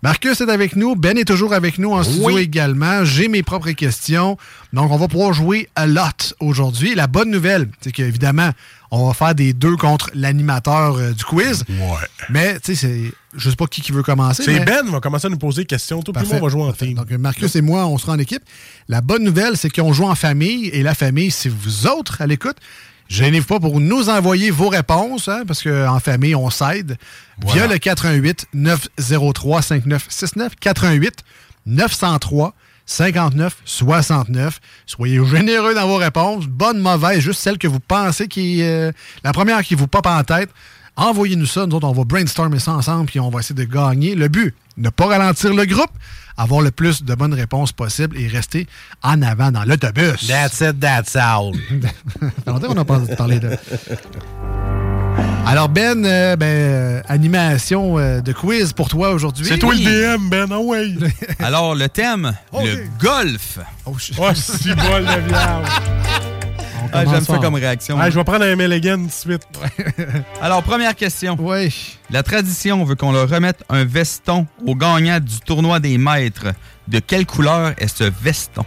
Marcus 0.00 0.40
est 0.40 0.48
avec 0.48 0.76
nous, 0.76 0.94
Ben 0.94 1.18
est 1.18 1.24
toujours 1.24 1.52
avec 1.52 1.76
nous 1.78 1.90
en 1.92 2.04
studio 2.04 2.26
Oui. 2.26 2.42
également. 2.42 3.04
J'ai 3.04 3.26
mes 3.26 3.42
propres 3.42 3.72
questions. 3.72 4.36
Donc, 4.72 4.92
on 4.92 4.96
va 4.96 5.08
pouvoir 5.08 5.32
jouer 5.32 5.68
a 5.74 5.88
lot 5.88 6.34
aujourd'hui. 6.38 6.94
La 6.94 7.08
bonne 7.08 7.30
nouvelle, 7.32 7.68
c'est 7.80 7.90
qu'évidemment, 7.90 8.50
on 8.92 9.08
va 9.08 9.14
faire 9.14 9.34
des 9.34 9.52
deux 9.54 9.76
contre 9.76 10.08
l'animateur 10.14 10.96
euh, 10.98 11.10
du 11.10 11.24
quiz. 11.24 11.64
Ouais. 11.68 12.06
Mais, 12.30 12.60
tu 12.60 12.76
sais, 12.76 12.86
c'est. 12.86 13.12
Je 13.36 13.50
sais 13.50 13.56
pas 13.56 13.66
qui, 13.66 13.80
qui 13.82 13.90
veut 13.90 14.04
commencer. 14.04 14.44
C'est 14.44 14.52
mais- 14.60 14.64
Ben 14.64 14.84
qui 14.86 14.92
va 14.92 15.00
commencer 15.00 15.26
à 15.26 15.30
nous 15.30 15.36
poser 15.36 15.62
des 15.62 15.66
questions. 15.66 16.00
Tout 16.00 16.12
le 16.14 16.20
monde 16.24 16.42
va 16.42 16.48
jouer 16.48 16.62
en 16.62 16.72
team. 16.72 16.94
Donc, 16.94 17.10
Marcus 17.10 17.56
et 17.56 17.60
moi, 17.60 17.84
on 17.88 17.98
sera 17.98 18.12
en 18.12 18.18
équipe. 18.20 18.42
La 18.88 19.00
bonne 19.00 19.24
nouvelle, 19.24 19.56
c'est 19.56 19.68
qu'on 19.68 19.92
joue 19.92 20.04
en 20.04 20.14
famille. 20.14 20.68
Et 20.68 20.84
la 20.84 20.94
famille, 20.94 21.32
c'est 21.32 21.48
vous 21.50 21.88
autres 21.88 22.22
à 22.22 22.26
l'écoute. 22.28 22.56
Gênez-vous 23.08 23.46
pas 23.46 23.60
pour 23.60 23.80
nous 23.80 24.10
envoyer 24.10 24.50
vos 24.50 24.68
réponses, 24.68 25.28
hein, 25.28 25.44
parce 25.46 25.62
qu'en 25.62 25.98
famille, 25.98 26.34
on 26.34 26.50
s'aide. 26.50 26.98
Via 27.46 27.66
le 27.66 27.78
88 27.78 28.48
903 28.52 29.62
5969 29.62 30.52
88 30.60 31.24
903 31.66 32.54
59 32.84 33.56
69. 33.64 34.60
Soyez 34.86 35.24
généreux 35.24 35.74
dans 35.74 35.86
vos 35.86 35.96
réponses. 35.96 36.46
Bonne, 36.46 36.78
mauvaise, 36.78 37.20
juste 37.20 37.40
celle 37.40 37.58
que 37.58 37.68
vous 37.68 37.80
pensez 37.80 38.28
qui 38.28 38.60
est 38.60 38.88
euh, 38.88 38.92
la 39.24 39.32
première 39.32 39.62
qui 39.62 39.74
vous 39.74 39.86
pop 39.86 40.06
en 40.06 40.22
tête. 40.24 40.50
Envoyez-nous 40.96 41.46
ça. 41.46 41.66
Nous 41.66 41.76
autres, 41.76 41.86
on 41.86 41.92
va 41.92 42.04
brainstormer 42.04 42.58
ça 42.58 42.72
ensemble 42.72 43.06
puis 43.06 43.20
on 43.20 43.30
va 43.30 43.40
essayer 43.40 43.54
de 43.54 43.64
gagner. 43.64 44.14
Le 44.14 44.28
but, 44.28 44.54
ne 44.78 44.88
pas 44.90 45.06
ralentir 45.06 45.52
le 45.54 45.64
groupe, 45.66 45.90
avoir 46.36 46.60
le 46.62 46.70
plus 46.70 47.02
de 47.02 47.14
bonnes 47.14 47.34
réponses 47.34 47.72
possible 47.72 48.16
et 48.16 48.28
rester 48.28 48.66
en 49.02 49.20
avant 49.22 49.50
dans 49.52 49.64
l'autobus. 49.64 50.26
That's 50.26 50.60
it, 50.60 50.80
that's 50.80 51.16
all. 51.16 51.52
Longtemps 52.46 52.68
qu'on 52.68 52.74
n'a 52.74 52.84
pas 52.84 53.00
parlé 53.16 53.38
de. 53.40 53.50
Alors, 55.46 55.68
Ben, 55.68 56.04
euh, 56.04 56.36
ben, 56.36 56.46
euh, 56.46 57.02
animation 57.08 57.98
euh, 57.98 58.20
de 58.20 58.32
quiz 58.32 58.72
pour 58.74 58.88
toi 58.88 59.10
aujourd'hui. 59.12 59.46
C'est 59.48 59.58
toi 59.58 59.74
le 59.74 59.80
DM, 59.80 60.28
Ben. 60.28 60.46
Ah 60.52 60.58
ouais. 60.60 60.92
Alors, 61.40 61.74
le 61.74 61.88
thème, 61.88 62.32
le 62.52 62.84
golf. 63.00 63.58
Oh, 63.86 63.96
je- 63.98 64.12
Oh, 64.18 64.28
si 64.34 64.68
bol 64.74 65.04
de 65.04 65.28
viande. 65.28 65.64
Ah, 66.92 67.04
J'aime 67.04 67.24
ça 67.24 67.38
comme 67.38 67.54
réaction. 67.54 67.96
Ah, 68.00 68.10
je 68.10 68.18
vais 68.18 68.24
prendre 68.24 68.44
un 68.44 68.56
Milligan 68.56 68.96
tout 68.98 69.06
de 69.06 69.12
suite. 69.12 69.42
Alors, 70.42 70.62
première 70.62 70.94
question. 70.94 71.36
Oui. 71.38 71.98
La 72.10 72.22
tradition 72.22 72.84
veut 72.84 72.94
qu'on 72.94 73.12
leur 73.12 73.28
remette 73.28 73.62
un 73.68 73.84
veston 73.84 74.46
au 74.66 74.74
gagnant 74.74 75.20
du 75.20 75.38
tournoi 75.40 75.80
des 75.80 75.98
maîtres. 75.98 76.46
De 76.86 76.98
quelle 77.00 77.26
couleur 77.26 77.72
est 77.78 77.88
ce 77.88 78.04
veston? 78.22 78.64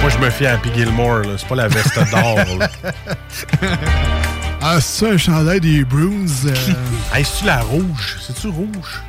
Moi, 0.00 0.08
je 0.10 0.18
me 0.18 0.30
fie 0.30 0.46
à 0.46 0.54
Happy 0.54 0.70
Gilmore. 0.74 1.18
là. 1.20 1.32
C'est 1.36 1.46
pas 1.48 1.56
la 1.56 1.68
veste 1.68 1.98
d'or. 2.10 2.58
là. 2.58 2.68
Ah, 4.62 4.78
c'est 4.78 5.06
ça, 5.06 5.12
un 5.12 5.16
chandail 5.16 5.58
des 5.60 5.84
Bruins. 5.84 6.26
euh, 6.44 6.54
Hey, 7.14 7.24
c'est-tu 7.24 7.46
la 7.46 7.60
rouge? 7.62 8.18
C'est-tu 8.20 8.48
rouge? 8.48 9.00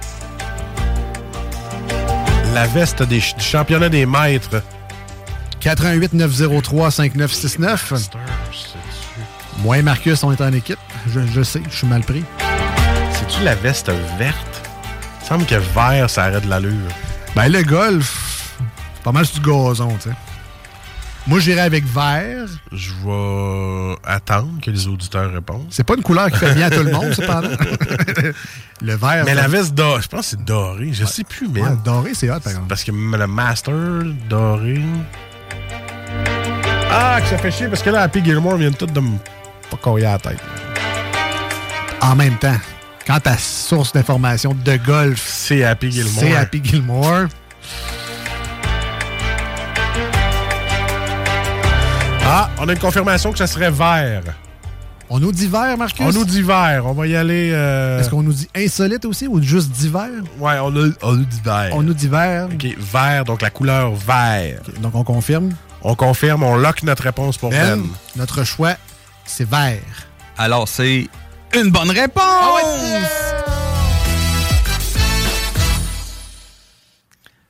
La 2.54 2.68
veste 2.68 3.04
des 3.04 3.18
du 3.20 3.44
championnat 3.44 3.90
des 3.90 4.06
maîtres. 4.06 4.62
88 5.62 6.14
903 6.14 6.92
5969. 6.92 7.94
Moi 9.60 9.78
et 9.78 9.82
Marcus, 9.84 10.24
on 10.24 10.32
est 10.32 10.42
en 10.42 10.52
équipe. 10.54 10.80
Je, 11.14 11.20
je 11.34 11.44
sais, 11.44 11.62
je 11.70 11.76
suis 11.76 11.88
mal 11.88 12.02
pris. 12.02 12.24
C'est-tu 13.12 13.44
la 13.44 13.54
veste 13.56 13.92
verte? 14.18 14.70
Il 15.22 15.28
semble 15.28 15.46
que 15.46 15.56
vert, 15.56 16.10
ça 16.10 16.26
arrête 16.26 16.44
de 16.46 16.50
l'allure. 16.50 16.74
Ben, 17.36 17.48
le 17.48 17.62
golf, 17.64 18.56
c'est 18.96 19.04
pas 19.04 19.12
mal 19.12 19.26
sur 19.26 19.40
du 19.40 19.48
gazon, 19.50 19.96
tu 20.02 20.10
sais. 20.10 20.16
Moi, 21.28 21.40
j'irai 21.40 21.62
avec 21.62 21.86
vert. 21.86 22.48
Je 22.72 22.92
vais 23.06 23.96
attendre 24.04 24.60
que 24.60 24.72
les 24.72 24.88
auditeurs 24.88 25.32
répondent. 25.32 25.68
C'est 25.70 25.84
pas 25.84 25.94
une 25.96 26.02
couleur 26.02 26.32
qui 26.32 26.40
fait 26.40 26.56
bien 26.56 26.66
à 26.66 26.70
tout 26.72 26.82
le 26.84 26.92
monde, 26.92 27.14
cependant. 27.16 27.50
le 28.82 28.96
vert. 28.96 29.24
Mais 29.26 29.36
la 29.36 29.48
veste 29.48 29.76
dorée, 29.76 30.02
je 30.02 30.08
pense 30.08 30.22
que 30.22 30.26
c'est 30.32 30.44
doré. 30.44 30.90
Je 30.92 31.06
sais 31.06 31.24
plus, 31.24 31.48
mais. 31.48 31.62
Ouais, 31.62 31.70
doré, 31.86 32.16
c'est 32.16 32.32
hot, 32.32 32.40
par 32.40 32.48
exemple. 32.48 32.68
Parce 32.68 32.84
que 32.84 32.92
le 32.92 33.28
master 33.28 33.76
doré. 34.28 34.82
Ah, 36.92 37.20
que 37.22 37.28
ça 37.28 37.38
fait 37.38 37.52
chier 37.52 37.68
parce 37.68 37.82
que 37.82 37.90
là, 37.90 38.02
Happy 38.02 38.24
Gilmore 38.24 38.58
vient 38.58 38.72
tout 38.72 38.86
de 38.86 39.00
me 39.00 39.18
pas 39.70 39.92
à 39.92 40.00
la 40.00 40.18
tête. 40.20 40.38
En 42.02 42.16
même 42.16 42.38
temps, 42.38 42.58
quand 43.08 43.20
ta 43.22 43.38
source 43.38 43.94
d'information 43.94 44.54
de 44.54 44.76
golf, 44.78 45.22
c'est 45.26 45.64
Happy 45.64 45.92
Gilmore. 45.92 46.14
C'est 46.20 46.36
Happy 46.36 46.62
Gilmore. 46.64 47.28
Ah, 52.24 52.50
on 52.60 52.68
a 52.68 52.74
une 52.74 52.80
confirmation 52.80 53.32
que 53.32 53.38
ça 53.38 53.48
serait 53.48 53.72
vert. 53.72 54.24
On 55.10 55.20
nous 55.20 55.32
dit 55.34 55.48
vert, 55.48 55.78
Marcus? 55.78 56.06
On 56.06 56.12
nous 56.14 56.24
dit 56.26 56.42
vert. 56.42 56.84
On 56.86 56.94
va 56.94 57.06
y 57.08 57.16
aller. 57.16 57.52
euh, 57.54 58.00
Est-ce 58.00 58.10
qu'on 58.10 58.24
nous 58.24 58.32
dit 58.32 58.48
insolite 58.56 59.04
aussi 59.06 59.28
ou 59.28 59.42
juste 59.42 59.70
d'hiver? 59.72 60.08
Ouais, 60.40 60.54
on, 60.62 60.74
a, 60.76 60.90
on 61.02 61.14
nous 61.14 61.26
dit 61.26 61.42
vert. 61.44 61.70
On 61.74 61.84
nous 61.84 61.94
dit 61.94 62.08
vert. 62.08 62.48
OK, 62.54 62.66
vert, 62.78 63.26
donc 63.26 63.42
la 63.42 63.50
couleur 63.50 63.94
vert. 63.94 64.60
donc 64.82 64.96
on 64.96 65.04
confirme. 65.04 65.50
On 65.84 65.96
confirme, 65.96 66.44
on 66.44 66.56
lock 66.56 66.84
notre 66.84 67.04
réponse 67.04 67.38
pour 67.38 67.50
Ben. 67.50 67.82
Ben, 67.82 67.90
notre 68.16 68.44
choix, 68.44 68.76
c'est 69.26 69.48
vert. 69.50 70.08
Alors, 70.38 70.68
c'est 70.68 71.08
une 71.56 71.72
bonne 71.72 71.92
réponse! 71.92 72.22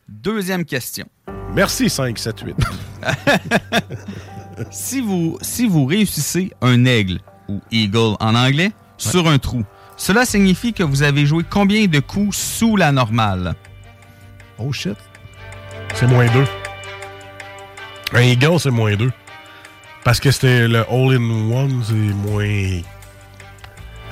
Deuxième 0.08 0.66
question. 0.66 1.06
Merci 1.54 1.90
5, 1.90 2.18
7, 2.18 2.40
8. 2.40 2.56
si, 4.72 5.02
vous, 5.02 5.38
si 5.42 5.68
vous 5.68 5.86
réussissez 5.86 6.52
un 6.62 6.86
aigle, 6.86 7.20
ou 7.50 7.60
eagle 7.72 8.16
en 8.20 8.36
anglais, 8.36 8.72
sur 8.98 9.28
un 9.28 9.40
trou, 9.40 9.64
cela 9.98 10.26
signifie 10.26 10.74
que 10.74 10.84
vous 10.84 11.04
avez 11.04 11.26
joué 11.26 11.44
combien 11.48 11.88
de 11.88 12.00
coups 12.00 12.38
sous 12.38 12.78
la 12.78 12.92
normale? 12.92 13.56
Oh 14.58 14.72
shit. 14.72 14.98
C'est 15.96 16.08
moins 16.08 16.28
2. 16.32 16.46
Un 18.14 18.22
Eagle, 18.22 18.60
c'est 18.60 18.72
moins 18.72 18.96
2. 18.96 19.12
Parce 20.04 20.20
que 20.20 20.32
c'était 20.32 20.68
le 20.68 20.80
All-in-One, 20.90 21.84
c'est 21.88 21.94
moins. 21.94 22.44
Hey, 22.44 22.84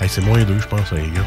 c'est 0.07 0.21
moins 0.21 0.43
2, 0.43 0.59
je 0.59 0.67
pense, 0.67 0.93
un 0.93 0.97
Eagle. 0.97 1.25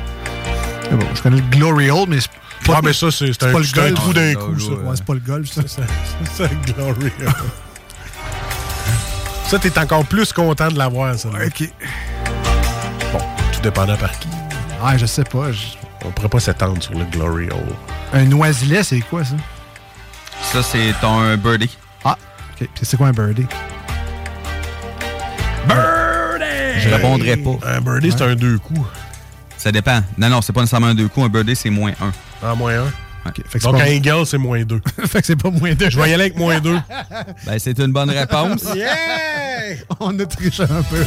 C'est 0.85 0.97
bon, 0.97 1.07
je 1.15 1.23
connais 1.23 1.37
le 1.37 1.43
Glory 1.43 1.91
Hole, 1.91 2.07
mais 2.09 2.21
c'est 2.21 2.29
Ah, 2.73 2.81
mais 2.83 2.93
ça, 2.93 3.11
c'est 3.11 3.33
c'est 3.33 3.43
un, 3.45 3.53
pas 3.53 3.59
le 3.59 3.65
c'est 3.65 3.79
un 3.79 3.83
golf. 3.89 3.95
trou 3.95 4.13
d'un 4.13 4.33
Ah, 4.33 4.35
coup, 4.37 4.59
ça. 4.61 4.71
Ouais, 4.71 4.97
c'est 4.97 5.05
pas 5.05 5.15
le 5.15 5.21
golf, 5.21 5.49
ça. 5.51 5.63
C'est 6.33 6.45
un 6.45 6.73
Glory 6.73 7.11
Hole. 7.21 7.33
Ça, 9.47 9.59
t'es 9.59 9.79
encore 9.79 10.05
plus 10.07 10.33
content 10.33 10.69
de 10.69 10.79
l'avoir, 10.79 11.15
ça. 11.19 11.29
OK. 11.29 11.71
Bon, 13.13 13.19
tout 13.53 13.61
dépendant 13.63 13.97
par 13.97 14.19
qui. 14.19 14.29
Ouais, 14.83 14.99
je 14.99 15.07
sais 15.07 15.25
pas. 15.25 15.53
je- 15.53 15.77
On 16.05 16.11
pourrait 16.11 16.29
pas 16.31 16.41
s'étendre 16.41 16.83
sur 16.83 16.95
le 16.99 17.05
Glory 17.05 17.49
Hole. 17.51 17.75
Un 18.15 18.31
oisilet, 18.33 18.83
c'est 18.83 19.01
quoi, 19.01 19.25
ça? 19.25 19.35
Ça, 20.53 20.63
c'est 20.63 20.95
ton 21.01 21.37
birdie. 21.37 21.77
C'est 22.83 22.97
quoi 22.97 23.09
un 23.09 23.13
birdie? 23.13 23.47
Birdie! 25.67 26.81
Je 26.81 26.89
répondrai 26.89 27.37
pas. 27.37 27.59
Un 27.67 27.81
birdie, 27.81 28.13
c'est 28.13 28.23
un 28.23 28.35
deux 28.35 28.59
coups. 28.59 28.81
Ça 29.57 29.71
dépend. 29.71 30.01
Non, 30.19 30.29
non, 30.29 30.43
c'est 30.43 30.53
pas 30.53 30.61
nécessairement 30.61 30.89
un 30.89 30.95
deux 30.95 31.09
coups. 31.09 31.27
Un 31.27 31.29
birdie, 31.29 31.55
c'est 31.57 31.71
moins 31.71 31.93
un. 32.01 32.13
Ah, 32.43 32.55
moins 32.55 32.75
un? 32.81 32.93
Fait 33.47 33.61
que 33.61 33.63
Donc, 33.65 33.77
pas- 33.77 33.83
un 33.85 33.87
Eagle, 33.87 34.27
c'est 34.27 34.37
moins 34.37 34.65
2. 34.65 34.81
fait 35.07 35.21
que 35.21 35.27
c'est 35.27 35.37
pas 35.41 35.51
moins 35.51 35.75
deux. 35.75 35.89
Je 35.89 35.97
vais 35.97 36.11
y 36.11 36.13
aller 36.13 36.25
avec 36.25 36.37
moins 36.37 36.59
2. 36.59 36.77
Ben, 37.47 37.57
c'est 37.59 37.79
une 37.79 37.93
bonne 37.93 38.11
réponse. 38.11 38.65
Yeah! 38.75 39.77
On 40.01 40.19
a 40.19 40.27
triché 40.27 40.65
un 40.65 40.83
peu. 40.83 41.05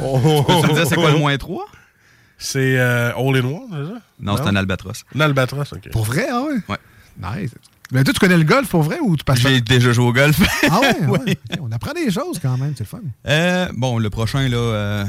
Oh, 0.00 0.44
Peux-tu 0.46 0.68
me 0.68 0.74
dire 0.74 0.86
c'est 0.86 0.94
quoi 0.94 1.10
le 1.10 1.18
moins 1.18 1.36
3? 1.36 1.66
C'est 2.38 2.78
euh, 2.78 3.10
All-in-One, 3.16 3.68
c'est 3.72 3.92
ça? 3.94 4.00
Non, 4.20 4.36
c'est 4.36 4.44
un 4.46 4.54
albatros. 4.54 5.02
Un 5.16 5.20
albatros, 5.20 5.72
OK. 5.72 5.90
Pour 5.90 6.04
vrai, 6.04 6.26
ah 6.30 6.42
ouais? 6.42 6.58
Ouais. 6.68 6.78
Nice. 7.42 7.50
Mais 7.92 8.04
toi, 8.04 8.12
tu 8.12 8.20
connais 8.20 8.36
le 8.36 8.44
golf 8.44 8.68
pour 8.68 8.82
vrai 8.82 8.98
ou 9.02 9.16
tu 9.16 9.24
passes 9.24 9.38
J'ai 9.40 9.60
déjà 9.62 9.92
joué 9.92 10.04
au 10.04 10.12
golf. 10.12 10.38
Ah 10.70 10.80
ouais, 10.80 11.06
ouais. 11.26 11.38
On 11.60 11.72
apprend 11.72 11.92
des 11.92 12.10
choses 12.10 12.38
quand 12.40 12.56
même, 12.58 12.74
c'est 12.76 12.84
le 12.84 12.88
fun. 12.88 12.98
Euh, 13.26 13.68
bon, 13.74 13.98
le 13.98 14.10
prochain, 14.10 14.46
là. 14.48 14.56
euh, 14.56 15.04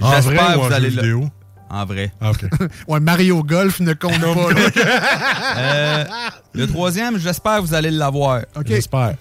En 0.00 0.12
J'espère 0.14 0.32
vrai 0.44 0.54
que 0.54 0.66
vous 0.66 0.72
allez 0.72 0.90
le- 0.90 1.02
vidéo? 1.02 1.28
En 1.68 1.84
vrai. 1.86 2.12
Ah, 2.20 2.30
OK. 2.30 2.44
ouais, 2.88 3.00
Mario 3.00 3.42
Golf 3.42 3.80
ne 3.80 3.92
compte 3.94 4.20
pas. 4.20 4.52
là. 4.52 4.60
Euh, 5.56 6.04
le 6.54 6.66
troisième, 6.66 7.18
j'espère 7.18 7.56
que 7.58 7.62
vous 7.62 7.74
allez 7.74 7.90
l'avoir. 7.90 8.40
OK. 8.56 8.66
J'espère. 8.66 9.14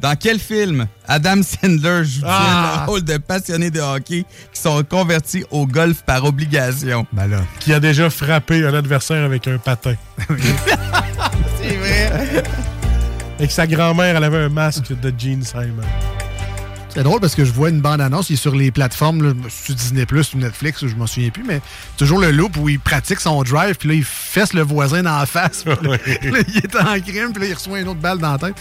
Dans 0.00 0.14
quel 0.14 0.38
film 0.38 0.86
Adam 1.08 1.42
Sandler 1.42 2.04
joue 2.04 2.22
Ah! 2.24 2.84
le 2.86 2.90
rôle 2.92 3.02
de 3.02 3.16
passionnés 3.16 3.70
de 3.72 3.80
hockey 3.80 4.24
qui 4.52 4.60
sont 4.60 4.82
convertis 4.84 5.44
au 5.50 5.66
golf 5.66 6.02
par 6.02 6.24
obligation? 6.24 7.04
Ben 7.12 7.26
là. 7.26 7.40
Qui 7.58 7.72
a 7.72 7.80
déjà 7.80 8.08
frappé 8.10 8.64
un 8.64 8.74
adversaire 8.74 9.24
avec 9.24 9.48
un 9.48 9.58
patin. 9.58 9.94
C'est 11.68 11.76
vrai. 11.76 12.42
Et 13.40 13.46
que 13.46 13.52
sa 13.52 13.66
grand-mère, 13.66 14.16
elle 14.16 14.24
avait 14.24 14.38
un 14.44 14.48
masque 14.48 14.92
de 15.00 15.12
Gene 15.16 15.44
Simon. 15.44 15.82
C'est 16.88 17.04
drôle 17.04 17.20
parce 17.20 17.36
que 17.36 17.44
je 17.44 17.52
vois 17.52 17.68
une 17.68 17.80
bande-annonce, 17.80 18.30
il 18.30 18.32
est 18.32 18.36
sur 18.36 18.56
les 18.56 18.72
plateformes, 18.72 19.22
là, 19.22 19.32
sur 19.48 19.74
Disney 19.74 20.04
Plus 20.06 20.34
ou 20.34 20.38
Netflix, 20.38 20.84
je 20.84 20.96
m'en 20.96 21.06
souviens 21.06 21.30
plus, 21.30 21.44
mais 21.44 21.60
toujours 21.96 22.18
le 22.18 22.32
loop 22.32 22.56
où 22.56 22.68
il 22.68 22.80
pratique 22.80 23.20
son 23.20 23.40
drive, 23.42 23.76
puis 23.76 23.88
là, 23.90 23.94
il 23.94 24.02
fesse 24.04 24.54
le 24.54 24.62
voisin 24.62 25.02
dans 25.04 25.16
la 25.18 25.26
face. 25.26 25.62
puis 25.62 25.72
là, 25.88 25.96
là, 26.32 26.38
il 26.48 26.56
est 26.56 26.74
en 26.76 26.98
crime, 27.00 27.32
puis 27.32 27.42
là, 27.42 27.48
il 27.50 27.54
reçoit 27.54 27.78
une 27.78 27.88
autre 27.88 28.00
balle 28.00 28.18
dans 28.18 28.32
la 28.32 28.38
tête. 28.38 28.54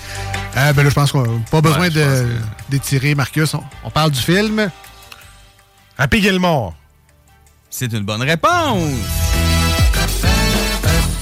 Euh, 0.57 0.73
ben 0.73 0.83
là, 0.83 0.89
je 0.89 0.93
pense 0.93 1.11
qu'on 1.11 1.23
n'a 1.23 1.39
pas 1.49 1.61
besoin 1.61 1.79
Ouais, 1.79 1.89
de- 1.89 2.27
d'étirer, 2.69 3.15
Marcus. 3.15 3.53
On, 3.55 3.63
on 3.85 3.89
parle 3.89 4.11
du 4.11 4.19
film. 4.19 4.69
Happy 5.97 6.21
Gilmore. 6.21 6.75
C'est 7.71 7.91
une 7.93 8.03
bonne 8.03 8.21
réponse. 8.21 8.83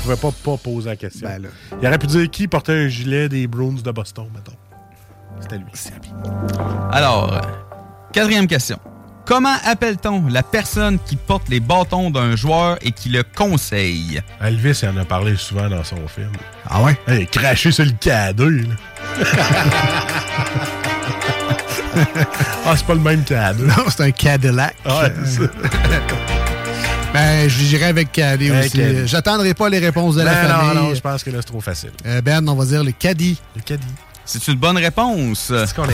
Je 0.05 0.13
pouvais 0.13 0.31
pas, 0.31 0.51
pas 0.51 0.57
poser 0.57 0.89
la 0.89 0.95
question. 0.95 1.27
Ben 1.27 1.41
là. 1.41 1.49
Il 1.81 1.87
aurait 1.87 1.97
pu 1.97 2.05
dire 2.05 2.29
qui 2.29 2.47
portait 2.47 2.73
un 2.73 2.87
gilet 2.87 3.27
des 3.27 3.47
Bruins 3.47 3.81
de 3.83 3.91
Boston, 3.91 4.27
mettons. 4.35 4.55
C'était 5.41 5.57
lui. 5.57 5.65
Alors, 6.91 7.33
euh, 7.33 7.41
quatrième 8.13 8.45
question. 8.45 8.77
Comment 9.25 9.55
appelle-t-on 9.65 10.27
la 10.27 10.43
personne 10.43 10.99
qui 10.99 11.15
porte 11.15 11.49
les 11.49 11.59
bâtons 11.59 12.11
d'un 12.11 12.35
joueur 12.35 12.77
et 12.83 12.91
qui 12.91 13.09
le 13.09 13.23
conseille? 13.23 14.21
Elvis, 14.41 14.81
il 14.83 14.89
en 14.89 14.97
a 14.97 15.05
parlé 15.05 15.35
souvent 15.37 15.67
dans 15.69 15.83
son 15.83 16.07
film. 16.07 16.33
Ah 16.69 16.83
ouais? 16.83 16.95
Hey, 17.07 17.25
craché 17.25 17.71
sur 17.71 17.85
le 17.85 17.93
cadeau, 17.99 18.49
là. 18.49 18.75
ah, 22.65 22.75
c'est 22.77 22.85
pas 22.85 22.93
le 22.93 22.99
même 22.99 23.23
cadeau. 23.23 23.65
Non, 23.65 23.85
c'est 23.89 24.03
un 24.03 24.11
Cadillac. 24.11 24.75
Ouais, 24.85 25.11
c'est 25.25 25.41
ça. 25.41 25.49
Ben, 27.15 27.47
je 27.49 27.63
dirais 27.63 27.85
avec 27.85 28.11
Caddy 28.11 28.49
Avec 28.51 28.65
aussi. 28.65 28.77
Caddy. 28.77 29.07
J'attendrai 29.07 29.53
pas 29.53 29.69
les 29.69 29.79
réponses 29.79 30.15
de 30.15 30.21
la 30.21 30.33
Non, 30.43 30.49
famille. 30.49 30.75
non, 30.75 30.83
non, 30.89 30.95
je 30.95 30.99
pense 30.99 31.23
que 31.23 31.29
là, 31.29 31.37
c'est 31.39 31.47
trop 31.47 31.61
facile. 31.61 31.91
Euh, 32.05 32.19
ben, 32.21 32.45
on 32.49 32.55
va 32.55 32.65
dire 32.65 32.83
le 32.83 32.91
Caddy. 32.91 33.39
Le 33.55 33.61
caddie. 33.61 33.87
C'est 34.25 34.45
une 34.49 34.55
bonne 34.55 34.75
réponse. 34.77 35.45
C'est 35.55 35.73
qu'on 35.73 35.85
est. 35.87 35.93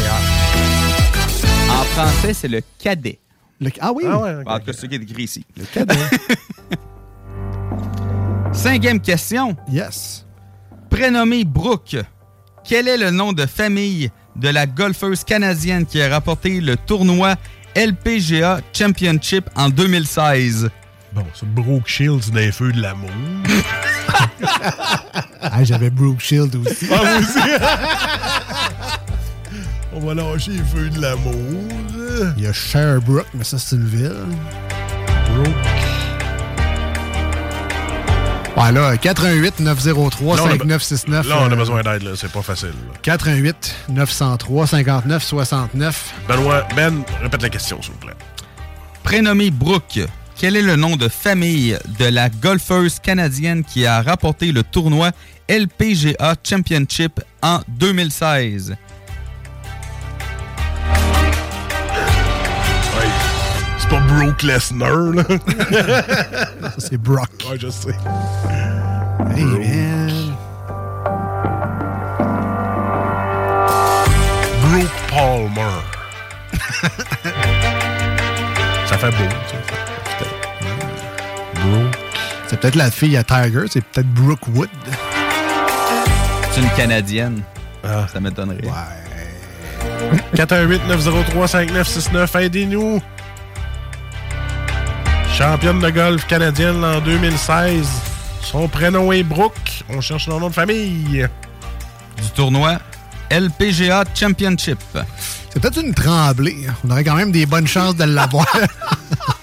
En 1.69 1.83
français, 1.93 2.33
c'est 2.33 2.47
le 2.47 2.61
cadet. 2.79 3.19
Le- 3.59 3.69
Ah 3.81 3.91
oui? 3.93 4.03
Ah 4.07 4.17
ouais. 4.17 4.33
En 4.47 4.57
tout 4.59 4.65
cas, 4.65 4.73
c'est 4.73 4.81
ce 4.81 4.85
qui 4.87 4.95
est 4.95 5.03
écrit 5.03 5.23
ici. 5.25 5.45
Le 5.57 5.65
cadet. 5.65 5.93
Cinquième 8.51 8.99
question. 8.99 9.55
yes. 9.71 10.25
Prénommé 10.89 11.43
Brooke, 11.45 11.97
quel 12.63 12.87
est 12.87 12.97
le 12.97 13.11
nom 13.11 13.31
de 13.31 13.45
famille 13.45 14.09
de 14.35 14.49
la 14.49 14.65
golfeuse 14.65 15.23
canadienne 15.23 15.85
qui 15.85 16.01
a 16.01 16.09
rapporté 16.09 16.61
le 16.61 16.77
tournoi 16.77 17.35
LPGA 17.75 18.61
Championship 18.73 19.47
en 19.55 19.69
2016? 19.69 20.69
Bon, 21.13 21.25
c'est 21.33 21.47
Brooke 21.49 21.87
Shields 21.87 22.29
des 22.31 22.51
feux 22.51 22.71
de 22.71 22.81
l'amour. 22.81 23.09
Ah, 25.43 25.63
J'avais 25.63 25.89
Brooke 25.89 26.19
Shield 26.19 26.55
aussi. 26.55 26.87
Ah, 26.91 26.97
moi 26.97 27.17
aussi. 27.19 27.39
On 29.93 29.99
va 29.99 30.13
lâcher 30.13 30.51
les 30.51 30.63
feux 30.63 30.89
de 30.89 31.01
l'amour. 31.01 31.33
Il 32.37 32.43
y 32.43 32.47
a 32.47 32.53
Sherbrooke, 32.53 33.25
mais 33.33 33.43
ça, 33.43 33.57
c'est 33.57 33.75
une 33.75 33.87
ville. 33.87 34.13
Brooke. 35.33 35.49
Ouais, 38.57 38.71
là, 38.71 38.95
88 38.97 39.59
903 39.61 40.35
Là, 40.35 40.43
on 40.43 40.45
a- 40.45 40.49
5969. 40.51 41.27
Là, 41.27 41.35
on 41.39 41.49
a 41.49 41.51
euh, 41.51 41.55
besoin 41.55 41.81
d'aide, 41.81 42.03
là. 42.03 42.11
C'est 42.15 42.31
pas 42.31 42.41
facile. 42.43 42.67
là. 42.69 42.93
88 43.01 43.75
903 43.89 44.67
59 44.67 45.23
69. 45.23 46.13
Benoît, 46.27 46.67
Ben, 46.75 47.01
répète 47.21 47.41
la 47.41 47.49
question, 47.49 47.81
s'il 47.81 47.93
vous 47.93 47.97
plaît. 47.99 48.13
Prénommé 49.03 49.49
Brooke, 49.49 49.99
quel 50.41 50.57
est 50.57 50.61
le 50.63 50.75
nom 50.75 50.95
de 50.95 51.07
famille 51.07 51.77
de 51.99 52.05
la 52.05 52.29
golfeuse 52.29 52.97
canadienne 52.97 53.63
qui 53.63 53.85
a 53.85 54.01
rapporté 54.01 54.51
le 54.51 54.63
tournoi 54.63 55.11
LPGA 55.47 56.33
Championship 56.43 57.21
en 57.43 57.59
2016? 57.67 58.75
C'est 63.77 63.87
pas 63.87 63.99
Brock 63.99 64.41
Lesnar, 64.41 65.13
là. 65.13 65.23
Ça, 65.27 65.35
c'est 66.79 66.97
Brock. 66.97 67.29
Je 67.59 67.69
sais. 67.69 67.93
Hey, 69.35 69.43
man. 69.43 70.35
Brooke 74.63 74.89
Palmer. 75.07 75.83
Ça 78.87 78.97
fait 78.97 79.11
beau. 79.11 79.60
Brooke. 81.63 81.97
C'est 82.47 82.59
peut-être 82.59 82.75
la 82.75 82.91
fille 82.91 83.17
à 83.17 83.23
Tiger, 83.23 83.65
c'est 83.69 83.83
peut-être 83.83 84.09
Brooke 84.09 84.47
Wood. 84.53 84.69
C'est 86.51 86.61
une 86.61 86.69
Canadienne. 86.71 87.41
Ça 87.83 88.19
m'étonnerait. 88.19 88.61
418-903-5969, 90.35 92.39
aidez-nous. 92.41 93.01
Championne 95.33 95.79
de 95.79 95.89
golf 95.89 96.27
canadienne 96.27 96.83
en 96.83 96.99
2016. 96.99 97.87
Son 98.41 98.67
prénom 98.67 99.11
est 99.11 99.23
Brooke. 99.23 99.83
On 99.89 100.01
cherche 100.01 100.25
son 100.25 100.39
nom 100.39 100.49
de 100.49 100.53
famille. 100.53 101.27
Du 102.21 102.29
tournoi 102.35 102.77
LPGA 103.31 104.03
Championship. 104.13 104.79
C'est 105.49 105.61
peut-être 105.61 105.81
une 105.81 105.93
tremblée. 105.93 106.67
On 106.85 106.91
aurait 106.91 107.03
quand 107.03 107.15
même 107.15 107.31
des 107.31 107.45
bonnes 107.45 107.67
chances 107.67 107.95
de 107.95 108.03
l'avoir. 108.03 108.45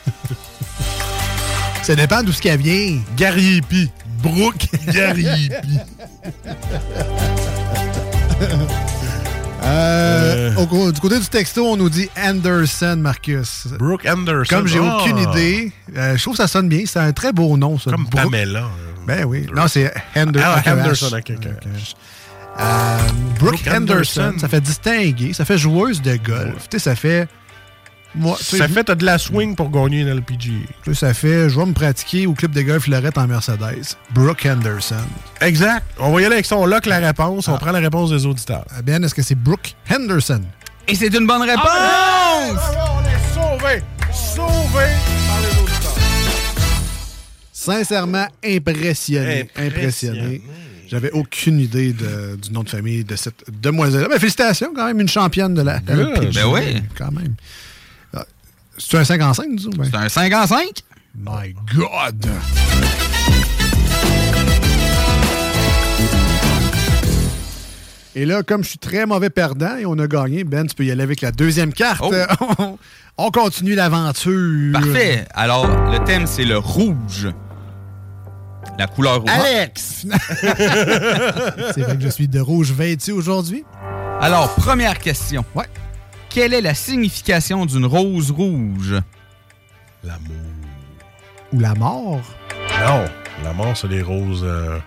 Ça 1.89 1.97
dépend 1.97 2.23
d'où 2.23 2.33
ce 2.33 2.43
qu'elle 2.43 2.61
vient. 2.61 2.99
Gariepi. 3.17 3.91
Brooke 4.23 4.67
Gariepi. 4.93 5.49
Euh, 9.65 10.55
au 10.57 10.67
co- 10.67 10.93
du 10.93 11.01
côté 11.01 11.19
du 11.19 11.27
texto, 11.27 11.67
on 11.67 11.77
nous 11.77 11.91
dit 11.91 12.09
Anderson, 12.17 12.97
Marcus. 12.99 13.67
Brooke 13.79 14.07
Anderson. 14.07 14.57
Comme 14.57 14.67
j'ai 14.69 14.79
Ah. 14.79 14.99
aucune 15.01 15.19
idée, 15.19 15.73
euh, 15.97 16.17
je 16.17 16.23
trouve 16.23 16.35
que 16.37 16.43
ça 16.43 16.47
sonne 16.47 16.69
bien. 16.69 16.85
C'est 16.87 17.01
un 17.01 17.13
très 17.13 17.33
beau 17.33 17.57
nom, 17.57 17.79
ça. 17.79 17.91
Comme 17.91 18.05
Brooke. 18.05 18.31
Pamela. 18.31 18.69
Ben 19.07 19.25
oui. 19.25 19.47
Non, 19.55 19.67
c'est 19.67 19.93
Henderson. 20.17 20.47
Ah, 20.49 20.53
avec 20.55 20.67
un 20.69 20.79
Henderson, 20.81 21.07
H. 21.09 21.19
ok, 21.19 21.33
ok. 21.37 21.47
Euh, 22.61 22.99
Brooke, 23.41 23.63
Brooke 23.65 23.69
Anderson. 23.77 24.35
ça 24.39 24.49
fait 24.49 24.61
distinguer, 24.61 25.33
ça 25.33 25.45
fait 25.45 25.59
joueuse 25.59 26.01
de 26.03 26.17
golf. 26.17 26.69
Tu 26.71 26.79
sais, 26.79 26.79
ça 26.79 26.95
fait. 26.95 27.29
Moi, 28.19 28.37
Ça 28.41 28.69
fait, 28.69 28.85
t'as 28.85 28.95
de 28.95 29.05
la 29.05 29.17
swing 29.19 29.55
pour 29.55 29.71
gagner 29.71 30.01
une 30.01 30.09
LPG. 30.09 30.67
ça 30.95 31.15
fait. 31.15 31.49
Je 31.49 31.59
vais 31.59 31.67
me 31.67 31.73
pratiquer 31.73 32.27
au 32.27 32.33
club 32.35 32.53
de 32.53 32.63
golf 32.63 32.87
Lorette 32.89 33.17
en 33.17 33.27
Mercedes. 33.27 33.95
Brooke 34.13 34.45
Henderson. 34.47 34.97
Exact. 35.41 35.85
On 35.99 36.13
va 36.13 36.21
y 36.21 36.25
aller 36.25 36.35
avec 36.35 36.47
ça. 36.47 36.57
On 36.57 36.67
lock 36.67 36.87
la 36.87 36.99
réponse. 36.99 37.49
On 37.49 37.57
prend 37.57 37.71
la 37.73 37.79
réponse 37.79 38.11
des 38.11 38.27
auditeurs. 38.27 38.65
Euh, 38.77 38.83
Ben, 38.83 39.03
est-ce 39.05 39.15
que 39.15 39.23
c'est 39.23 39.35
Brooke 39.37 39.75
Henderson? 39.91 40.43
Et 40.87 40.95
c'est 40.95 41.15
une 41.15 41.27
bonne 41.27 41.43
réponse! 41.43 41.65
on 41.67 43.03
est 43.05 43.35
sauvés! 43.35 43.83
Sauvés 44.13 44.95
par 45.29 45.41
les 45.41 45.63
auditeurs. 45.63 45.93
Sincèrement 47.53 48.27
impressionné. 48.45 49.51
Impressionné. 49.57 49.67
Impressionné. 49.67 50.43
J'avais 50.91 51.11
aucune 51.11 51.61
idée 51.61 51.93
de- 51.93 52.37
du 52.37 52.51
nom 52.51 52.63
de 52.63 52.71
famille 52.71 53.05
de 53.05 53.15
cette 53.17 53.45
demoiselle. 53.61 54.07
Ben, 54.11 54.19
félicitations, 54.19 54.73
quand 54.75 54.87
même, 54.87 55.01
une 55.01 55.09
championne 55.09 55.53
de 55.53 55.61
la. 55.61 55.77
LPGA. 55.87 56.31
Ben 56.33 56.47
oui. 56.47 56.83
Quand 56.97 57.11
même. 57.13 57.35
C'est 58.79 58.97
un 58.97 59.05
5 59.05 59.21
en 59.23 59.35
5, 59.35 59.47
disons? 59.57 59.71
Ben? 59.77 59.85
C'est 59.91 59.97
un 59.97 60.09
5 60.09 60.33
en 60.35 60.47
5? 60.47 60.67
My 61.17 61.55
God! 61.75 62.27
Et 68.15 68.25
là, 68.25 68.43
comme 68.43 68.65
je 68.65 68.71
suis 68.71 68.79
très 68.79 69.07
mauvais 69.07 69.31
perdant 69.31 69.77
et 69.77 69.87
on 69.87 69.99
a 69.99 70.07
gagné, 70.07 70.43
Ben, 70.45 70.67
tu 70.67 70.75
peux 70.75 70.85
y 70.85 70.91
aller 70.91 71.03
avec 71.03 71.21
la 71.21 71.31
deuxième 71.31 71.73
carte. 71.73 72.03
Oh. 72.05 72.13
on, 72.59 72.79
on 73.27 73.31
continue 73.31 73.75
l'aventure. 73.75 74.73
Parfait. 74.73 75.25
Alors, 75.35 75.67
le 75.91 75.99
thème, 76.05 76.27
c'est 76.27 76.45
le 76.45 76.59
rouge. 76.59 77.29
La 78.79 78.87
couleur 78.87 79.21
rouge. 79.21 79.31
Alex! 79.31 80.07
C'est 81.75 81.81
vrai 81.81 81.97
que 81.97 82.03
je 82.03 82.09
suis 82.09 82.29
de 82.29 82.41
rouge 82.41 82.73
vêtu 82.73 83.13
aujourd'hui. 83.13 83.65
Alors, 84.21 84.53
première 84.55 84.99
question. 84.99 85.45
Ouais. 85.55 85.67
Quelle 86.31 86.55
est 86.55 86.61
la 86.61 86.75
signification 86.75 87.67
d'une 87.67 87.87
rose 87.87 88.31
rouge? 88.31 88.95
L'amour. 90.05 90.37
Ou 91.53 91.61
la 91.61 91.75
mort? 91.75 92.21
Non. 92.81 93.05
La 93.45 93.53
mort, 93.53 93.77
c'est 93.77 93.89
les 93.89 94.03
roses. 94.03 94.43
euh, 94.45 94.79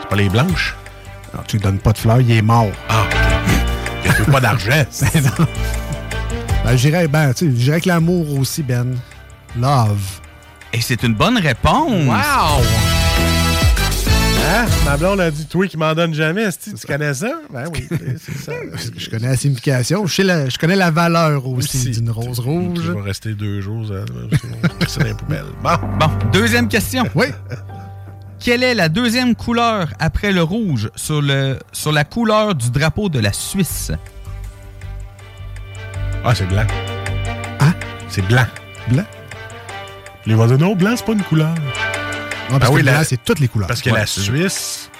C'est 0.00 0.08
pas 0.08 0.16
les 0.16 0.28
blanches. 0.28 0.74
Non, 1.34 1.40
tu 1.46 1.56
lui 1.56 1.62
donnes 1.62 1.78
pas 1.78 1.92
de 1.92 1.98
fleurs, 1.98 2.20
il 2.20 2.30
est 2.30 2.42
mort. 2.42 2.70
Ah, 2.88 3.04
il 4.04 4.10
n'y 4.10 4.16
a 4.28 4.30
pas 4.30 4.40
d'argent. 4.40 4.84
Ben 5.12 5.22
non. 5.38 5.46
Ben, 6.64 6.76
j'irais 6.76 7.08
ben, 7.08 7.34
tu 7.34 7.50
sais, 7.50 7.60
j'irais 7.60 7.80
que 7.80 7.88
l'amour 7.88 8.38
aussi, 8.38 8.62
Ben. 8.62 8.96
Love. 9.58 10.20
Et 10.72 10.80
c'est 10.80 11.02
une 11.02 11.14
bonne 11.14 11.38
réponse. 11.38 11.90
Wow! 12.06 12.62
Hein? 14.56 14.66
Ma 14.84 14.96
blonde 14.96 15.20
a 15.20 15.32
dit, 15.32 15.46
toi 15.46 15.66
qui 15.66 15.76
m'en 15.76 15.92
donnes 15.94 16.14
jamais, 16.14 16.42
est-ce 16.42 16.70
que 16.70 16.76
tu 16.76 16.86
connais 16.86 17.12
ça? 17.12 17.40
Ben 17.52 17.64
oui, 17.72 17.88
c'est 18.24 18.38
ça. 18.38 18.52
Je 18.96 19.10
connais 19.10 19.26
la 19.26 19.36
signification. 19.36 20.06
Je, 20.06 20.14
sais 20.14 20.22
la- 20.22 20.48
je 20.48 20.56
connais 20.58 20.76
la 20.76 20.92
valeur 20.92 21.44
aussi, 21.48 21.90
d'une 21.90 22.10
rose 22.10 22.36
Je 22.36 22.40
rouge. 22.42 22.90
vais 22.90 23.00
rester 23.00 23.34
deux 23.34 23.60
jours, 23.60 23.84
ça. 23.88 24.04
c'est 24.86 25.00
dans 25.00 25.06
les 25.06 25.14
poubelles. 25.14 25.44
Bon. 25.60 25.70
Bon, 25.98 26.06
deuxième 26.32 26.68
question. 26.68 27.02
Oui. 27.16 27.26
Quelle 28.38 28.62
est 28.62 28.74
la 28.74 28.88
deuxième 28.88 29.34
couleur 29.34 29.88
après 29.98 30.30
le 30.30 30.42
rouge 30.44 30.88
sur, 30.94 31.20
le, 31.20 31.58
sur 31.72 31.90
la 31.90 32.04
couleur 32.04 32.54
du 32.54 32.70
drapeau 32.70 33.08
de 33.08 33.18
la 33.18 33.32
Suisse? 33.32 33.90
Ah, 36.24 36.32
c'est 36.34 36.46
blanc. 36.46 36.66
Hein? 37.58 37.72
C'est 38.08 38.24
blanc. 38.28 38.46
Blanc? 38.88 39.04
Les 40.26 40.34
dire, 40.34 40.58
non, 40.58 40.76
blanc, 40.76 40.94
c'est 40.96 41.04
pas 41.04 41.12
une 41.12 41.22
couleur. 41.22 41.54
Ah, 42.50 42.58
parce 42.58 42.64
Ah 42.66 42.70
oui, 42.70 42.80
que 42.80 42.86
le 42.86 42.92
la- 42.92 42.98
blanc, 42.98 43.06
c'est 43.08 43.24
toutes 43.24 43.40
les 43.40 43.48
couleurs. 43.48 43.68
Parce 43.68 43.80
que 43.82 43.90
Ouais, 43.90 43.98
la 44.00 44.06
Suisse, 44.06 44.90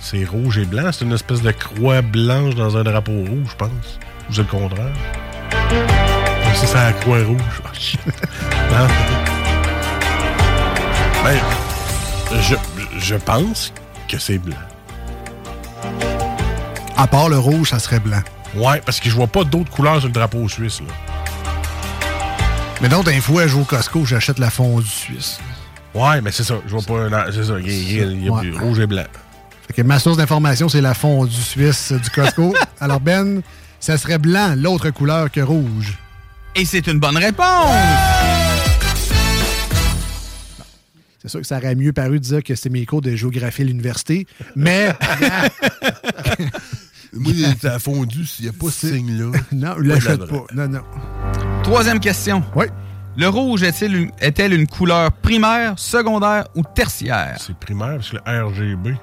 c'est 0.00 0.24
rouge 0.24 0.58
et 0.58 0.64
blanc. 0.64 0.90
C'est 0.92 1.04
une 1.04 1.12
espèce 1.12 1.42
de 1.42 1.50
croix 1.50 2.02
blanche 2.02 2.54
dans 2.54 2.76
un 2.76 2.82
drapeau 2.84 3.12
rouge, 3.12 3.48
je 3.50 3.56
pense. 3.56 3.98
Ou 4.30 4.32
c'est 4.32 4.42
le 4.42 4.48
contraire? 4.48 4.92
Ça, 6.54 6.66
c'est 6.66 6.74
la 6.74 6.92
croix 6.92 7.22
rouge. 7.22 7.40
Ah. 7.64 7.68
Non. 8.70 8.86
Ben, 11.24 11.38
je, 12.40 12.54
je 12.98 13.14
pense 13.14 13.72
que 14.08 14.18
c'est 14.18 14.38
blanc. 14.38 14.56
À 16.96 17.06
part 17.06 17.28
le 17.28 17.38
rouge, 17.38 17.70
ça 17.70 17.78
serait 17.78 18.00
blanc. 18.00 18.20
Ouais, 18.54 18.80
parce 18.84 19.00
que 19.00 19.08
je 19.08 19.14
vois 19.14 19.26
pas 19.26 19.44
d'autres 19.44 19.70
couleurs 19.70 19.98
sur 19.98 20.08
le 20.08 20.12
drapeau 20.12 20.48
suisse. 20.48 20.80
Là. 20.80 20.86
Mais 22.82 22.88
donc, 22.88 23.04
d'un 23.06 23.20
fois, 23.20 23.42
je 23.44 23.48
joue 23.48 23.60
au 23.62 23.64
Costco, 23.64 24.04
j'achète 24.04 24.38
la 24.38 24.50
fondue 24.50 24.86
suisse. 24.86 25.38
Ouais, 25.94 26.20
mais 26.20 26.32
c'est 26.32 26.44
ça. 26.44 26.60
Je 26.66 26.74
vois 26.74 26.82
pas. 26.82 27.08
non, 27.08 27.24
C'est 27.32 27.44
ça. 27.44 27.58
Il 27.60 27.66
y 27.96 28.00
a, 28.00 28.04
il 28.04 28.18
il 28.18 28.24
y 28.54 28.58
rouge 28.58 28.80
et 28.80 28.86
blanc. 28.86 29.04
Fait 29.66 29.72
que 29.74 29.82
ma 29.82 29.98
source 29.98 30.16
d'information, 30.16 30.68
c'est 30.68 30.80
la 30.80 30.94
fondue 30.94 31.32
suisse 31.32 31.92
du 31.92 32.10
Costco. 32.10 32.54
Alors, 32.80 33.00
Ben, 33.00 33.42
ça 33.80 33.96
serait 33.96 34.18
blanc, 34.18 34.54
l'autre 34.56 34.90
couleur 34.90 35.30
que 35.30 35.40
rouge. 35.40 35.96
Et 36.54 36.64
c'est 36.64 36.86
une 36.86 36.98
bonne 37.00 37.16
réponse! 37.16 37.70
C'est 41.20 41.28
sûr 41.28 41.40
que 41.40 41.46
ça 41.46 41.56
aurait 41.56 41.74
mieux 41.74 41.92
paru 41.92 42.20
de 42.20 42.24
dire 42.24 42.42
que 42.42 42.54
c'est 42.54 42.68
mes 42.68 42.84
cours 42.84 43.00
de 43.00 43.16
géographie 43.16 43.62
à 43.62 43.64
l'université, 43.64 44.26
mais... 44.54 44.94
Moi, 47.14 47.32
ça 47.62 47.74
a 47.74 47.78
fondu 47.78 48.26
s'il 48.26 48.44
n'y 48.44 48.48
a 48.50 48.52
pas 48.52 48.70
ce 48.70 48.88
signe-là. 48.88 49.30
non, 49.52 49.76
l'achète 49.78 50.26
pas. 50.26 50.44
Non, 50.54 50.68
non. 50.68 50.80
Troisième 51.62 52.00
question. 52.00 52.42
Oui. 52.56 52.66
Le 53.16 53.28
rouge 53.28 53.62
est-il 53.62 53.94
une- 53.96 54.10
est-elle 54.20 54.52
une 54.54 54.66
couleur 54.66 55.12
primaire, 55.12 55.74
secondaire 55.76 56.44
ou 56.54 56.62
tertiaire? 56.62 57.36
C'est 57.38 57.56
primaire, 57.56 57.94
parce 57.96 58.10
que 58.10 58.16
le 58.16 58.44
RGB. 58.46 58.94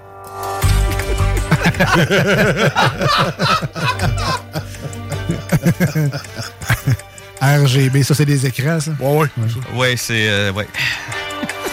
RGB, 7.42 8.04
ça, 8.04 8.14
c'est 8.14 8.26
des 8.26 8.46
écrans, 8.46 8.80
ça? 8.80 8.92
Ouais, 9.00 9.18
ouais. 9.18 9.28
Ouais, 9.76 9.96
c'est. 9.98 10.30
euh, 10.30 10.52
ouais. 10.52 10.68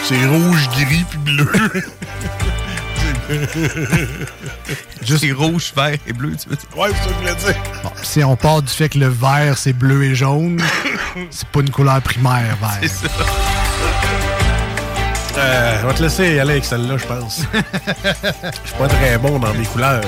C'est 0.03 0.25
rouge, 0.25 0.67
gris 0.71 1.05
puis 1.09 1.19
bleu. 1.19 1.47
Juste 5.03 5.21
c'est 5.21 5.31
rouge, 5.31 5.71
vert 5.75 5.97
et 6.07 6.13
bleu, 6.13 6.35
tu 6.41 6.49
veux 6.49 6.55
dire? 6.55 6.77
Ouais, 6.77 6.89
c'est 6.89 7.03
ça 7.03 7.09
que 7.09 7.13
je 7.13 7.19
voulais 7.19 7.35
dire. 7.35 7.55
Bon, 7.83 7.91
si 8.01 8.23
on 8.23 8.35
part 8.35 8.61
du 8.61 8.73
fait 8.73 8.89
que 8.89 8.97
le 8.99 9.07
vert, 9.07 9.57
c'est 9.57 9.73
bleu 9.73 10.03
et 10.03 10.15
jaune, 10.15 10.61
c'est 11.29 11.47
pas 11.49 11.59
une 11.59 11.69
couleur 11.69 12.01
primaire, 12.01 12.57
vert. 12.59 12.79
C'est 12.81 12.87
ça. 12.87 13.07
Euh, 15.37 15.77
on 15.83 15.87
va 15.87 15.93
te 15.93 16.01
laisser 16.03 16.39
aller 16.39 16.51
avec 16.51 16.65
celle-là, 16.65 16.97
je 16.97 17.05
pense. 17.05 17.43
Je 17.53 18.67
suis 18.69 18.77
pas 18.77 18.87
très 18.87 19.17
bon 19.17 19.39
dans 19.39 19.53
mes 19.53 19.65
couleurs. 19.65 20.01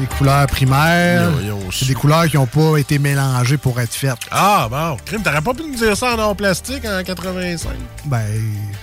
Les 0.00 0.06
couleurs 0.06 0.46
primaires, 0.46 1.30
c'est 1.70 1.86
des 1.86 1.94
couleurs 1.94 2.26
qui 2.26 2.36
n'ont 2.36 2.46
pas 2.46 2.78
été 2.78 2.98
mélangées 2.98 3.58
pour 3.58 3.78
être 3.80 3.92
faites. 3.94 4.16
Ah, 4.30 4.66
bon. 4.70 4.96
Crime, 5.04 5.22
t'aurais 5.22 5.42
pas 5.42 5.52
pu 5.52 5.62
nous 5.64 5.74
dire 5.74 5.94
ça 5.96 6.14
en 6.14 6.18
or 6.18 6.34
plastique 6.34 6.84
en 6.86 7.02
85? 7.04 7.68
Ben, 8.06 8.24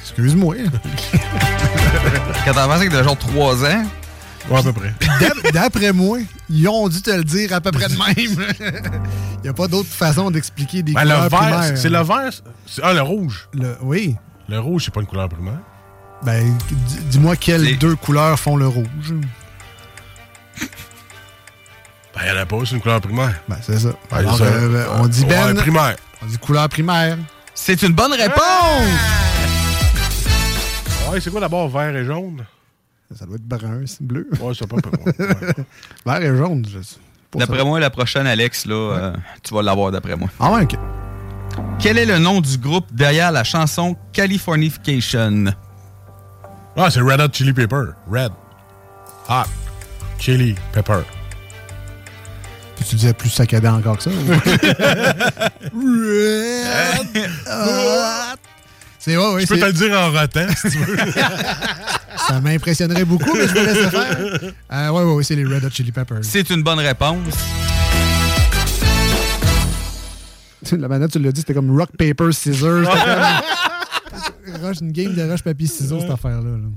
excuse-moi. 0.04 0.56
Quand 2.46 2.54
que 2.54 2.90
t'as 2.92 3.04
genre 3.04 3.18
3 3.18 3.66
ans? 3.66 3.84
Ouais, 4.50 4.60
à 4.60 4.64
peu 4.64 4.74
près. 4.74 4.94
D'ap- 5.20 5.52
D'après 5.54 5.92
moi, 5.92 6.20
ils 6.50 6.68
ont 6.70 6.88
dû 6.88 7.02
te 7.02 7.10
le 7.10 7.24
dire 7.24 7.52
à 7.52 7.60
peu 7.62 7.72
près 7.72 7.88
de 7.88 7.96
même. 7.96 8.46
Il 9.40 9.42
n'y 9.44 9.50
a 9.50 9.54
pas 9.54 9.68
d'autre 9.68 9.90
façon 9.90 10.30
d'expliquer 10.32 10.84
des 10.84 10.94
Ben, 10.94 11.02
le 11.04 11.08
couleurs 11.16 11.30
vert, 11.30 11.40
primaires. 11.40 11.64
c'est- 11.64 11.76
c'est 11.78 11.90
le 11.90 12.02
vert. 12.04 12.30
c'est- 12.68 12.82
Ah, 12.84 12.94
le 12.94 13.02
rouge. 13.02 13.50
Le- 13.54 13.78
oui. 13.82 14.16
Le 14.48 14.60
rouge, 14.60 14.84
c'est 14.86 14.94
pas 14.94 15.02
une 15.02 15.08
couleur 15.08 15.28
primaire. 15.30 15.60
Ben, 16.24 16.56
dis-moi 17.10 17.36
quelles 17.36 17.78
deux 17.78 17.96
couleurs 17.96 18.40
font 18.40 18.56
le 18.56 18.68
rouge. 18.68 19.14
Ben, 22.18 22.24
il 22.34 22.38
en 22.38 22.42
a 22.42 22.46
pas, 22.46 22.58
c'est 22.66 22.76
une 22.76 22.82
couleur 22.82 23.00
primaire. 23.02 23.36
Ben, 23.48 23.58
c'est 23.62 23.78
ça. 23.80 23.90
Ben, 24.10 24.18
Alors, 24.18 24.38
ça. 24.38 24.44
euh, 24.46 24.86
on 24.96 25.08
dit 25.08 25.22
Ouais, 25.24 25.30
Ben. 25.30 25.56
primaire. 25.56 25.96
On 26.24 26.26
dit 26.26 26.38
couleur 26.40 26.68
primaire. 26.68 27.18
C'est 27.54 27.82
une 27.84 27.94
bonne 27.94 28.14
réponse! 28.14 28.42
Ouais, 31.12 31.22
c'est 31.22 31.30
quoi 31.32 31.40
d'abord 31.40 31.70
vert 31.70 31.96
et 31.96 32.06
jaune? 32.06 32.44
Ça 33.16 33.26
doit 33.26 33.36
être 33.36 33.48
brun, 33.48 33.82
c'est 33.86 34.02
bleu. 34.02 34.28
Ouais, 34.42 34.54
c'est 34.58 34.68
pas 34.68 34.76
peu. 34.82 34.90
ouais. 35.06 35.14
Vert 36.06 36.22
et 36.22 36.38
jaune, 36.38 36.66
je 36.70 36.82
sais 36.82 36.98
D'après 37.36 37.64
moi, 37.64 37.80
la 37.80 37.90
prochaine, 37.90 38.28
Alex, 38.28 38.66
là, 38.66 38.74
euh, 38.76 39.14
tu 39.44 39.54
vas 39.54 39.62
l'avoir 39.62 39.92
d'après 39.92 40.16
moi. 40.16 40.28
Ah 40.40 40.52
ouais, 40.52 40.64
ok. 40.64 40.76
Quel 41.80 41.98
est 41.98 42.06
le 42.06 42.18
nom 42.20 42.42
du 42.42 42.58
groupe 42.58 42.86
derrière 42.94 43.32
la 43.32 43.44
chanson 43.44 43.96
Californication? 44.12 45.46
Ah, 46.76 46.90
c'est 46.92 47.00
Red 47.02 47.22
Hot 47.22 47.30
Chili 47.32 47.54
Pepper. 47.54 47.92
Red. 48.12 48.32
Hot. 49.30 49.44
Chili 50.20 50.56
Pepper. 50.74 51.02
Puis 52.78 52.86
tu 52.90 52.96
disais 52.96 53.14
plus 53.14 53.30
saccadé 53.30 53.68
encore 53.68 53.98
que 53.98 54.04
ça. 54.04 54.12
c'est 59.00 59.18
ouais, 59.18 59.34
ouais, 59.34 59.42
Je 59.42 59.48
peux 59.48 59.60
te 59.60 59.66
le 59.66 59.74
dire 59.74 59.98
en 60.00 60.12
rotant, 60.12 60.48
si 60.56 60.70
tu 60.72 60.78
veux. 60.78 60.98
Ça 62.28 62.40
m'impressionnerait 62.42 63.06
beaucoup, 63.06 63.34
mais 63.36 63.48
je 63.48 63.54
me 63.54 63.66
laisse 63.66 63.78
le 63.84 63.90
faire. 63.90 64.18
Euh, 64.74 64.90
ouais, 64.90 65.04
ouais, 65.04 65.14
ouais, 65.14 65.24
c'est 65.24 65.36
les 65.36 65.46
Red 65.46 65.64
Hot 65.64 65.70
Chili 65.70 65.92
Peppers. 65.92 66.24
C'est 66.24 66.50
une 66.50 66.62
bonne 66.64 66.80
réponse. 66.80 67.34
La 70.72 70.88
manette, 70.88 71.12
tu 71.12 71.20
l'as 71.20 71.32
dit, 71.32 71.42
c'était 71.42 71.54
comme 71.54 71.78
rock, 71.78 71.90
paper, 71.98 72.32
scissors. 72.32 72.84
Rush- 74.62 74.82
une 74.82 74.92
game 74.92 75.14
de 75.14 75.30
roche, 75.30 75.44
papier, 75.44 75.68
ciseaux, 75.68 76.00
cette 76.02 76.10
affaire-là. 76.10 76.58
là. 76.58 76.68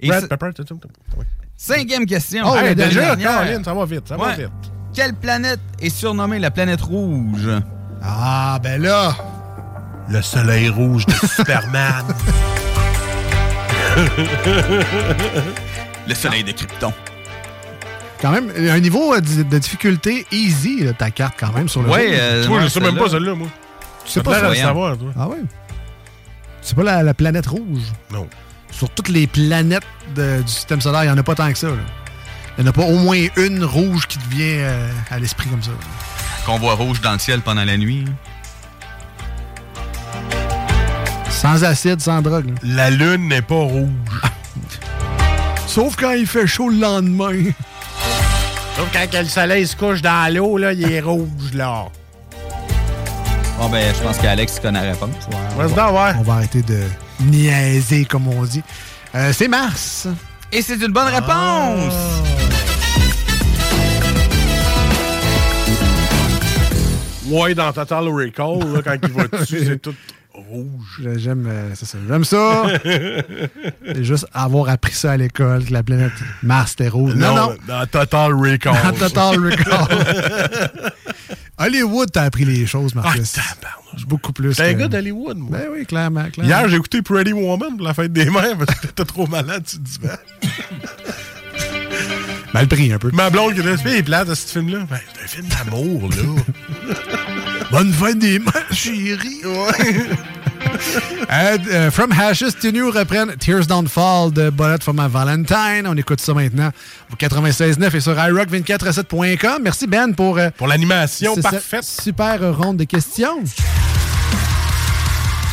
Red 0.00 0.28
ouais. 1.16 1.24
Cinquième 1.56 2.06
question. 2.06 2.44
Oh, 2.46 2.54
Hey, 2.56 2.76
déjà. 2.76 3.16
Caroline, 3.16 3.64
ça 3.64 3.74
va 3.74 3.84
vite, 3.84 4.06
ça 4.06 4.16
va 4.16 4.34
vite. 4.36 4.48
Quelle 4.94 5.14
planète 5.14 5.60
est 5.80 5.90
surnommée 5.90 6.38
la 6.38 6.50
planète 6.50 6.80
rouge? 6.80 7.48
Ah, 8.02 8.58
ben 8.62 8.80
là! 8.82 9.14
Le 10.08 10.22
soleil 10.22 10.68
rouge 10.70 11.04
de 11.06 11.12
Superman. 11.36 12.04
Le 16.06 16.14
soleil 16.14 16.44
de 16.44 16.52
Krypton. 16.52 16.92
Quand 18.20 18.32
même, 18.32 18.50
un 18.56 18.80
niveau 18.80 19.14
euh, 19.14 19.20
de 19.20 19.42
de 19.44 19.58
difficulté 19.58 20.26
easy, 20.32 20.82
là, 20.84 20.92
ta 20.92 21.10
carte, 21.10 21.34
quand 21.38 21.52
même, 21.52 21.68
sur 21.68 21.82
le 21.82 21.90
Ouais, 21.90 22.08
jeu. 22.08 22.14
euh, 22.20 22.42
je 22.42 22.48
non, 22.48 22.68
sais 22.68 22.80
même 22.80 22.88
celle-là. 22.90 23.02
pas 23.04 23.10
celle-là, 23.10 23.34
moi. 23.34 23.48
Tu 24.04 24.10
sais 24.12 24.22
pas 24.22 24.30
l'air 24.32 24.40
ça? 24.40 24.46
à 24.46 24.50
le 24.50 24.56
savoir, 24.56 24.96
toi. 24.98 25.10
Ah 25.16 25.28
ouais? 25.28 25.38
C'est 26.62 26.74
pas 26.74 26.82
la, 26.82 27.02
la 27.02 27.14
planète 27.14 27.46
rouge? 27.46 27.82
Non. 28.12 28.26
Sur 28.70 28.90
toutes 28.90 29.08
les 29.08 29.26
planètes 29.26 29.84
de- 30.16 30.42
du 30.42 30.48
système 30.52 30.80
solaire, 30.80 31.04
il 31.04 31.06
n'y 31.06 31.12
en 31.12 31.18
a 31.18 31.22
pas 31.22 31.34
tant 31.36 31.50
que 31.52 31.58
ça. 31.58 31.68
là. 31.68 31.74
Il 32.58 32.64
n'y 32.64 32.68
en 32.68 32.70
a 32.70 32.72
pas 32.72 32.82
au 32.82 32.98
moins 32.98 33.24
une 33.36 33.62
rouge 33.62 34.08
qui 34.08 34.18
te 34.18 34.28
vient 34.34 34.58
euh, 34.58 34.90
à 35.12 35.20
l'esprit 35.20 35.48
comme 35.48 35.62
ça. 35.62 35.70
Qu'on 36.44 36.58
voit 36.58 36.74
rouge 36.74 37.00
dans 37.00 37.12
le 37.12 37.20
ciel 37.20 37.40
pendant 37.40 37.64
la 37.64 37.76
nuit. 37.76 38.04
Sans 41.30 41.62
acide, 41.62 42.00
sans 42.00 42.20
drogue. 42.20 42.48
là. 42.48 42.54
La 42.64 42.90
lune 42.90 43.28
n'est 43.28 43.42
pas 43.42 43.54
rouge. 43.54 43.88
Sauf 45.68 45.94
quand 45.94 46.10
il 46.10 46.26
fait 46.26 46.48
chaud 46.48 46.68
le 46.68 46.80
lendemain. 46.80 47.44
Donc, 48.76 48.88
quand 48.92 49.08
que 49.08 49.18
le 49.18 49.26
soleil 49.26 49.64
se 49.64 49.76
couche 49.76 50.02
dans 50.02 50.34
l'eau, 50.34 50.58
là, 50.58 50.72
il 50.72 50.90
est 50.90 51.00
rouge, 51.00 51.52
là. 51.54 51.84
Bon, 53.56 53.68
ben, 53.68 53.94
je 53.96 54.02
pense 54.02 54.18
qu'Alex 54.18 54.58
connaît 54.58 54.84
la 54.84 54.92
réponse. 54.92 55.10
Vas-y 55.56 55.74
donc, 55.74 55.92
ouais. 55.92 56.12
On 56.18 56.22
va 56.22 56.32
arrêter 56.34 56.62
de 56.62 56.82
niaiser, 57.20 58.04
comme 58.04 58.26
on 58.26 58.42
dit. 58.42 58.62
Euh, 59.14 59.32
c'est 59.32 59.48
Mars. 59.48 60.08
Et 60.50 60.60
c'est 60.60 60.76
une 60.76 60.92
bonne 60.92 61.08
réponse! 61.14 61.94
Ouais, 67.28 67.54
dans 67.54 67.72
Total 67.72 68.08
Recall, 68.08 68.58
là, 68.72 68.82
quand 68.82 68.96
il 69.02 69.12
va 69.12 69.26
dessus, 69.38 69.64
c'est 69.64 69.82
tout 69.82 69.94
rouge. 70.32 71.00
J'aime 71.16 71.46
euh, 71.48 71.74
ça. 71.74 71.98
J'aime 72.08 72.24
ça. 72.24 72.64
C'est 73.86 74.04
juste 74.04 74.26
avoir 74.32 74.68
appris 74.68 74.94
ça 74.94 75.12
à 75.12 75.16
l'école, 75.16 75.64
que 75.64 75.72
la 75.72 75.82
planète 75.82 76.12
Mars 76.42 76.72
était 76.72 76.88
rouge. 76.88 77.14
Non, 77.14 77.34
non. 77.34 77.54
Dans 77.66 77.86
Total 77.86 78.32
Recall. 78.32 78.76
Dans 78.82 78.92
Total 78.92 79.38
Recall. 79.38 79.88
Hollywood, 81.58 82.08
t'as 82.12 82.22
appris 82.22 82.44
les 82.44 82.66
choses, 82.66 82.94
Marcus. 82.94 83.34
Beaucoup 84.06 84.32
plus. 84.32 84.54
T'es 84.54 84.62
un 84.62 84.72
gars 84.74 84.88
d'Hollywood, 84.88 85.38
moi. 85.38 85.58
Ben 85.58 85.68
oui, 85.72 85.84
clairement. 85.84 86.30
clairement. 86.30 86.48
Hier, 86.48 86.68
j'ai 86.68 86.76
écouté 86.76 87.02
Pretty 87.02 87.32
Woman 87.32 87.76
pour 87.76 87.86
la 87.86 87.94
fête 87.94 88.12
des 88.12 88.30
mères 88.30 88.56
parce 88.56 88.78
que 88.78 88.86
t'étais 88.86 89.04
trop 89.04 89.26
malade 89.26 89.66
sur 89.66 89.80
le 89.80 89.84
divan. 89.84 90.16
Mal 92.54 92.68
pris 92.68 92.92
un 92.92 92.98
peu. 92.98 93.10
Ma 93.12 93.28
blonde 93.28 93.54
qui 93.54 93.60
était 93.60 93.98
est 93.98 94.02
plate 94.02 94.28
à 94.28 94.34
ce 94.34 94.46
film-là. 94.46 94.86
Ben, 94.88 94.98
c'est 95.14 95.24
un 95.24 95.26
film 95.26 95.48
d'amour, 95.48 96.08
là. 96.10 96.42
Bonne 97.70 97.92
fête 97.92 98.18
des 98.18 98.38
mères, 98.38 98.66
chérie. 98.72 99.42
Euh, 101.30 101.90
From 101.90 102.12
Hashes 102.12 102.54
to 102.60 102.70
New 102.70 102.90
reprennent 102.90 103.34
Tears 103.38 103.66
Don't 103.66 103.88
Fall 103.88 104.32
de 104.32 104.50
Bullet 104.50 104.78
for 104.82 104.94
My 104.94 105.08
Valentine. 105.08 105.86
On 105.86 105.96
écoute 105.96 106.20
ça 106.20 106.32
maintenant 106.34 106.70
au 107.12 107.16
96.9 107.16 107.94
et 107.96 108.00
sur 108.00 108.12
iRock247.com. 108.14 109.60
Merci 109.62 109.86
Ben 109.86 110.14
pour, 110.14 110.38
euh, 110.38 110.50
Pour 110.56 110.66
l'animation 110.68 111.34
parfaite. 111.36 111.84
super 111.84 112.56
ronde 112.56 112.76
de 112.78 112.84
questions. 112.84 113.42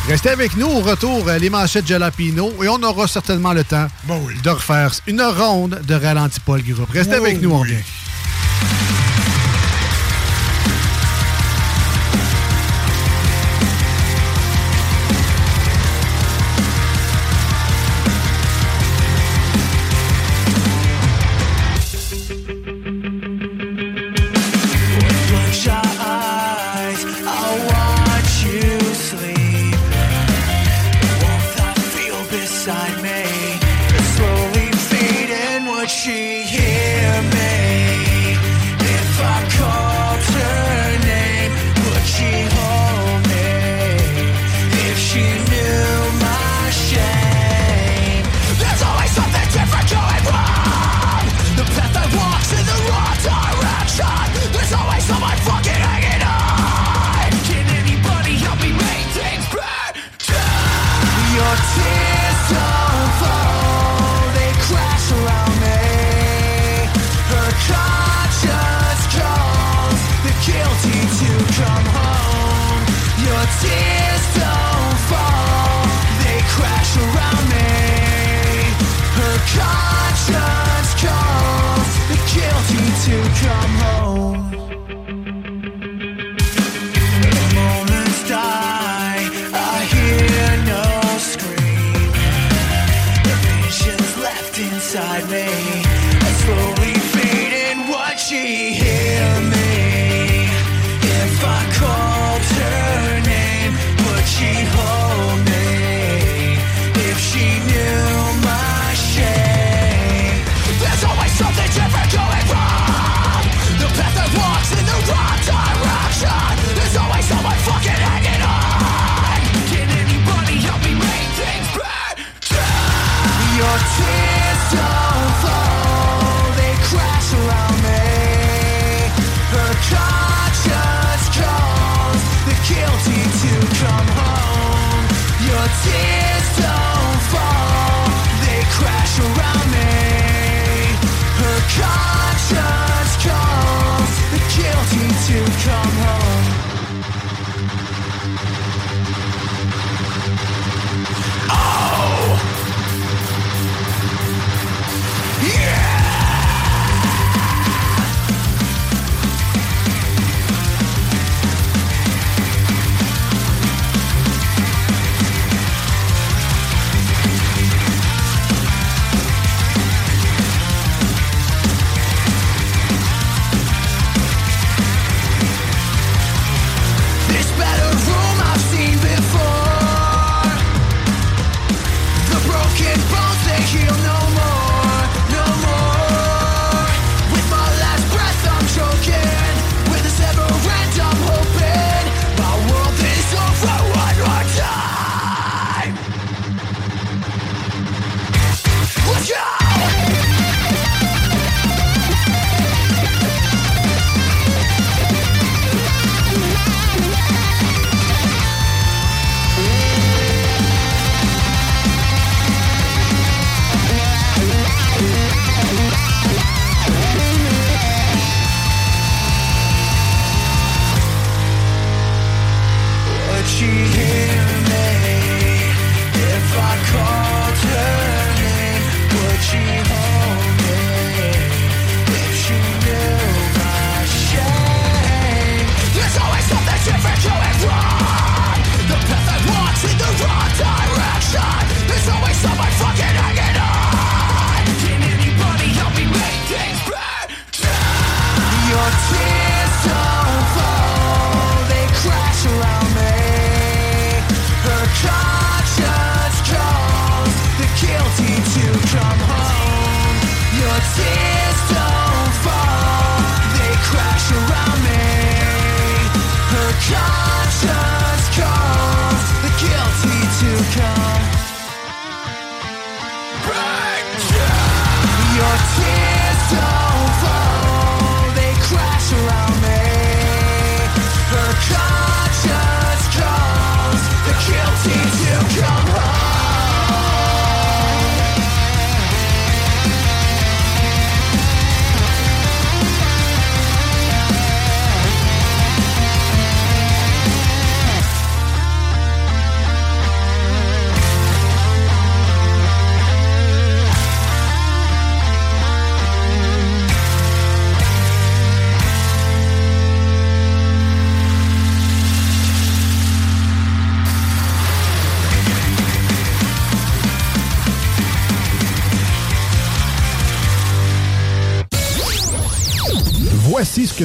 Restez 0.08 0.30
avec 0.30 0.56
nous 0.56 0.66
au 0.66 0.80
retour, 0.80 1.28
euh, 1.28 1.38
les 1.38 1.50
manchettes 1.50 1.86
Jalapino, 1.86 2.52
et 2.62 2.68
on 2.68 2.82
aura 2.82 3.06
certainement 3.08 3.52
le 3.52 3.64
temps 3.64 3.86
Bon 4.04 4.20
oui. 4.26 4.34
de 4.42 4.50
refaire 4.50 4.92
une 5.06 5.22
ronde 5.22 5.80
de 5.86 5.94
ralenti 5.94 6.40
Paul 6.40 6.62
Groupe. 6.62 6.90
Restez 6.90 7.16
Oh 7.18 7.24
avec 7.24 7.42
nous, 7.42 7.50
on 7.50 7.60
oui. 7.62 7.70
revient. 7.72 7.82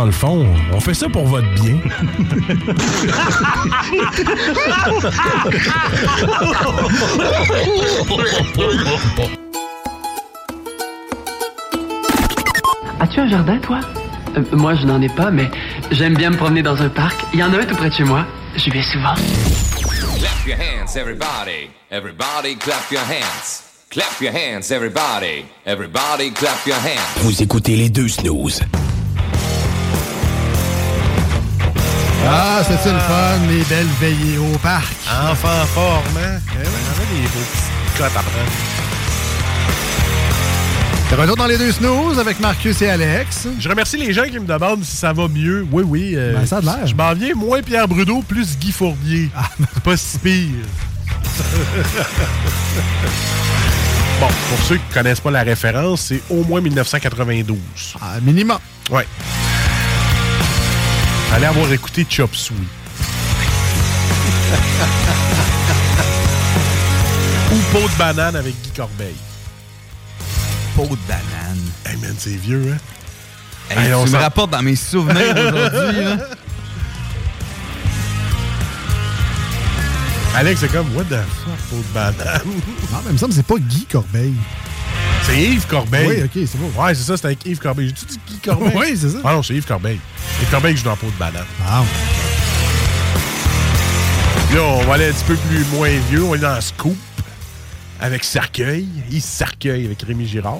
Dans 0.00 0.06
le 0.06 0.12
fond, 0.12 0.46
on 0.72 0.80
fait 0.80 0.94
ça 0.94 1.10
pour 1.10 1.26
votre 1.26 1.46
bien. 1.62 1.76
As-tu 13.00 13.20
un 13.20 13.28
jardin, 13.28 13.58
toi? 13.58 13.80
Euh, 14.36 14.42
Moi, 14.52 14.74
je 14.74 14.86
n'en 14.86 15.00
ai 15.00 15.08
pas, 15.08 15.30
mais 15.30 15.50
j'aime 15.90 16.14
bien 16.14 16.30
me 16.30 16.36
promener 16.36 16.62
dans 16.62 16.80
un 16.82 16.88
parc. 16.88 17.18
Il 17.32 17.40
y 17.40 17.42
en 17.42 17.52
a 17.52 17.58
un 17.58 17.64
tout 17.64 17.76
près 17.76 17.88
de 17.90 17.94
chez 17.94 18.04
moi. 18.04 18.26
J'y 18.56 18.70
vais 18.70 18.82
souvent. 18.82 19.14
Clap 20.18 20.46
your 20.46 20.56
hands, 20.56 20.96
everybody. 20.96 21.70
Everybody 21.90 22.56
clap 22.56 22.90
your 22.90 23.02
hands. 23.02 23.62
Clap 23.90 24.20
your 24.20 24.32
hands, 24.32 24.70
everybody. 24.70 25.44
Everybody 25.66 26.30
clap 26.32 26.64
your 26.66 26.76
hands. 26.76 27.22
Vous 27.22 27.42
écoutez 27.42 27.76
les 27.76 27.88
deux 27.88 28.08
snooze. 28.08 28.60
Ah, 32.32 32.62
c'était 32.62 32.92
le 32.92 32.98
fun, 33.00 33.38
les 33.48 33.64
belles 33.64 33.88
veillées 34.00 34.38
au 34.38 34.56
parc. 34.58 34.86
Enfant 35.30 35.66
forme, 35.74 36.04
hein? 36.18 36.38
Eh 36.54 36.58
ouais, 36.58 36.64
on 36.64 37.02
a 37.02 37.06
des 37.14 37.22
beaux 37.28 37.40
petits 37.40 37.98
cotes 37.98 38.16
à 38.16 38.20
prendre. 38.20 38.52
De 41.10 41.16
retour 41.16 41.34
dans 41.36 41.46
les 41.46 41.58
deux 41.58 41.72
snooze 41.72 42.20
avec 42.20 42.38
Marcus 42.38 42.80
et 42.82 42.88
Alex. 42.88 43.48
Je 43.58 43.68
remercie 43.68 43.96
les 43.96 44.12
gens 44.12 44.22
qui 44.30 44.38
me 44.38 44.46
demandent 44.46 44.84
si 44.84 44.94
ça 44.96 45.12
va 45.12 45.26
mieux. 45.26 45.66
Oui, 45.72 45.82
oui. 45.84 46.12
euh, 46.14 46.34
Ben, 46.34 46.46
ça 46.46 46.58
a 46.58 46.60
de 46.60 46.66
l'air. 46.66 46.86
Je 46.86 46.94
m'en 46.94 47.12
viens 47.14 47.34
moins 47.34 47.62
Pierre 47.62 47.88
Brudeau, 47.88 48.22
plus 48.22 48.56
Guy 48.58 48.70
Fournier. 48.70 49.28
C'est 49.74 49.82
pas 49.82 49.96
si 49.96 50.18
pire. 50.18 50.46
bon, 54.20 54.26
pour 54.28 54.58
ceux 54.68 54.76
qui 54.76 54.94
connaissent 54.94 55.18
pas 55.20 55.32
la 55.32 55.42
référence, 55.42 56.02
c'est 56.02 56.22
au 56.30 56.44
moins 56.44 56.60
1992. 56.60 57.58
Ah, 58.00 58.20
minimum. 58.22 58.58
Ouais. 58.92 59.06
Allez 61.32 61.46
avoir 61.46 61.72
écouté 61.72 62.06
Chop 62.08 62.34
Suey. 62.34 62.56
Ou 67.52 67.56
Peau 67.72 67.88
de 67.88 67.94
banane 67.98 68.36
avec 68.36 68.54
Guy 68.62 68.70
Corbeil. 68.70 69.14
Peau 70.74 70.86
de 70.86 70.96
banane. 71.08 71.58
Hey 71.86 71.96
man, 71.98 72.14
c'est 72.18 72.30
vieux, 72.36 72.72
hein? 72.72 72.78
Hey, 73.70 73.86
Hey, 73.88 73.94
on 73.94 74.04
tu 74.04 74.10
me 74.10 74.16
rapportes 74.18 74.50
dans 74.50 74.62
mes 74.62 74.76
souvenirs 74.76 75.34
aujourd'hui. 75.36 76.04
là. 76.04 76.16
Alex, 80.36 80.60
c'est 80.60 80.68
comme, 80.70 80.94
what 80.96 81.04
the 81.04 81.16
fuck, 81.44 81.58
Peau 81.70 81.76
de 81.76 81.82
banane? 81.94 82.40
Non, 82.44 82.98
mais 83.04 83.10
il 83.10 83.12
me 83.12 83.18
semble 83.18 83.30
que 83.30 83.36
c'est 83.36 83.42
pas 83.46 83.58
Guy 83.58 83.86
Corbeil. 83.86 84.34
C'est 85.30 85.42
Yves 85.42 85.66
Corbeil. 85.68 86.08
Oui, 86.08 86.22
ok, 86.24 86.48
c'est 86.48 86.58
bon. 86.58 86.82
Ouais, 86.82 86.92
c'est 86.92 87.04
ça, 87.04 87.16
c'est 87.16 87.26
avec 87.26 87.46
Yves 87.46 87.60
Corbeil. 87.60 87.86
J'ai-tu 87.88 88.04
dit 88.06 88.20
Guy 88.26 88.38
Corbeil? 88.38 88.72
Oui, 88.74 88.98
c'est 89.00 89.10
ça. 89.10 89.18
Ah 89.22 89.34
non, 89.34 89.44
c'est 89.44 89.54
Yves 89.54 89.64
Corbeil. 89.64 90.00
Yves 90.42 90.50
Corbeil 90.50 90.76
joue 90.76 90.84
dans 90.84 90.96
Peau 90.96 91.06
de 91.06 91.12
banane. 91.12 91.44
Ah. 91.64 91.84
Là, 94.52 94.62
on 94.62 94.84
va 94.86 94.94
aller 94.94 95.08
un 95.08 95.12
petit 95.12 95.24
peu 95.24 95.36
plus 95.36 95.64
moins 95.66 95.90
vieux. 96.10 96.24
On 96.24 96.34
est 96.34 96.38
dans 96.38 96.60
Scoop 96.60 96.98
avec 98.00 98.24
Cercueil. 98.24 98.88
Yves 99.08 99.22
Cercueil 99.22 99.86
avec 99.86 100.02
Rémi 100.02 100.26
Girard. 100.26 100.58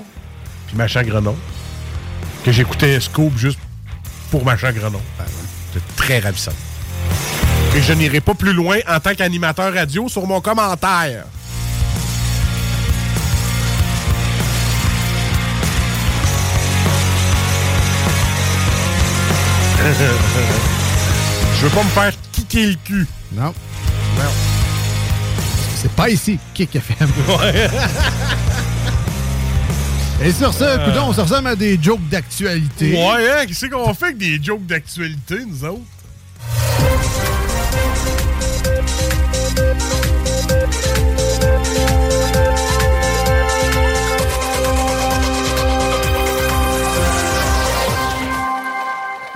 Puis 0.68 0.76
Machin 0.76 1.02
Grenon. 1.02 1.36
Que 2.44 2.52
j'écoutais 2.52 3.00
Scoop 3.00 3.36
juste 3.36 3.58
pour 4.30 4.44
Machin 4.44 4.70
Grenon. 4.70 5.02
C'est 5.72 5.96
très 5.96 6.20
ravissant. 6.20 6.52
Et 7.74 7.82
je 7.82 7.92
n'irai 7.92 8.20
pas 8.20 8.34
plus 8.34 8.52
loin 8.52 8.78
en 8.88 9.00
tant 9.00 9.16
qu'animateur 9.16 9.74
radio 9.74 10.08
sur 10.08 10.28
mon 10.28 10.40
commentaire. 10.40 11.24
Je 21.60 21.66
veux 21.66 21.70
pas 21.70 21.82
me 21.82 21.88
faire 21.90 22.12
kicker 22.32 22.66
le 22.68 22.74
cul. 22.84 23.06
Non. 23.32 23.52
Non. 24.16 24.30
C'est 25.76 25.90
pas 25.92 26.08
ici, 26.10 26.38
Kick 26.54 26.76
FM. 26.76 27.08
Et 30.22 30.32
sur 30.32 30.52
ce, 30.52 30.64
Euh. 30.64 30.84
coudonc, 30.84 31.08
on 31.08 31.12
se 31.14 31.20
ressemble 31.22 31.48
à 31.48 31.56
des 31.56 31.78
jokes 31.82 32.06
d'actualité. 32.10 32.92
Ouais, 32.92 33.30
hein? 33.30 33.46
Qu'est-ce 33.46 33.66
qu'on 33.66 33.94
fait 33.94 34.06
avec 34.06 34.18
des 34.18 34.38
jokes 34.42 34.66
d'actualité, 34.66 35.36
nous 35.46 35.64
autres? 35.64 35.80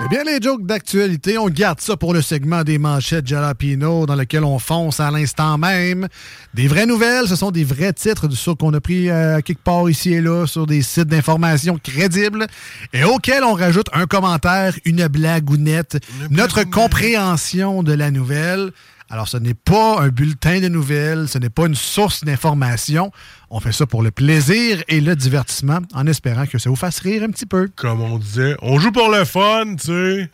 Eh 0.05 0.07
bien, 0.07 0.23
les 0.23 0.39
jokes 0.39 0.63
d'actualité, 0.63 1.39
on 1.39 1.47
garde 1.47 1.81
ça 1.81 1.97
pour 1.97 2.13
le 2.13 2.21
segment 2.21 2.63
des 2.63 2.77
manchettes 2.77 3.25
Jalapino 3.25 4.05
dans 4.05 4.13
lequel 4.13 4.43
on 4.43 4.59
fonce 4.59 4.99
à 4.99 5.09
l'instant 5.09 5.57
même. 5.57 6.07
Des 6.53 6.67
vraies 6.67 6.85
nouvelles, 6.85 7.27
ce 7.27 7.35
sont 7.35 7.49
des 7.49 7.63
vrais 7.63 7.91
titres 7.91 8.27
de 8.27 8.35
ça 8.35 8.51
qu'on 8.53 8.71
a 8.75 8.79
pris 8.79 9.09
euh, 9.09 9.41
quelque 9.41 9.63
part 9.63 9.89
ici 9.89 10.13
et 10.13 10.21
là 10.21 10.45
sur 10.45 10.67
des 10.67 10.83
sites 10.83 11.07
d'information 11.07 11.79
crédibles 11.81 12.45
et 12.93 13.03
auxquels 13.03 13.43
on 13.43 13.53
rajoute 13.53 13.87
un 13.93 14.05
commentaire, 14.05 14.75
une 14.85 15.07
blagounette, 15.07 15.97
notre 16.29 16.63
compréhension 16.65 17.81
de 17.81 17.93
la 17.93 18.11
nouvelle. 18.11 18.73
Alors, 19.09 19.27
ce 19.27 19.37
n'est 19.37 19.53
pas 19.53 19.99
un 20.01 20.07
bulletin 20.07 20.59
de 20.59 20.67
nouvelles, 20.67 21.27
ce 21.27 21.37
n'est 21.37 21.49
pas 21.49 21.67
une 21.67 21.75
source 21.75 22.23
d'information. 22.23 23.11
On 23.51 23.59
fait 23.59 23.71
ça 23.71 23.85
pour 23.85 24.01
le 24.01 24.09
plaisir 24.09 24.83
et 24.87 24.99
le 24.99 25.15
divertissement, 25.15 25.79
en 25.93 26.07
espérant 26.07 26.47
que 26.47 26.57
ça 26.57 26.69
vous 26.69 26.75
fasse 26.75 26.99
rire 26.99 27.23
un 27.23 27.29
petit 27.29 27.45
peu. 27.45 27.69
Comme 27.75 28.01
on 28.01 28.17
disait, 28.17 28.55
on 28.61 28.79
joue 28.79 28.91
pour 28.91 29.09
le 29.09 29.23
fun, 29.23 29.75
tu 29.75 29.85
sais. 29.85 30.29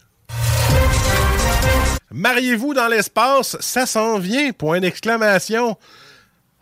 Mariez-vous 2.13 2.73
dans 2.73 2.87
l'espace, 2.87 3.57
ça 3.59 3.85
s'en 3.85 4.19
vient, 4.19 4.51
point 4.51 4.79
d'exclamation. 4.79 5.77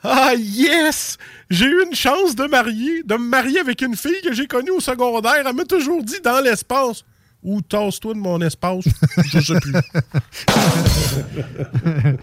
Ah 0.04 0.34
yes! 0.36 1.18
J'ai 1.50 1.66
eu 1.66 1.84
une 1.86 1.96
chance 1.96 2.36
de 2.36 2.46
marier, 2.46 3.04
de 3.04 3.16
me 3.16 3.28
marier 3.28 3.60
avec 3.60 3.82
une 3.82 3.96
fille 3.96 4.22
que 4.24 4.34
j'ai 4.34 4.48
connue 4.48 4.72
au 4.72 4.80
secondaire. 4.80 5.44
Elle 5.46 5.54
m'a 5.54 5.66
toujours 5.66 6.04
dit 6.04 6.22
dans 6.24 6.40
l'espace. 6.40 7.04
Ou 7.44 7.62
tasse-toi 7.62 8.14
de 8.14 8.20
mon 8.20 8.42
espace. 8.42 8.86
Je 9.26 9.40
sais 9.40 9.60
plus. 9.60 9.74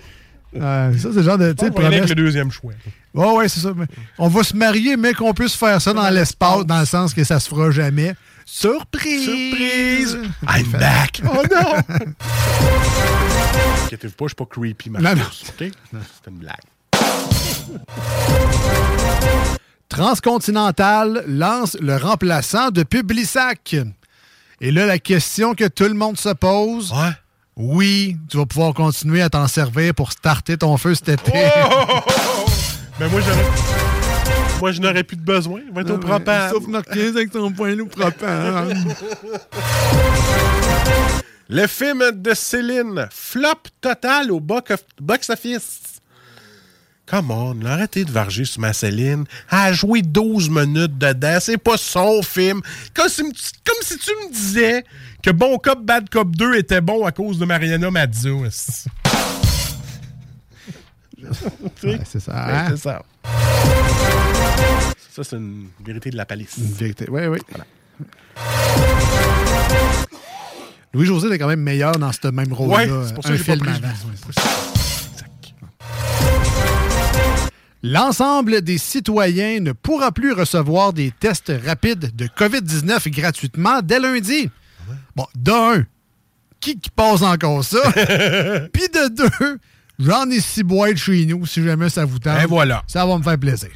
Euh, 0.55 0.97
ça, 0.97 1.09
c'est 1.11 1.17
le 1.17 1.23
genre 1.23 1.39
de. 1.39 1.55
On 1.61 1.81
va 1.81 1.87
avec 1.89 2.09
le 2.09 2.15
deuxième 2.15 2.51
choix. 2.51 2.73
Ouais, 3.15 3.33
ouais, 3.33 3.49
c'est 3.49 3.61
ça. 3.61 3.73
On 4.19 4.29
va 4.29 4.43
se 4.43 4.57
marier, 4.57 4.97
mais 4.97 5.13
qu'on 5.13 5.35
puisse 5.35 5.55
faire 5.55 5.83
ça 5.83 5.93
dans 5.93 6.09
l'espace, 6.09 6.65
dans 6.65 6.81
le 6.81 6.87
sens 6.87 7.13
que 7.13 7.25
ça 7.25 7.41
se 7.41 7.49
fera 7.49 7.71
jamais. 7.71 8.15
Surprise! 8.47 9.25
Surprise! 9.25 10.19
I'm 10.49 10.71
back! 10.71 11.21
Oh 11.25 11.43
non! 11.51 11.75
Inquiétez-vous 13.85 14.15
pas, 14.15 14.25
je 14.25 14.29
suis 14.29 14.37
pas 14.37 14.47
creepy, 14.47 14.91
Marcus. 14.91 15.53
Non? 15.93 16.01
C'est 16.01 16.31
une 16.31 16.39
blague. 16.39 16.55
Transcontinental 19.89 21.25
lance 21.27 21.77
le 21.81 21.97
remplaçant 21.97 22.71
de 22.71 22.83
Publisac. 22.83 23.77
Et 24.61 24.71
là, 24.71 24.87
la 24.87 24.99
question 24.99 25.55
que 25.55 25.67
tout 25.69 25.85
le 25.85 25.95
monde 25.95 26.19
se 26.19 26.31
pose. 26.31 26.93
Oui, 27.57 28.17
tu 28.31 28.37
vas 28.37 28.47
pouvoir 28.47 28.75
continuer 28.75 29.23
à 29.23 29.29
t'en 29.31 29.47
servir 29.49 29.95
pour 29.95 30.13
starter 30.13 30.57
ton 30.59 30.77
feu 30.77 30.95
cet 30.95 31.09
été. 31.09 31.33
Mais 31.33 33.09
moi, 33.11 33.21
j'aurais. 33.21 33.47
Moi, 34.61 34.73
je 34.73 34.81
n'aurais 34.81 35.05
plus 35.05 35.17
de 35.17 35.23
besoin. 35.23 35.61
Va 35.73 35.83
être 35.83 35.91
au 35.91 35.99
propane. 35.99 36.51
Sauf 36.51 36.67
Marquez 36.67 37.09
avec 37.09 37.31
ton 37.31 37.53
point 37.53 37.75
loup 37.75 37.87
propane. 37.87 38.95
Le 41.49 41.67
film 41.67 42.03
de 42.13 42.35
Céline, 42.35 43.07
flop 43.11 43.49
total 43.81 44.33
au 44.33 44.41
box 44.41 44.73
of- 44.73 44.85
box-office. 45.01 45.81
Come 47.07 47.31
on, 47.31 47.65
arrêtez 47.65 48.05
de 48.05 48.11
varger 48.11 48.45
sur 48.45 48.61
ma 48.61 48.73
Céline. 48.73 49.25
Elle 49.53 49.59
a 49.59 49.73
joué 49.73 50.03
12 50.03 50.51
minutes 50.51 50.99
dedans. 50.99 51.39
C'est 51.41 51.57
pas 51.57 51.77
son 51.77 52.21
film. 52.23 52.61
Comme 52.95 53.09
si, 53.09 53.23
comme 53.23 53.81
si 53.83 53.97
tu 53.97 54.11
me 54.11 54.33
disais 54.33 54.85
que 55.23 55.31
Bon 55.31 55.57
Cop, 55.59 55.85
Bad 55.85 56.11
Cop 56.11 56.35
2 56.35 56.57
était 56.57 56.81
bon 56.81 57.05
à 57.07 57.13
cause 57.13 57.39
de 57.39 57.45
Mariana 57.45 57.91
Mazzo. 57.91 58.45
Ouais, 61.83 61.99
c'est 62.05 62.21
ça. 62.21 62.33
Hein? 62.37 62.67
c'est 62.71 62.77
ça. 62.77 63.03
Ça, 65.11 65.25
c'est 65.25 65.37
une 65.37 65.69
vérité 65.85 66.11
de 66.11 66.17
la 66.17 66.27
palisse. 66.27 66.57
Une 66.59 66.73
vérité. 66.73 67.07
Oui, 67.09 67.23
oui. 67.27 67.39
Louis-José 70.93 71.33
est 71.33 71.39
quand 71.39 71.49
même 71.49 71.63
meilleur 71.63 71.93
dans 71.99 72.13
ce 72.13 72.29
même 72.29 72.53
rôle-là. 72.53 72.77
Ouais, 72.77 73.05
c'est 73.07 73.15
pour 73.15 73.25
ça 73.25 73.31
que 73.31 73.37
j'ai 73.37 73.45
pas 73.45 73.57
pris. 73.57 73.71
avant. 73.71 74.76
L'ensemble 77.89 78.63
des 78.63 78.79
citoyens 78.79 79.61
ne 79.61 79.71
pourra 79.71 80.11
plus 80.11 80.33
recevoir 80.33 80.93
des 80.93 81.13
tests 81.13 81.53
rapides 81.65 82.17
de 82.17 82.27
COVID-19 82.27 83.09
gratuitement 83.11 83.81
dès 83.81 84.01
lundi. 84.01 84.51
Bon, 85.15 85.25
d'un, 85.37 85.85
qui, 86.59 86.81
qui 86.81 86.91
passe 86.91 87.23
encore 87.23 87.63
ça? 87.63 87.79
Puis 88.73 88.89
de 88.89 89.15
deux, 89.15 89.59
j'en 90.01 90.29
ai 90.29 90.41
six 90.41 90.65
boîtes 90.65 90.97
chez 90.97 91.27
nous, 91.27 91.47
si 91.47 91.63
jamais 91.63 91.89
ça 91.89 92.05
vous 92.05 92.19
tente. 92.19 92.43
Et 92.43 92.47
voilà. 92.47 92.83
Ça 92.89 93.07
va 93.07 93.19
me 93.19 93.23
faire 93.23 93.39
plaisir. 93.39 93.69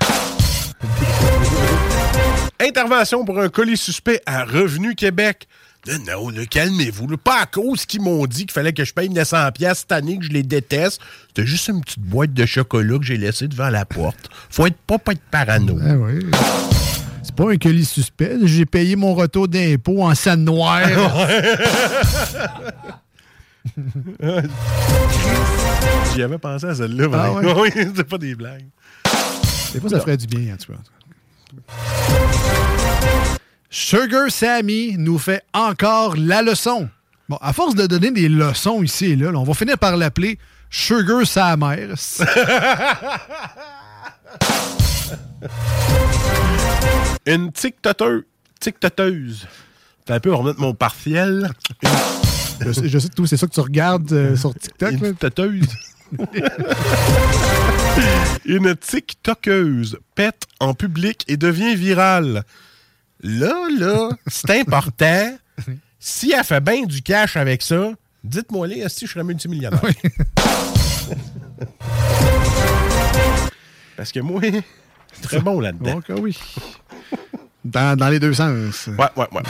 Intervention 2.59 3.25
pour 3.25 3.39
un 3.39 3.49
colis 3.49 3.77
suspect 3.77 4.21
à 4.27 4.43
Revenu 4.43 4.97
Québec. 4.97 5.47
Non, 5.87 6.31
calmez-vous. 6.49 7.17
Pas 7.17 7.43
à 7.43 7.47
cause 7.47 7.87
qu'ils 7.87 8.03
m'ont 8.03 8.27
dit 8.27 8.43
qu'il 8.43 8.53
fallait 8.53 8.73
que 8.73 8.85
je 8.85 8.93
paye 8.93 9.09
900 9.09 9.53
pièces 9.53 9.81
cette 9.81 9.93
année, 9.93 10.19
que 10.19 10.25
je 10.25 10.31
les 10.31 10.43
déteste. 10.43 11.01
C'était 11.29 11.47
juste 11.47 11.69
une 11.69 11.81
petite 11.81 12.01
boîte 12.01 12.35
de 12.35 12.47
chocolat 12.47 12.99
que 12.99 13.05
j'ai 13.05 13.17
laissée 13.17 13.49
devant 13.49 13.71
la 13.71 13.85
porte. 13.85 14.29
Faut 14.51 14.67
être 14.67 14.77
pas, 14.87 14.99
pas 14.99 15.13
être 15.13 15.23
parano. 15.31 15.79
Oui. 15.81 16.27
C'est 17.23 17.35
pas 17.35 17.51
un 17.51 17.57
colis 17.57 17.85
suspect. 17.85 18.37
J'ai 18.45 18.67
payé 18.67 18.97
mon 18.97 19.15
retour 19.15 19.49
d'impôt 19.49 20.03
en 20.03 20.15
scène 20.15 20.45
noire. 20.45 20.87
J'y 26.15 26.23
avais 26.23 26.39
pensé 26.39 26.67
à 26.67 26.75
celle-là. 26.75 27.07
Ah 27.13 27.33
ouais? 27.33 27.55
Oui, 27.61 27.71
c'est 27.95 28.05
pas 28.05 28.19
des 28.19 28.35
blagues. 28.35 28.67
Des 29.73 29.81
fois, 29.81 29.91
ça 29.91 30.01
ferait 30.01 30.17
du 30.17 30.27
bien, 30.27 30.55
en 30.55 30.57
tout 30.57 30.73
cas. 30.73 30.79
Sugar 33.73 34.31
Sammy 34.33 34.97
nous 34.99 35.19
fait 35.19 35.45
encore 35.55 36.17
la 36.17 36.43
leçon. 36.43 36.89
Bon, 37.29 37.39
à 37.41 37.53
force 37.53 37.77
de 37.77 37.87
donner 37.87 38.11
des 38.11 38.29
leçons 38.29 38.83
ici 38.83 39.13
et 39.13 39.17
là, 39.17 39.31
là, 39.31 39.39
on 39.39 39.45
va 39.45 39.55
finir 39.55 39.79
par 39.79 39.97
l'appeler 39.97 40.41
Sugar 40.71 41.25
sa 41.25 41.57
mère. 41.57 41.91
Une 47.27 47.53
tic-toteuse. 47.53 48.25
Tic-toteuse. 48.59 49.47
T'as 50.05 50.17
un 50.17 50.21
peu, 50.21 50.35
remettre 50.35 50.59
mon 50.59 50.75
partiel. 50.75 51.49
je, 52.61 52.73
sais, 52.73 52.89
je 52.89 52.99
sais 52.99 53.09
tout, 53.09 53.27
c'est 53.27 53.37
ça 53.37 53.47
que 53.47 53.53
tu 53.53 53.61
regardes 53.61 54.13
euh, 54.13 54.35
sur 54.35 54.53
TikTok. 54.53 54.91
Une 54.91 55.01
là? 55.01 55.13
toteuse. 55.13 55.69
Une 58.47 58.75
TikTokeuse 58.75 60.01
pète 60.17 60.43
en 60.59 60.75
public 60.75 61.25
et 61.29 61.37
devient 61.37 61.77
virale. 61.77 62.43
Là, 63.23 63.69
là, 63.79 64.11
c'est 64.27 64.61
important. 64.61 65.37
Si 66.03 66.33
elle 66.33 66.43
fait 66.45 66.63
bien 66.63 66.85
du 66.87 67.03
cash 67.03 67.37
avec 67.37 67.61
ça, 67.61 67.91
dites-moi 68.25 68.67
les, 68.67 68.89
si 68.89 69.07
je 69.07 69.13
serais 69.13 69.23
multimillionnaire? 69.23 69.83
Parce 73.99 74.11
que 74.11 74.21
moi, 74.21 74.41
c'est 75.13 75.21
très 75.21 75.41
bon 75.41 75.61
là-dedans. 75.61 75.97
Donc, 75.97 76.05
oui. 76.23 76.39
Dans, 77.63 77.99
dans 77.99 78.09
les 78.09 78.19
deux 78.19 78.33
sens. 78.33 78.87
Ouais, 78.87 79.11
ouais, 79.15 79.27
ouais. 79.31 79.43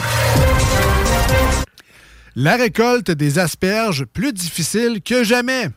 La 2.35 2.57
récolte 2.57 3.11
des 3.11 3.39
asperges 3.39 4.03
plus 4.03 4.33
difficile 4.33 5.01
que 5.01 5.23
jamais. 5.23 5.69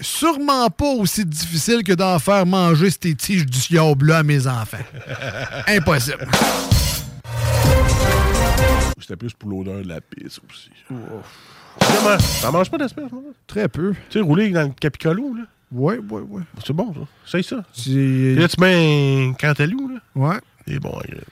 Sûrement 0.00 0.68
pas 0.68 0.92
aussi 0.92 1.24
difficile 1.24 1.82
que 1.82 1.94
d'en 1.94 2.18
faire 2.18 2.44
manger 2.44 2.90
ces 2.90 3.14
tiges 3.14 3.46
du 3.46 3.58
ciel 3.58 3.94
bleu 3.94 4.14
à 4.14 4.22
mes 4.22 4.46
enfants. 4.46 4.76
Impossible. 5.66 6.28
C'était 9.00 9.16
plus 9.16 9.32
pour 9.34 9.50
l'odeur 9.50 9.82
de 9.82 9.88
la 9.88 10.00
pisse 10.00 10.40
aussi. 10.48 10.70
Vraiment, 10.88 12.16
T'en 12.40 12.52
manges 12.52 12.70
pas 12.70 12.78
d'asperges, 12.78 13.10
moi? 13.12 13.22
Très 13.46 13.68
peu. 13.68 13.92
Tu 14.08 14.18
sais, 14.18 14.20
rouler 14.20 14.50
dans 14.50 14.62
le 14.62 14.68
capicolo, 14.78 15.34
là? 15.34 15.42
Ouais, 15.72 15.98
ouais, 15.98 16.22
ouais. 16.28 16.42
C'est 16.64 16.72
bon, 16.72 16.92
ça. 16.94 17.00
C'est 17.26 17.42
ça. 17.42 17.56
C'est- 17.72 17.90
Et 17.90 18.34
là, 18.36 18.46
tu 18.48 18.60
mets 18.60 19.26
un 19.28 19.32
cantalou, 19.32 19.88
là? 19.92 20.00
Ouais. 20.14 20.36
C'est 20.66 20.78
bon, 20.78 20.90
agréable. 20.90 21.24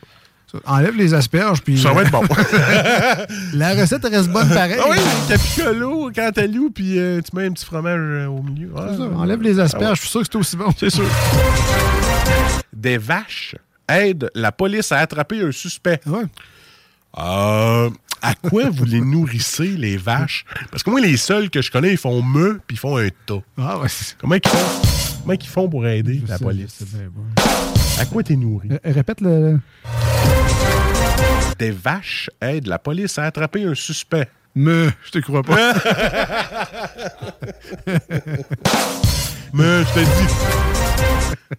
Ça, 0.51 0.59
Enlève 0.67 0.97
les 0.97 1.15
asperges, 1.15 1.63
puis... 1.63 1.79
Ça 1.81 1.93
va 1.95 2.03
être 2.03 2.11
bon. 2.11 2.23
La 3.55 3.75
recette 3.75 4.05
reste 4.05 4.29
bonne 4.29 4.49
pareil. 4.51 4.77
Ah 4.79 4.87
oui, 4.91 4.99
capicolo, 5.29 6.11
cantalou, 6.15 6.71
puis 6.71 6.99
euh, 6.99 7.21
tu 7.23 7.35
mets 7.35 7.47
un 7.47 7.53
petit 7.53 7.65
fromage 7.65 7.99
euh, 7.99 8.27
au 8.27 8.43
milieu. 8.43 8.71
C'est 8.91 8.97
ça, 8.99 9.05
Enlève 9.17 9.41
les 9.41 9.59
asperges, 9.61 9.85
ah 9.87 9.91
ouais. 9.91 9.97
je 9.97 10.01
suis 10.03 10.11
sûr 10.11 10.21
que 10.21 10.27
c'est 10.31 10.37
aussi 10.37 10.57
bon. 10.57 10.67
C'est 10.77 10.91
sûr. 10.91 11.05
Des 12.75 12.99
vaches 12.99 13.55
aident 14.01 14.31
la 14.35 14.53
police 14.53 14.93
à 14.93 14.99
attraper 14.99 15.41
un 15.41 15.53
suspect. 15.53 16.01
Euh, 17.19 17.91
à 18.23 18.35
quoi 18.35 18.71
vous 18.71 18.85
les 18.85 19.01
nourrissez, 19.01 19.69
les 19.69 19.97
vaches? 19.97 20.45
Parce 20.71 20.83
que 20.83 20.91
moi, 20.91 21.01
les 21.01 21.17
seuls 21.17 21.51
que 21.51 21.61
je 21.61 21.71
connais, 21.71 21.93
ils 21.93 21.99
font 21.99 22.23
me 22.23 22.61
puis 22.67 22.77
ils 22.77 22.79
font 22.79 22.97
un 22.97 23.09
tas. 23.27 23.43
Ah 23.59 23.79
ouais. 23.79 23.89
Comment 24.19 24.37
ils 24.37 24.49
font, 24.49 24.59
comment 25.23 25.35
ils 25.35 25.47
font 25.47 25.69
pour 25.69 25.87
aider 25.87 26.23
la 26.27 26.39
sais, 26.39 26.45
police? 26.45 26.83
bien, 26.83 27.09
bon. 27.11 27.23
À 27.99 28.07
quoi 28.07 28.23
t'es 28.23 28.37
nourri? 28.37 28.69
Euh, 28.73 28.79
Répète 28.85 29.21
le... 29.21 29.59
Des 31.59 31.71
vaches 31.71 32.31
aident 32.41 32.67
la 32.67 32.79
police 32.79 33.19
à 33.19 33.25
attraper 33.25 33.65
un 33.65 33.75
suspect. 33.75 34.29
Me, 34.55 34.91
je 35.05 35.11
te 35.11 35.19
crois 35.21 35.43
pas. 35.43 35.55
mais 39.55 39.83
je 39.85 39.95
te 39.95 39.99
le 39.99 40.05
dis. 40.05 40.35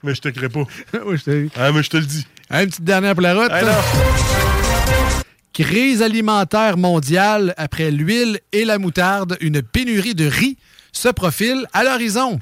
Mais 0.03 0.13
je 0.13 0.21
te 0.21 0.29
crée 0.29 0.49
pas. 0.49 0.59
oui, 1.05 1.17
je 1.17 1.23
te 1.23 1.49
Ah, 1.55 1.71
mais 1.71 1.81
je 1.81 1.89
te 1.89 1.97
le 1.97 2.05
dis. 2.05 2.27
Une 2.51 2.67
petite 2.67 2.83
dernière 2.83 3.13
pour 3.13 3.23
la 3.23 3.33
route. 3.33 3.51
Crise 5.53 6.01
alimentaire 6.03 6.77
mondiale 6.77 7.53
après 7.57 7.89
l'huile 7.91 8.39
et 8.51 8.65
la 8.65 8.77
moutarde, 8.77 9.37
une 9.41 9.61
pénurie 9.61 10.15
de 10.15 10.25
riz 10.25 10.57
se 10.91 11.09
profile 11.09 11.65
à 11.73 11.83
l'horizon. 11.83 12.39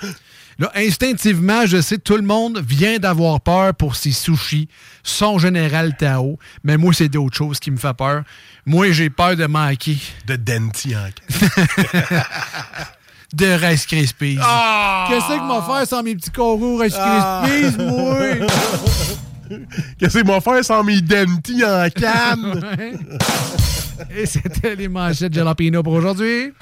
Là, 0.61 0.71
instinctivement, 0.75 1.65
je 1.65 1.81
sais, 1.81 1.97
tout 1.97 2.15
le 2.15 2.21
monde 2.21 2.63
vient 2.63 2.99
d'avoir 2.99 3.41
peur 3.41 3.73
pour 3.73 3.95
ses 3.95 4.11
sushis, 4.11 4.67
son 5.01 5.39
général 5.39 5.97
Tao, 5.97 6.37
mais 6.63 6.77
moi, 6.77 6.93
c'est 6.93 7.09
d'autres 7.09 7.35
choses 7.35 7.59
qui 7.59 7.71
me 7.71 7.77
fait 7.77 7.95
peur. 7.95 8.21
Moi, 8.67 8.91
j'ai 8.91 9.09
peur 9.09 9.35
de 9.35 9.47
manquer. 9.47 9.97
De 10.27 10.35
Denti 10.35 10.95
en 10.95 11.09
De 13.33 13.47
Rice 13.47 13.87
Krispies. 13.87 14.37
Qu'est-ce 14.37 15.27
que 15.29 15.47
m'a 15.47 15.63
faire 15.63 15.87
sans 15.87 16.03
mes 16.03 16.15
petits 16.15 16.29
coraux 16.29 16.77
Rice 16.77 16.93
Krispies, 16.93 17.77
moi? 17.83 18.19
Qu'est-ce 19.97 20.19
que 20.19 20.27
m'a 20.27 20.41
faire 20.41 20.63
sans 20.63 20.83
mes 20.83 21.01
Denti 21.01 21.65
en 21.65 21.89
canne? 21.89 22.63
Et 24.15 24.27
c'était 24.27 24.75
les 24.75 24.87
manchettes 24.87 25.33
Jalapino 25.33 25.81
pour 25.81 25.93
aujourd'hui. 25.93 26.53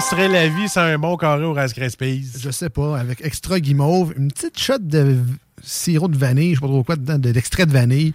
Serait 0.00 0.28
la 0.28 0.48
vie 0.48 0.68
sans 0.68 0.82
un 0.82 0.98
bon 0.98 1.16
carré 1.16 1.44
au 1.44 1.54
Krispies? 1.54 2.26
Je 2.40 2.50
sais 2.50 2.70
pas, 2.70 2.98
avec 2.98 3.20
extra 3.24 3.60
guimauve, 3.60 4.12
une 4.16 4.30
petite 4.32 4.58
shot 4.58 4.78
de 4.80 5.18
sirop 5.62 6.08
de 6.08 6.16
vanille, 6.16 6.50
je 6.50 6.54
sais 6.56 6.60
pas 6.60 6.66
trop 6.66 6.82
quoi 6.84 6.96
dedans, 6.96 7.18
de 7.18 7.30
l'extrait 7.30 7.66
de 7.66 7.72
vanille. 7.72 8.14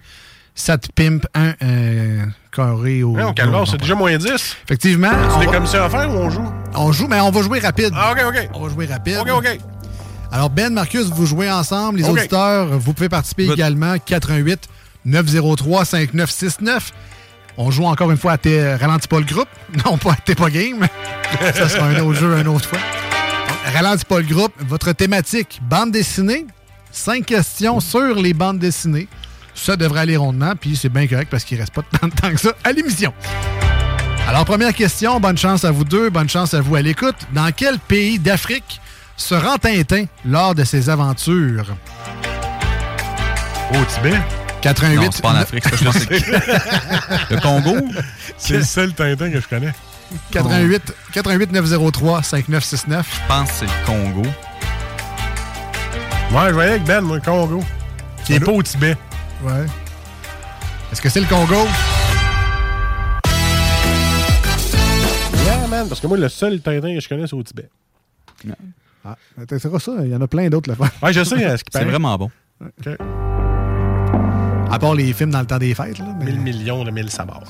Ça 0.57 0.77
te 0.77 0.87
pimpe 0.89 1.25
un 1.33 1.53
euh, 1.63 2.25
carré 2.51 3.03
au. 3.03 3.11
Non, 3.17 3.33
calme 3.33 3.53
c'est 3.69 3.77
déjà 3.77 3.93
moins 3.93 4.15
10. 4.17 4.27
Effectivement. 4.63 5.09
Tu 5.09 5.15
on 5.35 5.39
l'es 5.39 5.45
va- 5.47 5.51
comme 5.51 5.67
ça 5.67 5.83
à 5.85 5.89
faire 5.89 6.09
ou 6.09 6.17
on 6.17 6.29
joue? 6.29 6.49
On 6.75 6.91
joue, 6.93 7.07
mais 7.07 7.19
on 7.19 7.29
va 7.29 7.41
jouer 7.41 7.59
rapide. 7.59 7.91
Ah, 7.93 8.13
OK, 8.13 8.21
OK. 8.29 8.49
On 8.53 8.61
va 8.65 8.69
jouer 8.73 8.85
rapide. 8.85 9.17
OK, 9.21 9.29
OK. 9.37 9.59
Alors, 10.31 10.49
Ben, 10.49 10.73
Marcus, 10.73 11.07
vous 11.07 11.25
jouez 11.25 11.51
ensemble. 11.51 11.99
Les 11.99 12.07
auditeurs, 12.09 12.67
vous 12.79 12.93
pouvez 12.93 13.09
participer 13.09 13.49
également. 13.51 13.95
88 14.05 14.69
903 15.03 15.83
5969. 15.85 16.93
On 17.57 17.71
joue 17.71 17.85
encore 17.85 18.11
une 18.11 18.17
fois 18.17 18.33
à 18.33 18.37
T'es 18.37 18.75
Ralentis 18.75 19.07
pas 19.07 19.19
le 19.19 19.25
groupe. 19.25 19.47
Non, 19.85 19.97
pas 19.97 20.13
à 20.13 20.15
T'es 20.15 20.35
pas 20.35 20.49
game. 20.49 20.87
Ça 21.53 21.69
sera 21.69 21.87
un 21.87 21.99
autre 21.99 22.19
jeu 22.19 22.37
une 22.37 22.47
autre 22.47 22.67
fois. 22.69 22.79
Ralentis 23.73 24.05
pas 24.05 24.19
le 24.19 24.25
groupe. 24.25 24.53
Votre 24.67 24.91
thématique, 24.91 25.59
bande 25.63 25.91
dessinée. 25.91 26.45
Cinq 26.91 27.25
questions 27.25 27.79
sur 27.79 28.15
les 28.15 28.33
bandes 28.33 28.59
dessinées. 28.59 29.07
Ça 29.53 29.75
devrait 29.77 30.01
aller 30.01 30.17
rondement, 30.17 30.53
puis 30.59 30.75
c'est 30.75 30.89
bien 30.89 31.07
correct 31.07 31.29
parce 31.31 31.43
qu'il 31.45 31.57
reste 31.57 31.73
pas 31.73 31.81
tant 31.81 32.07
de 32.07 32.13
temps 32.13 32.31
que 32.31 32.39
ça 32.39 32.53
à 32.63 32.71
l'émission. 32.71 33.13
Alors, 34.27 34.43
première 34.43 34.73
question, 34.73 35.19
bonne 35.19 35.37
chance 35.37 35.63
à 35.65 35.71
vous 35.71 35.83
deux, 35.83 36.09
bonne 36.09 36.27
chance 36.27 36.53
à 36.53 36.61
vous 36.61 36.75
à 36.75 36.81
l'écoute. 36.81 37.15
Dans 37.33 37.51
quel 37.55 37.79
pays 37.79 38.17
d'Afrique 38.19 38.81
se 39.17 39.35
rend 39.35 39.57
Tintin 39.57 40.05
lors 40.25 40.55
de 40.55 40.63
ses 40.63 40.89
aventures? 40.89 41.75
Au 43.71 43.85
Tibet? 43.85 44.19
88. 44.65 44.95
Non, 45.05 45.11
c'est 45.11 45.21
pas 45.21 45.29
en 45.29 45.35
Afrique, 45.35 45.63
ça, 45.63 45.75
je 45.75 45.83
pense 45.85 46.05
que 46.05 46.17
c'est- 46.19 46.31
Le 47.35 47.39
Congo? 47.39 47.87
C'est 48.37 48.57
le 48.57 48.63
seul 48.63 48.93
Tintin 48.93 49.29
que 49.29 49.39
je 49.39 49.47
connais. 49.47 49.71
88, 50.31 50.81
88 51.13 51.51
903 51.51 52.23
5969. 52.23 53.07
Je 53.21 53.27
pense 53.27 53.49
que 53.51 53.55
c'est 53.57 53.65
le 53.65 53.85
Congo. 53.85 54.21
Ouais, 56.31 56.47
je 56.49 56.53
voyais 56.53 56.71
avec 56.71 56.83
Ben, 56.85 57.01
moi, 57.01 57.19
Congo. 57.19 57.63
Qui 58.25 58.33
est 58.33 58.39
pas 58.39 58.51
au 58.51 58.63
Tibet. 58.63 58.97
Ouais. 59.43 59.65
Est-ce 60.91 60.99
que 61.01 61.09
c'est 61.09 61.19
le 61.21 61.27
Congo? 61.27 61.67
Yeah, 65.45 65.67
man, 65.69 65.87
parce 65.87 66.01
que 66.01 66.07
moi, 66.07 66.17
le 66.17 66.27
seul 66.29 66.59
Tintin 66.59 66.95
que 66.95 66.99
je 67.01 67.07
connais, 67.09 67.27
c'est 67.27 67.35
au 67.35 67.43
Tibet. 67.43 67.69
Ah, 69.05 69.15
t'essaieras 69.47 69.77
ça, 69.79 69.91
il 70.01 70.09
y 70.09 70.15
en 70.15 70.21
a 70.21 70.27
plein 70.27 70.49
d'autres 70.49 70.71
là 70.71 70.75
Ouais, 71.03 71.13
je 71.13 71.23
sais, 71.23 71.35
ce 71.35 71.63
qui 71.63 71.69
C'est 71.71 71.71
paraît. 71.71 71.85
vraiment 71.85 72.17
bon. 72.17 72.31
OK. 72.61 72.89
À 74.71 74.79
part 74.79 74.95
les 74.95 75.13
films 75.13 75.31
dans 75.31 75.39
le 75.39 75.45
temps 75.45 75.57
des 75.57 75.73
fêtes. 75.73 75.99
Là, 75.99 76.05
mais 76.19 76.25
1000 76.25 76.39
millions 76.39 76.83
de 76.83 76.91
mille 76.91 77.09
sabords. 77.09 77.43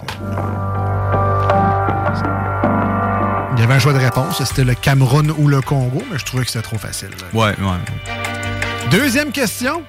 Il 3.53 3.61
y 3.61 3.63
avait 3.63 3.73
un 3.73 3.79
choix 3.79 3.93
de 3.93 3.99
réponse. 3.99 4.43
C'était 4.43 4.63
le 4.65 4.75
Cameroun 4.75 5.31
ou 5.37 5.47
le 5.47 5.61
Congo, 5.61 6.03
mais 6.11 6.17
je 6.19 6.25
trouvais 6.25 6.43
que 6.43 6.51
c'était 6.51 6.63
trop 6.67 6.77
facile. 6.77 7.09
là. 7.09 7.39
Ouais, 7.39 7.55
ouais. 7.57 8.91
Deuxième 8.91 9.31
question. 9.31 9.83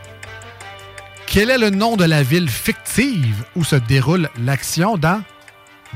Quel 1.27 1.51
est 1.51 1.59
le 1.59 1.71
nom 1.71 1.97
de 1.97 2.05
la 2.05 2.23
ville 2.23 2.49
fictive 2.49 3.45
où 3.57 3.65
se 3.65 3.77
déroule 3.77 4.29
l'action 4.41 4.97
dans 4.97 5.21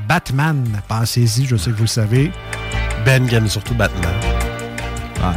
Batman? 0.07 0.63
Pensez-y, 0.89 1.45
je 1.45 1.55
sais 1.55 1.71
que 1.71 1.75
vous 1.77 1.83
le 1.83 1.87
savez. 1.87 2.31
Ben 3.05 3.27
aime 3.33 3.47
surtout 3.47 3.73
Batman. 3.73 4.11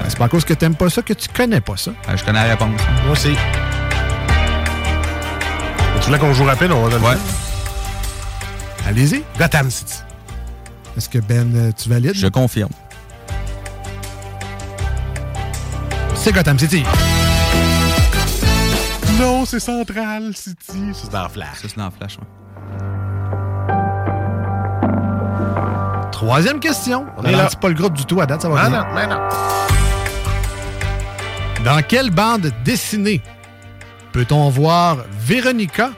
C'est 0.08 0.18
pas 0.18 0.24
à 0.24 0.28
cause 0.28 0.44
que 0.44 0.54
t'aimes 0.54 0.74
pas 0.74 0.90
ça 0.90 1.02
que 1.02 1.12
tu 1.12 1.28
connais 1.28 1.60
pas 1.60 1.76
ça. 1.76 1.92
Ouais, 2.08 2.16
je 2.16 2.24
connais 2.24 2.42
la 2.42 2.50
réponse. 2.56 2.80
Moi 3.04 3.12
aussi. 3.12 3.34
Tu 6.04 6.10
voulais 6.10 6.18
qu'on 6.18 6.34
joue 6.34 6.44
rapide, 6.44 6.70
on 6.70 6.82
va 6.84 6.90
donner. 6.90 7.06
Ouais. 7.06 7.16
Allez-y. 8.86 9.24
Gotham 9.38 9.70
City. 9.70 9.94
Est-ce 10.96 11.08
que 11.08 11.18
Ben, 11.18 11.50
euh, 11.56 11.72
tu 11.72 11.88
valides? 11.88 12.14
Je 12.14 12.26
confirme. 12.28 12.70
C'est 16.14 16.32
Gotham 16.32 16.58
City. 16.58 16.84
Non, 19.18 19.44
c'est 19.46 19.60
Central 19.60 20.32
City. 20.36 20.92
Ça, 20.92 21.00
c'est 21.04 21.10
dans 21.10 21.28
Flash. 21.28 21.56
Ça, 21.62 21.68
c'est 21.68 21.76
dans 21.78 21.90
Flash, 21.90 22.18
ouais. 22.18 22.24
Troisième 26.12 26.60
question. 26.60 27.06
On 27.16 27.22
ralentit 27.22 27.56
pas 27.56 27.68
le 27.68 27.74
groupe 27.74 27.94
du 27.94 28.04
tout 28.04 28.20
à 28.20 28.26
date, 28.26 28.42
ça 28.42 28.48
va 28.50 28.60
Ah 28.64 28.68
bien. 28.68 28.78
non, 28.80 28.86
mais 28.94 29.06
non. 29.06 29.20
Dans 31.64 31.82
quelle 31.82 32.10
bande 32.10 32.52
dessinée 32.64 33.22
peut-on 34.14 34.48
voir 34.48 35.04
Véronica 35.10 35.90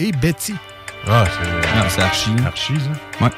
et 0.00 0.10
Betty? 0.12 0.54
Ah, 1.06 1.24
c'est. 1.24 1.48
Non, 1.48 1.84
c'est 1.88 2.02
Archie. 2.02 2.30
Archie, 2.44 2.74
ça? 2.74 3.24
Ouais. 3.24 3.30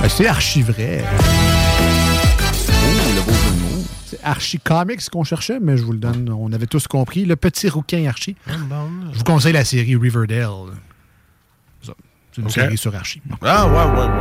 Ben, 0.00 0.08
c'est 0.08 0.26
archi 0.26 0.62
vrai. 0.62 1.04
Oh, 1.04 1.14
le 3.14 3.20
beau 3.20 3.32
jeu 3.32 3.50
de 3.50 3.60
mots. 3.60 3.84
C'est 4.06 4.18
Archie 4.24 4.58
Comics 4.58 5.10
qu'on 5.10 5.24
cherchait, 5.24 5.60
mais 5.60 5.76
je 5.76 5.84
vous 5.84 5.92
le 5.92 5.98
donne. 5.98 6.34
On 6.36 6.50
avait 6.52 6.66
tous 6.66 6.88
compris. 6.88 7.26
Le 7.26 7.36
petit 7.36 7.68
rouquin 7.68 8.06
Archie. 8.08 8.34
Je 8.48 9.18
vous 9.18 9.24
conseille 9.24 9.52
la 9.52 9.64
série 9.66 9.94
Riverdale. 9.94 10.72
Ça, 11.82 11.92
C'est 12.32 12.40
une 12.40 12.48
série 12.48 12.78
sur 12.78 12.96
Archie. 12.96 13.20
Ah, 13.42 13.66
ouais, 13.66 13.74
ouais, 13.74 14.06
ouais. 14.06 14.16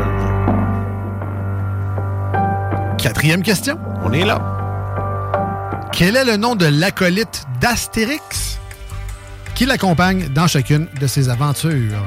Quatrième 2.98 3.42
question. 3.42 3.80
On 4.04 4.12
est 4.12 4.26
là. 4.26 4.61
Quel 5.92 6.16
est 6.16 6.26
le 6.26 6.38
nom 6.38 6.56
de 6.56 6.66
l'acolyte 6.66 7.44
d'Astérix 7.60 8.60
qui 9.56 9.66
l'accompagne 9.66 10.30
dans 10.30 10.48
chacune 10.48 10.88
de 11.00 11.08
ses 11.08 11.30
aventures? 11.30 12.02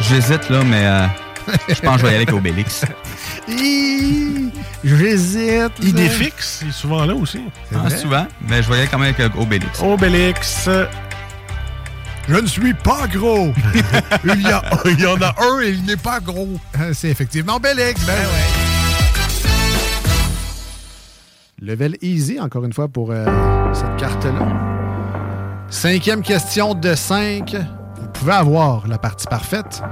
J'hésite, 0.00 0.48
là, 0.50 0.62
mais 0.64 0.86
euh, 0.86 1.06
je 1.68 1.74
pense 1.80 1.94
que 1.96 2.00
je 2.02 2.06
vais 2.06 2.12
y 2.12 2.14
aller 2.14 2.22
avec 2.24 2.32
Obélix. 2.32 2.84
J'hésite. 4.84 5.72
Idée 5.82 6.08
fixe, 6.08 6.60
il 6.62 6.68
est 6.68 6.72
souvent 6.72 7.04
là 7.04 7.14
aussi. 7.14 7.40
C'est 7.68 7.76
Ah, 7.76 7.88
vrai? 7.88 7.96
souvent, 7.98 8.26
mais 8.48 8.62
je 8.62 8.68
vais 8.68 8.76
y 8.76 8.78
aller 8.80 8.88
quand 8.88 8.98
même 8.98 9.12
avec 9.18 9.34
Obélix. 9.36 9.80
Obélix. 9.80 10.68
Je 12.28 12.34
ne 12.36 12.46
suis 12.46 12.74
pas 12.74 13.06
gros. 13.12 13.52
il, 14.24 14.42
y 14.42 14.46
a- 14.46 14.62
il 14.84 15.00
y 15.00 15.06
en 15.06 15.20
a 15.20 15.34
un 15.42 15.60
et 15.60 15.70
il 15.70 15.84
n'est 15.84 15.96
pas 15.96 16.20
gros. 16.20 16.56
C'est 16.92 17.08
effectivement 17.08 17.58
Bélix. 17.58 18.00
Ben 18.04 18.12
ouais. 18.14 18.55
Level 21.62 21.96
easy, 22.02 22.38
encore 22.38 22.66
une 22.66 22.74
fois, 22.74 22.86
pour 22.86 23.10
euh, 23.10 23.24
cette 23.72 23.96
carte-là. 23.96 25.64
Cinquième 25.70 26.20
question 26.20 26.74
de 26.74 26.94
5. 26.94 27.56
Vous 27.98 28.08
pouvez 28.12 28.32
avoir 28.32 28.86
la 28.86 28.98
partie 28.98 29.26
parfaite. 29.26 29.82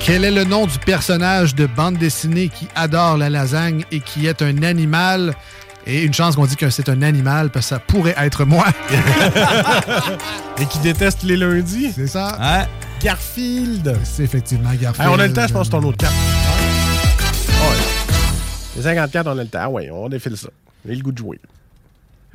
Quel 0.00 0.24
est 0.24 0.30
le 0.30 0.44
nom 0.44 0.66
du 0.66 0.78
personnage 0.78 1.54
de 1.54 1.66
bande 1.66 1.98
dessinée 1.98 2.48
qui 2.48 2.66
adore 2.74 3.18
la 3.18 3.28
lasagne 3.28 3.84
et 3.90 4.00
qui 4.00 4.26
est 4.26 4.40
un 4.40 4.62
animal? 4.62 5.34
Et 5.86 6.02
une 6.02 6.14
chance 6.14 6.36
qu'on 6.36 6.46
dit 6.46 6.56
que 6.56 6.70
c'est 6.70 6.88
un 6.88 7.02
animal, 7.02 7.50
parce 7.50 7.66
que 7.66 7.74
ça 7.74 7.78
pourrait 7.78 8.14
être 8.16 8.46
moi. 8.46 8.64
Et 10.58 10.64
qui 10.64 10.78
déteste 10.78 11.24
les 11.24 11.36
lundis. 11.36 11.92
C'est 11.94 12.06
ça. 12.06 12.66
Garfield. 13.02 13.98
C'est 14.02 14.22
effectivement 14.22 14.70
Garfield. 14.80 15.10
Hey, 15.10 15.14
on 15.14 15.18
a 15.18 15.26
le 15.26 15.32
temps, 15.34 15.46
je 15.46 15.52
pense, 15.52 15.68
ton 15.68 15.82
autre 15.82 15.98
carte. 15.98 16.14
Les 18.76 18.82
54, 18.82 19.26
on 19.28 19.38
a 19.38 19.42
le 19.42 19.48
temps. 19.48 19.58
Ah 19.62 19.70
ouais, 19.70 19.90
on 19.90 20.08
défile 20.08 20.36
ça. 20.36 20.48
J'ai 20.86 20.94
le 20.96 21.02
goût 21.02 21.12
de 21.12 21.18
jouer. 21.18 21.40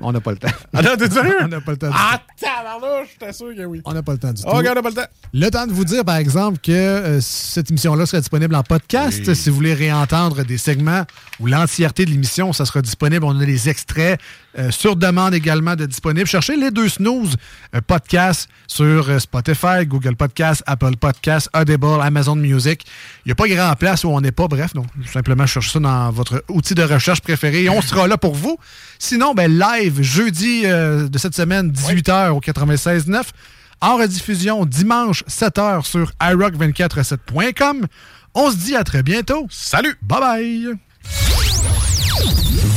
On 0.02 0.14
n'a 0.14 0.22
pas 0.22 0.32
le 0.32 0.38
temps. 0.38 0.48
Ah 0.74 0.82
non, 0.82 0.96
t'es 0.98 1.10
sérieux? 1.10 1.36
on 1.42 1.48
n'a 1.50 1.60
pas 1.60 1.72
le 1.72 1.78
temps. 1.78 1.90
du 1.90 1.94
Ah, 1.98 2.22
tout. 2.26 2.46
tabarnouche, 2.46 3.10
j'étais 3.20 3.34
sûr 3.34 3.54
que 3.54 3.66
oui. 3.66 3.82
On 3.84 3.94
n'a 3.94 4.02
pas 4.02 4.14
le 4.14 4.18
temps 4.18 4.32
du 4.32 4.42
tout. 4.42 4.48
Oh, 4.50 4.56
regarde, 4.56 4.78
on 4.78 4.82
n'a 4.82 4.90
pas 4.90 5.02
le 5.02 5.08
temps. 5.08 5.12
Le 5.34 5.50
temps 5.50 5.68
de 5.68 5.74
vous 5.74 5.84
dire, 5.84 6.06
par 6.06 6.16
exemple, 6.16 6.60
que 6.60 6.72
euh, 6.72 7.20
cette 7.20 7.70
émission-là 7.70 8.06
sera 8.06 8.22
disponible 8.22 8.56
en 8.56 8.64
podcast. 8.64 9.22
Oui. 9.28 9.36
Si 9.36 9.50
vous 9.50 9.58
voulez 9.58 9.74
réentendre 9.74 10.46
des 10.46 10.58
segments 10.58 11.04
ou 11.42 11.48
l'entièreté 11.48 12.06
de 12.06 12.12
l'émission, 12.12 12.54
ça 12.54 12.64
sera 12.66 12.82
disponible. 12.82 13.26
On 13.26 13.38
a 13.38 13.44
les 13.46 13.68
extraits 13.68 14.22
euh, 14.58 14.72
sur 14.72 14.96
demande 14.96 15.34
également 15.34 15.76
de 15.76 15.86
disponibles. 15.86 16.28
Cherchez 16.28 16.56
les 16.56 16.72
deux 16.72 16.90
snooze 16.90 17.36
euh, 17.76 17.82
podcasts 17.86 18.50
sur 18.68 19.10
euh, 19.10 19.20
Spotify, 19.20 19.86
Google 19.86 20.16
Podcasts, 20.16 20.64
Apple 20.66 20.96
Podcasts, 21.00 21.50
Audible, 21.56 22.02
Amazon 22.02 22.36
Music. 22.36 22.86
Il 23.26 23.30
n'y 23.30 23.32
a 23.32 23.36
pas 23.36 23.48
grand 23.48 23.76
place 23.76 24.04
où 24.04 24.10
on 24.10 24.22
n'est 24.22 24.32
pas. 24.32 24.48
Bref, 24.48 24.74
donc, 24.74 24.88
simplement 25.12 25.46
cherchez 25.46 25.72
ça 25.72 25.80
dans 25.80 26.12
votre 26.12 26.44
outil 26.50 26.76
de 26.76 26.84
recherche 26.84 27.22
préféré 27.22 27.64
et 27.64 27.70
on 27.70 27.82
sera 27.82 28.08
là 28.08 28.18
pour 28.18 28.36
vous. 28.36 28.58
Sinon, 28.98 29.34
ben, 29.34 29.52
live, 29.52 30.02
jeudi 30.02 30.62
euh, 30.66 31.08
de 31.08 31.18
cette 31.18 31.36
semaine, 31.36 31.72
18h 31.72 32.30
au 32.30 32.40
96.9 32.40 33.24
en 33.82 33.98
rediffusion 33.98 34.66
dimanche 34.66 35.24
7h 35.26 35.86
sur 35.86 36.12
iRock247.com. 36.22 37.86
On 38.36 38.52
se 38.52 38.58
dit 38.58 38.76
à 38.76 38.84
très 38.84 39.04
bientôt. 39.04 39.48
Salut! 39.50 39.96
Bye 40.02 40.20
bye! 40.20 40.76